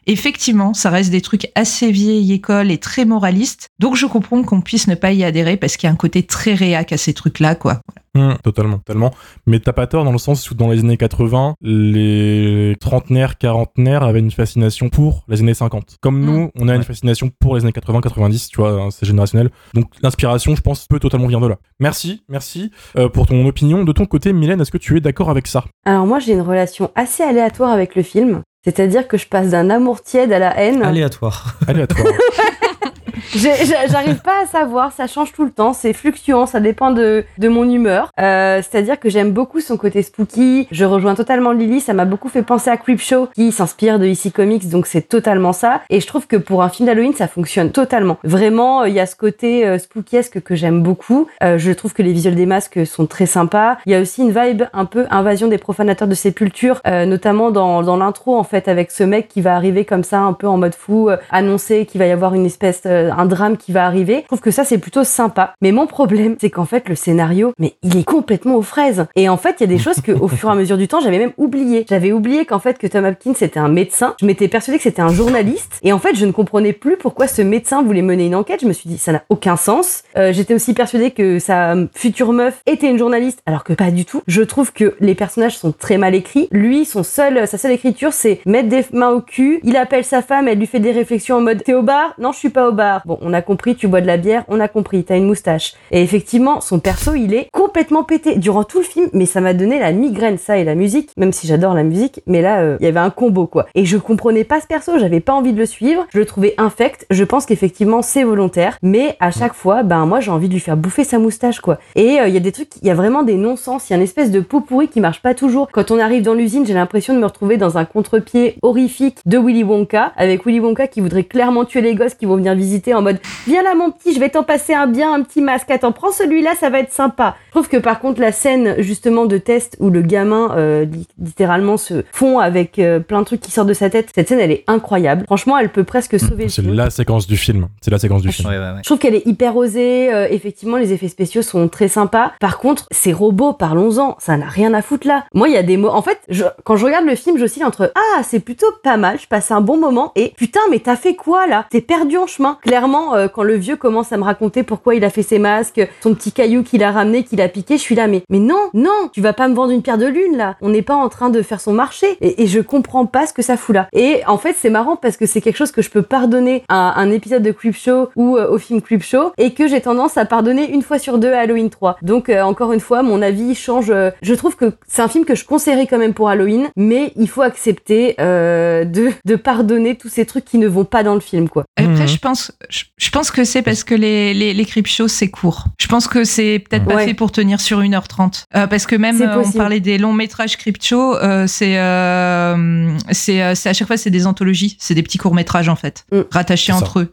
effectivement, 0.07 0.73
ça 0.73 0.89
reste 0.89 1.11
des 1.11 1.21
trucs 1.21 1.49
assez 1.55 1.91
vieille 1.91 2.31
école 2.33 2.71
et 2.71 2.77
très 2.77 3.05
moralistes. 3.05 3.67
Donc 3.79 3.95
je 3.95 4.05
comprends 4.05 4.43
qu'on 4.43 4.61
puisse 4.61 4.87
ne 4.87 4.95
pas 4.95 5.11
y 5.11 5.23
adhérer 5.23 5.57
parce 5.57 5.77
qu'il 5.77 5.87
y 5.87 5.89
a 5.89 5.93
un 5.93 5.97
côté 5.97 6.23
très 6.23 6.53
réac 6.53 6.91
à 6.91 6.97
ces 6.97 7.13
trucs-là, 7.13 7.55
quoi. 7.55 7.81
Hum, 8.13 8.35
totalement, 8.43 8.77
totalement. 8.77 9.11
Mais 9.47 9.59
t'as 9.59 9.71
pas 9.71 9.87
tort 9.87 10.03
dans 10.03 10.11
le 10.11 10.17
sens 10.17 10.51
où 10.51 10.55
dans 10.55 10.69
les 10.69 10.79
années 10.79 10.97
80, 10.97 11.55
les 11.61 12.75
trentenaires, 12.81 13.37
quarantenaires 13.37 14.03
avaient 14.03 14.19
une 14.19 14.31
fascination 14.31 14.89
pour 14.89 15.23
les 15.29 15.39
années 15.39 15.53
50. 15.53 15.95
Comme 16.01 16.19
nous, 16.19 16.49
on 16.59 16.67
a 16.67 16.75
une 16.75 16.83
fascination 16.83 17.29
pour 17.39 17.55
les 17.55 17.63
années 17.63 17.71
80, 17.71 18.01
90, 18.01 18.49
tu 18.49 18.57
vois, 18.57 18.71
hein, 18.71 18.89
c'est 18.91 19.05
générationnel. 19.05 19.49
Donc 19.73 19.85
l'inspiration, 20.03 20.55
je 20.55 20.61
pense, 20.61 20.87
peut 20.87 20.99
totalement 20.99 21.27
venir 21.27 21.39
de 21.39 21.47
là. 21.47 21.57
Merci, 21.79 22.23
merci 22.27 22.71
euh, 22.97 23.07
pour 23.07 23.27
ton 23.27 23.45
opinion. 23.45 23.85
De 23.85 23.93
ton 23.93 24.05
côté, 24.05 24.33
Mylène, 24.33 24.59
est-ce 24.59 24.71
que 24.71 24.77
tu 24.77 24.97
es 24.97 24.99
d'accord 24.99 25.29
avec 25.29 25.47
ça? 25.47 25.63
Alors 25.85 26.05
moi 26.05 26.19
j'ai 26.19 26.33
une 26.33 26.41
relation 26.41 26.91
assez 26.95 27.23
aléatoire 27.23 27.71
avec 27.71 27.95
le 27.95 28.03
film. 28.03 28.41
C'est-à-dire 28.63 29.07
que 29.07 29.17
je 29.17 29.27
passe 29.27 29.49
d'un 29.49 29.69
amour 29.69 30.03
tiède 30.03 30.31
à 30.31 30.39
la 30.39 30.55
haine. 30.59 30.83
Aléatoire. 30.83 31.55
Allez 31.67 31.81
à 31.83 31.87
toi. 31.87 32.03
J'ai- 32.03 32.11
j'ai- 32.11 33.20
J'arrive 33.35 34.21
pas 34.21 34.43
à 34.43 34.45
savoir, 34.45 34.91
ça 34.91 35.07
change 35.07 35.31
tout 35.33 35.45
le 35.45 35.51
temps, 35.51 35.73
c'est 35.73 35.93
fluctuant, 35.93 36.45
ça 36.45 36.59
dépend 36.59 36.91
de, 36.91 37.23
de 37.37 37.47
mon 37.47 37.69
humeur. 37.69 38.11
Euh, 38.19 38.61
C'est-à-dire 38.61 38.99
que 38.99 39.09
j'aime 39.09 39.31
beaucoup 39.31 39.61
son 39.61 39.77
côté 39.77 40.01
spooky, 40.03 40.67
je 40.71 40.85
rejoins 40.85 41.15
totalement 41.15 41.51
Lily, 41.51 41.79
ça 41.79 41.93
m'a 41.93 42.05
beaucoup 42.05 42.29
fait 42.29 42.41
penser 42.43 42.69
à 42.69 42.77
Creepshow, 42.77 43.27
qui 43.33 43.51
s'inspire 43.51 43.99
de 43.99 44.05
IC 44.05 44.33
Comics, 44.33 44.69
donc 44.69 44.85
c'est 44.85 45.01
totalement 45.07 45.53
ça. 45.53 45.81
Et 45.89 45.99
je 45.99 46.07
trouve 46.07 46.27
que 46.27 46.35
pour 46.35 46.63
un 46.63 46.69
film 46.69 46.87
d'Halloween, 46.87 47.13
ça 47.13 47.27
fonctionne 47.27 47.71
totalement. 47.71 48.17
Vraiment, 48.23 48.83
il 48.83 48.93
y 48.93 48.99
a 48.99 49.05
ce 49.05 49.15
côté 49.15 49.65
euh, 49.65 49.77
spookiesque 49.77 50.41
que 50.41 50.55
j'aime 50.55 50.81
beaucoup. 50.81 51.27
Euh, 51.43 51.57
je 51.57 51.71
trouve 51.71 51.93
que 51.93 52.01
les 52.01 52.13
visuels 52.13 52.35
des 52.35 52.45
masques 52.45 52.85
sont 52.85 53.05
très 53.05 53.25
sympas. 53.25 53.77
Il 53.85 53.91
y 53.91 53.95
a 53.95 54.01
aussi 54.01 54.21
une 54.21 54.31
vibe 54.31 54.63
un 54.73 54.85
peu 54.85 55.05
invasion 55.09 55.47
des 55.47 55.57
profanateurs 55.57 56.07
de 56.07 56.15
sépulture, 56.15 56.81
euh, 56.87 57.05
notamment 57.05 57.51
dans, 57.51 57.81
dans 57.83 57.97
l'intro, 57.97 58.37
en 58.37 58.43
fait, 58.43 58.67
avec 58.67 58.91
ce 58.91 59.03
mec 59.03 59.27
qui 59.27 59.41
va 59.41 59.55
arriver 59.55 59.85
comme 59.85 60.03
ça, 60.03 60.19
un 60.19 60.33
peu 60.33 60.47
en 60.47 60.57
mode 60.57 60.75
fou, 60.75 61.09
euh, 61.09 61.17
annoncer 61.31 61.85
qu'il 61.85 61.99
va 61.99 62.07
y 62.07 62.11
avoir 62.11 62.33
une 62.33 62.45
espèce, 62.45 62.83
euh, 62.85 63.09
un 63.21 63.25
drame 63.25 63.57
qui 63.57 63.71
va 63.71 63.85
arriver. 63.85 64.21
Je 64.23 64.27
trouve 64.27 64.41
que 64.41 64.51
ça, 64.51 64.63
c'est 64.63 64.77
plutôt 64.77 65.03
sympa. 65.03 65.53
Mais 65.61 65.71
mon 65.71 65.87
problème, 65.87 66.35
c'est 66.39 66.49
qu'en 66.49 66.65
fait, 66.65 66.89
le 66.89 66.95
scénario, 66.95 67.53
mais 67.59 67.75
il 67.83 67.97
est 67.97 68.03
complètement 68.03 68.55
aux 68.55 68.61
fraises. 68.61 69.05
Et 69.15 69.29
en 69.29 69.37
fait, 69.37 69.55
il 69.59 69.61
y 69.61 69.63
a 69.63 69.67
des 69.67 69.77
choses 69.77 70.01
que, 70.01 70.11
au 70.11 70.27
fur 70.27 70.49
et 70.49 70.51
à 70.51 70.55
mesure 70.55 70.77
du 70.77 70.87
temps, 70.87 70.99
j'avais 70.99 71.19
même 71.19 71.33
oublié. 71.37 71.85
J'avais 71.89 72.11
oublié 72.11 72.45
qu'en 72.45 72.59
fait, 72.59 72.77
que 72.77 72.87
Tom 72.87 73.05
Hopkins 73.05 73.33
était 73.39 73.59
un 73.59 73.69
médecin. 73.69 74.15
Je 74.19 74.25
m'étais 74.25 74.47
persuadée 74.47 74.77
que 74.77 74.83
c'était 74.83 75.01
un 75.01 75.13
journaliste. 75.13 75.79
Et 75.83 75.93
en 75.93 75.99
fait, 75.99 76.15
je 76.15 76.25
ne 76.25 76.31
comprenais 76.31 76.73
plus 76.73 76.97
pourquoi 76.97 77.27
ce 77.27 77.41
médecin 77.41 77.83
voulait 77.83 78.01
mener 78.01 78.25
une 78.25 78.35
enquête. 78.35 78.61
Je 78.61 78.67
me 78.67 78.73
suis 78.73 78.89
dit, 78.89 78.97
ça 78.97 79.11
n'a 79.11 79.23
aucun 79.29 79.55
sens. 79.55 80.03
Euh, 80.17 80.33
J'étais 80.33 80.53
aussi 80.53 80.73
persuadée 80.73 81.11
que 81.11 81.39
sa 81.39 81.75
future 81.93 82.33
meuf 82.33 82.61
était 82.65 82.89
une 82.89 82.97
journaliste, 82.97 83.39
alors 83.45 83.63
que 83.63 83.73
pas 83.73 83.91
du 83.91 84.05
tout. 84.05 84.21
Je 84.27 84.41
trouve 84.41 84.73
que 84.73 84.95
les 84.99 85.15
personnages 85.15 85.57
sont 85.57 85.71
très 85.71 85.97
mal 85.97 86.15
écrits. 86.15 86.47
Lui, 86.51 86.85
son 86.85 87.03
seul, 87.03 87.47
sa 87.47 87.57
seule 87.57 87.71
écriture, 87.71 88.13
c'est 88.13 88.39
mettre 88.45 88.69
des 88.69 88.85
mains 88.93 89.09
au 89.11 89.21
cul. 89.21 89.59
Il 89.63 89.75
appelle 89.77 90.03
sa 90.03 90.21
femme, 90.21 90.47
elle 90.47 90.57
lui 90.57 90.67
fait 90.67 90.79
des 90.79 90.91
réflexions 90.91 91.37
en 91.37 91.41
mode, 91.41 91.63
t'es 91.63 91.73
au 91.73 91.83
bar? 91.83 92.13
Non, 92.17 92.31
je 92.31 92.39
suis 92.39 92.49
pas 92.49 92.67
au 92.67 92.71
bar. 92.71 93.03
On 93.21 93.33
a 93.33 93.41
compris, 93.41 93.75
tu 93.75 93.87
bois 93.87 94.01
de 94.01 94.07
la 94.07 94.17
bière, 94.17 94.43
on 94.47 94.59
a 94.59 94.67
compris, 94.67 95.03
t'as 95.03 95.17
une 95.17 95.25
moustache. 95.25 95.73
Et 95.91 96.01
effectivement, 96.01 96.61
son 96.61 96.79
perso, 96.79 97.13
il 97.13 97.33
est 97.33 97.47
complètement 97.51 98.03
pété 98.03 98.37
durant 98.37 98.63
tout 98.63 98.79
le 98.79 98.83
film, 98.83 99.09
mais 99.13 99.25
ça 99.25 99.41
m'a 99.41 99.53
donné 99.53 99.79
la 99.79 99.91
migraine, 99.91 100.37
ça 100.37 100.57
et 100.57 100.63
la 100.63 100.75
musique, 100.75 101.11
même 101.17 101.33
si 101.33 101.47
j'adore 101.47 101.73
la 101.73 101.83
musique, 101.83 102.21
mais 102.27 102.41
là, 102.41 102.61
euh, 102.61 102.77
il 102.79 102.85
y 102.85 102.89
avait 102.89 102.99
un 102.99 103.09
combo, 103.09 103.47
quoi. 103.47 103.67
Et 103.75 103.85
je 103.85 103.97
comprenais 103.97 104.43
pas 104.43 104.61
ce 104.61 104.67
perso, 104.67 104.97
j'avais 104.99 105.19
pas 105.19 105.33
envie 105.33 105.53
de 105.53 105.59
le 105.59 105.65
suivre, 105.65 106.05
je 106.13 106.19
le 106.19 106.25
trouvais 106.25 106.53
infect, 106.57 107.05
je 107.09 107.23
pense 107.23 107.45
qu'effectivement, 107.45 108.01
c'est 108.01 108.23
volontaire, 108.23 108.77
mais 108.81 109.15
à 109.19 109.31
chaque 109.31 109.53
fois, 109.53 109.83
ben, 109.83 110.05
moi, 110.05 110.19
j'ai 110.19 110.31
envie 110.31 110.47
de 110.47 110.53
lui 110.53 110.59
faire 110.59 110.77
bouffer 110.77 111.03
sa 111.03 111.19
moustache, 111.19 111.59
quoi. 111.59 111.79
Et 111.95 112.19
euh, 112.19 112.27
il 112.27 112.33
y 112.33 112.37
a 112.37 112.41
des 112.41 112.51
trucs, 112.51 112.69
il 112.81 112.87
y 112.87 112.91
a 112.91 112.95
vraiment 112.95 113.23
des 113.23 113.35
non-sens, 113.35 113.89
il 113.89 113.93
y 113.93 113.95
a 113.95 113.97
une 113.97 114.03
espèce 114.03 114.31
de 114.31 114.39
pot 114.39 114.61
pourri 114.61 114.87
qui 114.87 114.99
marche 114.99 115.21
pas 115.21 115.33
toujours. 115.33 115.69
Quand 115.71 115.91
on 115.91 115.99
arrive 115.99 116.23
dans 116.23 116.33
l'usine, 116.33 116.65
j'ai 116.65 116.73
l'impression 116.73 117.13
de 117.13 117.19
me 117.19 117.25
retrouver 117.25 117.57
dans 117.57 117.77
un 117.77 117.85
contre-pied 117.85 118.55
horrifique 118.61 119.19
de 119.25 119.37
Willy 119.37 119.63
Wonka, 119.63 120.13
avec 120.15 120.45
Willy 120.45 120.59
Wonka 120.59 120.87
qui 120.87 121.01
voudrait 121.01 121.23
clairement 121.23 121.65
tuer 121.65 121.81
les 121.81 121.95
gosses 121.95 122.15
qui 122.15 122.25
vont 122.25 122.35
venir 122.35 122.55
visiter 122.55 122.93
en 122.93 123.00
mode 123.01 123.19
Viens 123.47 123.63
là, 123.63 123.73
mon 123.75 123.91
petit, 123.91 124.13
je 124.13 124.19
vais 124.19 124.29
t'en 124.29 124.43
passer 124.43 124.73
un 124.73 124.87
bien, 124.87 125.13
un 125.13 125.21
petit 125.23 125.41
masque. 125.41 125.69
Attends, 125.71 125.91
prends 125.91 126.11
celui-là, 126.11 126.51
ça 126.59 126.69
va 126.69 126.79
être 126.79 126.91
sympa. 126.91 127.35
Je 127.47 127.51
trouve 127.51 127.67
que 127.69 127.77
par 127.77 127.99
contre, 127.99 128.19
la 128.21 128.31
scène 128.31 128.75
justement 128.79 129.25
de 129.25 129.37
test 129.37 129.77
où 129.79 129.89
le 129.89 130.01
gamin 130.01 130.51
euh, 130.55 130.85
li- 130.85 131.07
littéralement 131.19 131.77
se 131.77 132.03
fond 132.11 132.39
avec 132.39 132.79
euh, 132.79 132.99
plein 132.99 133.19
de 133.21 133.25
trucs 133.25 133.41
qui 133.41 133.51
sortent 133.51 133.67
de 133.67 133.73
sa 133.73 133.89
tête, 133.89 134.09
cette 134.13 134.27
scène 134.29 134.39
elle 134.39 134.51
est 134.51 134.63
incroyable. 134.67 135.23
Franchement, 135.25 135.57
elle 135.57 135.69
peut 135.69 135.83
presque 135.83 136.19
sauver 136.19 136.43
le 136.45 136.49
C'est 136.49 136.61
la 136.61 136.89
séquence 136.89 137.27
du 137.27 137.37
film. 137.37 137.67
C'est 137.81 137.91
la 137.91 137.99
séquence 137.99 138.21
du 138.21 138.31
film. 138.31 138.49
Ouais, 138.49 138.57
ouais, 138.57 138.63
ouais. 138.63 138.79
Je 138.79 138.83
trouve 138.83 138.99
qu'elle 138.99 139.15
est 139.15 139.25
hyper 139.25 139.55
osée. 139.55 140.13
euh, 140.13 140.27
effectivement, 140.29 140.77
les 140.77 140.93
effets 140.93 141.07
spéciaux 141.07 141.41
sont 141.41 141.67
très 141.67 141.87
sympas. 141.87 142.31
Par 142.39 142.57
contre, 142.59 142.85
ces 142.91 143.13
robots, 143.13 143.53
parlons-en, 143.53 144.15
ça 144.19 144.37
n'a 144.37 144.45
rien 144.47 144.73
à 144.73 144.81
foutre 144.81 145.07
là. 145.07 145.25
Moi, 145.33 145.47
il 145.49 145.53
y 145.53 145.57
a 145.57 145.63
des 145.63 145.77
mots. 145.77 145.89
En 145.89 146.01
fait, 146.01 146.19
je- 146.29 146.43
quand 146.63 146.75
je 146.75 146.85
regarde 146.85 147.05
le 147.05 147.15
film, 147.15 147.37
j'oscille 147.37 147.63
entre 147.65 147.91
ah, 147.95 148.21
c'est 148.23 148.39
plutôt 148.39 148.67
pas 148.83 148.97
mal, 148.97 149.19
je 149.19 149.27
passe 149.27 149.51
un 149.51 149.61
bon 149.61 149.77
moment, 149.77 150.11
et 150.15 150.33
putain, 150.37 150.59
mais 150.69 150.79
t'as 150.79 150.95
fait 150.95 151.15
quoi 151.15 151.47
là? 151.47 151.65
T'es 151.69 151.81
perdu 151.81 152.17
en 152.17 152.27
chemin. 152.27 152.57
Clairement, 152.81 153.13
euh, 153.13 153.27
quand 153.27 153.43
le 153.43 153.53
vieux 153.57 153.75
commence 153.75 154.11
à 154.11 154.17
me 154.17 154.23
raconter 154.23 154.63
pourquoi 154.63 154.95
il 154.95 155.05
a 155.05 155.11
fait 155.11 155.21
ses 155.21 155.37
masques, 155.37 155.87
son 156.01 156.15
petit 156.15 156.31
caillou 156.31 156.63
qu'il 156.63 156.83
a 156.83 156.89
ramené, 156.89 157.23
qu'il 157.23 157.39
a 157.39 157.47
piqué, 157.47 157.77
je 157.77 157.81
suis 157.83 157.93
là, 157.93 158.07
mais 158.07 158.23
mais 158.31 158.39
non, 158.39 158.57
non, 158.73 159.09
tu 159.13 159.21
vas 159.21 159.33
pas 159.33 159.47
me 159.47 159.53
vendre 159.53 159.71
une 159.71 159.83
pierre 159.83 159.99
de 159.99 160.07
lune 160.07 160.35
là. 160.35 160.55
On 160.61 160.69
n'est 160.69 160.81
pas 160.81 160.95
en 160.95 161.07
train 161.07 161.29
de 161.29 161.43
faire 161.43 161.61
son 161.61 161.73
marché, 161.73 162.17
et, 162.21 162.41
et 162.41 162.47
je 162.47 162.59
comprends 162.59 163.05
pas 163.05 163.27
ce 163.27 163.33
que 163.33 163.43
ça 163.43 163.55
fout 163.55 163.75
là. 163.75 163.87
Et 163.93 164.21
en 164.25 164.39
fait, 164.39 164.55
c'est 164.57 164.71
marrant 164.71 164.95
parce 164.95 165.15
que 165.15 165.27
c'est 165.27 165.41
quelque 165.41 165.57
chose 165.57 165.71
que 165.71 165.83
je 165.83 165.91
peux 165.91 166.01
pardonner 166.01 166.63
à 166.69 166.99
un 166.99 167.11
épisode 167.11 167.43
de 167.43 167.51
Creepshow 167.51 168.09
ou 168.15 168.35
euh, 168.37 168.49
au 168.49 168.57
film 168.57 168.81
Creepshow 168.81 169.31
et 169.37 169.53
que 169.53 169.67
j'ai 169.67 169.81
tendance 169.81 170.17
à 170.17 170.25
pardonner 170.25 170.71
une 170.71 170.81
fois 170.81 170.97
sur 170.97 171.19
deux 171.19 171.31
à 171.33 171.41
Halloween 171.41 171.69
3. 171.69 171.97
Donc 172.01 172.29
euh, 172.29 172.41
encore 172.41 172.73
une 172.73 172.79
fois, 172.79 173.03
mon 173.03 173.21
avis 173.21 173.53
change. 173.53 173.93
je 174.23 174.33
trouve 174.33 174.55
que 174.55 174.71
c'est 174.87 175.03
un 175.03 175.07
film 175.07 175.23
que 175.23 175.35
je 175.35 175.45
conseillerais 175.45 175.85
quand 175.85 175.99
même 175.99 176.15
pour 176.15 176.29
Halloween, 176.29 176.69
mais 176.75 177.13
il 177.15 177.29
faut 177.29 177.43
accepter 177.43 178.15
euh, 178.19 178.85
de, 178.85 179.09
de 179.25 179.35
pardonner 179.35 179.93
tous 179.97 180.09
ces 180.09 180.25
trucs 180.25 180.45
qui 180.45 180.57
ne 180.57 180.67
vont 180.67 180.85
pas 180.85 181.03
dans 181.03 181.13
le 181.13 181.19
film, 181.19 181.47
quoi. 181.47 181.63
Après, 181.77 181.91
Mhm. 181.91 182.07
je 182.07 182.17
pense, 182.19 182.51
je, 182.71 182.85
je 182.97 183.09
pense 183.09 183.31
que 183.31 183.43
c'est 183.43 183.61
parce 183.61 183.83
que 183.83 183.93
les, 183.93 184.33
les, 184.33 184.53
les 184.53 184.65
creep 184.65 184.87
shows, 184.87 185.09
c'est 185.09 185.29
court. 185.29 185.65
Je 185.77 185.87
pense 185.87 186.07
que 186.07 186.23
c'est 186.23 186.59
peut-être 186.59 186.85
pas 186.85 186.99
fait 186.99 187.13
pour 187.13 187.31
tenir 187.31 187.59
sur 187.59 187.81
1h30. 187.81 188.45
Euh, 188.55 188.65
parce 188.65 188.85
que 188.85 188.95
même, 188.95 189.21
euh, 189.21 189.43
on 189.43 189.51
parlait 189.51 189.81
des 189.81 189.97
longs 189.97 190.13
métrages 190.13 190.57
creep 190.57 190.81
show, 190.81 191.15
euh, 191.17 191.47
c'est, 191.47 191.77
euh, 191.77 192.97
c'est, 193.11 193.55
c'est 193.55 193.69
à 193.69 193.73
chaque 193.73 193.87
fois, 193.87 193.97
c'est 193.97 194.09
des 194.09 194.25
anthologies. 194.25 194.77
C'est 194.79 194.95
des 194.95 195.03
petits 195.03 195.17
courts 195.17 195.35
métrages, 195.35 195.67
en 195.67 195.75
fait. 195.75 196.05
Mm. 196.11 196.21
Rattachés 196.31 196.71
entre 196.71 196.99
eux. 196.99 197.11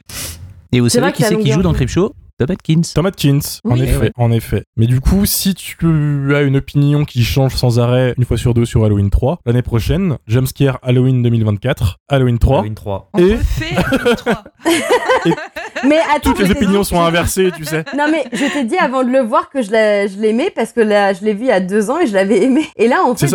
Et 0.71 0.81
vous 0.81 0.89
savez 0.89 1.13
qui 1.13 1.25
c'est 1.25 1.37
qui 1.37 1.51
joue 1.51 1.63
dans 1.63 1.75
Creepshow 1.75 2.15
Tom 2.39 2.51
Atkins. 2.53 2.81
Tom 2.95 3.07
Atkins, 3.07 3.41
en 3.65 3.75
effet, 3.77 3.99
Ouais. 3.99 4.11
en 4.17 4.31
effet. 4.31 4.63
Mais 4.77 4.87
du 4.87 5.01
coup, 5.01 5.27
si 5.27 5.55
tu 5.57 6.33
as 6.37 6.43
une 6.43 6.57
opinion 6.57 7.05
qui 7.05 7.25
change 7.25 7.57
sans 7.57 7.81
arrêt 7.81 8.15
une 8.17 8.25
fois 8.25 8.37
sur 8.37 8.55
deux 8.55 8.65
sur 8.65 8.85
Halloween 8.85 9.11
3, 9.11 9.41
l'année 9.45 9.63
prochaine, 9.63 10.19
Jumpscare 10.29 10.79
Halloween 10.83 11.21
2024, 11.23 11.97
Halloween 12.09 12.39
3, 12.39 12.59
Halloween 12.59 12.75
3. 12.77 13.11
On 13.15 13.19
Et- 13.19 13.33
refait 13.35 13.75
Halloween 13.77 14.15
3. 14.17 14.45
Mais 15.87 15.99
attends, 16.15 16.31
toutes 16.33 16.41
les 16.41 16.51
opinions 16.51 16.83
sont 16.85 17.01
inversées, 17.01 17.51
tu 17.57 17.65
sais. 17.65 17.85
Non 17.97 18.07
mais 18.11 18.25
je 18.33 18.45
t'ai 18.53 18.65
dit 18.65 18.77
avant 18.77 19.05
de 19.05 19.11
le 19.11 19.21
voir 19.21 19.49
que 19.51 19.63
je 19.63 19.71
l'a- 19.71 20.07
je 20.09 20.17
l'aimais 20.19 20.51
parce 20.55 20.73
que 20.73 20.81
là 20.81 21.13
je 21.13 21.25
l'ai 21.25 21.35
vu 21.35 21.43
il 21.43 21.49
y 21.49 21.53
a 21.53 21.61
deux 21.61 21.89
ans 21.91 22.01
et 22.01 22.07
je 22.09 22.15
l'avais 22.15 22.43
aimé. 22.43 22.67
Et 22.77 22.89
là 22.89 23.03
en 23.05 23.15
fait 23.15 23.33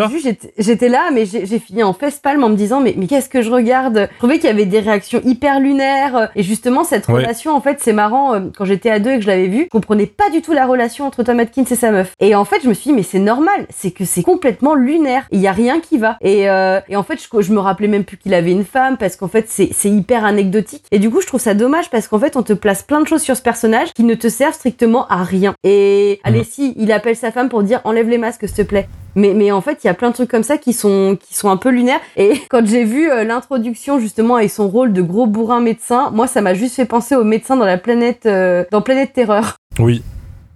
j'étais 0.58 0.90
là 0.90 1.10
mais 1.14 1.26
j'ai 1.26 1.60
fini 1.60 1.84
en 1.84 1.94
palme 1.94 2.44
en 2.44 2.50
me 2.50 2.56
disant 2.56 2.82
mais, 2.82 2.96
mais 2.98 3.08
qu'est-ce 3.08 3.30
que 3.30 3.42
je 3.42 3.50
regarde? 3.50 4.10
Je 4.14 4.18
trouvais 4.18 4.36
qu'il 4.40 4.48
y 4.48 4.54
avait 4.54 4.66
des 4.66 4.82
réactions 4.82 5.22
hyper 5.24 5.60
lunaires 5.62 6.30
et 6.36 6.44
justement 6.44 6.84
cette 6.84 7.08
Ouais. 7.08 7.16
relation 7.22 7.56
en 7.56 7.62
fait 7.62 7.78
c'est 7.80 7.94
marrant 7.94 8.34
euh, 8.34 8.40
quand 8.58 8.66
j'étais 8.66 8.90
à 8.94 9.00
deux 9.00 9.12
et 9.12 9.16
que 9.18 9.24
je 9.24 9.28
l'avais 9.28 9.48
vu, 9.48 9.64
je 9.64 9.70
comprenais 9.70 10.06
pas 10.06 10.30
du 10.30 10.42
tout 10.42 10.54
la 10.54 10.66
relation 10.66 11.06
entre 11.06 11.24
Tom 11.24 11.40
Atkins 11.40 11.66
et 11.70 11.76
sa 11.76 11.92
meuf. 11.92 12.14
Et 12.20 12.36
en 12.36 12.46
fait 12.46 12.62
je 12.64 12.70
me 12.70 12.74
suis 12.74 12.92
dit 12.92 12.96
mais 12.96 13.04
c'est 13.04 13.20
normal, 13.20 13.66
c'est 13.70 13.92
que 13.92 14.06
c'est 14.06 14.24
complètement 14.24 14.76
lunaire, 14.76 15.28
il 15.32 15.40
y 15.40 15.48
a 15.48 15.52
rien 15.52 15.80
qui 15.80 15.98
va. 15.98 16.18
Et, 16.22 16.50
euh, 16.50 16.80
et 16.88 16.96
en 16.96 17.04
fait 17.04 17.20
je, 17.22 17.42
je 17.42 17.54
me 17.54 17.60
rappelais 17.60 17.88
même 17.88 18.04
plus 18.04 18.18
qu'il 18.18 18.34
avait 18.34 18.52
une 18.52 18.66
femme 18.66 18.98
parce 18.98 19.16
qu'en 19.16 19.28
fait 19.28 19.46
c'est 19.50 19.70
c'est 19.74 19.90
hyper 19.90 20.26
anecdotique. 20.26 20.86
Et 20.92 21.00
du 21.00 21.10
coup 21.10 21.22
je 21.22 21.28
trouve 21.28 21.42
ça 21.42 21.54
dommage 21.54 21.90
parce 21.90 22.08
qu'en 22.08 22.20
fait 22.20 22.36
on 22.36 22.44
te 22.44 22.54
place 22.54 22.84
plein 22.84 23.02
de 23.02 23.08
choses 23.08 23.22
sur 23.22 23.36
ce 23.36 23.42
personnage 23.42 23.94
qui 23.94 24.04
ne 24.04 24.16
te 24.16 24.30
servent 24.30 24.56
strictement 24.56 25.08
à 25.08 25.24
rien. 25.24 25.54
Et 25.64 26.20
allez 26.24 26.44
si 26.44 26.74
il 26.78 26.92
appelle 26.92 27.16
sa 27.16 27.32
femme 27.32 27.50
pour 27.50 27.64
dire 27.64 27.82
enlève 27.84 28.10
les 28.10 28.18
masques 28.18 28.48
s'il 28.48 28.58
te 28.58 28.62
plaît. 28.62 28.88
Mais, 29.16 29.34
mais 29.34 29.52
en 29.52 29.62
fait, 29.62 29.84
il 29.84 29.88
y 29.88 29.90
a 29.90 29.94
plein 29.94 30.10
de 30.10 30.14
trucs 30.16 30.30
comme 30.30 30.44
ça 30.44 30.58
qui 30.58 30.74
sont, 30.74 31.18
qui 31.20 31.36
sont 31.36 31.50
un 31.50 31.58
peu 31.58 31.70
lunaires. 31.70 32.02
Et 32.18 32.34
quand 32.50 32.66
j'ai 32.66 32.84
vu 32.84 33.10
euh, 33.10 33.24
l'introduction 33.24 34.00
justement 34.00 34.40
et 34.40 34.48
son 34.48 34.68
rôle 34.68 34.94
de 34.94 35.02
gros 35.02 35.28
bourrin 35.28 35.62
médecin, 35.62 36.10
moi, 36.12 36.28
ça 36.28 36.42
m'a 36.42 36.54
juste 36.54 36.76
fait 36.76 36.86
penser 36.86 37.16
au 37.16 37.24
médecin 37.24 37.56
dans 37.56 37.66
la 37.66 37.78
planète, 37.78 38.26
euh, 38.26 38.64
dans 38.72 38.82
Planète 38.82 39.14
Terreur. 39.14 39.56
Oui. 39.80 40.04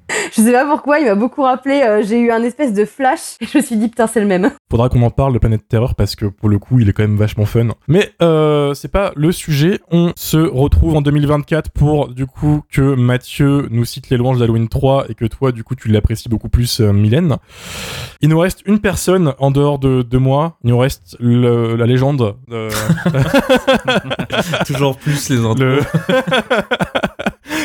Je 0.36 0.41
sais 0.41 0.51
pas 0.51 0.66
pourquoi, 0.66 0.99
il 0.99 1.05
m'a 1.05 1.16
beaucoup 1.16 1.41
rappelé. 1.43 1.82
euh, 1.82 2.01
j'ai 2.03 2.20
eu 2.20 2.32
un 2.32 2.41
espèce 2.43 2.74
de 2.74 2.86
flash 2.86 3.36
et 3.41 3.45
je 3.45 3.58
me 3.58 3.64
suis 3.64 3.76
dit 3.76 3.88
putain, 3.89 4.08
c'est 4.08 4.20
le 4.22 4.26
même. 4.28 4.51
Faudra 4.72 4.89
qu'on 4.89 5.01
en 5.01 5.10
parle 5.10 5.34
de 5.34 5.39
Planète 5.39 5.68
Terreur 5.68 5.95
parce 5.95 6.16
que 6.16 6.26
pour 6.26 6.49
le 6.49 6.60
coup, 6.60 6.80
il 6.80 6.88
est 6.89 6.93
quand 6.93 7.03
même 7.03 7.18
vachement 7.18 7.45
fun. 7.45 7.70
Mais 7.88 8.12
euh, 8.22 8.74
c'est 8.74 8.88
pas 8.91 9.12
le 9.16 9.32
sujet. 9.32 9.80
On 9.91 10.12
se 10.16 10.38
retrouve 10.38 10.95
en 10.95 11.01
2024 11.01 11.72
pour 11.72 12.10
du 12.10 12.26
coup 12.26 12.62
que 12.72 12.95
Mathieu 12.95 13.68
nous 13.72 13.86
cite 13.86 14.10
les 14.10 14.18
louanges 14.18 14.39
d'Halloween 14.39 14.68
3 14.68 15.05
et 15.10 15.16
que 15.16 15.26
toi, 15.26 15.51
du 15.51 15.64
coup, 15.64 15.76
tu 15.76 15.88
l'apprécies 15.89 16.30
beaucoup 16.30 16.49
plus, 16.49 16.80
euh, 16.82 16.91
Mylène. 16.93 17.38
Il 18.22 18.30
nous 18.30 18.39
reste 18.39 18.62
une 18.66 18.80
personne 18.80 19.34
en 19.39 19.51
dehors 19.51 19.80
de, 19.80 20.01
de 20.03 20.18
moi. 20.18 20.58
Il 20.64 20.70
nous 20.72 20.78
reste 20.78 21.16
le- 21.20 21.76
la 21.76 21.86
légende. 21.86 22.36
euh, 22.51 22.70
Toujours 24.66 24.97
plus 24.97 25.30
les 25.30 25.38
le... 25.38 25.80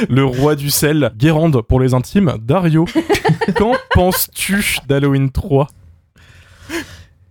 le 0.09 0.24
roi 0.24 0.55
du 0.55 0.70
sel, 0.70 1.12
Guérande 1.16 1.62
pour 1.62 1.80
les 1.80 1.94
intimes, 1.94 2.34
Dario. 2.40 2.86
Qu'en 3.57 3.72
penses-tu 3.94 4.78
d'Halloween 4.88 5.30
3 5.30 5.68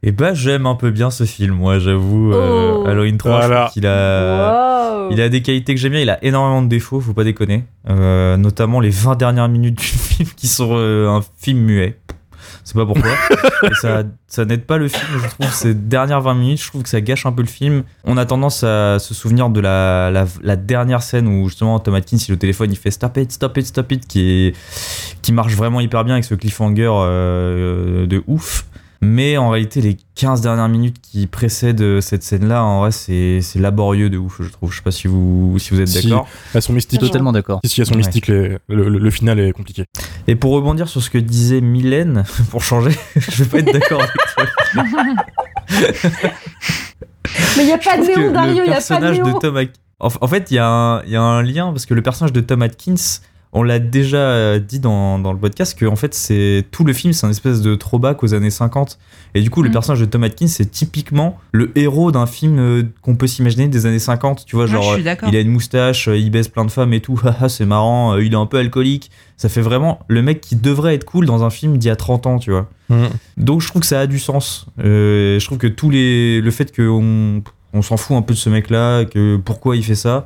Et 0.03 0.11
bah 0.11 0.33
j'aime 0.33 0.65
un 0.65 0.75
peu 0.75 0.91
bien 0.91 1.09
ce 1.11 1.23
film, 1.25 1.55
moi 1.55 1.79
j'avoue. 1.79 2.33
euh, 2.33 2.73
Oh. 2.83 2.87
Halloween 2.87 3.17
3, 3.17 3.31
je 3.41 3.47
Voilà. 3.47 3.61
trouve 3.65 3.73
qu'il 3.73 3.85
a... 3.85 5.01
Wow. 5.01 5.11
Il 5.11 5.19
a 5.21 5.29
des 5.29 5.41
qualités 5.41 5.73
que 5.75 5.79
j'aime 5.81 5.91
bien, 5.91 6.01
il 6.01 6.09
a 6.09 6.23
énormément 6.23 6.61
de 6.61 6.67
défauts, 6.67 6.99
faut 7.01 7.13
pas 7.13 7.23
déconner. 7.23 7.65
Euh, 7.89 8.37
notamment 8.37 8.79
les 8.79 8.89
20 8.89 9.15
dernières 9.17 9.49
minutes 9.49 9.77
du 9.77 9.83
film 9.85 10.29
qui 10.35 10.47
sont 10.47 10.69
euh, 10.73 11.09
un 11.09 11.21
film 11.37 11.59
muet. 11.59 11.97
C'est 12.63 12.75
pas 12.75 12.85
pourquoi. 12.85 13.11
Et 13.63 13.73
ça, 13.73 14.03
ça 14.27 14.45
n'aide 14.45 14.65
pas 14.65 14.77
le 14.77 14.87
film, 14.87 15.21
je 15.23 15.27
trouve. 15.29 15.51
Ces 15.51 15.73
dernières 15.73 16.21
20 16.21 16.33
minutes, 16.35 16.61
je 16.61 16.67
trouve 16.67 16.83
que 16.83 16.89
ça 16.89 17.01
gâche 17.01 17.25
un 17.25 17.31
peu 17.31 17.41
le 17.41 17.47
film. 17.47 17.83
On 18.03 18.17
a 18.17 18.25
tendance 18.25 18.63
à 18.63 18.99
se 18.99 19.13
souvenir 19.13 19.49
de 19.49 19.59
la, 19.59 20.11
la, 20.11 20.25
la 20.41 20.55
dernière 20.55 21.01
scène 21.01 21.27
où 21.27 21.47
justement 21.47 21.79
Tom 21.79 21.95
Atkins, 21.95 22.17
il 22.17 22.31
est 22.31 22.33
au 22.33 22.37
téléphone, 22.37 22.71
il 22.71 22.77
fait 22.77 22.91
stop 22.91 23.17
it, 23.17 23.31
stop 23.31 23.57
it, 23.57 23.65
stop 23.65 23.91
it, 23.91 24.07
qui, 24.07 24.47
est, 24.47 24.55
qui 25.21 25.33
marche 25.33 25.55
vraiment 25.55 25.81
hyper 25.81 26.03
bien 26.03 26.15
avec 26.15 26.25
ce 26.25 26.35
cliffhanger 26.35 26.91
euh, 26.91 28.05
de 28.05 28.23
ouf. 28.27 28.65
Mais 29.03 29.35
en 29.37 29.49
réalité, 29.49 29.81
les 29.81 29.97
15 30.13 30.41
dernières 30.41 30.69
minutes 30.69 30.97
qui 31.01 31.25
précèdent 31.25 32.01
cette 32.01 32.21
scène-là, 32.21 32.63
en 32.63 32.81
vrai, 32.81 32.91
c'est 32.91 33.41
c'est 33.41 33.57
laborieux 33.57 34.11
de 34.11 34.17
ouf, 34.19 34.41
je 34.43 34.49
trouve. 34.49 34.71
Je 34.71 34.77
sais 34.77 34.83
pas 34.83 34.91
si 34.91 35.07
vous, 35.07 35.55
si 35.57 35.71
vous 35.73 35.81
êtes 35.81 35.87
Si. 35.87 36.07
d'accord. 36.07 36.27
Elles 36.53 36.61
sont 36.61 36.71
mystiques. 36.73 36.99
Totalement 36.99 37.31
d'accord. 37.31 37.61
Si, 37.63 37.69
si, 37.71 37.81
elles 37.81 37.87
sont 37.87 37.93
Ouais. 37.93 37.97
mystiques. 37.97 38.27
les- 38.27 38.57
le, 38.69 38.89
le- 38.89 38.99
le 38.99 39.09
final 39.11 39.39
est 39.39 39.53
compliqué. 39.53 39.85
Et 40.27 40.35
pour 40.35 40.51
rebondir 40.53 40.87
sur 40.87 41.01
ce 41.01 41.09
que 41.09 41.17
disait 41.17 41.61
Mylène, 41.61 42.25
pour 42.51 42.63
changer, 42.63 42.91
je 43.15 43.43
vais 43.43 43.49
pas 43.49 43.57
être 43.67 43.73
d'accord 43.73 44.01
avec 44.03 44.13
toi. 44.35 44.83
Mais 47.57 47.63
il 47.63 47.65
n'y 47.65 47.71
a 47.73 47.77
pas 47.77 47.97
de 47.97 48.03
Léon, 48.05 48.31
Dario, 48.31 48.51
le 48.51 48.55
il 48.55 48.55
n'y 48.55 48.59
a 48.61 48.63
pas 48.63 48.65
de 48.65 48.71
personnage 48.73 49.15
Léon. 49.17 49.33
de 49.33 49.39
Tom 49.39 49.57
Atkins. 49.57 49.73
En, 49.99 50.09
en 50.21 50.27
fait, 50.27 50.51
il 50.51 50.55
y, 50.55 50.59
a 50.59 50.65
un- 50.67 51.03
il 51.03 51.09
y 51.11 51.15
a 51.15 51.21
un 51.21 51.41
lien 51.43 51.71
parce 51.71 51.85
que 51.85 51.93
le 51.93 52.01
personnage 52.01 52.33
de 52.33 52.41
Tom 52.41 52.61
Atkins, 52.61 52.95
on 53.53 53.63
l'a 53.63 53.79
déjà 53.79 54.17
euh, 54.17 54.59
dit 54.59 54.79
dans, 54.79 55.19
dans 55.19 55.33
le 55.33 55.37
podcast 55.37 55.77
que 55.77 55.85
en 55.85 55.95
fait, 55.97 56.13
c'est 56.13 56.65
tout 56.71 56.83
le 56.85 56.93
film, 56.93 57.11
c'est 57.11 57.27
un 57.27 57.29
espèce 57.31 57.61
de 57.61 57.75
throwback 57.75 58.23
aux 58.23 58.33
années 58.33 58.49
50. 58.49 58.97
Et 59.35 59.41
du 59.41 59.49
coup, 59.49 59.61
le 59.61 59.69
Mm. 59.69 59.73
personnage 59.73 59.99
de 59.99 60.05
Tom 60.05 60.23
Atkins, 60.23 60.47
c'est 60.47 60.71
typiquement 60.71 61.37
le 61.51 61.71
héros 61.77 62.11
d'un 62.13 62.25
film 62.25 62.59
euh, 62.59 62.83
qu'on 63.01 63.15
peut 63.15 63.27
s'imaginer 63.27 63.67
des 63.67 63.85
années 63.85 63.99
50. 63.99 64.45
Tu 64.45 64.55
vois, 64.55 64.65
Ouais, 64.65 64.71
genre, 64.71 64.83
je 64.83 64.93
suis 64.95 65.03
d'accord. 65.03 65.27
il 65.29 65.35
a 65.35 65.39
une 65.41 65.49
moustache, 65.51 66.07
euh, 66.07 66.17
il 66.17 66.29
baisse 66.31 66.47
plein 66.47 66.63
de 66.65 66.71
femmes 66.71 66.93
et 66.93 67.01
tout, 67.01 67.19
c'est 67.49 67.65
marrant, 67.65 68.15
il 68.17 68.31
est 68.31 68.37
un 68.37 68.45
peu 68.45 68.57
alcoolique. 68.57 69.11
Ça 69.35 69.49
fait 69.49 69.61
vraiment 69.61 69.99
le 70.07 70.21
mec 70.21 70.39
qui 70.39 70.55
devrait 70.55 70.93
être 70.95 71.03
cool 71.05 71.25
dans 71.25 71.43
un 71.43 71.49
film 71.49 71.77
d'il 71.77 71.87
y 71.87 71.91
a 71.91 71.95
30 71.95 72.27
ans, 72.27 72.37
tu 72.39 72.51
vois. 72.51 72.69
Donc 73.37 73.61
je 73.61 73.67
trouve 73.67 73.81
que 73.81 73.87
ça 73.87 74.01
a 74.01 74.07
du 74.07 74.19
sens. 74.19 74.65
Euh, 74.83 75.39
je 75.39 75.45
trouve 75.45 75.57
que 75.57 75.67
tous 75.67 75.89
les, 75.89 76.41
le 76.41 76.51
fait 76.51 76.75
qu'on 76.75 77.41
on 77.73 77.81
s'en 77.81 77.95
fout 77.97 78.15
un 78.17 78.21
peu 78.21 78.33
de 78.33 78.37
ce 78.39 78.49
mec-là, 78.49 79.05
que 79.05 79.37
pourquoi 79.37 79.75
il 79.77 79.83
fait 79.83 79.95
ça, 79.95 80.25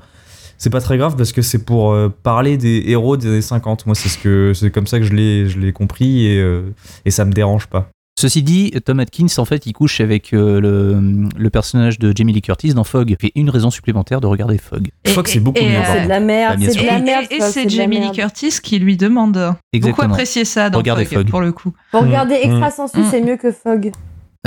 c'est 0.57 0.69
pas 0.69 0.81
très 0.81 0.97
grave 0.97 1.15
parce 1.15 1.31
que 1.31 1.41
c'est 1.41 1.63
pour 1.65 1.91
euh, 1.93 2.09
parler 2.23 2.57
des 2.57 2.83
héros 2.87 3.17
des 3.17 3.27
années 3.27 3.41
50. 3.41 3.85
Moi, 3.85 3.95
c'est 3.95 4.09
ce 4.09 4.17
que 4.17 4.53
c'est 4.53 4.71
comme 4.71 4.87
ça 4.87 4.99
que 4.99 5.05
je 5.05 5.13
l'ai 5.13 5.47
je 5.49 5.59
l'ai 5.59 5.71
compris 5.73 6.25
et, 6.27 6.39
euh, 6.39 6.61
et 7.05 7.11
ça 7.11 7.25
me 7.25 7.31
dérange 7.33 7.67
pas. 7.67 7.89
Ceci 8.17 8.43
dit, 8.43 8.71
Tom 8.85 9.01
Atkins, 9.01 9.25
en 9.39 9.43
fait, 9.43 9.65
il 9.65 9.73
couche 9.73 9.99
avec 9.99 10.33
euh, 10.33 10.61
le, 10.61 11.27
le 11.37 11.49
personnage 11.49 11.99
de 11.99 12.13
Jamie 12.15 12.31
Lee 12.31 12.41
Curtis 12.41 12.73
dans 12.73 12.85
Fog. 12.85 13.13
Fait 13.19 13.33
une 13.35 13.49
raison 13.49 13.69
supplémentaire 13.69 14.21
de 14.21 14.27
regarder 14.27 14.57
Fog. 14.57 14.87
Et- 15.03 15.09
Fog, 15.09 15.27
c'est 15.27 15.41
beaucoup 15.41 15.59
et, 15.59 15.67
mieux, 15.67 15.75
euh, 15.75 15.81
C'est 15.85 16.03
de 16.05 16.07
la 16.07 16.19
Bah, 16.21 16.25
merde, 16.25 16.59
bien 16.59 16.69
c'est 16.71 16.79
de 16.81 16.85
la 16.85 16.97
Et, 16.97 17.01
merde. 17.01 17.25
et 17.29 17.41
c'est 17.41 17.67
Jamie 17.69 17.99
Lee. 17.99 18.11
Curtis 18.13 18.59
qui 18.63 18.79
lui 18.79 18.95
demande. 18.95 19.33
Beaucoup 19.33 19.57
Exactement. 19.73 20.13
apprécié 20.13 20.45
ça 20.45 20.69
dans 20.69 20.77
Regardez 20.77 21.03
Fog, 21.03 21.17
Fog. 21.17 21.29
pour 21.29 21.41
le 21.41 21.51
coup. 21.51 21.73
Pour 21.91 22.03
regarder 22.03 22.35
Mm. 22.35 22.51
Extra 22.63 22.71
Sensu, 22.71 22.99
Mm. 23.01 23.07
c'est 23.11 23.21
mieux 23.21 23.35
que 23.35 23.51
Fog. 23.51 23.91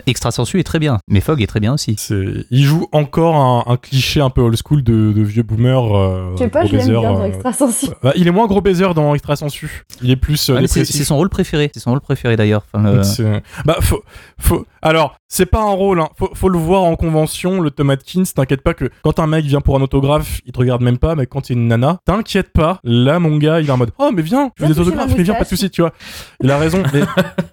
Extra 0.07 0.31
sensu 0.31 0.59
est 0.61 0.65
très 0.65 0.79
bien, 0.79 0.99
mais 1.09 1.21
Fog 1.21 1.41
est 1.43 1.47
très 1.47 1.61
bien 1.61 1.75
aussi. 1.75 1.95
C'est- 1.99 2.47
Il 2.51 2.65
joue 2.65 2.87
encore 2.93 3.37
un, 3.37 3.65
un 3.73 3.77
cliché 3.77 4.21
un 4.21 4.31
peu 4.31 4.41
old 4.41 4.57
school 4.63 4.83
de, 4.83 5.13
de 5.13 5.23
vieux 5.23 5.43
boomer. 5.43 5.97
euh, 5.97 6.33
Je 6.35 6.39
sais 6.45 6.49
pas, 6.49 6.65
je 6.67 6.73
l'aime 6.73 6.81
baiser, 6.81 6.93
bien 6.93 7.13
dans 7.13 7.21
euh, 7.23 7.25
Extra 7.27 7.53
Sensu. 7.53 7.87
bah, 8.03 8.13
il 8.17 8.27
est 8.27 8.31
moins 8.31 8.47
gros 8.47 8.61
baiser 8.61 8.87
dans 8.95 9.15
Extra 9.15 9.37
Sensu. 9.37 9.85
Il 10.03 10.11
est 10.11 10.17
plus 10.17 10.51
euh, 10.51 10.59
Ah, 10.63 10.67
c'est 10.67 10.85
c'est 10.85 11.05
son 11.05 11.17
rôle 11.17 11.29
préféré. 11.29 11.71
C'est 11.75 11.81
son 11.81 11.91
rôle 11.91 12.01
préféré 12.01 12.37
d'ailleurs. 12.37 12.65
Enfin, 12.73 12.85
euh, 12.87 13.03
C'est- 13.03 13.43
Bah, 13.65 13.77
faut, 13.81 14.03
faut... 14.39 14.67
Alors, 14.81 15.17
c'est 15.27 15.47
pas 15.47 15.61
un 15.61 15.71
rôle, 15.73 16.01
hein. 16.01 16.09
faut, 16.17 16.31
faut 16.35 16.49
le 16.49 16.59
voir 16.59 16.85
en 16.85 16.95
convention, 16.95 17.61
le 17.61 17.71
Tom 17.71 17.91
Atkins. 17.91 18.23
T'inquiète 18.35 18.63
pas 18.63 18.75
que 18.75 18.89
quand 19.03 19.19
un 19.19 19.27
mec 19.27 19.45
vient 19.45 19.61
pour 19.61 19.77
un 19.77 19.83
autographe, 19.83 20.41
il 20.47 20.53
te 20.53 20.59
regarde 20.59 20.83
même 20.83 20.99
pas, 20.99 21.17
mais 21.17 21.27
quand 21.27 21.41
t'es 21.43 21.55
une 21.55 21.67
nana, 21.67 21.99
t'inquiète 22.05 22.53
pas. 22.53 22.79
Là, 22.85 23.19
mon 23.19 23.37
gars, 23.39 23.61
il 23.61 23.67
est 23.69 23.71
en 23.73 23.77
mode 23.77 23.91
Oh, 23.99 24.11
mais 24.15 24.23
viens, 24.23 24.51
je 24.57 24.63
veux 24.63 24.69
des 24.69 24.75
toucher 24.75 24.87
autographes, 24.89 25.11
ma 25.11 25.17
mais 25.17 25.23
viens, 25.25 25.35
pas 25.35 25.45
de 25.45 25.49
soucis, 25.49 25.71
tu 25.71 25.81
vois. 25.83 25.93
Il 26.41 26.51
a 26.51 26.59
raison, 26.59 26.83
mais, 26.95 27.01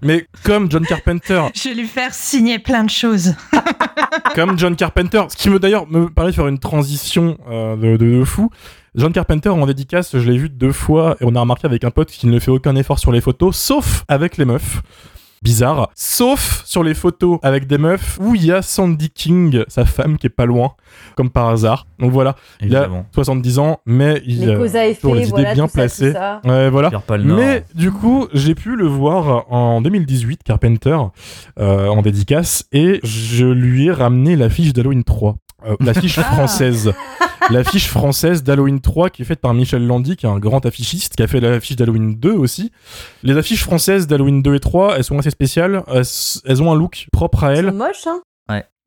mais 0.04 0.28
comme 0.43 0.70
John 0.72 0.86
Carpenter, 0.86 1.41
Je 1.56 1.70
vais 1.70 1.76
lui 1.76 1.88
faire 1.88 2.14
signer 2.36 2.60
plein 2.60 2.84
de 2.84 2.90
choses. 2.90 3.34
comme 4.36 4.58
John 4.60 4.76
Carpenter, 4.76 5.24
ce 5.30 5.38
qui 5.38 5.50
me 5.50 5.60
d'ailleurs 5.60 5.88
me 5.88 6.08
de 6.10 6.32
faire 6.32 6.48
une 6.48 6.60
transition 6.60 7.38
euh, 7.50 7.76
de, 7.76 7.98
de- 7.98 8.20
de 8.20 8.24
fou. 8.26 8.50
John 8.96 9.12
Carpenter 9.12 9.50
en 9.50 9.66
dédicace, 9.66 10.18
je 10.18 10.30
l'ai 10.32 10.38
vu 10.38 10.50
deux 10.50 10.72
fois 10.72 11.18
et 11.20 11.26
on 11.26 11.36
a 11.36 11.40
remarqué 11.40 11.66
avec 11.68 11.84
un 11.84 11.92
pote 11.92 12.10
qu'il 12.12 12.30
ne 12.30 12.40
fait 12.40 12.52
aucun 12.52 12.76
effort 12.76 13.00
sur 13.00 13.12
les 13.12 13.20
photos, 13.22 13.56
sauf 13.56 14.04
avec 14.08 14.38
les 14.38 14.46
meufs. 14.46 14.82
Bizarre. 15.42 15.90
Sauf 15.96 16.64
sur 16.66 16.84
les 16.84 16.94
photos 16.94 17.40
avec 17.44 17.68
des 17.68 17.78
meufs 17.78 18.18
où 18.22 18.36
il 18.36 18.46
y 18.46 18.52
a 18.52 18.62
Sandy 18.62 19.10
King, 19.10 19.64
sa 19.68 19.86
femme, 19.86 20.18
qui 20.18 20.28
est 20.28 20.30
pas 20.30 20.46
loin, 20.46 20.74
comme 21.16 21.30
par 21.30 21.50
hasard. 21.50 21.86
Donc 22.00 22.12
voilà, 22.12 22.36
il 22.62 22.76
a 22.76 22.82
Évidemment. 22.86 23.06
70 23.14 23.60
ans, 23.60 23.80
mais 23.86 24.22
il 24.26 24.42
Les 24.48 24.76
a 24.76 24.96
toujours 24.96 25.16
les 25.16 25.30
idées 25.30 25.54
bien 25.54 25.68
ça, 25.68 25.74
placées. 25.74 26.14
ça. 26.14 26.42
Ouais, 26.44 26.70
voilà. 26.70 26.90
Mais 27.20 27.64
du 27.76 27.92
coup, 27.92 28.28
j'ai 28.34 28.56
pu 28.56 28.76
le 28.76 28.88
voir 28.88 29.52
en 29.52 29.82
2018, 29.82 30.42
Carpenter, 30.44 30.98
euh, 31.60 31.88
en 31.88 32.02
dédicace, 32.02 32.66
et 32.72 33.00
je 33.04 33.46
lui 33.46 33.88
ai 33.88 33.92
ramené 33.92 34.36
l'affiche 34.36 34.74
d'Halloween 34.74 35.04
3. 35.04 35.36
Euh, 35.66 35.76
l'affiche 35.80 36.18
Ah. 36.20 36.24
française. 36.24 36.93
L'affiche 37.51 37.88
française 37.89 38.43
d'Halloween 38.43 38.82
3 38.82 39.10
qui 39.12 39.22
est 39.22 39.26
faite 39.26 39.39
par 39.39 39.53
Michel 39.53 39.86
Landy, 39.86 40.16
qui 40.16 40.26
est 40.26 40.30
un 40.30 40.39
grand 40.39 40.66
affichiste, 40.66 41.16
qui 41.16 41.22
a 41.24 41.28
fait 41.28 41.39
l'affiche 41.39 41.76
d'Halloween 41.76 42.16
2 42.16 42.32
aussi. 42.32 42.72
Les 43.24 43.38
affiches 43.38 43.64
françaises 43.64 44.08
d'Halloween 44.08 44.41
2 44.41 44.56
et 44.56 44.60
3, 44.60 44.97
elles 44.97 45.03
sont 45.03 45.20
assez 45.20 45.30
spéciales. 45.30 45.84
Elles, 45.88 46.03
elles 46.45 46.64
ont 46.64 46.72
un 46.72 46.76
look 46.76 47.08
propre 47.12 47.43
à 47.43 47.53
elles. 47.53 47.70
sont 47.70 47.76
moches, 47.76 48.08
hein. 48.08 48.22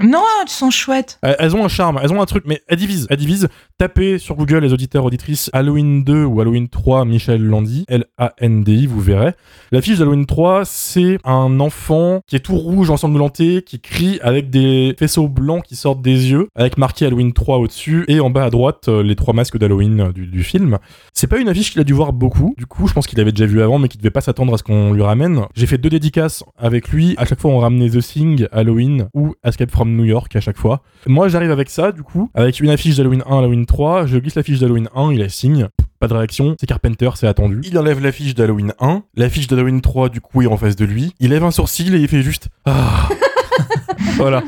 Non, 0.03 0.23
elles 0.41 0.49
sont 0.49 0.71
chouettes. 0.71 1.19
Elles 1.23 1.57
ont 1.57 1.65
un 1.65 1.69
charme, 1.69 1.99
elles 2.01 2.13
ont 2.13 2.23
un 2.23 2.27
truc, 2.27 2.45
mais 2.47 2.63
elles 2.69 2.79
divisent. 2.79 3.09
Elles 3.11 3.17
divisent. 3.17 3.49
Tapez 3.79 4.19
sur 4.19 4.35
Google, 4.35 4.59
les 4.59 4.73
auditeurs, 4.73 5.05
auditrices, 5.05 5.51
Halloween 5.53 6.03
2 6.03 6.25
ou 6.25 6.41
Halloween 6.41 6.69
3, 6.69 7.05
Michel 7.05 7.43
Landy, 7.45 7.85
L-A-N-D-I, 7.89 8.87
vous 8.87 9.01
verrez. 9.01 9.33
L'affiche 9.71 9.99
d'Halloween 9.99 10.27
3, 10.27 10.65
c'est 10.65 11.19
un 11.25 11.61
enfant 11.61 12.21
qui 12.27 12.35
est 12.35 12.41
tout 12.41 12.57
rouge, 12.57 12.91
ensanglanté, 12.91 13.63
qui 13.63 13.79
crie 13.81 14.19
avec 14.23 14.51
des 14.51 14.97
faisceaux 14.99 15.29
blancs 15.29 15.63
qui 15.65 15.77
sortent 15.77 16.03
des 16.03 16.31
yeux, 16.31 16.49
avec 16.57 16.77
marqué 16.77 17.07
Halloween 17.07 17.33
3 17.33 17.59
au-dessus, 17.59 18.05
et 18.09 18.19
en 18.19 18.31
bas 18.31 18.45
à 18.45 18.51
droite, 18.51 18.89
euh, 18.89 19.05
les 19.05 19.15
trois 19.15 19.33
masques 19.33 19.59
d'Halloween 19.59 20.01
euh, 20.01 20.13
du, 20.13 20.27
du 20.27 20.43
film. 20.43 20.79
C'est 21.13 21.29
pas 21.29 21.39
une 21.39 21.49
affiche 21.49 21.71
qu'il 21.71 21.81
a 21.81 21.85
dû 21.85 21.93
voir 21.93 22.13
beaucoup, 22.13 22.55
du 22.59 22.67
coup, 22.67 22.89
je 22.89 22.93
pense 22.95 23.07
qu'il 23.07 23.21
avait 23.21 23.33
déjà 23.33 23.47
vu 23.47 23.63
avant, 23.63 23.79
mais 23.79 23.87
qu'il 23.87 24.01
devait 24.01 24.11
pas 24.11 24.23
s'attendre 24.23 24.55
à 24.55 24.59
ce 24.59 24.65
qu'on 24.65 24.93
lui 24.93 25.03
ramène. 25.03 25.43
J'ai 25.55 25.67
fait 25.67 25.79
deux 25.79 25.91
dédicaces 25.91 26.43
avec 26.57 26.89
lui, 26.89 27.15
à 27.17 27.25
chaque 27.27 27.41
fois 27.41 27.53
on 27.53 27.59
ramenait 27.59 27.91
The 27.91 28.01
Thing, 28.01 28.49
Halloween, 28.51 29.09
ou 29.15 29.35
Escape 29.45 29.71
from 29.71 29.88
New 29.97 30.05
York 30.05 30.35
à 30.37 30.41
chaque 30.41 30.57
fois. 30.57 30.83
Moi, 31.07 31.29
j'arrive 31.29 31.51
avec 31.51 31.71
ça, 31.71 31.93
du 31.93 32.03
coup, 32.03 32.31
avec 32.35 32.61
une 32.61 32.71
affiche 32.71 32.97
d'Halloween 32.97 33.23
1, 33.27 33.39
Halloween 33.39 33.67
3, 33.67 34.07
je 34.07 34.19
glisse 34.19 34.35
l'affiche 34.35 34.59
d'Halloween 34.61 34.89
1, 34.95 35.13
il 35.13 35.19
la 35.21 35.29
signe. 35.29 35.69
Pas 36.01 36.07
de 36.07 36.15
réaction, 36.15 36.55
c'est 36.61 36.67
Carpenter, 36.67 37.11
c'est 37.17 37.27
attendu. 37.27 37.61
Il 37.65 37.77
enlève 37.79 38.01
l'affiche 38.01 38.35
d'Halloween 38.35 38.73
1, 38.79 39.03
l'affiche 39.17 39.49
d'Halloween 39.49 39.81
3, 39.81 40.09
du 40.11 40.21
coup, 40.21 40.43
est 40.43 40.47
en 40.47 40.57
face 40.57 40.77
de 40.77 40.85
lui. 40.85 41.13
Il 41.19 41.31
lève 41.31 41.43
un 41.43 41.51
sourcil 41.51 41.95
et 41.95 41.99
il 41.99 42.09
fait 42.09 42.23
juste 42.23 42.49
Ah 42.65 43.09
Voilà. 44.17 44.43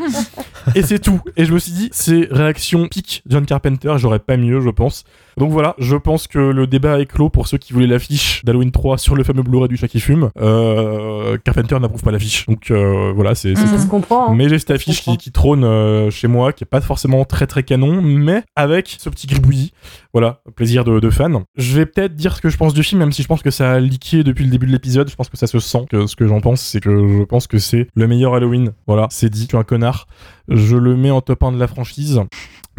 Et 0.75 0.83
c'est 0.83 0.99
tout. 0.99 1.21
Et 1.37 1.45
je 1.45 1.53
me 1.53 1.59
suis 1.59 1.73
dit, 1.73 1.89
c'est 1.93 2.29
réaction 2.31 2.87
pique 2.89 3.23
John 3.27 3.47
Carpenter, 3.47 3.95
j'aurais 3.97 4.19
pas 4.19 4.37
mieux, 4.37 4.61
je 4.61 4.71
pense. 4.71 5.05
Donc 5.37 5.51
voilà, 5.51 5.75
je 5.79 5.97
pense 5.97 6.27
que 6.27 6.39
le 6.39 6.67
débat 6.67 7.01
est 7.01 7.07
clos 7.07 7.29
pour 7.31 7.47
ceux 7.49 7.59
qui 7.59 7.73
voulaient 7.73 7.87
l'affiche 7.87 8.45
d'Halloween 8.45 8.71
3 8.73 8.99
sur 8.99 9.15
le 9.15 9.25
fameux 9.25 9.43
Blu-ray 9.43 9.69
du 9.69 9.77
chat 9.77 9.89
qui 9.89 10.01
fume. 10.01 10.31
Euh, 10.41 11.37
Carpenter 11.45 11.79
n'approuve 11.81 12.03
pas 12.03 12.11
l'affiche. 12.11 12.47
Donc 12.47 12.71
euh, 12.71 13.13
voilà, 13.15 13.35
c'est. 13.35 13.55
Ça 13.55 13.79
se 13.79 13.87
comprend. 13.87 14.31
hein. 14.31 14.35
mais 14.35 14.49
j'ai 14.49 14.59
cette 14.59 14.71
affiche 14.71 15.03
qui, 15.03 15.17
qui 15.17 15.33
trône 15.33 15.65
euh, 15.65 16.11
chez 16.11 16.29
moi, 16.29 16.53
qui 16.53 16.65
est 16.65 16.67
pas 16.67 16.81
forcément 16.81 17.25
très 17.25 17.47
très 17.47 17.63
canon, 17.63 18.01
mais 18.03 18.43
avec 18.57 18.97
ce 18.99 19.09
petit 19.11 19.27
gribouillis. 19.27 19.73
Voilà, 20.13 20.41
plaisir 20.57 20.85
de, 20.85 20.99
de 20.99 21.11
fan. 21.11 21.45
Je 21.57 21.77
vais 21.77 21.87
peut-être 21.87 22.17
dire 22.17 22.35
ce 22.37 22.41
que 22.41 22.49
je 22.49 22.57
pense 22.57 22.75
du 22.75 22.83
film, 22.83 22.99
même 23.01 23.13
si 23.13 23.23
je 23.23 23.29
pense 23.29 23.43
que 23.43 23.51
ça 23.51 23.73
a 23.73 23.79
leaké 23.81 24.25
depuis 24.25 24.45
le 24.45 24.51
début 24.51 24.67
de 24.67 24.73
l'épisode. 24.73 25.09
Je 25.09 25.15
pense 25.15 25.29
que 25.29 25.37
ça 25.37 25.47
se 25.47 25.59
sent. 25.61 25.87
Que 25.89 26.07
ce 26.07 26.17
que 26.17 26.27
j'en 26.27 26.41
pense, 26.41 26.61
c'est 26.61 26.81
que 26.81 26.91
je 27.19 27.23
pense 27.25 27.47
que 27.47 27.59
c'est 27.59 27.87
le 27.95 28.07
meilleur 28.09 28.35
Halloween. 28.35 28.73
Voilà, 28.87 29.07
c'est 29.11 29.29
dit. 29.31 29.43
Je 29.43 29.47
suis 29.49 29.57
un 29.57 29.63
connard. 29.65 30.07
Je 30.49 30.77
le 30.77 30.97
mets 30.97 31.11
en 31.13 31.21
top 31.21 31.45
1 31.45 31.53
de 31.53 31.59
la 31.59 31.69
franchise, 31.69 32.21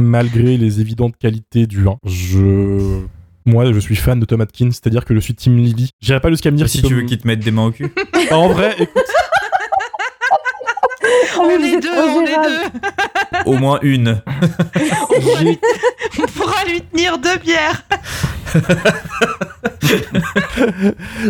malgré 0.02 0.58
les 0.58 0.82
évidentes 0.82 1.18
qualités 1.18 1.68
du 1.68 1.88
1. 1.88 1.97
Je. 2.06 3.02
Moi, 3.45 3.72
je 3.72 3.80
suis 3.80 3.95
fan 3.95 4.20
de 4.20 4.26
Tom 4.26 4.41
Atkins, 4.41 4.70
c'est-à-dire 4.72 5.04
que 5.04 5.16
je 5.16 5.20
suis 5.20 5.34
Team 5.34 5.58
Lily. 5.58 5.89
J'irai 5.99 6.20
pas 6.20 6.30
jusqu'à 6.30 6.52
me 6.52 6.58
dire 6.58 6.70
si 6.70 6.80
qu'il 6.80 6.89
tu 6.89 6.95
veux 6.95 7.02
qu'ils 7.04 7.18
te 7.18 7.28
mettent 7.28 7.39
des 7.39 7.52
mains 7.52 7.66
au 7.66 7.72
cul. 7.72 7.91
En 8.30 8.49
vrai, 8.49 8.76
écoute, 8.78 9.02
on 11.39 11.49
est 11.49 11.80
deux, 11.80 11.89
on 11.89 12.22
est 12.26 12.36
deux. 12.47 12.62
Au 13.45 13.54
moins 13.58 13.80
une. 13.82 14.22
On 16.20 16.26
pourra 16.28 16.66
lui 16.66 16.82
tenir 16.82 17.18
deux 17.18 17.38
bières. 17.38 17.84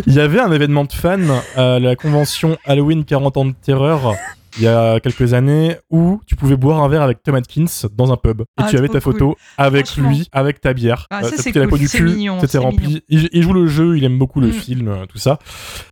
Il 0.06 0.12
y 0.14 0.20
avait 0.20 0.40
un 0.40 0.52
événement 0.52 0.84
de 0.84 0.92
fans 0.92 1.40
à 1.56 1.78
la 1.78 1.96
convention 1.96 2.58
Halloween 2.64 3.04
40 3.04 3.36
ans 3.36 3.44
de 3.46 3.52
terreur 3.52 4.14
il 4.58 4.64
y 4.64 4.68
a 4.68 5.00
quelques 5.00 5.34
années 5.34 5.76
où 5.90 6.20
tu 6.26 6.36
pouvais 6.36 6.56
boire 6.56 6.82
un 6.82 6.88
verre 6.88 7.02
avec 7.02 7.22
Tom 7.22 7.34
Atkins 7.34 7.64
dans 7.94 8.12
un 8.12 8.16
pub 8.16 8.42
et 8.42 8.44
Ah, 8.58 8.66
tu 8.68 8.76
avais 8.76 8.88
ta 8.88 9.00
photo 9.00 9.36
avec 9.56 9.96
lui, 9.96 10.28
avec 10.32 10.60
ta 10.60 10.72
bière. 10.74 11.06
Ah, 11.10 11.20
Euh, 11.24 11.28
ça, 11.28 11.36
c'est 11.42 11.54
la 11.54 11.66
peau 11.68 11.78
du 11.78 11.88
cul, 11.88 12.10
c'était 12.40 12.58
rempli. 12.58 13.02
Il, 13.08 13.28
il 13.32 13.42
joue 13.42 13.52
le 13.52 13.66
jeu, 13.66 13.96
il 13.96 14.04
aime 14.04 14.18
beaucoup 14.18 14.40
le 14.40 14.48
Mm. 14.48 14.52
film, 14.52 14.88
euh, 14.88 15.06
tout 15.06 15.18
ça. 15.18 15.38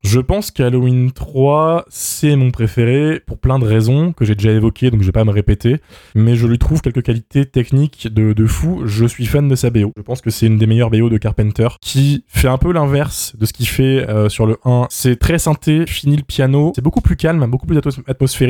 Je 0.02 0.20
pense 0.20 0.50
qu'Halloween 0.50 1.12
3, 1.12 1.84
c'est 1.88 2.36
mon 2.36 2.50
préféré 2.50 3.20
pour 3.26 3.38
plein 3.38 3.58
de 3.58 3.64
raisons 3.66 4.12
que 4.12 4.24
j'ai 4.24 4.34
déjà 4.34 4.50
évoquées, 4.52 4.90
donc 4.90 5.00
je 5.00 5.06
vais 5.06 5.12
pas 5.12 5.24
me 5.24 5.30
répéter. 5.30 5.78
Mais 6.14 6.34
je 6.36 6.46
lui 6.46 6.58
trouve 6.58 6.80
quelques 6.82 7.02
qualités 7.02 7.46
techniques 7.46 8.08
de, 8.12 8.32
de 8.32 8.46
fou. 8.46 8.82
Je 8.84 9.06
suis 9.06 9.26
fan 9.26 9.48
de 9.48 9.54
sa 9.54 9.70
BO. 9.70 9.92
Je 9.96 10.02
pense 10.02 10.20
que 10.20 10.30
c'est 10.30 10.46
une 10.46 10.58
des 10.58 10.66
meilleures 10.66 10.90
BO 10.90 11.08
de 11.08 11.18
Carpenter 11.18 11.68
qui 11.80 12.24
fait 12.28 12.48
un 12.48 12.58
peu 12.58 12.72
l'inverse 12.72 13.34
de 13.38 13.46
ce 13.46 13.52
qu'il 13.52 13.68
fait 13.68 14.08
euh, 14.08 14.28
sur 14.28 14.46
le 14.46 14.56
1. 14.64 14.86
C'est 14.90 15.16
très 15.18 15.38
synthé, 15.38 15.86
fini 15.86 16.16
le 16.16 16.22
piano, 16.22 16.72
c'est 16.74 16.82
beaucoup 16.82 17.00
plus 17.00 17.16
calme, 17.16 17.46
beaucoup 17.46 17.66
plus 17.66 17.76
atos- 17.78 18.00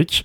atmosphérique. 0.00 0.24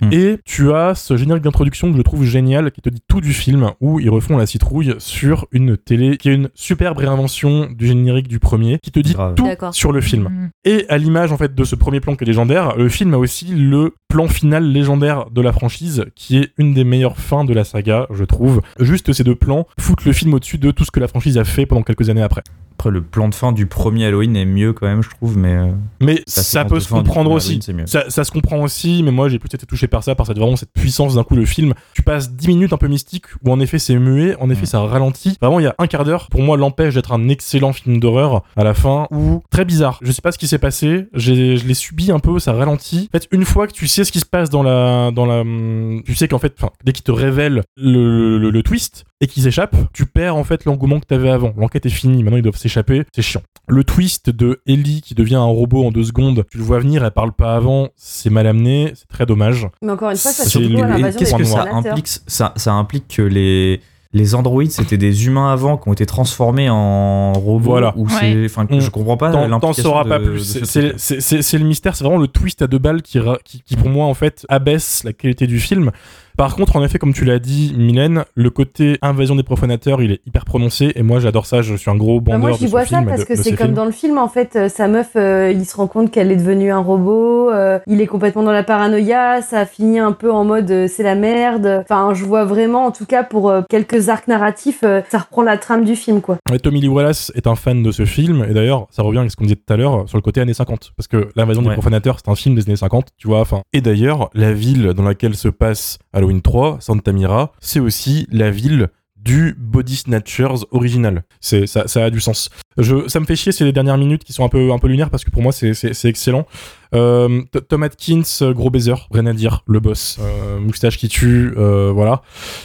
Mm. 0.00 0.12
Et 0.12 0.38
tu 0.44 0.72
as 0.72 0.94
ce 0.94 1.16
générique 1.16 1.42
d'introduction 1.42 1.90
que 1.90 1.96
je 1.96 2.02
trouve 2.02 2.24
génial 2.24 2.70
qui 2.72 2.80
te 2.80 2.88
dit 2.88 3.02
tout 3.06 3.20
du 3.20 3.32
film 3.32 3.70
où 3.80 4.00
ils 4.00 4.10
refont 4.10 4.36
la 4.36 4.46
citrouille 4.46 4.94
sur 4.98 5.46
une 5.52 5.76
télé 5.76 6.16
qui 6.16 6.28
est 6.28 6.34
une 6.34 6.48
superbe 6.54 6.98
réinvention 6.98 7.68
du 7.70 7.86
générique 7.86 8.28
du 8.28 8.38
premier 8.38 8.78
qui 8.82 8.90
te 8.90 9.00
dit 9.00 9.14
Grave. 9.14 9.34
tout 9.34 9.46
sur 9.72 9.92
le 9.92 10.00
film. 10.00 10.24
Mm. 10.24 10.50
Et 10.64 10.86
à 10.88 10.98
l'image 10.98 11.32
en 11.32 11.36
fait 11.36 11.54
de 11.54 11.64
ce 11.64 11.74
premier 11.76 12.00
plan 12.00 12.16
qui 12.16 12.24
est 12.24 12.26
légendaire, 12.26 12.76
le 12.76 12.88
film 12.88 13.14
a 13.14 13.18
aussi 13.18 13.46
le 13.46 13.94
plan 14.08 14.28
final 14.28 14.64
légendaire 14.64 15.30
de 15.30 15.40
la 15.40 15.52
franchise 15.52 16.04
qui 16.14 16.38
est 16.38 16.50
une 16.58 16.74
des 16.74 16.84
meilleures 16.84 17.16
fins 17.18 17.44
de 17.44 17.54
la 17.54 17.64
saga, 17.64 18.06
je 18.12 18.24
trouve. 18.24 18.60
Juste 18.78 19.12
ces 19.12 19.24
deux 19.24 19.36
plans 19.36 19.66
foutent 19.78 20.04
le 20.04 20.12
film 20.12 20.34
au-dessus 20.34 20.58
de 20.58 20.70
tout 20.70 20.84
ce 20.84 20.90
que 20.90 21.00
la 21.00 21.08
franchise 21.08 21.38
a 21.38 21.44
fait 21.44 21.66
pendant 21.66 21.82
quelques 21.82 22.10
années 22.10 22.22
après. 22.22 22.42
Après, 22.72 22.90
le 22.90 23.02
plan 23.02 23.28
de 23.28 23.34
fin 23.34 23.52
du 23.52 23.66
premier 23.66 24.06
Halloween 24.06 24.34
est 24.34 24.44
mieux 24.44 24.72
quand 24.72 24.86
même, 24.86 25.02
je 25.02 25.10
trouve, 25.10 25.36
mais. 25.38 25.54
euh, 25.54 25.70
Mais 26.00 26.22
ça 26.26 26.64
peut 26.64 26.80
se 26.80 26.88
comprendre 26.88 27.30
aussi. 27.30 27.60
Ça, 27.86 28.04
ça 28.08 28.24
se 28.24 28.32
comprend 28.32 28.60
aussi, 28.60 29.02
mais 29.04 29.11
moi 29.12 29.28
j'ai 29.28 29.38
plus 29.38 29.48
été 29.54 29.66
touché 29.66 29.86
par 29.86 30.02
ça, 30.02 30.14
par 30.14 30.26
cette 30.26 30.38
vraiment 30.38 30.56
cette 30.56 30.72
puissance 30.72 31.14
d'un 31.14 31.24
coup 31.24 31.36
le 31.36 31.44
film. 31.46 31.74
Tu 31.94 32.02
passes 32.02 32.32
10 32.32 32.48
minutes 32.48 32.72
un 32.72 32.76
peu 32.78 32.88
mystique 32.88 33.24
où 33.44 33.52
en 33.52 33.60
effet 33.60 33.78
c'est 33.78 33.94
muet, 33.96 34.36
en 34.40 34.50
effet 34.50 34.62
Mm. 34.62 34.66
ça 34.66 34.80
ralentit. 34.80 35.36
Vraiment 35.40 35.60
il 35.60 35.64
y 35.64 35.66
a 35.66 35.74
un 35.78 35.86
quart 35.86 36.04
d'heure 36.04 36.28
pour 36.30 36.40
moi 36.42 36.56
l'empêche 36.56 36.94
d'être 36.94 37.12
un 37.12 37.28
excellent 37.28 37.72
film 37.72 38.00
d'horreur 38.00 38.42
à 38.56 38.64
la 38.64 38.74
fin 38.74 39.06
ou 39.10 39.42
très 39.50 39.64
bizarre. 39.64 39.98
Je 40.02 40.10
sais 40.12 40.22
pas 40.22 40.32
ce 40.32 40.38
qui 40.38 40.46
s'est 40.48 40.58
passé, 40.58 41.06
j'ai- 41.14 41.56
je 41.56 41.66
l'ai 41.66 41.74
subi 41.74 42.10
un 42.12 42.18
peu, 42.20 42.38
ça 42.38 42.52
ralentit. 42.52 43.08
En 43.12 43.18
fait 43.18 43.28
une 43.32 43.44
fois 43.44 43.66
que 43.66 43.72
tu 43.72 43.86
sais 43.88 44.04
ce 44.04 44.12
qui 44.12 44.20
se 44.20 44.26
passe 44.26 44.50
dans 44.50 44.62
la 44.62 45.10
dans 45.12 45.26
la 45.26 45.40
hum, 45.42 46.02
tu 46.04 46.14
sais 46.14 46.28
qu'en 46.28 46.38
fait 46.38 46.56
dès 46.84 46.92
qu'il 46.92 47.04
te 47.04 47.12
révèle 47.12 47.62
le, 47.76 48.38
le- 48.38 48.50
le 48.50 48.62
twist 48.62 49.04
et 49.22 49.26
qu'ils 49.28 49.44
s'échappent, 49.44 49.76
tu 49.94 50.04
perds 50.04 50.36
en 50.36 50.44
fait 50.44 50.64
l'engouement 50.66 50.98
que 51.00 51.06
t'avais 51.06 51.30
avant. 51.30 51.54
L'enquête 51.56 51.86
est 51.86 51.90
finie, 51.90 52.22
maintenant 52.22 52.36
ils 52.38 52.42
doivent 52.42 52.56
s'échapper, 52.56 53.04
c'est 53.14 53.22
chiant. 53.22 53.40
Le 53.68 53.84
twist 53.84 54.28
de 54.28 54.60
Ellie 54.66 55.00
qui 55.00 55.14
devient 55.14 55.36
un 55.36 55.44
robot 55.44 55.86
en 55.86 55.90
deux 55.92 56.02
secondes, 56.04 56.44
tu 56.50 56.58
le 56.58 56.64
vois 56.64 56.80
venir, 56.80 57.04
elle 57.04 57.10
parle 57.12 57.32
pas 57.32 57.54
avant, 57.54 57.88
c'est 57.96 58.28
mal 58.30 58.46
amené, 58.48 58.92
c'est 58.96 59.06
très 59.08 59.24
dommage. 59.24 59.68
Mais 59.80 59.92
encore 59.92 60.10
une 60.10 60.16
fois, 60.16 60.32
ça 60.32 60.42
C'est 60.42 60.50
surtout 60.50 60.74
Qu'est-ce 61.18 61.36
que 61.36 61.44
ça 61.44 61.66
implique 61.72 62.08
ça, 62.26 62.52
ça 62.56 62.72
implique 62.72 63.06
que 63.16 63.22
les, 63.22 63.80
les 64.12 64.34
androïdes, 64.34 64.72
c'était 64.72 64.96
des 64.98 65.26
humains 65.26 65.52
avant 65.52 65.76
qui 65.78 65.88
ont 65.88 65.92
été 65.92 66.04
transformés 66.04 66.68
en 66.68 67.32
robots 67.32 67.70
Voilà. 67.70 67.94
ou 67.96 68.06
Ouais. 68.06 68.12
c'est, 68.20 68.44
enfin, 68.46 68.66
je 68.76 68.90
comprends 68.90 69.16
pas 69.16 69.30
T'en 69.30 69.72
sauras 69.72 70.04
pas 70.04 70.18
de 70.18 70.30
plus. 70.30 70.64
ce 70.64 70.90
C'est- 70.98 71.58
le 71.58 71.64
mystère, 71.64 71.94
c'est 71.94 72.02
vraiment 72.04 72.18
le 72.20 72.26
twist 72.28 72.60
à 72.60 72.66
deux 72.66 72.78
balles 72.78 73.02
qui, 73.02 73.20
qui, 73.44 73.62
qui, 73.62 73.76
pour 73.76 73.88
moi, 73.88 74.06
en 74.06 74.14
fait, 74.14 74.44
abaisse 74.48 75.04
la 75.04 75.12
qualité 75.12 75.46
du 75.46 75.60
film. 75.60 75.92
Par 76.36 76.54
contre, 76.56 76.76
en 76.76 76.84
effet, 76.84 76.98
comme 76.98 77.12
tu 77.12 77.24
l'as 77.24 77.38
dit, 77.38 77.74
Mylène, 77.76 78.24
le 78.34 78.50
côté 78.50 78.98
invasion 79.02 79.36
des 79.36 79.42
profanateurs, 79.42 80.02
il 80.02 80.12
est 80.12 80.20
hyper 80.26 80.44
prononcé. 80.44 80.92
Et 80.94 81.02
moi, 81.02 81.20
j'adore 81.20 81.46
ça. 81.46 81.62
Je 81.62 81.74
suis 81.74 81.90
un 81.90 81.96
gros 81.96 82.20
Bah, 82.20 82.32
bandeur 82.32 82.40
moi, 82.40 82.50
de 82.52 82.56
j'y 82.56 82.66
ce 82.66 82.70
vois 82.70 82.82
ça 82.84 82.98
film 82.98 83.06
parce 83.08 83.20
de- 83.20 83.24
que 83.26 83.36
c'est 83.36 83.42
ces 83.42 83.50
comme 83.54 83.66
films. 83.66 83.74
dans 83.74 83.84
le 83.84 83.90
film, 83.92 84.18
en 84.18 84.28
fait. 84.28 84.56
euh, 84.56 84.68
sa 84.68 84.88
meuf, 84.88 85.10
euh, 85.16 85.52
il 85.54 85.64
se 85.66 85.76
rend 85.76 85.86
compte 85.86 86.10
qu'elle 86.10 86.30
est 86.32 86.36
devenue 86.36 86.70
un 86.72 86.78
robot. 86.78 87.50
euh, 87.50 87.78
il 87.86 88.00
est 88.00 88.06
complètement 88.06 88.42
dans 88.42 88.52
la 88.52 88.62
paranoïa. 88.62 89.42
Ça 89.42 89.66
finit 89.66 89.98
un 89.98 90.12
peu 90.12 90.30
en 90.32 90.44
mode 90.44 90.70
euh, 90.70 90.86
c'est 90.88 91.02
la 91.02 91.14
merde. 91.14 91.82
Enfin, 91.82 92.12
je 92.14 92.24
vois 92.24 92.44
vraiment, 92.44 92.86
en 92.86 92.90
tout 92.90 93.06
cas, 93.06 93.22
pour 93.24 93.50
euh, 93.50 93.62
quelques 93.68 94.08
arcs 94.08 94.28
narratifs, 94.28 94.80
euh, 94.84 95.02
ça 95.10 95.18
reprend 95.18 95.42
la 95.42 95.58
trame 95.58 95.84
du 95.84 95.96
film, 95.96 96.20
quoi. 96.20 96.38
Et 96.52 96.58
Tommy 96.58 96.80
Lee 96.80 96.88
Wallace 96.88 97.30
est 97.34 97.46
un 97.46 97.56
fan 97.56 97.82
de 97.82 97.90
ce 97.92 98.04
film. 98.04 98.44
Et 98.48 98.54
d'ailleurs, 98.54 98.86
ça 98.90 99.02
revient 99.02 99.18
avec 99.18 99.30
ce 99.30 99.36
qu'on 99.36 99.44
disait 99.44 99.56
tout 99.56 99.72
à 99.72 99.76
l'heure 99.76 100.08
sur 100.08 100.16
le 100.18 100.22
côté 100.22 100.40
années 100.40 100.54
50. 100.54 100.92
Parce 100.96 101.08
que 101.08 101.28
L'invasion 101.36 101.62
des 101.62 101.70
profanateurs, 101.72 102.18
c'est 102.24 102.30
un 102.30 102.34
film 102.34 102.54
des 102.54 102.62
années 102.66 102.76
50, 102.76 103.08
tu 103.18 103.26
vois. 103.28 103.40
Enfin. 103.40 103.60
Et 103.72 103.80
d'ailleurs, 103.80 104.30
la 104.34 104.52
ville 104.52 104.92
dans 104.94 105.02
laquelle 105.02 105.34
se 105.34 105.48
passe 105.48 105.98
Halloween 106.22 106.40
3, 106.40 106.76
Santa 106.80 107.10
Mira, 107.10 107.52
c'est 107.60 107.80
aussi 107.80 108.28
la 108.30 108.52
ville 108.52 108.88
du 109.16 109.56
Body 109.58 109.96
Snatchers 109.96 110.64
original. 110.70 111.24
C'est 111.40 111.66
ça, 111.66 111.84
a 111.96 112.10
du 112.10 112.20
sens. 112.20 112.48
Je, 112.78 113.08
ça 113.08 113.18
me 113.18 113.24
fait 113.24 113.34
chier 113.34 113.50
ces 113.50 113.70
dernières 113.72 113.98
minutes 113.98 114.22
qui 114.22 114.32
sont 114.32 114.44
un 114.44 114.48
peu 114.48 114.72
un 114.72 114.78
peu 114.78 114.86
lunaires 114.86 115.10
parce 115.10 115.24
que 115.24 115.30
pour 115.30 115.42
moi 115.42 115.50
c'est 115.52 115.74
c'est 115.74 115.94
c'est 115.94 116.08
excellent. 116.08 116.46
Euh, 116.94 117.42
Tom 117.68 117.82
Atkins, 117.82 118.22
euh, 118.42 118.52
gros 118.52 118.70
baiser, 118.70 118.94
rien 119.10 119.26
à 119.26 119.32
dire, 119.32 119.62
le 119.66 119.80
boss, 119.80 120.18
euh, 120.20 120.60
moustache 120.60 120.98
qui 120.98 121.08
tue, 121.08 121.52
euh, 121.56 121.90
voilà. 121.92 122.22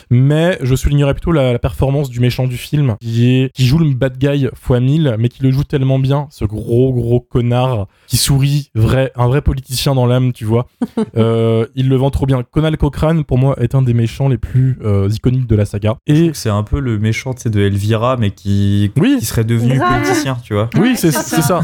Mais 0.09 0.57
je 0.61 0.75
soulignerais 0.75 1.13
plutôt 1.13 1.32
la, 1.32 1.53
la 1.53 1.59
performance 1.59 2.09
du 2.09 2.19
méchant 2.19 2.47
du 2.47 2.57
film, 2.57 2.95
qui 2.99 3.30
est 3.30 3.51
qui 3.53 3.65
joue 3.65 3.80
le 3.80 3.93
bad 3.93 4.17
guy 4.17 4.47
fois 4.53 4.80
1000, 4.80 5.15
mais 5.19 5.30
qui 5.30 5.43
le 5.43 5.51
joue 5.51 5.63
tellement 5.63 5.99
bien, 5.99 6.28
ce 6.30 6.45
gros 6.45 6.93
gros 6.93 7.19
connard 7.19 7.88
qui 8.07 8.17
sourit, 8.17 8.69
vrai, 8.75 9.11
un 9.15 9.28
vrai 9.28 9.41
politicien 9.41 9.95
dans 9.95 10.05
l'âme, 10.05 10.34
tu 10.34 10.45
vois. 10.45 10.67
Euh, 11.15 11.65
il 11.75 11.89
le 11.89 11.95
vend 11.95 12.11
trop 12.11 12.25
bien. 12.25 12.43
Conal 12.43 12.78
Cochrane, 12.78 13.23
pour 13.23 13.38
moi, 13.38 13.55
est 13.59 13.75
un 13.75 13.82
des 13.82 13.93
méchants 13.93 14.28
les 14.30 14.38
plus 14.38 14.78
euh, 14.84 15.09
iconiques 15.11 15.47
de 15.47 15.55
la 15.55 15.65
saga. 15.65 15.95
Et 16.05 16.32
C'est 16.34 16.49
un 16.49 16.63
peu 16.63 16.80
le 16.80 16.99
méchant 16.99 17.34
de 17.45 17.59
Elvira, 17.59 18.17
mais 18.17 18.32
qui, 18.32 18.91
oui, 18.97 19.17
qui 19.19 19.25
serait 19.25 19.43
devenu 19.43 19.75
Grave. 19.78 20.01
politicien, 20.03 20.38
tu 20.43 20.53
vois. 20.53 20.69
oui, 20.78 20.95
c'est 20.95 21.11
ça. 21.11 21.61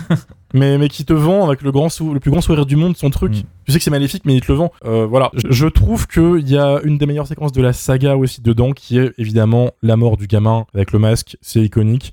Mais, 0.54 0.78
mais 0.78 0.88
qui 0.88 1.04
te 1.06 1.14
vend 1.14 1.45
avec 1.45 1.62
le, 1.62 1.72
grand 1.72 1.88
le 1.99 2.20
plus 2.20 2.32
grand 2.32 2.41
sourire 2.41 2.66
du 2.66 2.76
monde 2.76 2.95
son 2.95 3.10
truc. 3.10 3.34
Mm. 3.34 3.43
Tu 3.66 3.72
sais 3.72 3.78
que 3.78 3.84
c'est 3.84 3.91
maléfique, 3.91 4.24
mais 4.26 4.36
il 4.36 4.41
te 4.41 4.51
le 4.51 4.57
vend. 4.57 4.72
Euh, 4.86 5.05
voilà. 5.05 5.32
Je, 5.49 5.68
trouve 5.68 6.07
qu'il 6.07 6.47
y 6.49 6.57
a 6.57 6.80
une 6.84 6.97
des 6.97 7.05
meilleures 7.05 7.28
séquences 7.28 7.51
de 7.51 7.61
la 7.61 7.74
saga 7.74 8.16
aussi 8.18 8.41
dedans, 8.41 8.72
qui 8.72 8.97
est 8.99 9.11
évidemment 9.18 9.72
la 9.82 9.95
mort 9.95 10.18
du 10.18 10.28
gamin 10.28 10.66
avec 10.74 10.91
le 10.91 10.99
masque. 10.99 11.38
C'est 11.41 11.61
iconique. 11.61 12.11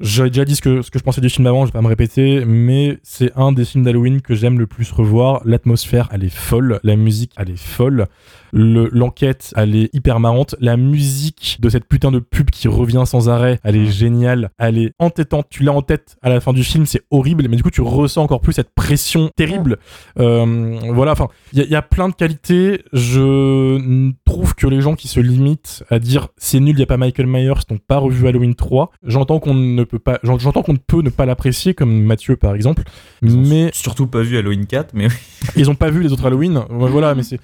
J'avais 0.00 0.30
déjà 0.30 0.44
dit 0.44 0.56
ce 0.56 0.62
que, 0.62 0.82
ce 0.82 0.90
que 0.90 0.98
je 0.98 1.04
pensais 1.04 1.20
du 1.20 1.28
film 1.28 1.46
avant, 1.46 1.62
je 1.62 1.66
vais 1.70 1.78
pas 1.78 1.82
me 1.82 1.88
répéter, 1.88 2.44
mais 2.44 2.98
c'est 3.02 3.30
un 3.36 3.52
des 3.52 3.64
films 3.64 3.84
d'Halloween 3.84 4.20
que 4.20 4.34
j'aime 4.34 4.58
le 4.58 4.66
plus 4.66 4.90
revoir. 4.90 5.42
L'atmosphère, 5.44 6.08
elle 6.12 6.24
est 6.24 6.34
folle. 6.34 6.80
La 6.82 6.96
musique, 6.96 7.32
elle 7.36 7.50
est 7.50 7.58
folle. 7.60 8.06
Le- 8.52 8.88
L'enquête, 8.92 9.52
elle 9.56 9.76
est 9.76 9.94
hyper 9.94 10.18
marrante. 10.20 10.56
La 10.60 10.76
musique 10.76 11.58
de 11.60 11.68
cette 11.68 11.86
putain 11.86 12.10
de 12.10 12.18
pub 12.18 12.50
qui 12.50 12.68
revient 12.68 13.04
sans 13.06 13.28
arrêt, 13.28 13.60
elle 13.64 13.76
est 13.76 13.86
géniale. 13.86 14.50
Elle 14.58 14.78
est 14.78 14.92
entêtante. 14.98 15.46
Tu 15.50 15.62
l'as 15.62 15.72
en 15.72 15.82
tête 15.82 16.16
à 16.22 16.28
la 16.28 16.40
fin 16.40 16.52
du 16.52 16.64
film, 16.64 16.84
c'est 16.86 17.02
horrible, 17.10 17.46
mais 17.48 17.56
du 17.56 17.62
coup, 17.62 17.70
tu 17.70 17.80
ressens 17.80 18.22
encore 18.22 18.40
plus 18.40 18.52
cette 18.54 18.70
pression 18.74 19.30
terrible. 19.36 19.78
Euh, 20.18 20.91
voilà, 20.92 21.12
enfin, 21.12 21.28
il 21.52 21.58
y, 21.58 21.62
a- 21.62 21.64
il 21.64 21.70
y 21.70 21.74
a 21.76 21.82
plein 21.82 22.08
de 22.08 22.14
qualités. 22.14 22.82
Je 22.92 24.10
trouve 24.24 24.54
que 24.54 24.66
les 24.66 24.80
gens 24.80 24.94
qui 24.94 25.08
se 25.08 25.20
limitent 25.20 25.84
à 25.90 25.98
dire 25.98 26.28
c'est 26.36 26.60
nul, 26.60 26.70
il 26.74 26.76
n'y 26.76 26.82
a 26.82 26.86
pas 26.86 26.96
Michael 26.96 27.26
Myers, 27.26 27.52
n'ont 27.70 27.78
pas 27.78 27.98
revu 27.98 28.26
Halloween 28.28 28.54
3. 28.54 28.90
J'entends 29.04 29.38
qu'on 29.40 29.54
ne 29.54 29.84
peut 29.84 29.98
pas, 29.98 30.18
j'en- 30.22 30.38
j'entends 30.38 30.62
qu'on 30.62 30.72
ne 30.74 30.78
peut 30.78 31.02
ne 31.02 31.10
pas 31.10 31.26
l'apprécier, 31.26 31.74
comme 31.74 32.02
Mathieu 32.02 32.36
par 32.36 32.54
exemple, 32.54 32.82
Ils 33.22 33.36
ont 33.36 33.42
mais 33.46 33.70
surtout 33.72 34.06
pas 34.06 34.22
vu 34.22 34.36
Halloween 34.36 34.66
4, 34.66 34.92
mais 34.94 35.08
ils 35.56 35.70
ont 35.70 35.74
pas 35.74 35.90
vu 35.90 36.02
les 36.02 36.12
autres 36.12 36.26
Halloween. 36.26 36.62
Voilà, 36.70 37.14
mais 37.14 37.22
c'est. 37.22 37.40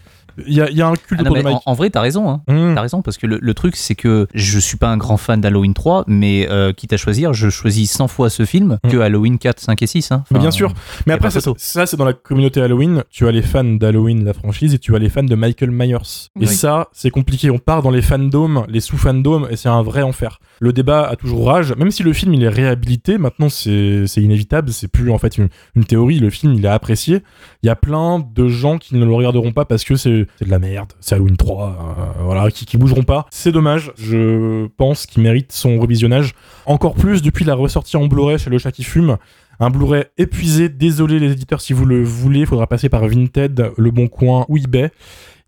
Il 0.47 0.55
y 0.55 0.61
a, 0.61 0.71
il 0.71 0.77
y 0.77 0.83
a 0.83 0.89
un 0.89 0.95
culte 0.95 1.23
Ah 1.25 1.29
non, 1.29 1.61
en, 1.67 1.75
vrai, 1.75 1.91
t'as 1.91 2.01
raison. 2.01 2.29
Hein. 2.29 2.43
Mmh. 2.49 2.75
T'as 2.75 2.83
raison, 2.83 3.03
parce 3.03 3.19
que 3.19 3.27
le, 3.27 3.39
le 3.41 3.55
truc, 3.55 3.77
c'est 3.77 3.95
que 3.95 4.27
je 4.35 4.59
suis 4.59 4.77
pas 4.77 4.89
un 4.89 4.97
grand 4.97 5.17
fan 5.17 5.41
d'Halloween 5.41 5.75
3, 5.75 6.05
mais 6.07 6.49
euh, 6.51 6.73
quitte 6.73 6.93
à 6.93 6.97
choisir, 6.97 7.33
je 7.33 7.49
choisis 7.51 7.91
100 7.91 8.09
fois 8.09 8.31
ce 8.31 8.45
film 8.45 8.79
Mm. 8.85 8.91
que 8.91 8.97
Halloween 8.99 9.39
4, 9.39 9.61
5 9.61 9.83
et 9.83 9.87
6. 9.87 10.13
Hein. 10.13 10.25
Enfin, 10.31 10.41
bien 10.41 10.51
sûr. 10.51 10.73
Mais 11.07 11.13
après, 11.13 11.31
ça, 11.31 11.41
ça, 11.57 11.87
c'est 11.87 11.97
dans 11.97 12.05
la 12.05 12.13
communauté 12.13 12.61
Halloween. 12.61 13.05
Tu 13.11 13.27
as 13.27 13.33
les 13.33 13.43
fans 13.43 13.65
d'Halloween, 13.65 14.25
la 14.25 14.33
franchise, 14.33 14.75
et 14.75 14.79
tu 14.79 14.95
as 14.95 14.99
les 14.99 15.09
fans 15.09 15.23
de 15.23 15.35
Michael 15.35 15.71
Myers. 15.71 16.29
Et 16.41 16.47
ça, 16.47 16.89
c'est 16.93 17.11
compliqué. 17.11 17.51
On 17.51 17.59
part 17.59 17.83
dans 17.83 17.91
les 17.91 18.03
fandoms, 18.03 18.65
les 18.69 18.81
sous-fandoms, 18.81 19.49
et 19.51 19.57
c'est 19.57 19.69
un 19.69 19.83
vrai 19.83 20.03
enfer. 20.03 20.41
Le 20.61 20.73
débat 20.73 21.07
a 21.09 21.17
toujours 21.17 21.47
rage, 21.47 21.75
même 21.77 21.91
si 21.91 22.03
le 22.03 22.13
film 22.13 22.35
il 22.35 22.43
est 22.43 22.49
réhabilité. 22.49 23.19
Maintenant, 23.19 23.49
c'est 23.49 24.07
c'est 24.07 24.23
inévitable. 24.23 24.71
C'est 24.71 24.89
plus 24.89 25.11
en 25.11 25.19
fait 25.19 25.39
une, 25.39 25.49
une 25.77 25.85
théorie. 25.85 26.19
Le 26.19 26.31
film 26.31 26.55
il 26.55 26.65
est 26.65 26.69
apprécié. 26.69 27.23
Il 27.63 27.67
y 27.67 27.71
a 27.71 27.77
plein 27.77 28.19
de 28.35 28.49
gens 28.49 28.79
qui 28.79 28.97
ne 28.97 29.05
le 29.05 29.13
regarderont 29.13 29.53
pas 29.53 29.65
parce 29.65 29.85
que 29.85 29.97
c'est 29.97 30.27
c'est 30.37 30.45
de 30.45 30.51
la 30.51 30.59
merde. 30.59 30.93
C'est 31.01 31.15
Halloween 31.15 31.37
3, 31.37 31.67
euh, 31.67 32.23
voilà, 32.25 32.51
qui, 32.51 32.67
qui 32.67 32.77
bougeront 32.77 33.03
pas. 33.03 33.27
C'est 33.31 33.53
dommage. 33.53 33.93
Je 33.99 34.67
pense 34.77 35.07
qu'il 35.07 35.23
mérite 35.23 35.53
son 35.53 35.79
revisionnage 35.79 36.35
encore 36.67 36.95
plus 36.95 37.23
depuis 37.23 37.45
la 37.45 37.55
ressortie 37.55 37.97
en 37.97 38.07
Blu-ray 38.07 38.39
chez 38.39 38.51
Le 38.51 38.59
Chat 38.59 38.73
qui 38.73 38.85
fume. 38.85 39.17
Un 39.61 39.71
Blu-ray 39.71 40.05
épuisé, 40.19 40.69
désolé 40.69 41.19
les 41.19 41.33
éditeurs 41.33 41.61
si 41.61 41.73
vous 41.73 41.85
le 41.85 42.03
voulez, 42.05 42.41
il 42.41 42.47
faudra 42.47 42.67
passer 42.67 42.89
par 42.89 43.07
Vinted, 43.09 43.73
Le 43.77 43.91
Bon 43.91 44.07
Coin 44.07 44.47
ou 44.49 44.57
eBay. 44.57 44.91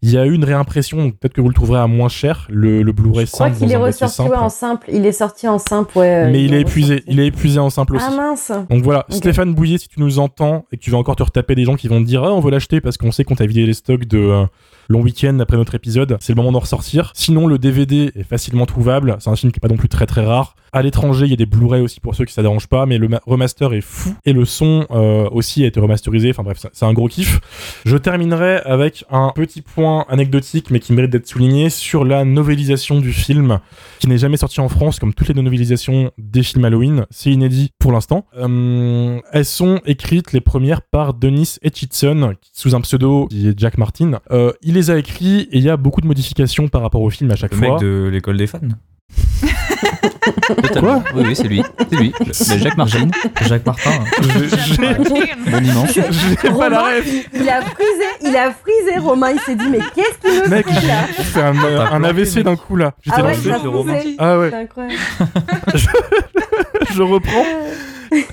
Il 0.02 0.10
y 0.10 0.16
a 0.16 0.24
eu 0.24 0.32
une 0.34 0.44
réimpression, 0.44 1.10
peut-être 1.10 1.34
que 1.34 1.40
vous 1.42 1.48
le 1.48 1.54
trouverez 1.54 1.78
à 1.80 1.86
moins 1.86 2.08
cher, 2.08 2.46
le, 2.48 2.82
le 2.82 2.92
Blu-ray 2.92 3.26
Je 3.26 3.32
crois 3.32 3.48
simple. 3.48 3.58
qu'il 3.58 3.70
est 3.72 3.76
ressorti 3.76 4.14
simple. 4.14 4.30
ouais, 4.30 4.36
en 4.38 4.48
simple. 4.48 4.86
Il 4.92 5.04
est 5.04 5.12
sorti 5.12 5.46
en 5.46 5.58
simple, 5.58 5.98
ouais. 5.98 6.30
Mais 6.30 6.42
il 6.44 6.54
est 6.54 6.58
est 6.58 6.60
épuisé, 6.62 7.02
il 7.06 7.20
est 7.20 7.26
épuisé 7.26 7.58
en 7.58 7.68
simple 7.70 7.96
aussi. 7.96 8.06
Ah 8.08 8.14
mince. 8.16 8.50
Donc 8.70 8.82
voilà. 8.82 9.04
Stéphane 9.10 9.52
Bouillet, 9.54 9.76
si 9.78 9.88
tu 9.88 10.00
nous 10.00 10.18
entends 10.18 10.64
et 10.72 10.76
que 10.78 10.82
tu 10.82 10.90
vas 10.90 10.96
encore 10.98 11.16
te 11.16 11.22
retaper 11.22 11.54
des 11.54 11.64
gens 11.64 11.76
qui 11.76 11.88
vont 11.88 12.00
te 12.00 12.06
dire 12.06 12.24
ah, 12.24 12.32
on 12.32 12.40
veut 12.40 12.50
l'acheter 12.50 12.80
parce 12.80 12.96
qu'on 12.96 13.12
sait 13.12 13.24
qu'on 13.24 13.34
t'a 13.36 13.46
vidé 13.46 13.66
les 13.66 13.74
stocks 13.74 14.06
de 14.06 14.18
euh, 14.18 14.44
long 14.88 15.02
week-end 15.02 15.38
après 15.38 15.56
notre 15.58 15.74
épisode, 15.74 16.16
c'est 16.20 16.32
le 16.32 16.36
moment 16.36 16.50
d'en 16.52 16.58
ressortir. 16.60 17.12
Sinon, 17.14 17.46
le 17.46 17.58
DVD 17.58 18.10
est 18.16 18.22
facilement 18.24 18.64
trouvable, 18.66 19.16
c'est 19.20 19.30
un 19.30 19.36
film 19.36 19.52
qui 19.52 19.58
est 19.58 19.60
pas 19.60 19.68
non 19.68 19.76
plus 19.76 19.88
très 19.90 20.06
très 20.06 20.24
rare. 20.24 20.56
À 20.72 20.82
l'étranger, 20.82 21.24
il 21.26 21.30
y 21.30 21.34
a 21.34 21.36
des 21.36 21.46
Blu-ray 21.46 21.82
aussi 21.82 21.98
pour 21.98 22.14
ceux 22.14 22.24
qui 22.24 22.32
ça 22.32 22.42
dérange 22.42 22.68
pas, 22.68 22.86
mais 22.86 22.96
le 22.96 23.08
ma- 23.08 23.20
remaster 23.26 23.72
est 23.72 23.80
fou 23.80 24.14
et 24.24 24.32
le 24.32 24.44
son 24.44 24.86
euh, 24.92 25.28
aussi 25.32 25.64
a 25.64 25.66
été 25.66 25.80
remasterisé. 25.80 26.30
Enfin 26.30 26.44
bref, 26.44 26.64
c'est 26.72 26.84
un 26.86 26.92
gros 26.92 27.08
kiff. 27.08 27.40
Je 27.84 27.96
terminerai 27.96 28.58
avec 28.64 29.04
un 29.10 29.32
petit 29.34 29.62
point 29.62 29.89
anecdotique 30.08 30.70
mais 30.70 30.80
qui 30.80 30.92
mérite 30.92 31.10
d'être 31.10 31.26
souligné 31.26 31.70
sur 31.70 32.04
la 32.04 32.24
novélisation 32.24 33.00
du 33.00 33.12
film 33.12 33.58
qui 33.98 34.08
n'est 34.08 34.18
jamais 34.18 34.36
sorti 34.36 34.60
en 34.60 34.68
France, 34.68 34.98
comme 34.98 35.12
toutes 35.14 35.28
les 35.28 35.42
novélisations 35.42 36.10
des 36.18 36.42
films 36.42 36.64
Halloween. 36.64 37.06
C'est 37.10 37.30
inédit 37.30 37.70
pour 37.78 37.92
l'instant. 37.92 38.26
Euh, 38.36 39.20
elles 39.32 39.44
sont 39.44 39.80
écrites, 39.84 40.32
les 40.32 40.40
premières, 40.40 40.82
par 40.82 41.14
Denis 41.14 41.56
Etchison, 41.62 42.34
sous 42.52 42.74
un 42.74 42.80
pseudo 42.80 43.26
qui 43.28 43.48
est 43.48 43.58
Jack 43.58 43.78
Martin. 43.78 44.20
Euh, 44.30 44.52
il 44.62 44.74
les 44.74 44.90
a 44.90 44.98
écrits 44.98 45.48
et 45.50 45.58
il 45.58 45.62
y 45.62 45.70
a 45.70 45.76
beaucoup 45.76 46.00
de 46.00 46.06
modifications 46.06 46.68
par 46.68 46.82
rapport 46.82 47.02
au 47.02 47.10
film 47.10 47.30
à 47.30 47.36
chaque 47.36 47.52
Le 47.52 47.58
fois. 47.58 47.70
mec 47.72 47.80
de 47.80 48.08
l'école 48.10 48.36
des 48.36 48.46
fans. 48.46 48.60
Totalement. 50.62 51.02
Oui, 51.14 51.22
oui, 51.26 51.36
c'est 51.36 51.48
lui. 51.48 51.62
C'est 51.90 51.96
lui. 51.96 52.12
Le- 52.20 52.26
le 52.26 52.58
Jacques 52.58 52.76
Martin. 52.76 53.08
Jacques 53.42 53.66
Martin. 53.66 53.90
J'ai 54.22 54.48
pas 56.36 56.50
Romain, 56.50 56.68
la 56.68 56.82
ref. 56.82 57.06
il, 57.34 57.48
a 57.48 57.60
frisé, 57.62 58.04
il 58.22 58.36
a 58.36 58.50
frisé 58.52 58.98
Romain, 58.98 59.30
il 59.32 59.40
s'est 59.40 59.54
dit 59.56 59.68
mais 59.70 59.78
qu'est-ce 59.94 60.18
qu'il 60.30 60.42
me 60.42 60.48
Mec, 60.48 60.68
fait 60.68 60.86
là 60.86 60.94
j'ai 61.16 61.22
fait 61.22 61.42
un, 61.42 62.04
AVC 62.04 62.42
d'un 62.42 62.56
coup 62.56 62.76
là. 62.76 62.92
J'étais 63.02 63.16
Ah 63.20 63.24
ouais, 63.24 63.30
lancé. 63.34 63.48
il 63.48 63.52
a 63.52 63.58
le 63.62 63.68
Romain. 63.68 63.96
frisé. 63.98 64.16
Ah 64.18 64.38
ouais, 64.38 64.50
C'est 64.50 64.56
incroyable. 64.56 64.94
je 66.94 67.02
reprends. 67.02 67.44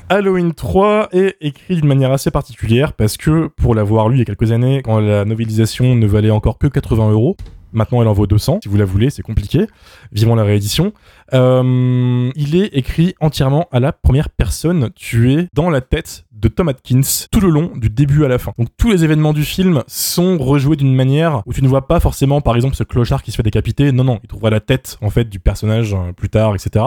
Halloween 0.10 0.54
3 0.54 1.10
est 1.12 1.36
écrit 1.42 1.76
d'une 1.76 1.88
manière 1.88 2.12
assez 2.12 2.32
particulière 2.32 2.94
parce 2.94 3.16
que, 3.16 3.48
pour 3.62 3.76
l'avoir 3.76 4.10
lu 4.10 4.16
il 4.16 4.20
y 4.20 4.22
a 4.24 4.26
quelques 4.26 4.52
années, 4.52 4.82
quand 4.84 5.00
la 5.00 5.24
novélisation 5.24 5.94
ne 5.96 6.08
valait 6.08 6.32
encore 6.32 6.58
que 6.58 6.66
80 6.68 7.12
euros, 7.12 7.38
maintenant 7.78 8.02
elle 8.02 8.08
en 8.08 8.14
vaut 8.14 8.28
200, 8.28 8.60
si 8.64 8.70
vous 8.70 8.78
la 8.78 8.86
voulez, 8.86 9.10
c'est 9.10 9.22
compliqué, 9.22 9.68
vivant 10.12 10.36
la 10.36 10.44
réédition, 10.44 10.92
euh, 11.34 12.30
il 12.36 12.56
est 12.56 12.70
écrit 12.74 13.16
entièrement 13.22 13.68
à 13.72 13.80
la 13.80 13.94
première 13.94 14.30
personne, 14.30 14.90
tuée 14.96 15.48
dans 15.54 15.70
la 15.70 15.82
tête 15.82 16.26
de 16.32 16.48
Tom 16.48 16.70
Atkins 16.70 17.02
tout 17.32 17.40
le 17.40 17.50
long 17.50 17.72
du 17.76 17.90
début 17.90 18.24
à 18.26 18.28
la 18.28 18.38
fin. 18.38 18.54
Donc 18.58 18.68
tous 18.78 18.92
les 18.92 19.04
événements 19.04 19.34
du 19.34 19.44
film 19.44 19.84
sont 19.88 20.38
rejoués 20.38 20.76
d'une 20.76 20.94
manière 20.94 21.42
où 21.46 21.54
tu 21.54 21.64
ne 21.64 21.68
vois 21.68 21.88
pas 21.88 22.00
forcément 22.00 22.42
par 22.42 22.56
exemple 22.56 22.76
ce 22.76 22.84
clochard 22.84 23.24
qui 23.24 23.32
se 23.32 23.38
fait 23.38 23.44
décapiter, 23.44 23.92
non 23.92 24.04
non, 24.04 24.20
il 24.24 24.28
trouvera 24.28 24.50
la 24.50 24.60
tête 24.60 24.98
en 25.02 25.10
fait 25.10 25.26
du 25.26 25.40
personnage 25.40 25.94
euh, 25.94 26.12
plus 26.14 26.30
tard, 26.30 26.56
etc. 26.56 26.86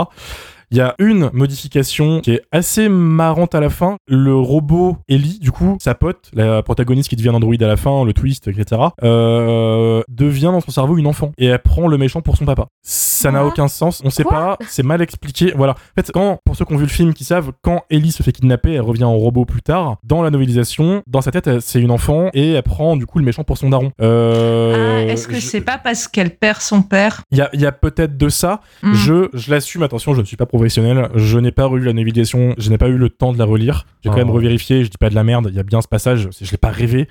Il 0.70 0.76
y 0.78 0.80
a 0.80 0.94
une 0.98 1.30
modification 1.32 2.20
qui 2.20 2.32
est 2.32 2.42
assez 2.52 2.88
marrante 2.88 3.54
à 3.54 3.60
la 3.60 3.70
fin. 3.70 3.96
Le 4.06 4.34
robot 4.36 4.96
Ellie, 5.08 5.38
du 5.40 5.50
coup, 5.50 5.76
sa 5.80 5.94
pote, 5.94 6.30
la 6.32 6.62
protagoniste 6.62 7.08
qui 7.08 7.16
devient 7.16 7.30
un 7.30 7.34
android 7.34 7.54
à 7.60 7.66
la 7.66 7.76
fin, 7.76 8.04
le 8.04 8.12
twist, 8.12 8.46
etc., 8.48 8.80
euh, 9.02 10.02
devient 10.08 10.50
dans 10.52 10.60
son 10.60 10.70
cerveau 10.70 10.96
une 10.98 11.06
enfant. 11.06 11.32
Et 11.38 11.46
elle 11.46 11.58
prend 11.58 11.88
le 11.88 11.98
méchant 11.98 12.20
pour 12.22 12.36
son 12.36 12.44
papa. 12.44 12.66
Ça 12.82 13.30
n'a 13.32 13.44
aucun 13.44 13.68
sens. 13.68 14.00
On 14.04 14.10
sait 14.10 14.22
Quoi 14.22 14.56
pas. 14.58 14.64
C'est 14.68 14.82
mal 14.82 15.02
expliqué. 15.02 15.52
Voilà. 15.56 15.72
En 15.72 15.94
fait, 16.02 16.10
quand, 16.12 16.38
pour 16.44 16.54
ceux 16.56 16.64
qui 16.64 16.72
ont 16.72 16.76
vu 16.76 16.84
le 16.84 16.88
film, 16.90 17.14
qui 17.14 17.24
savent, 17.24 17.52
quand 17.62 17.82
Ellie 17.90 18.12
se 18.12 18.22
fait 18.22 18.32
kidnapper, 18.32 18.72
elle 18.74 18.80
revient 18.82 19.04
en 19.04 19.16
robot 19.16 19.44
plus 19.44 19.62
tard. 19.62 19.96
Dans 20.04 20.22
la 20.22 20.30
novélisation, 20.30 21.02
dans 21.06 21.20
sa 21.20 21.30
tête, 21.30 21.60
c'est 21.60 21.80
une 21.80 21.90
enfant 21.90 22.30
et 22.32 22.52
elle 22.52 22.62
prend, 22.62 22.96
du 22.96 23.06
coup, 23.06 23.18
le 23.18 23.24
méchant 23.24 23.44
pour 23.44 23.58
son 23.58 23.70
daron. 23.70 23.90
Euh, 24.00 25.04
Ah, 25.08 25.12
Est-ce 25.12 25.26
que 25.28 25.34
je- 25.36 25.40
c'est 25.40 25.60
pas 25.60 25.78
parce 25.78 26.06
qu'elle 26.08 26.30
perd 26.36 26.60
son 26.60 26.82
père? 26.82 27.22
Il 27.30 27.38
y 27.38 27.40
a, 27.40 27.50
il 27.52 27.60
y 27.60 27.66
a 27.66 27.72
peut-être 27.72 28.16
de 28.16 28.28
ça. 28.28 28.60
Hmm. 28.82 28.92
Je, 28.94 29.28
je 29.34 29.50
l'assume, 29.50 29.82
attention, 29.82 30.14
je 30.14 30.20
ne 30.20 30.26
suis 30.26 30.36
pas 30.36 30.46
professionnel. 30.64 31.08
Je 31.14 31.38
n'ai 31.38 31.52
pas 31.52 31.64
relu 31.66 31.84
la 31.86 31.92
navigation, 31.94 32.54
je 32.58 32.68
n'ai 32.70 32.76
pas 32.78 32.88
eu 32.88 32.96
le 32.98 33.08
temps 33.08 33.32
de 33.32 33.38
la 33.38 33.44
relire. 33.46 33.86
J'ai 34.02 34.10
quand 34.10 34.16
Oh. 34.16 34.18
même 34.18 34.30
revérifié, 34.30 34.84
je 34.84 34.90
dis 34.90 34.98
pas 34.98 35.08
de 35.10 35.14
la 35.14 35.24
merde, 35.24 35.46
il 35.50 35.56
y 35.56 35.58
a 35.58 35.62
bien 35.62 35.80
ce 35.80 35.88
passage, 35.88 36.28
je 36.40 36.50
l'ai 36.50 36.58
pas 36.58 36.68
rêvé. 36.70 37.08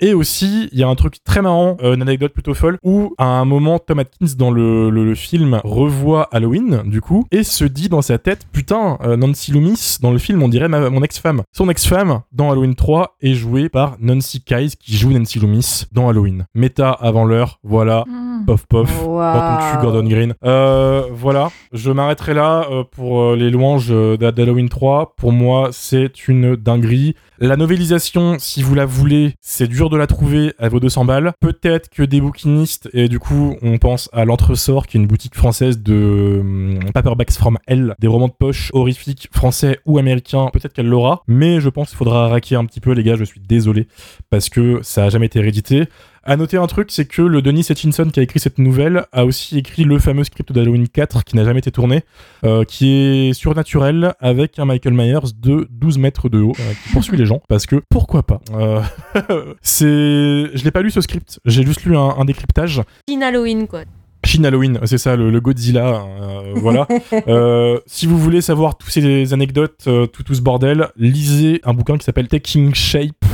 Et 0.00 0.14
aussi, 0.14 0.68
il 0.72 0.78
y 0.78 0.82
a 0.82 0.88
un 0.88 0.94
truc 0.94 1.16
très 1.24 1.42
marrant, 1.42 1.76
euh, 1.82 1.94
une 1.94 2.00
anecdote 2.02 2.32
plutôt 2.32 2.54
folle, 2.54 2.78
où 2.82 3.14
à 3.18 3.26
un 3.26 3.44
moment, 3.44 3.78
Tom 3.78 3.98
Atkins 3.98 4.34
dans 4.38 4.50
le, 4.50 4.88
le- 4.90 5.04
le 5.04 5.14
film 5.14 5.60
revoit 5.62 6.28
Halloween, 6.32 6.82
du 6.86 7.00
coup, 7.02 7.26
et 7.32 7.42
se 7.42 7.64
dit 7.64 7.88
dans 7.90 8.00
sa 8.00 8.16
tête, 8.18 8.46
putain, 8.52 8.96
euh, 9.04 9.16
Nancy 9.16 9.50
Loomis, 9.52 9.98
dans 10.00 10.10
le 10.10 10.18
film, 10.18 10.42
on 10.42 10.48
dirait 10.48 10.68
ma- 10.68 10.88
mon 10.88 11.02
ex-femme. 11.02 11.42
Son 11.52 11.68
ex-femme, 11.68 12.20
dans 12.32 12.50
Halloween 12.50 12.74
3, 12.76 13.16
est 13.20 13.34
jouée 13.34 13.68
par 13.68 13.96
Nancy 14.00 14.40
Kyes, 14.40 14.76
qui 14.80 14.96
joue 14.96 15.10
Nancy 15.12 15.38
Loomis 15.38 15.84
dans 15.92 16.08
Halloween. 16.08 16.46
Méta 16.54 16.90
avant 16.90 17.24
l'heure, 17.26 17.58
voilà, 17.62 18.04
Hmm. 18.06 18.33
Pof 18.46 18.66
pof 18.66 18.90
dans 19.00 19.04
ton 19.04 19.14
Waouh. 19.16 19.58
cul, 19.72 19.78
Gordon 19.82 20.04
Green. 20.08 20.34
Euh, 20.44 21.02
voilà, 21.12 21.50
je 21.72 21.90
m'arrêterai 21.90 22.34
là 22.34 22.66
euh, 22.70 22.84
pour 22.90 23.20
euh, 23.20 23.36
les 23.36 23.50
louanges 23.50 23.88
d'Ha- 23.90 24.32
d'Halloween 24.32 24.68
3. 24.68 25.14
Pour 25.16 25.32
moi, 25.32 25.68
c'est 25.72 26.28
une 26.28 26.56
dinguerie. 26.56 27.14
La 27.40 27.56
novélisation, 27.56 28.36
si 28.38 28.62
vous 28.62 28.74
la 28.74 28.86
voulez, 28.86 29.34
c'est 29.40 29.66
dur 29.66 29.90
de 29.90 29.96
la 29.96 30.06
trouver, 30.06 30.52
elle 30.58 30.70
vaut 30.70 30.80
200 30.80 31.04
balles. 31.04 31.32
Peut-être 31.40 31.88
que 31.90 32.02
des 32.02 32.20
bouquinistes, 32.20 32.88
et 32.92 33.08
du 33.08 33.18
coup, 33.18 33.56
on 33.60 33.78
pense 33.78 34.08
à 34.12 34.24
l'Entresort, 34.24 34.86
qui 34.86 34.96
est 34.96 35.00
une 35.00 35.06
boutique 35.06 35.34
française 35.34 35.80
de 35.82 36.38
hum, 36.40 36.78
paperbacks 36.94 37.32
from 37.32 37.58
hell, 37.66 37.94
des 37.98 38.06
romans 38.06 38.28
de 38.28 38.32
poche 38.38 38.70
horrifiques 38.72 39.28
français 39.32 39.80
ou 39.84 39.98
américains, 39.98 40.48
peut-être 40.52 40.72
qu'elle 40.72 40.86
l'aura, 40.86 41.22
mais 41.26 41.60
je 41.60 41.68
pense 41.68 41.88
qu'il 41.88 41.98
faudra 41.98 42.28
raquer 42.28 42.54
un 42.56 42.64
petit 42.66 42.80
peu, 42.80 42.92
les 42.92 43.02
gars, 43.02 43.16
je 43.16 43.24
suis 43.24 43.40
désolé, 43.40 43.88
parce 44.30 44.48
que 44.48 44.78
ça 44.82 45.04
a 45.04 45.08
jamais 45.08 45.26
été 45.26 45.40
réédité. 45.40 45.84
À 46.26 46.36
noter 46.36 46.56
un 46.56 46.66
truc, 46.66 46.90
c'est 46.90 47.04
que 47.04 47.20
le 47.20 47.42
Denis 47.42 47.66
Hutchinson 47.68 48.08
qui 48.10 48.18
a 48.18 48.22
écrit 48.22 48.40
cette 48.40 48.56
nouvelle 48.56 49.04
a 49.12 49.26
aussi 49.26 49.58
écrit 49.58 49.84
le 49.84 49.98
fameux 49.98 50.24
script 50.24 50.52
d'Halloween 50.52 50.88
4 50.88 51.22
qui 51.22 51.36
n'a 51.36 51.44
jamais 51.44 51.58
été 51.58 51.70
tourné, 51.70 52.02
euh, 52.44 52.64
qui 52.64 52.92
est 52.92 53.32
surnaturel 53.34 54.14
avec 54.20 54.58
un 54.58 54.64
Michael 54.64 54.94
Myers 54.94 55.32
de 55.36 55.68
12 55.70 55.98
mètres 55.98 56.30
de 56.30 56.40
haut 56.40 56.54
euh, 56.58 56.72
qui 56.72 56.92
poursuit 56.94 57.18
les 57.18 57.26
gens 57.26 57.42
parce 57.48 57.66
que 57.66 57.82
pourquoi 57.90 58.22
pas. 58.22 58.40
Euh, 58.54 58.80
c'est, 59.60 59.84
je 59.86 60.64
l'ai 60.64 60.70
pas 60.70 60.80
lu 60.80 60.90
ce 60.90 61.02
script, 61.02 61.40
j'ai 61.44 61.62
juste 61.62 61.84
lu 61.84 61.94
un, 61.94 62.14
un 62.16 62.24
décryptage. 62.24 62.80
Teen 63.06 63.22
Halloween, 63.22 63.66
quoi. 63.66 63.80
Shin 64.24 64.44
Halloween, 64.44 64.80
c'est 64.84 64.98
ça, 64.98 65.16
le, 65.16 65.30
le 65.30 65.40
Godzilla, 65.40 66.04
euh, 66.20 66.52
voilà. 66.56 66.86
Euh, 67.28 67.78
si 67.86 68.06
vous 68.06 68.18
voulez 68.18 68.40
savoir 68.40 68.76
toutes 68.76 68.90
ces 68.90 69.32
anecdotes, 69.32 69.84
euh, 69.86 70.06
tout, 70.06 70.22
tout 70.22 70.34
ce 70.34 70.40
bordel, 70.40 70.88
lisez 70.96 71.60
un 71.64 71.74
bouquin 71.74 71.98
qui 71.98 72.04
s'appelle 72.04 72.28
Taking 72.28 72.74
Shape, 72.74 73.24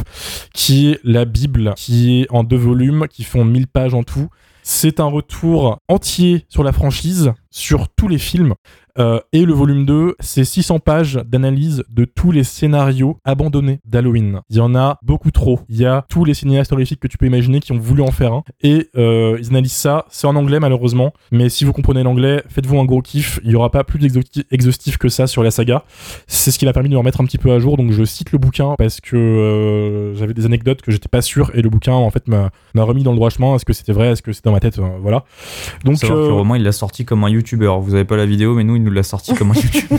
qui 0.52 0.90
est 0.90 1.00
la 1.04 1.24
Bible, 1.24 1.74
qui 1.76 2.22
est 2.22 2.26
en 2.30 2.44
deux 2.44 2.56
volumes, 2.56 3.06
qui 3.08 3.24
font 3.24 3.44
1000 3.44 3.66
pages 3.66 3.94
en 3.94 4.02
tout. 4.02 4.28
C'est 4.62 5.00
un 5.00 5.06
retour 5.06 5.78
entier 5.88 6.44
sur 6.48 6.62
la 6.62 6.72
franchise, 6.72 7.32
sur 7.50 7.88
tous 7.88 8.08
les 8.08 8.18
films. 8.18 8.54
Euh, 8.98 9.20
et 9.32 9.44
le 9.44 9.52
volume 9.52 9.86
2, 9.86 10.16
c'est 10.20 10.44
600 10.44 10.80
pages 10.80 11.20
d'analyse 11.24 11.84
de 11.90 12.04
tous 12.04 12.32
les 12.32 12.44
scénarios 12.44 13.18
abandonnés 13.24 13.80
d'Halloween. 13.84 14.40
Il 14.50 14.56
y 14.56 14.60
en 14.60 14.74
a 14.74 14.98
beaucoup 15.02 15.30
trop. 15.30 15.60
Il 15.68 15.76
y 15.76 15.86
a 15.86 16.04
tous 16.08 16.24
les 16.24 16.34
cinéastes 16.34 16.72
horrifiques 16.72 17.00
que 17.00 17.08
tu 17.08 17.18
peux 17.18 17.26
imaginer 17.26 17.60
qui 17.60 17.72
ont 17.72 17.78
voulu 17.78 18.02
en 18.02 18.10
faire 18.10 18.32
un. 18.32 18.42
Et 18.62 18.88
euh, 18.96 19.38
ils 19.40 19.48
analysent 19.50 19.72
ça. 19.72 20.06
C'est 20.10 20.26
en 20.26 20.36
anglais 20.36 20.60
malheureusement. 20.60 21.12
Mais 21.30 21.48
si 21.48 21.64
vous 21.64 21.72
comprenez 21.72 22.02
l'anglais, 22.02 22.42
faites-vous 22.48 22.78
un 22.78 22.84
gros 22.84 23.02
kiff. 23.02 23.40
Il 23.44 23.50
n'y 23.50 23.54
aura 23.54 23.70
pas 23.70 23.84
plus 23.84 23.98
d'exhaustif 23.98 24.44
exhaustif 24.50 24.98
que 24.98 25.08
ça 25.08 25.26
sur 25.26 25.42
la 25.42 25.50
saga. 25.50 25.84
C'est 26.26 26.50
ce 26.50 26.58
qui 26.58 26.66
m'a 26.66 26.72
permis 26.72 26.88
de 26.88 26.94
me 26.94 26.98
remettre 26.98 27.20
un 27.20 27.24
petit 27.24 27.38
peu 27.38 27.52
à 27.52 27.58
jour. 27.58 27.76
Donc 27.76 27.92
je 27.92 28.04
cite 28.04 28.32
le 28.32 28.38
bouquin 28.38 28.74
parce 28.76 29.00
que 29.00 29.16
euh, 29.16 30.14
j'avais 30.14 30.34
des 30.34 30.44
anecdotes 30.44 30.82
que 30.82 30.90
j'étais 30.90 31.08
pas 31.08 31.22
sûr. 31.22 31.50
Et 31.54 31.62
le 31.62 31.70
bouquin 31.70 31.92
en 31.92 32.10
fait 32.10 32.28
m'a 32.28 32.50
remis 32.74 33.02
dans 33.02 33.12
le 33.12 33.16
droit 33.16 33.30
chemin. 33.30 33.54
Est-ce 33.54 33.64
que 33.64 33.72
c'était 33.72 33.92
vrai? 33.92 34.08
Est-ce 34.08 34.22
que 34.22 34.32
c'était 34.32 34.48
dans 34.48 34.54
ma 34.54 34.60
tête? 34.60 34.78
Voilà. 35.00 35.24
Donc 35.84 36.02
euh, 36.04 36.32
Romain, 36.32 36.56
il 36.56 36.62
l'a 36.62 36.72
sorti 36.72 37.04
comme 37.04 37.24
un 37.24 37.30
YouTuber. 37.40 37.72
Vous 37.80 37.94
avez 37.94 38.04
pas 38.04 38.16
la 38.16 38.26
vidéo, 38.26 38.54
mais 38.54 38.64
nous, 38.64 38.76
il 38.76 38.82
nous 38.82 38.90
l'a 38.90 39.02
sorti 39.02 39.34
comme 39.34 39.50
un 39.50 39.54
YouTuber. 39.54 39.96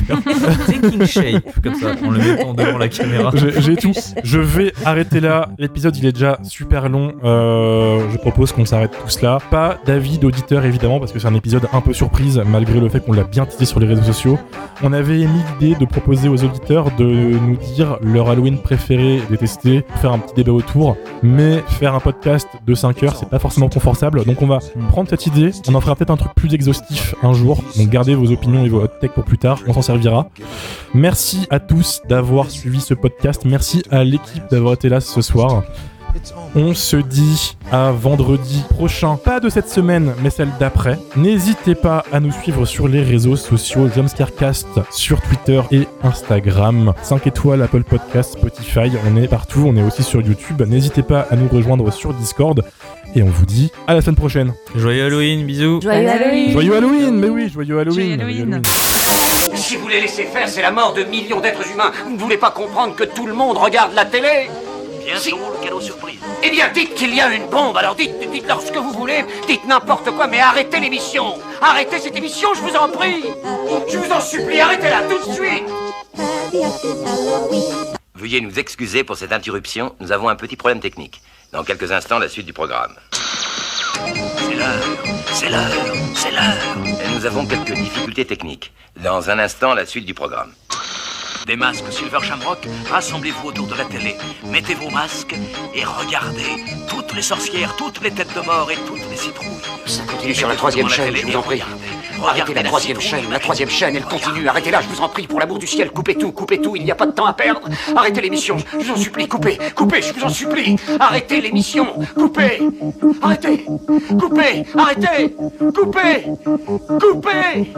Taking 0.68 1.06
shape, 1.06 1.62
comme 1.62 1.76
ça, 1.76 1.92
en 2.04 2.10
le 2.12 2.20
mettant 2.20 2.54
devant 2.54 2.78
la 2.78 2.88
caméra. 2.88 3.32
J'ai 3.34 3.62
j'ai 3.62 3.76
tout. 3.76 3.94
Je 4.24 4.40
vais 4.40 4.74
arrêter 4.86 5.20
là. 5.20 5.50
L'épisode, 5.58 5.96
il 5.98 6.06
est 6.06 6.12
déjà 6.12 6.40
super 6.44 6.90
long. 6.90 7.14
Euh, 7.24 8.10
je 8.12 8.18
propose 8.18 8.52
qu'on 8.52 8.66
s'arrête 8.66 8.92
tous 9.04 9.22
là. 9.22 9.40
Pas 9.50 9.78
d'avis 9.86 10.18
d'auditeur, 10.18 10.66
évidemment, 10.66 11.00
parce 11.00 11.12
que 11.12 11.20
c'est 11.20 11.28
un 11.28 11.36
épisode 11.36 11.68
un 11.74 11.82
peu 11.82 11.94
surprise, 11.94 12.42
malgré 12.46 12.80
le 12.80 12.90
fait 12.90 13.00
qu'on 13.00 13.14
l'a 13.14 13.24
bien 13.24 13.46
teasé 13.46 13.66
sur 13.66 13.80
les 13.80 13.88
réseaux 13.88 14.04
sociaux. 14.04 14.40
On 14.84 14.94
avait 14.94 15.22
émis 15.22 15.42
l'idée 15.60 15.76
de 15.76 15.86
proposer 15.86 16.30
aux 16.30 16.44
auditeurs 16.44 16.92
de 16.98 17.06
nous 17.06 17.58
dire 17.76 17.98
leur 18.02 18.30
Halloween 18.30 18.58
préféré, 18.58 19.22
détesté, 19.30 19.84
faire 20.02 20.12
un 20.14 20.20
petit 20.20 20.36
débat 20.36 20.52
autour. 20.52 20.98
Mais 21.24 21.64
faire 21.68 21.96
un 21.96 22.00
podcast 22.00 22.48
de 22.66 22.74
5 22.74 23.04
heures, 23.04 23.16
c'est 23.16 23.30
pas 23.30 23.40
forcément 23.40 23.70
confortable. 23.70 24.24
Donc 24.26 24.42
on 24.42 24.48
va 24.48 24.60
prendre 24.90 25.10
cette 25.10 25.26
idée. 25.28 25.52
On 25.68 25.76
en 25.76 25.82
fera 25.82 25.96
peut-être 25.96 26.12
un 26.12 26.18
truc 26.18 26.34
plus 26.36 26.54
exhaustif 26.54 27.16
un 27.24 27.31
jour. 27.34 27.64
Donc 27.78 27.90
gardez 27.90 28.16
vos 28.16 28.32
opinions 28.32 28.66
et 28.66 28.70
vos 28.70 28.82
hot 28.82 28.88
takes 29.00 29.14
pour 29.14 29.24
plus 29.24 29.38
tard. 29.38 29.60
On 29.68 29.74
s'en 29.74 29.82
servira. 29.82 30.30
Merci 30.94 31.48
à 31.50 31.60
tous 31.60 32.02
d'avoir 32.08 32.50
suivi 32.50 32.82
ce 32.82 32.94
podcast. 32.94 33.44
Merci 33.46 33.84
à 33.92 34.04
l'équipe 34.04 34.44
d'avoir 34.50 34.74
été 34.74 34.90
là 34.90 35.02
ce 35.02 35.22
soir. 35.22 35.64
On 36.56 36.74
se 36.74 36.98
dit 36.98 37.58
à 37.72 37.92
vendredi 37.92 38.64
prochain, 38.70 39.16
pas 39.16 39.40
de 39.40 39.50
cette 39.50 39.70
semaine, 39.70 40.14
mais 40.22 40.30
celle 40.30 40.50
d'après. 40.60 41.00
N'hésitez 41.16 41.76
pas 41.76 42.04
à 42.12 42.20
nous 42.20 42.32
suivre 42.32 42.66
sur 42.66 42.88
les 42.88 43.02
réseaux 43.02 43.38
sociaux 43.38 43.88
Jumpscarecast 43.88 44.68
sur 44.92 45.22
Twitter 45.22 45.62
et 45.72 45.88
Instagram. 46.04 46.94
5 47.02 47.28
étoiles 47.28 47.62
Apple 47.62 47.84
Podcast, 47.84 48.34
Spotify, 48.34 48.92
on 49.10 49.16
est 49.16 49.28
partout, 49.28 49.64
on 49.66 49.76
est 49.78 49.84
aussi 49.84 50.04
sur 50.04 50.22
YouTube. 50.22 50.62
N'hésitez 50.68 51.04
pas 51.04 51.22
à 51.30 51.36
nous 51.36 51.48
rejoindre 51.48 51.92
sur 51.94 52.14
Discord. 52.14 52.62
Et 53.14 53.24
on 53.24 53.30
vous 53.30 53.46
dit 53.46 53.72
à 53.88 53.94
la 53.94 54.02
semaine 54.02 54.16
prochaine. 54.16 54.54
Joyeux 54.76 55.06
Halloween, 55.06 55.46
bisous. 55.46 55.82
Joyeux 55.82 56.08
Halloween 56.08 56.52
Joyeux 56.52 56.76
Halloween 56.76 57.20
Mais 57.20 57.30
oui, 57.30 57.50
joyeux 57.50 57.80
Halloween 57.80 58.22
Joyeux 58.22 58.44
Halloween. 58.44 58.62
Si 59.54 59.76
vous 59.76 59.88
les 59.90 60.00
laissez 60.02 60.24
faire, 60.24 60.48
c'est 60.48 60.62
la 60.62 60.72
mort 60.72 60.94
de 60.94 61.04
millions 61.04 61.42
d'êtres 61.42 61.70
humains. 61.70 61.92
Vous 62.06 62.12
ne 62.12 62.18
voulez 62.18 62.38
pas 62.38 62.52
comprendre 62.52 62.96
que 62.96 63.04
tout 63.04 63.28
le 63.28 63.34
monde 63.34 63.58
regarde 63.58 63.94
la 63.94 64.06
télé 64.06 64.50
Bientôt, 65.06 65.40
le 65.60 65.64
cadeau 65.66 65.82
surprise. 65.82 66.20
Eh 66.44 66.50
bien, 66.52 66.70
dites 66.74 66.94
qu'il 66.94 67.14
y 67.14 67.20
a 67.20 67.34
une 67.34 67.48
bombe. 67.48 67.76
Alors 67.76 67.96
dites, 67.96 68.14
dites-leur 68.32 68.62
ce 68.62 68.72
que 68.72 68.80
vous 68.80 68.92
voulez. 68.92 69.26
Dites 69.48 69.66
n'importe 69.68 70.12
quoi, 70.12 70.28
mais 70.28 70.40
arrêtez 70.40 70.80
l'émission. 70.80 71.34
Arrêtez 71.62 72.00
cette 72.00 72.16
émission, 72.16 72.50
je 72.56 72.62
vous 72.62 72.76
en 72.76 72.88
prie. 72.88 73.24
Je 73.90 73.98
vous 73.98 74.12
en 74.12 74.22
supplie, 74.22 74.62
arrêtez-la 74.62 75.02
tout 75.02 75.30
de 75.30 75.34
suite. 75.34 75.64
Veuillez 78.16 78.42
nous 78.42 78.58
excuser 78.60 79.04
pour 79.04 79.18
cette 79.18 79.34
interruption, 79.34 79.96
nous 80.00 80.12
avons 80.12 80.30
un 80.30 80.36
petit 80.36 80.56
problème 80.56 80.80
technique. 80.80 81.22
Dans 81.52 81.66
quelques 81.66 81.92
instants, 81.92 82.18
la 82.18 82.30
suite 82.30 82.46
du 82.46 82.54
programme. 82.54 82.96
C'est 84.06 84.56
l'heure, 84.56 84.84
c'est 85.34 85.50
l'heure, 85.50 85.96
c'est 86.16 86.32
l'heure. 86.32 86.78
Et 86.86 87.14
nous 87.14 87.26
avons 87.26 87.46
quelques 87.46 87.74
difficultés 87.74 88.24
techniques. 88.26 88.72
Dans 89.04 89.30
un 89.30 89.38
instant, 89.38 89.74
la 89.74 89.86
suite 89.86 90.06
du 90.06 90.14
programme. 90.14 90.54
Des 91.48 91.58
masques 91.58 91.92
Silver 91.92 92.20
Shamrock, 92.22 92.66
rassemblez-vous 92.90 93.50
autour 93.50 93.68
de 93.68 93.76
la 93.76 93.84
télé. 93.84 94.16
Mettez 94.46 94.76
vos 94.76 94.90
masques 94.92 95.36
et 95.76 95.84
regardez 95.84 96.64
toutes 96.88 97.14
les 97.14 97.22
sorcières, 97.22 97.76
toutes 97.76 98.02
les 98.02 98.12
têtes 98.12 98.34
de 98.34 98.42
mort 98.42 98.72
et 98.72 98.78
toutes 98.88 99.10
les 99.10 99.18
citrouilles. 99.18 99.50
Ça 99.88 100.04
continue 100.04 100.36
sur 100.36 100.48
la 100.48 100.56
troisième 100.56 100.88
chaîne, 100.88 101.16
je 101.16 101.26
vous 101.26 101.36
en 101.36 101.42
prie. 101.42 101.62
Arrêtez 102.28 102.54
la 102.54 102.64
troisième 102.64 103.00
chaîne, 103.00 103.30
la 103.32 103.40
troisième 103.40 103.70
chaîne, 103.70 103.96
elle 103.96 104.06
continue. 104.06 104.48
Arrêtez-la, 104.48 104.82
je 104.82 104.88
vous 104.88 105.02
en 105.02 105.10
prie, 105.10 105.28
pour 105.28 105.40
l'amour 105.40 105.60
du 105.60 105.68
ciel. 105.68 105.92
Coupez 105.92 106.16
tout, 106.16 106.32
coupez 106.32 106.60
tout, 106.60 106.76
il 106.76 106.84
n'y 106.84 106.92
a 106.92 106.96
pas 106.96 107.06
de 107.06 107.12
temps 107.12 107.26
à 107.26 107.34
perdre. 107.34 107.62
Arrêtez 107.96 108.22
l'émission, 108.22 108.58
je 108.80 108.86
vous 108.86 108.92
en 108.92 108.98
supplie, 108.98 109.28
coupez, 109.28 109.58
coupez, 109.76 110.02
je 110.02 110.14
vous 110.14 110.24
en 110.24 110.30
supplie. 110.30 110.76
Arrêtez 111.00 111.42
l'émission, 111.42 111.88
coupez, 112.16 112.62
arrêtez, 113.22 113.66
coupez, 114.20 114.66
arrêtez, 114.78 115.36
coupez, 115.74 116.24
coupez, 117.00 117.74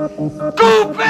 coupez 0.57 1.03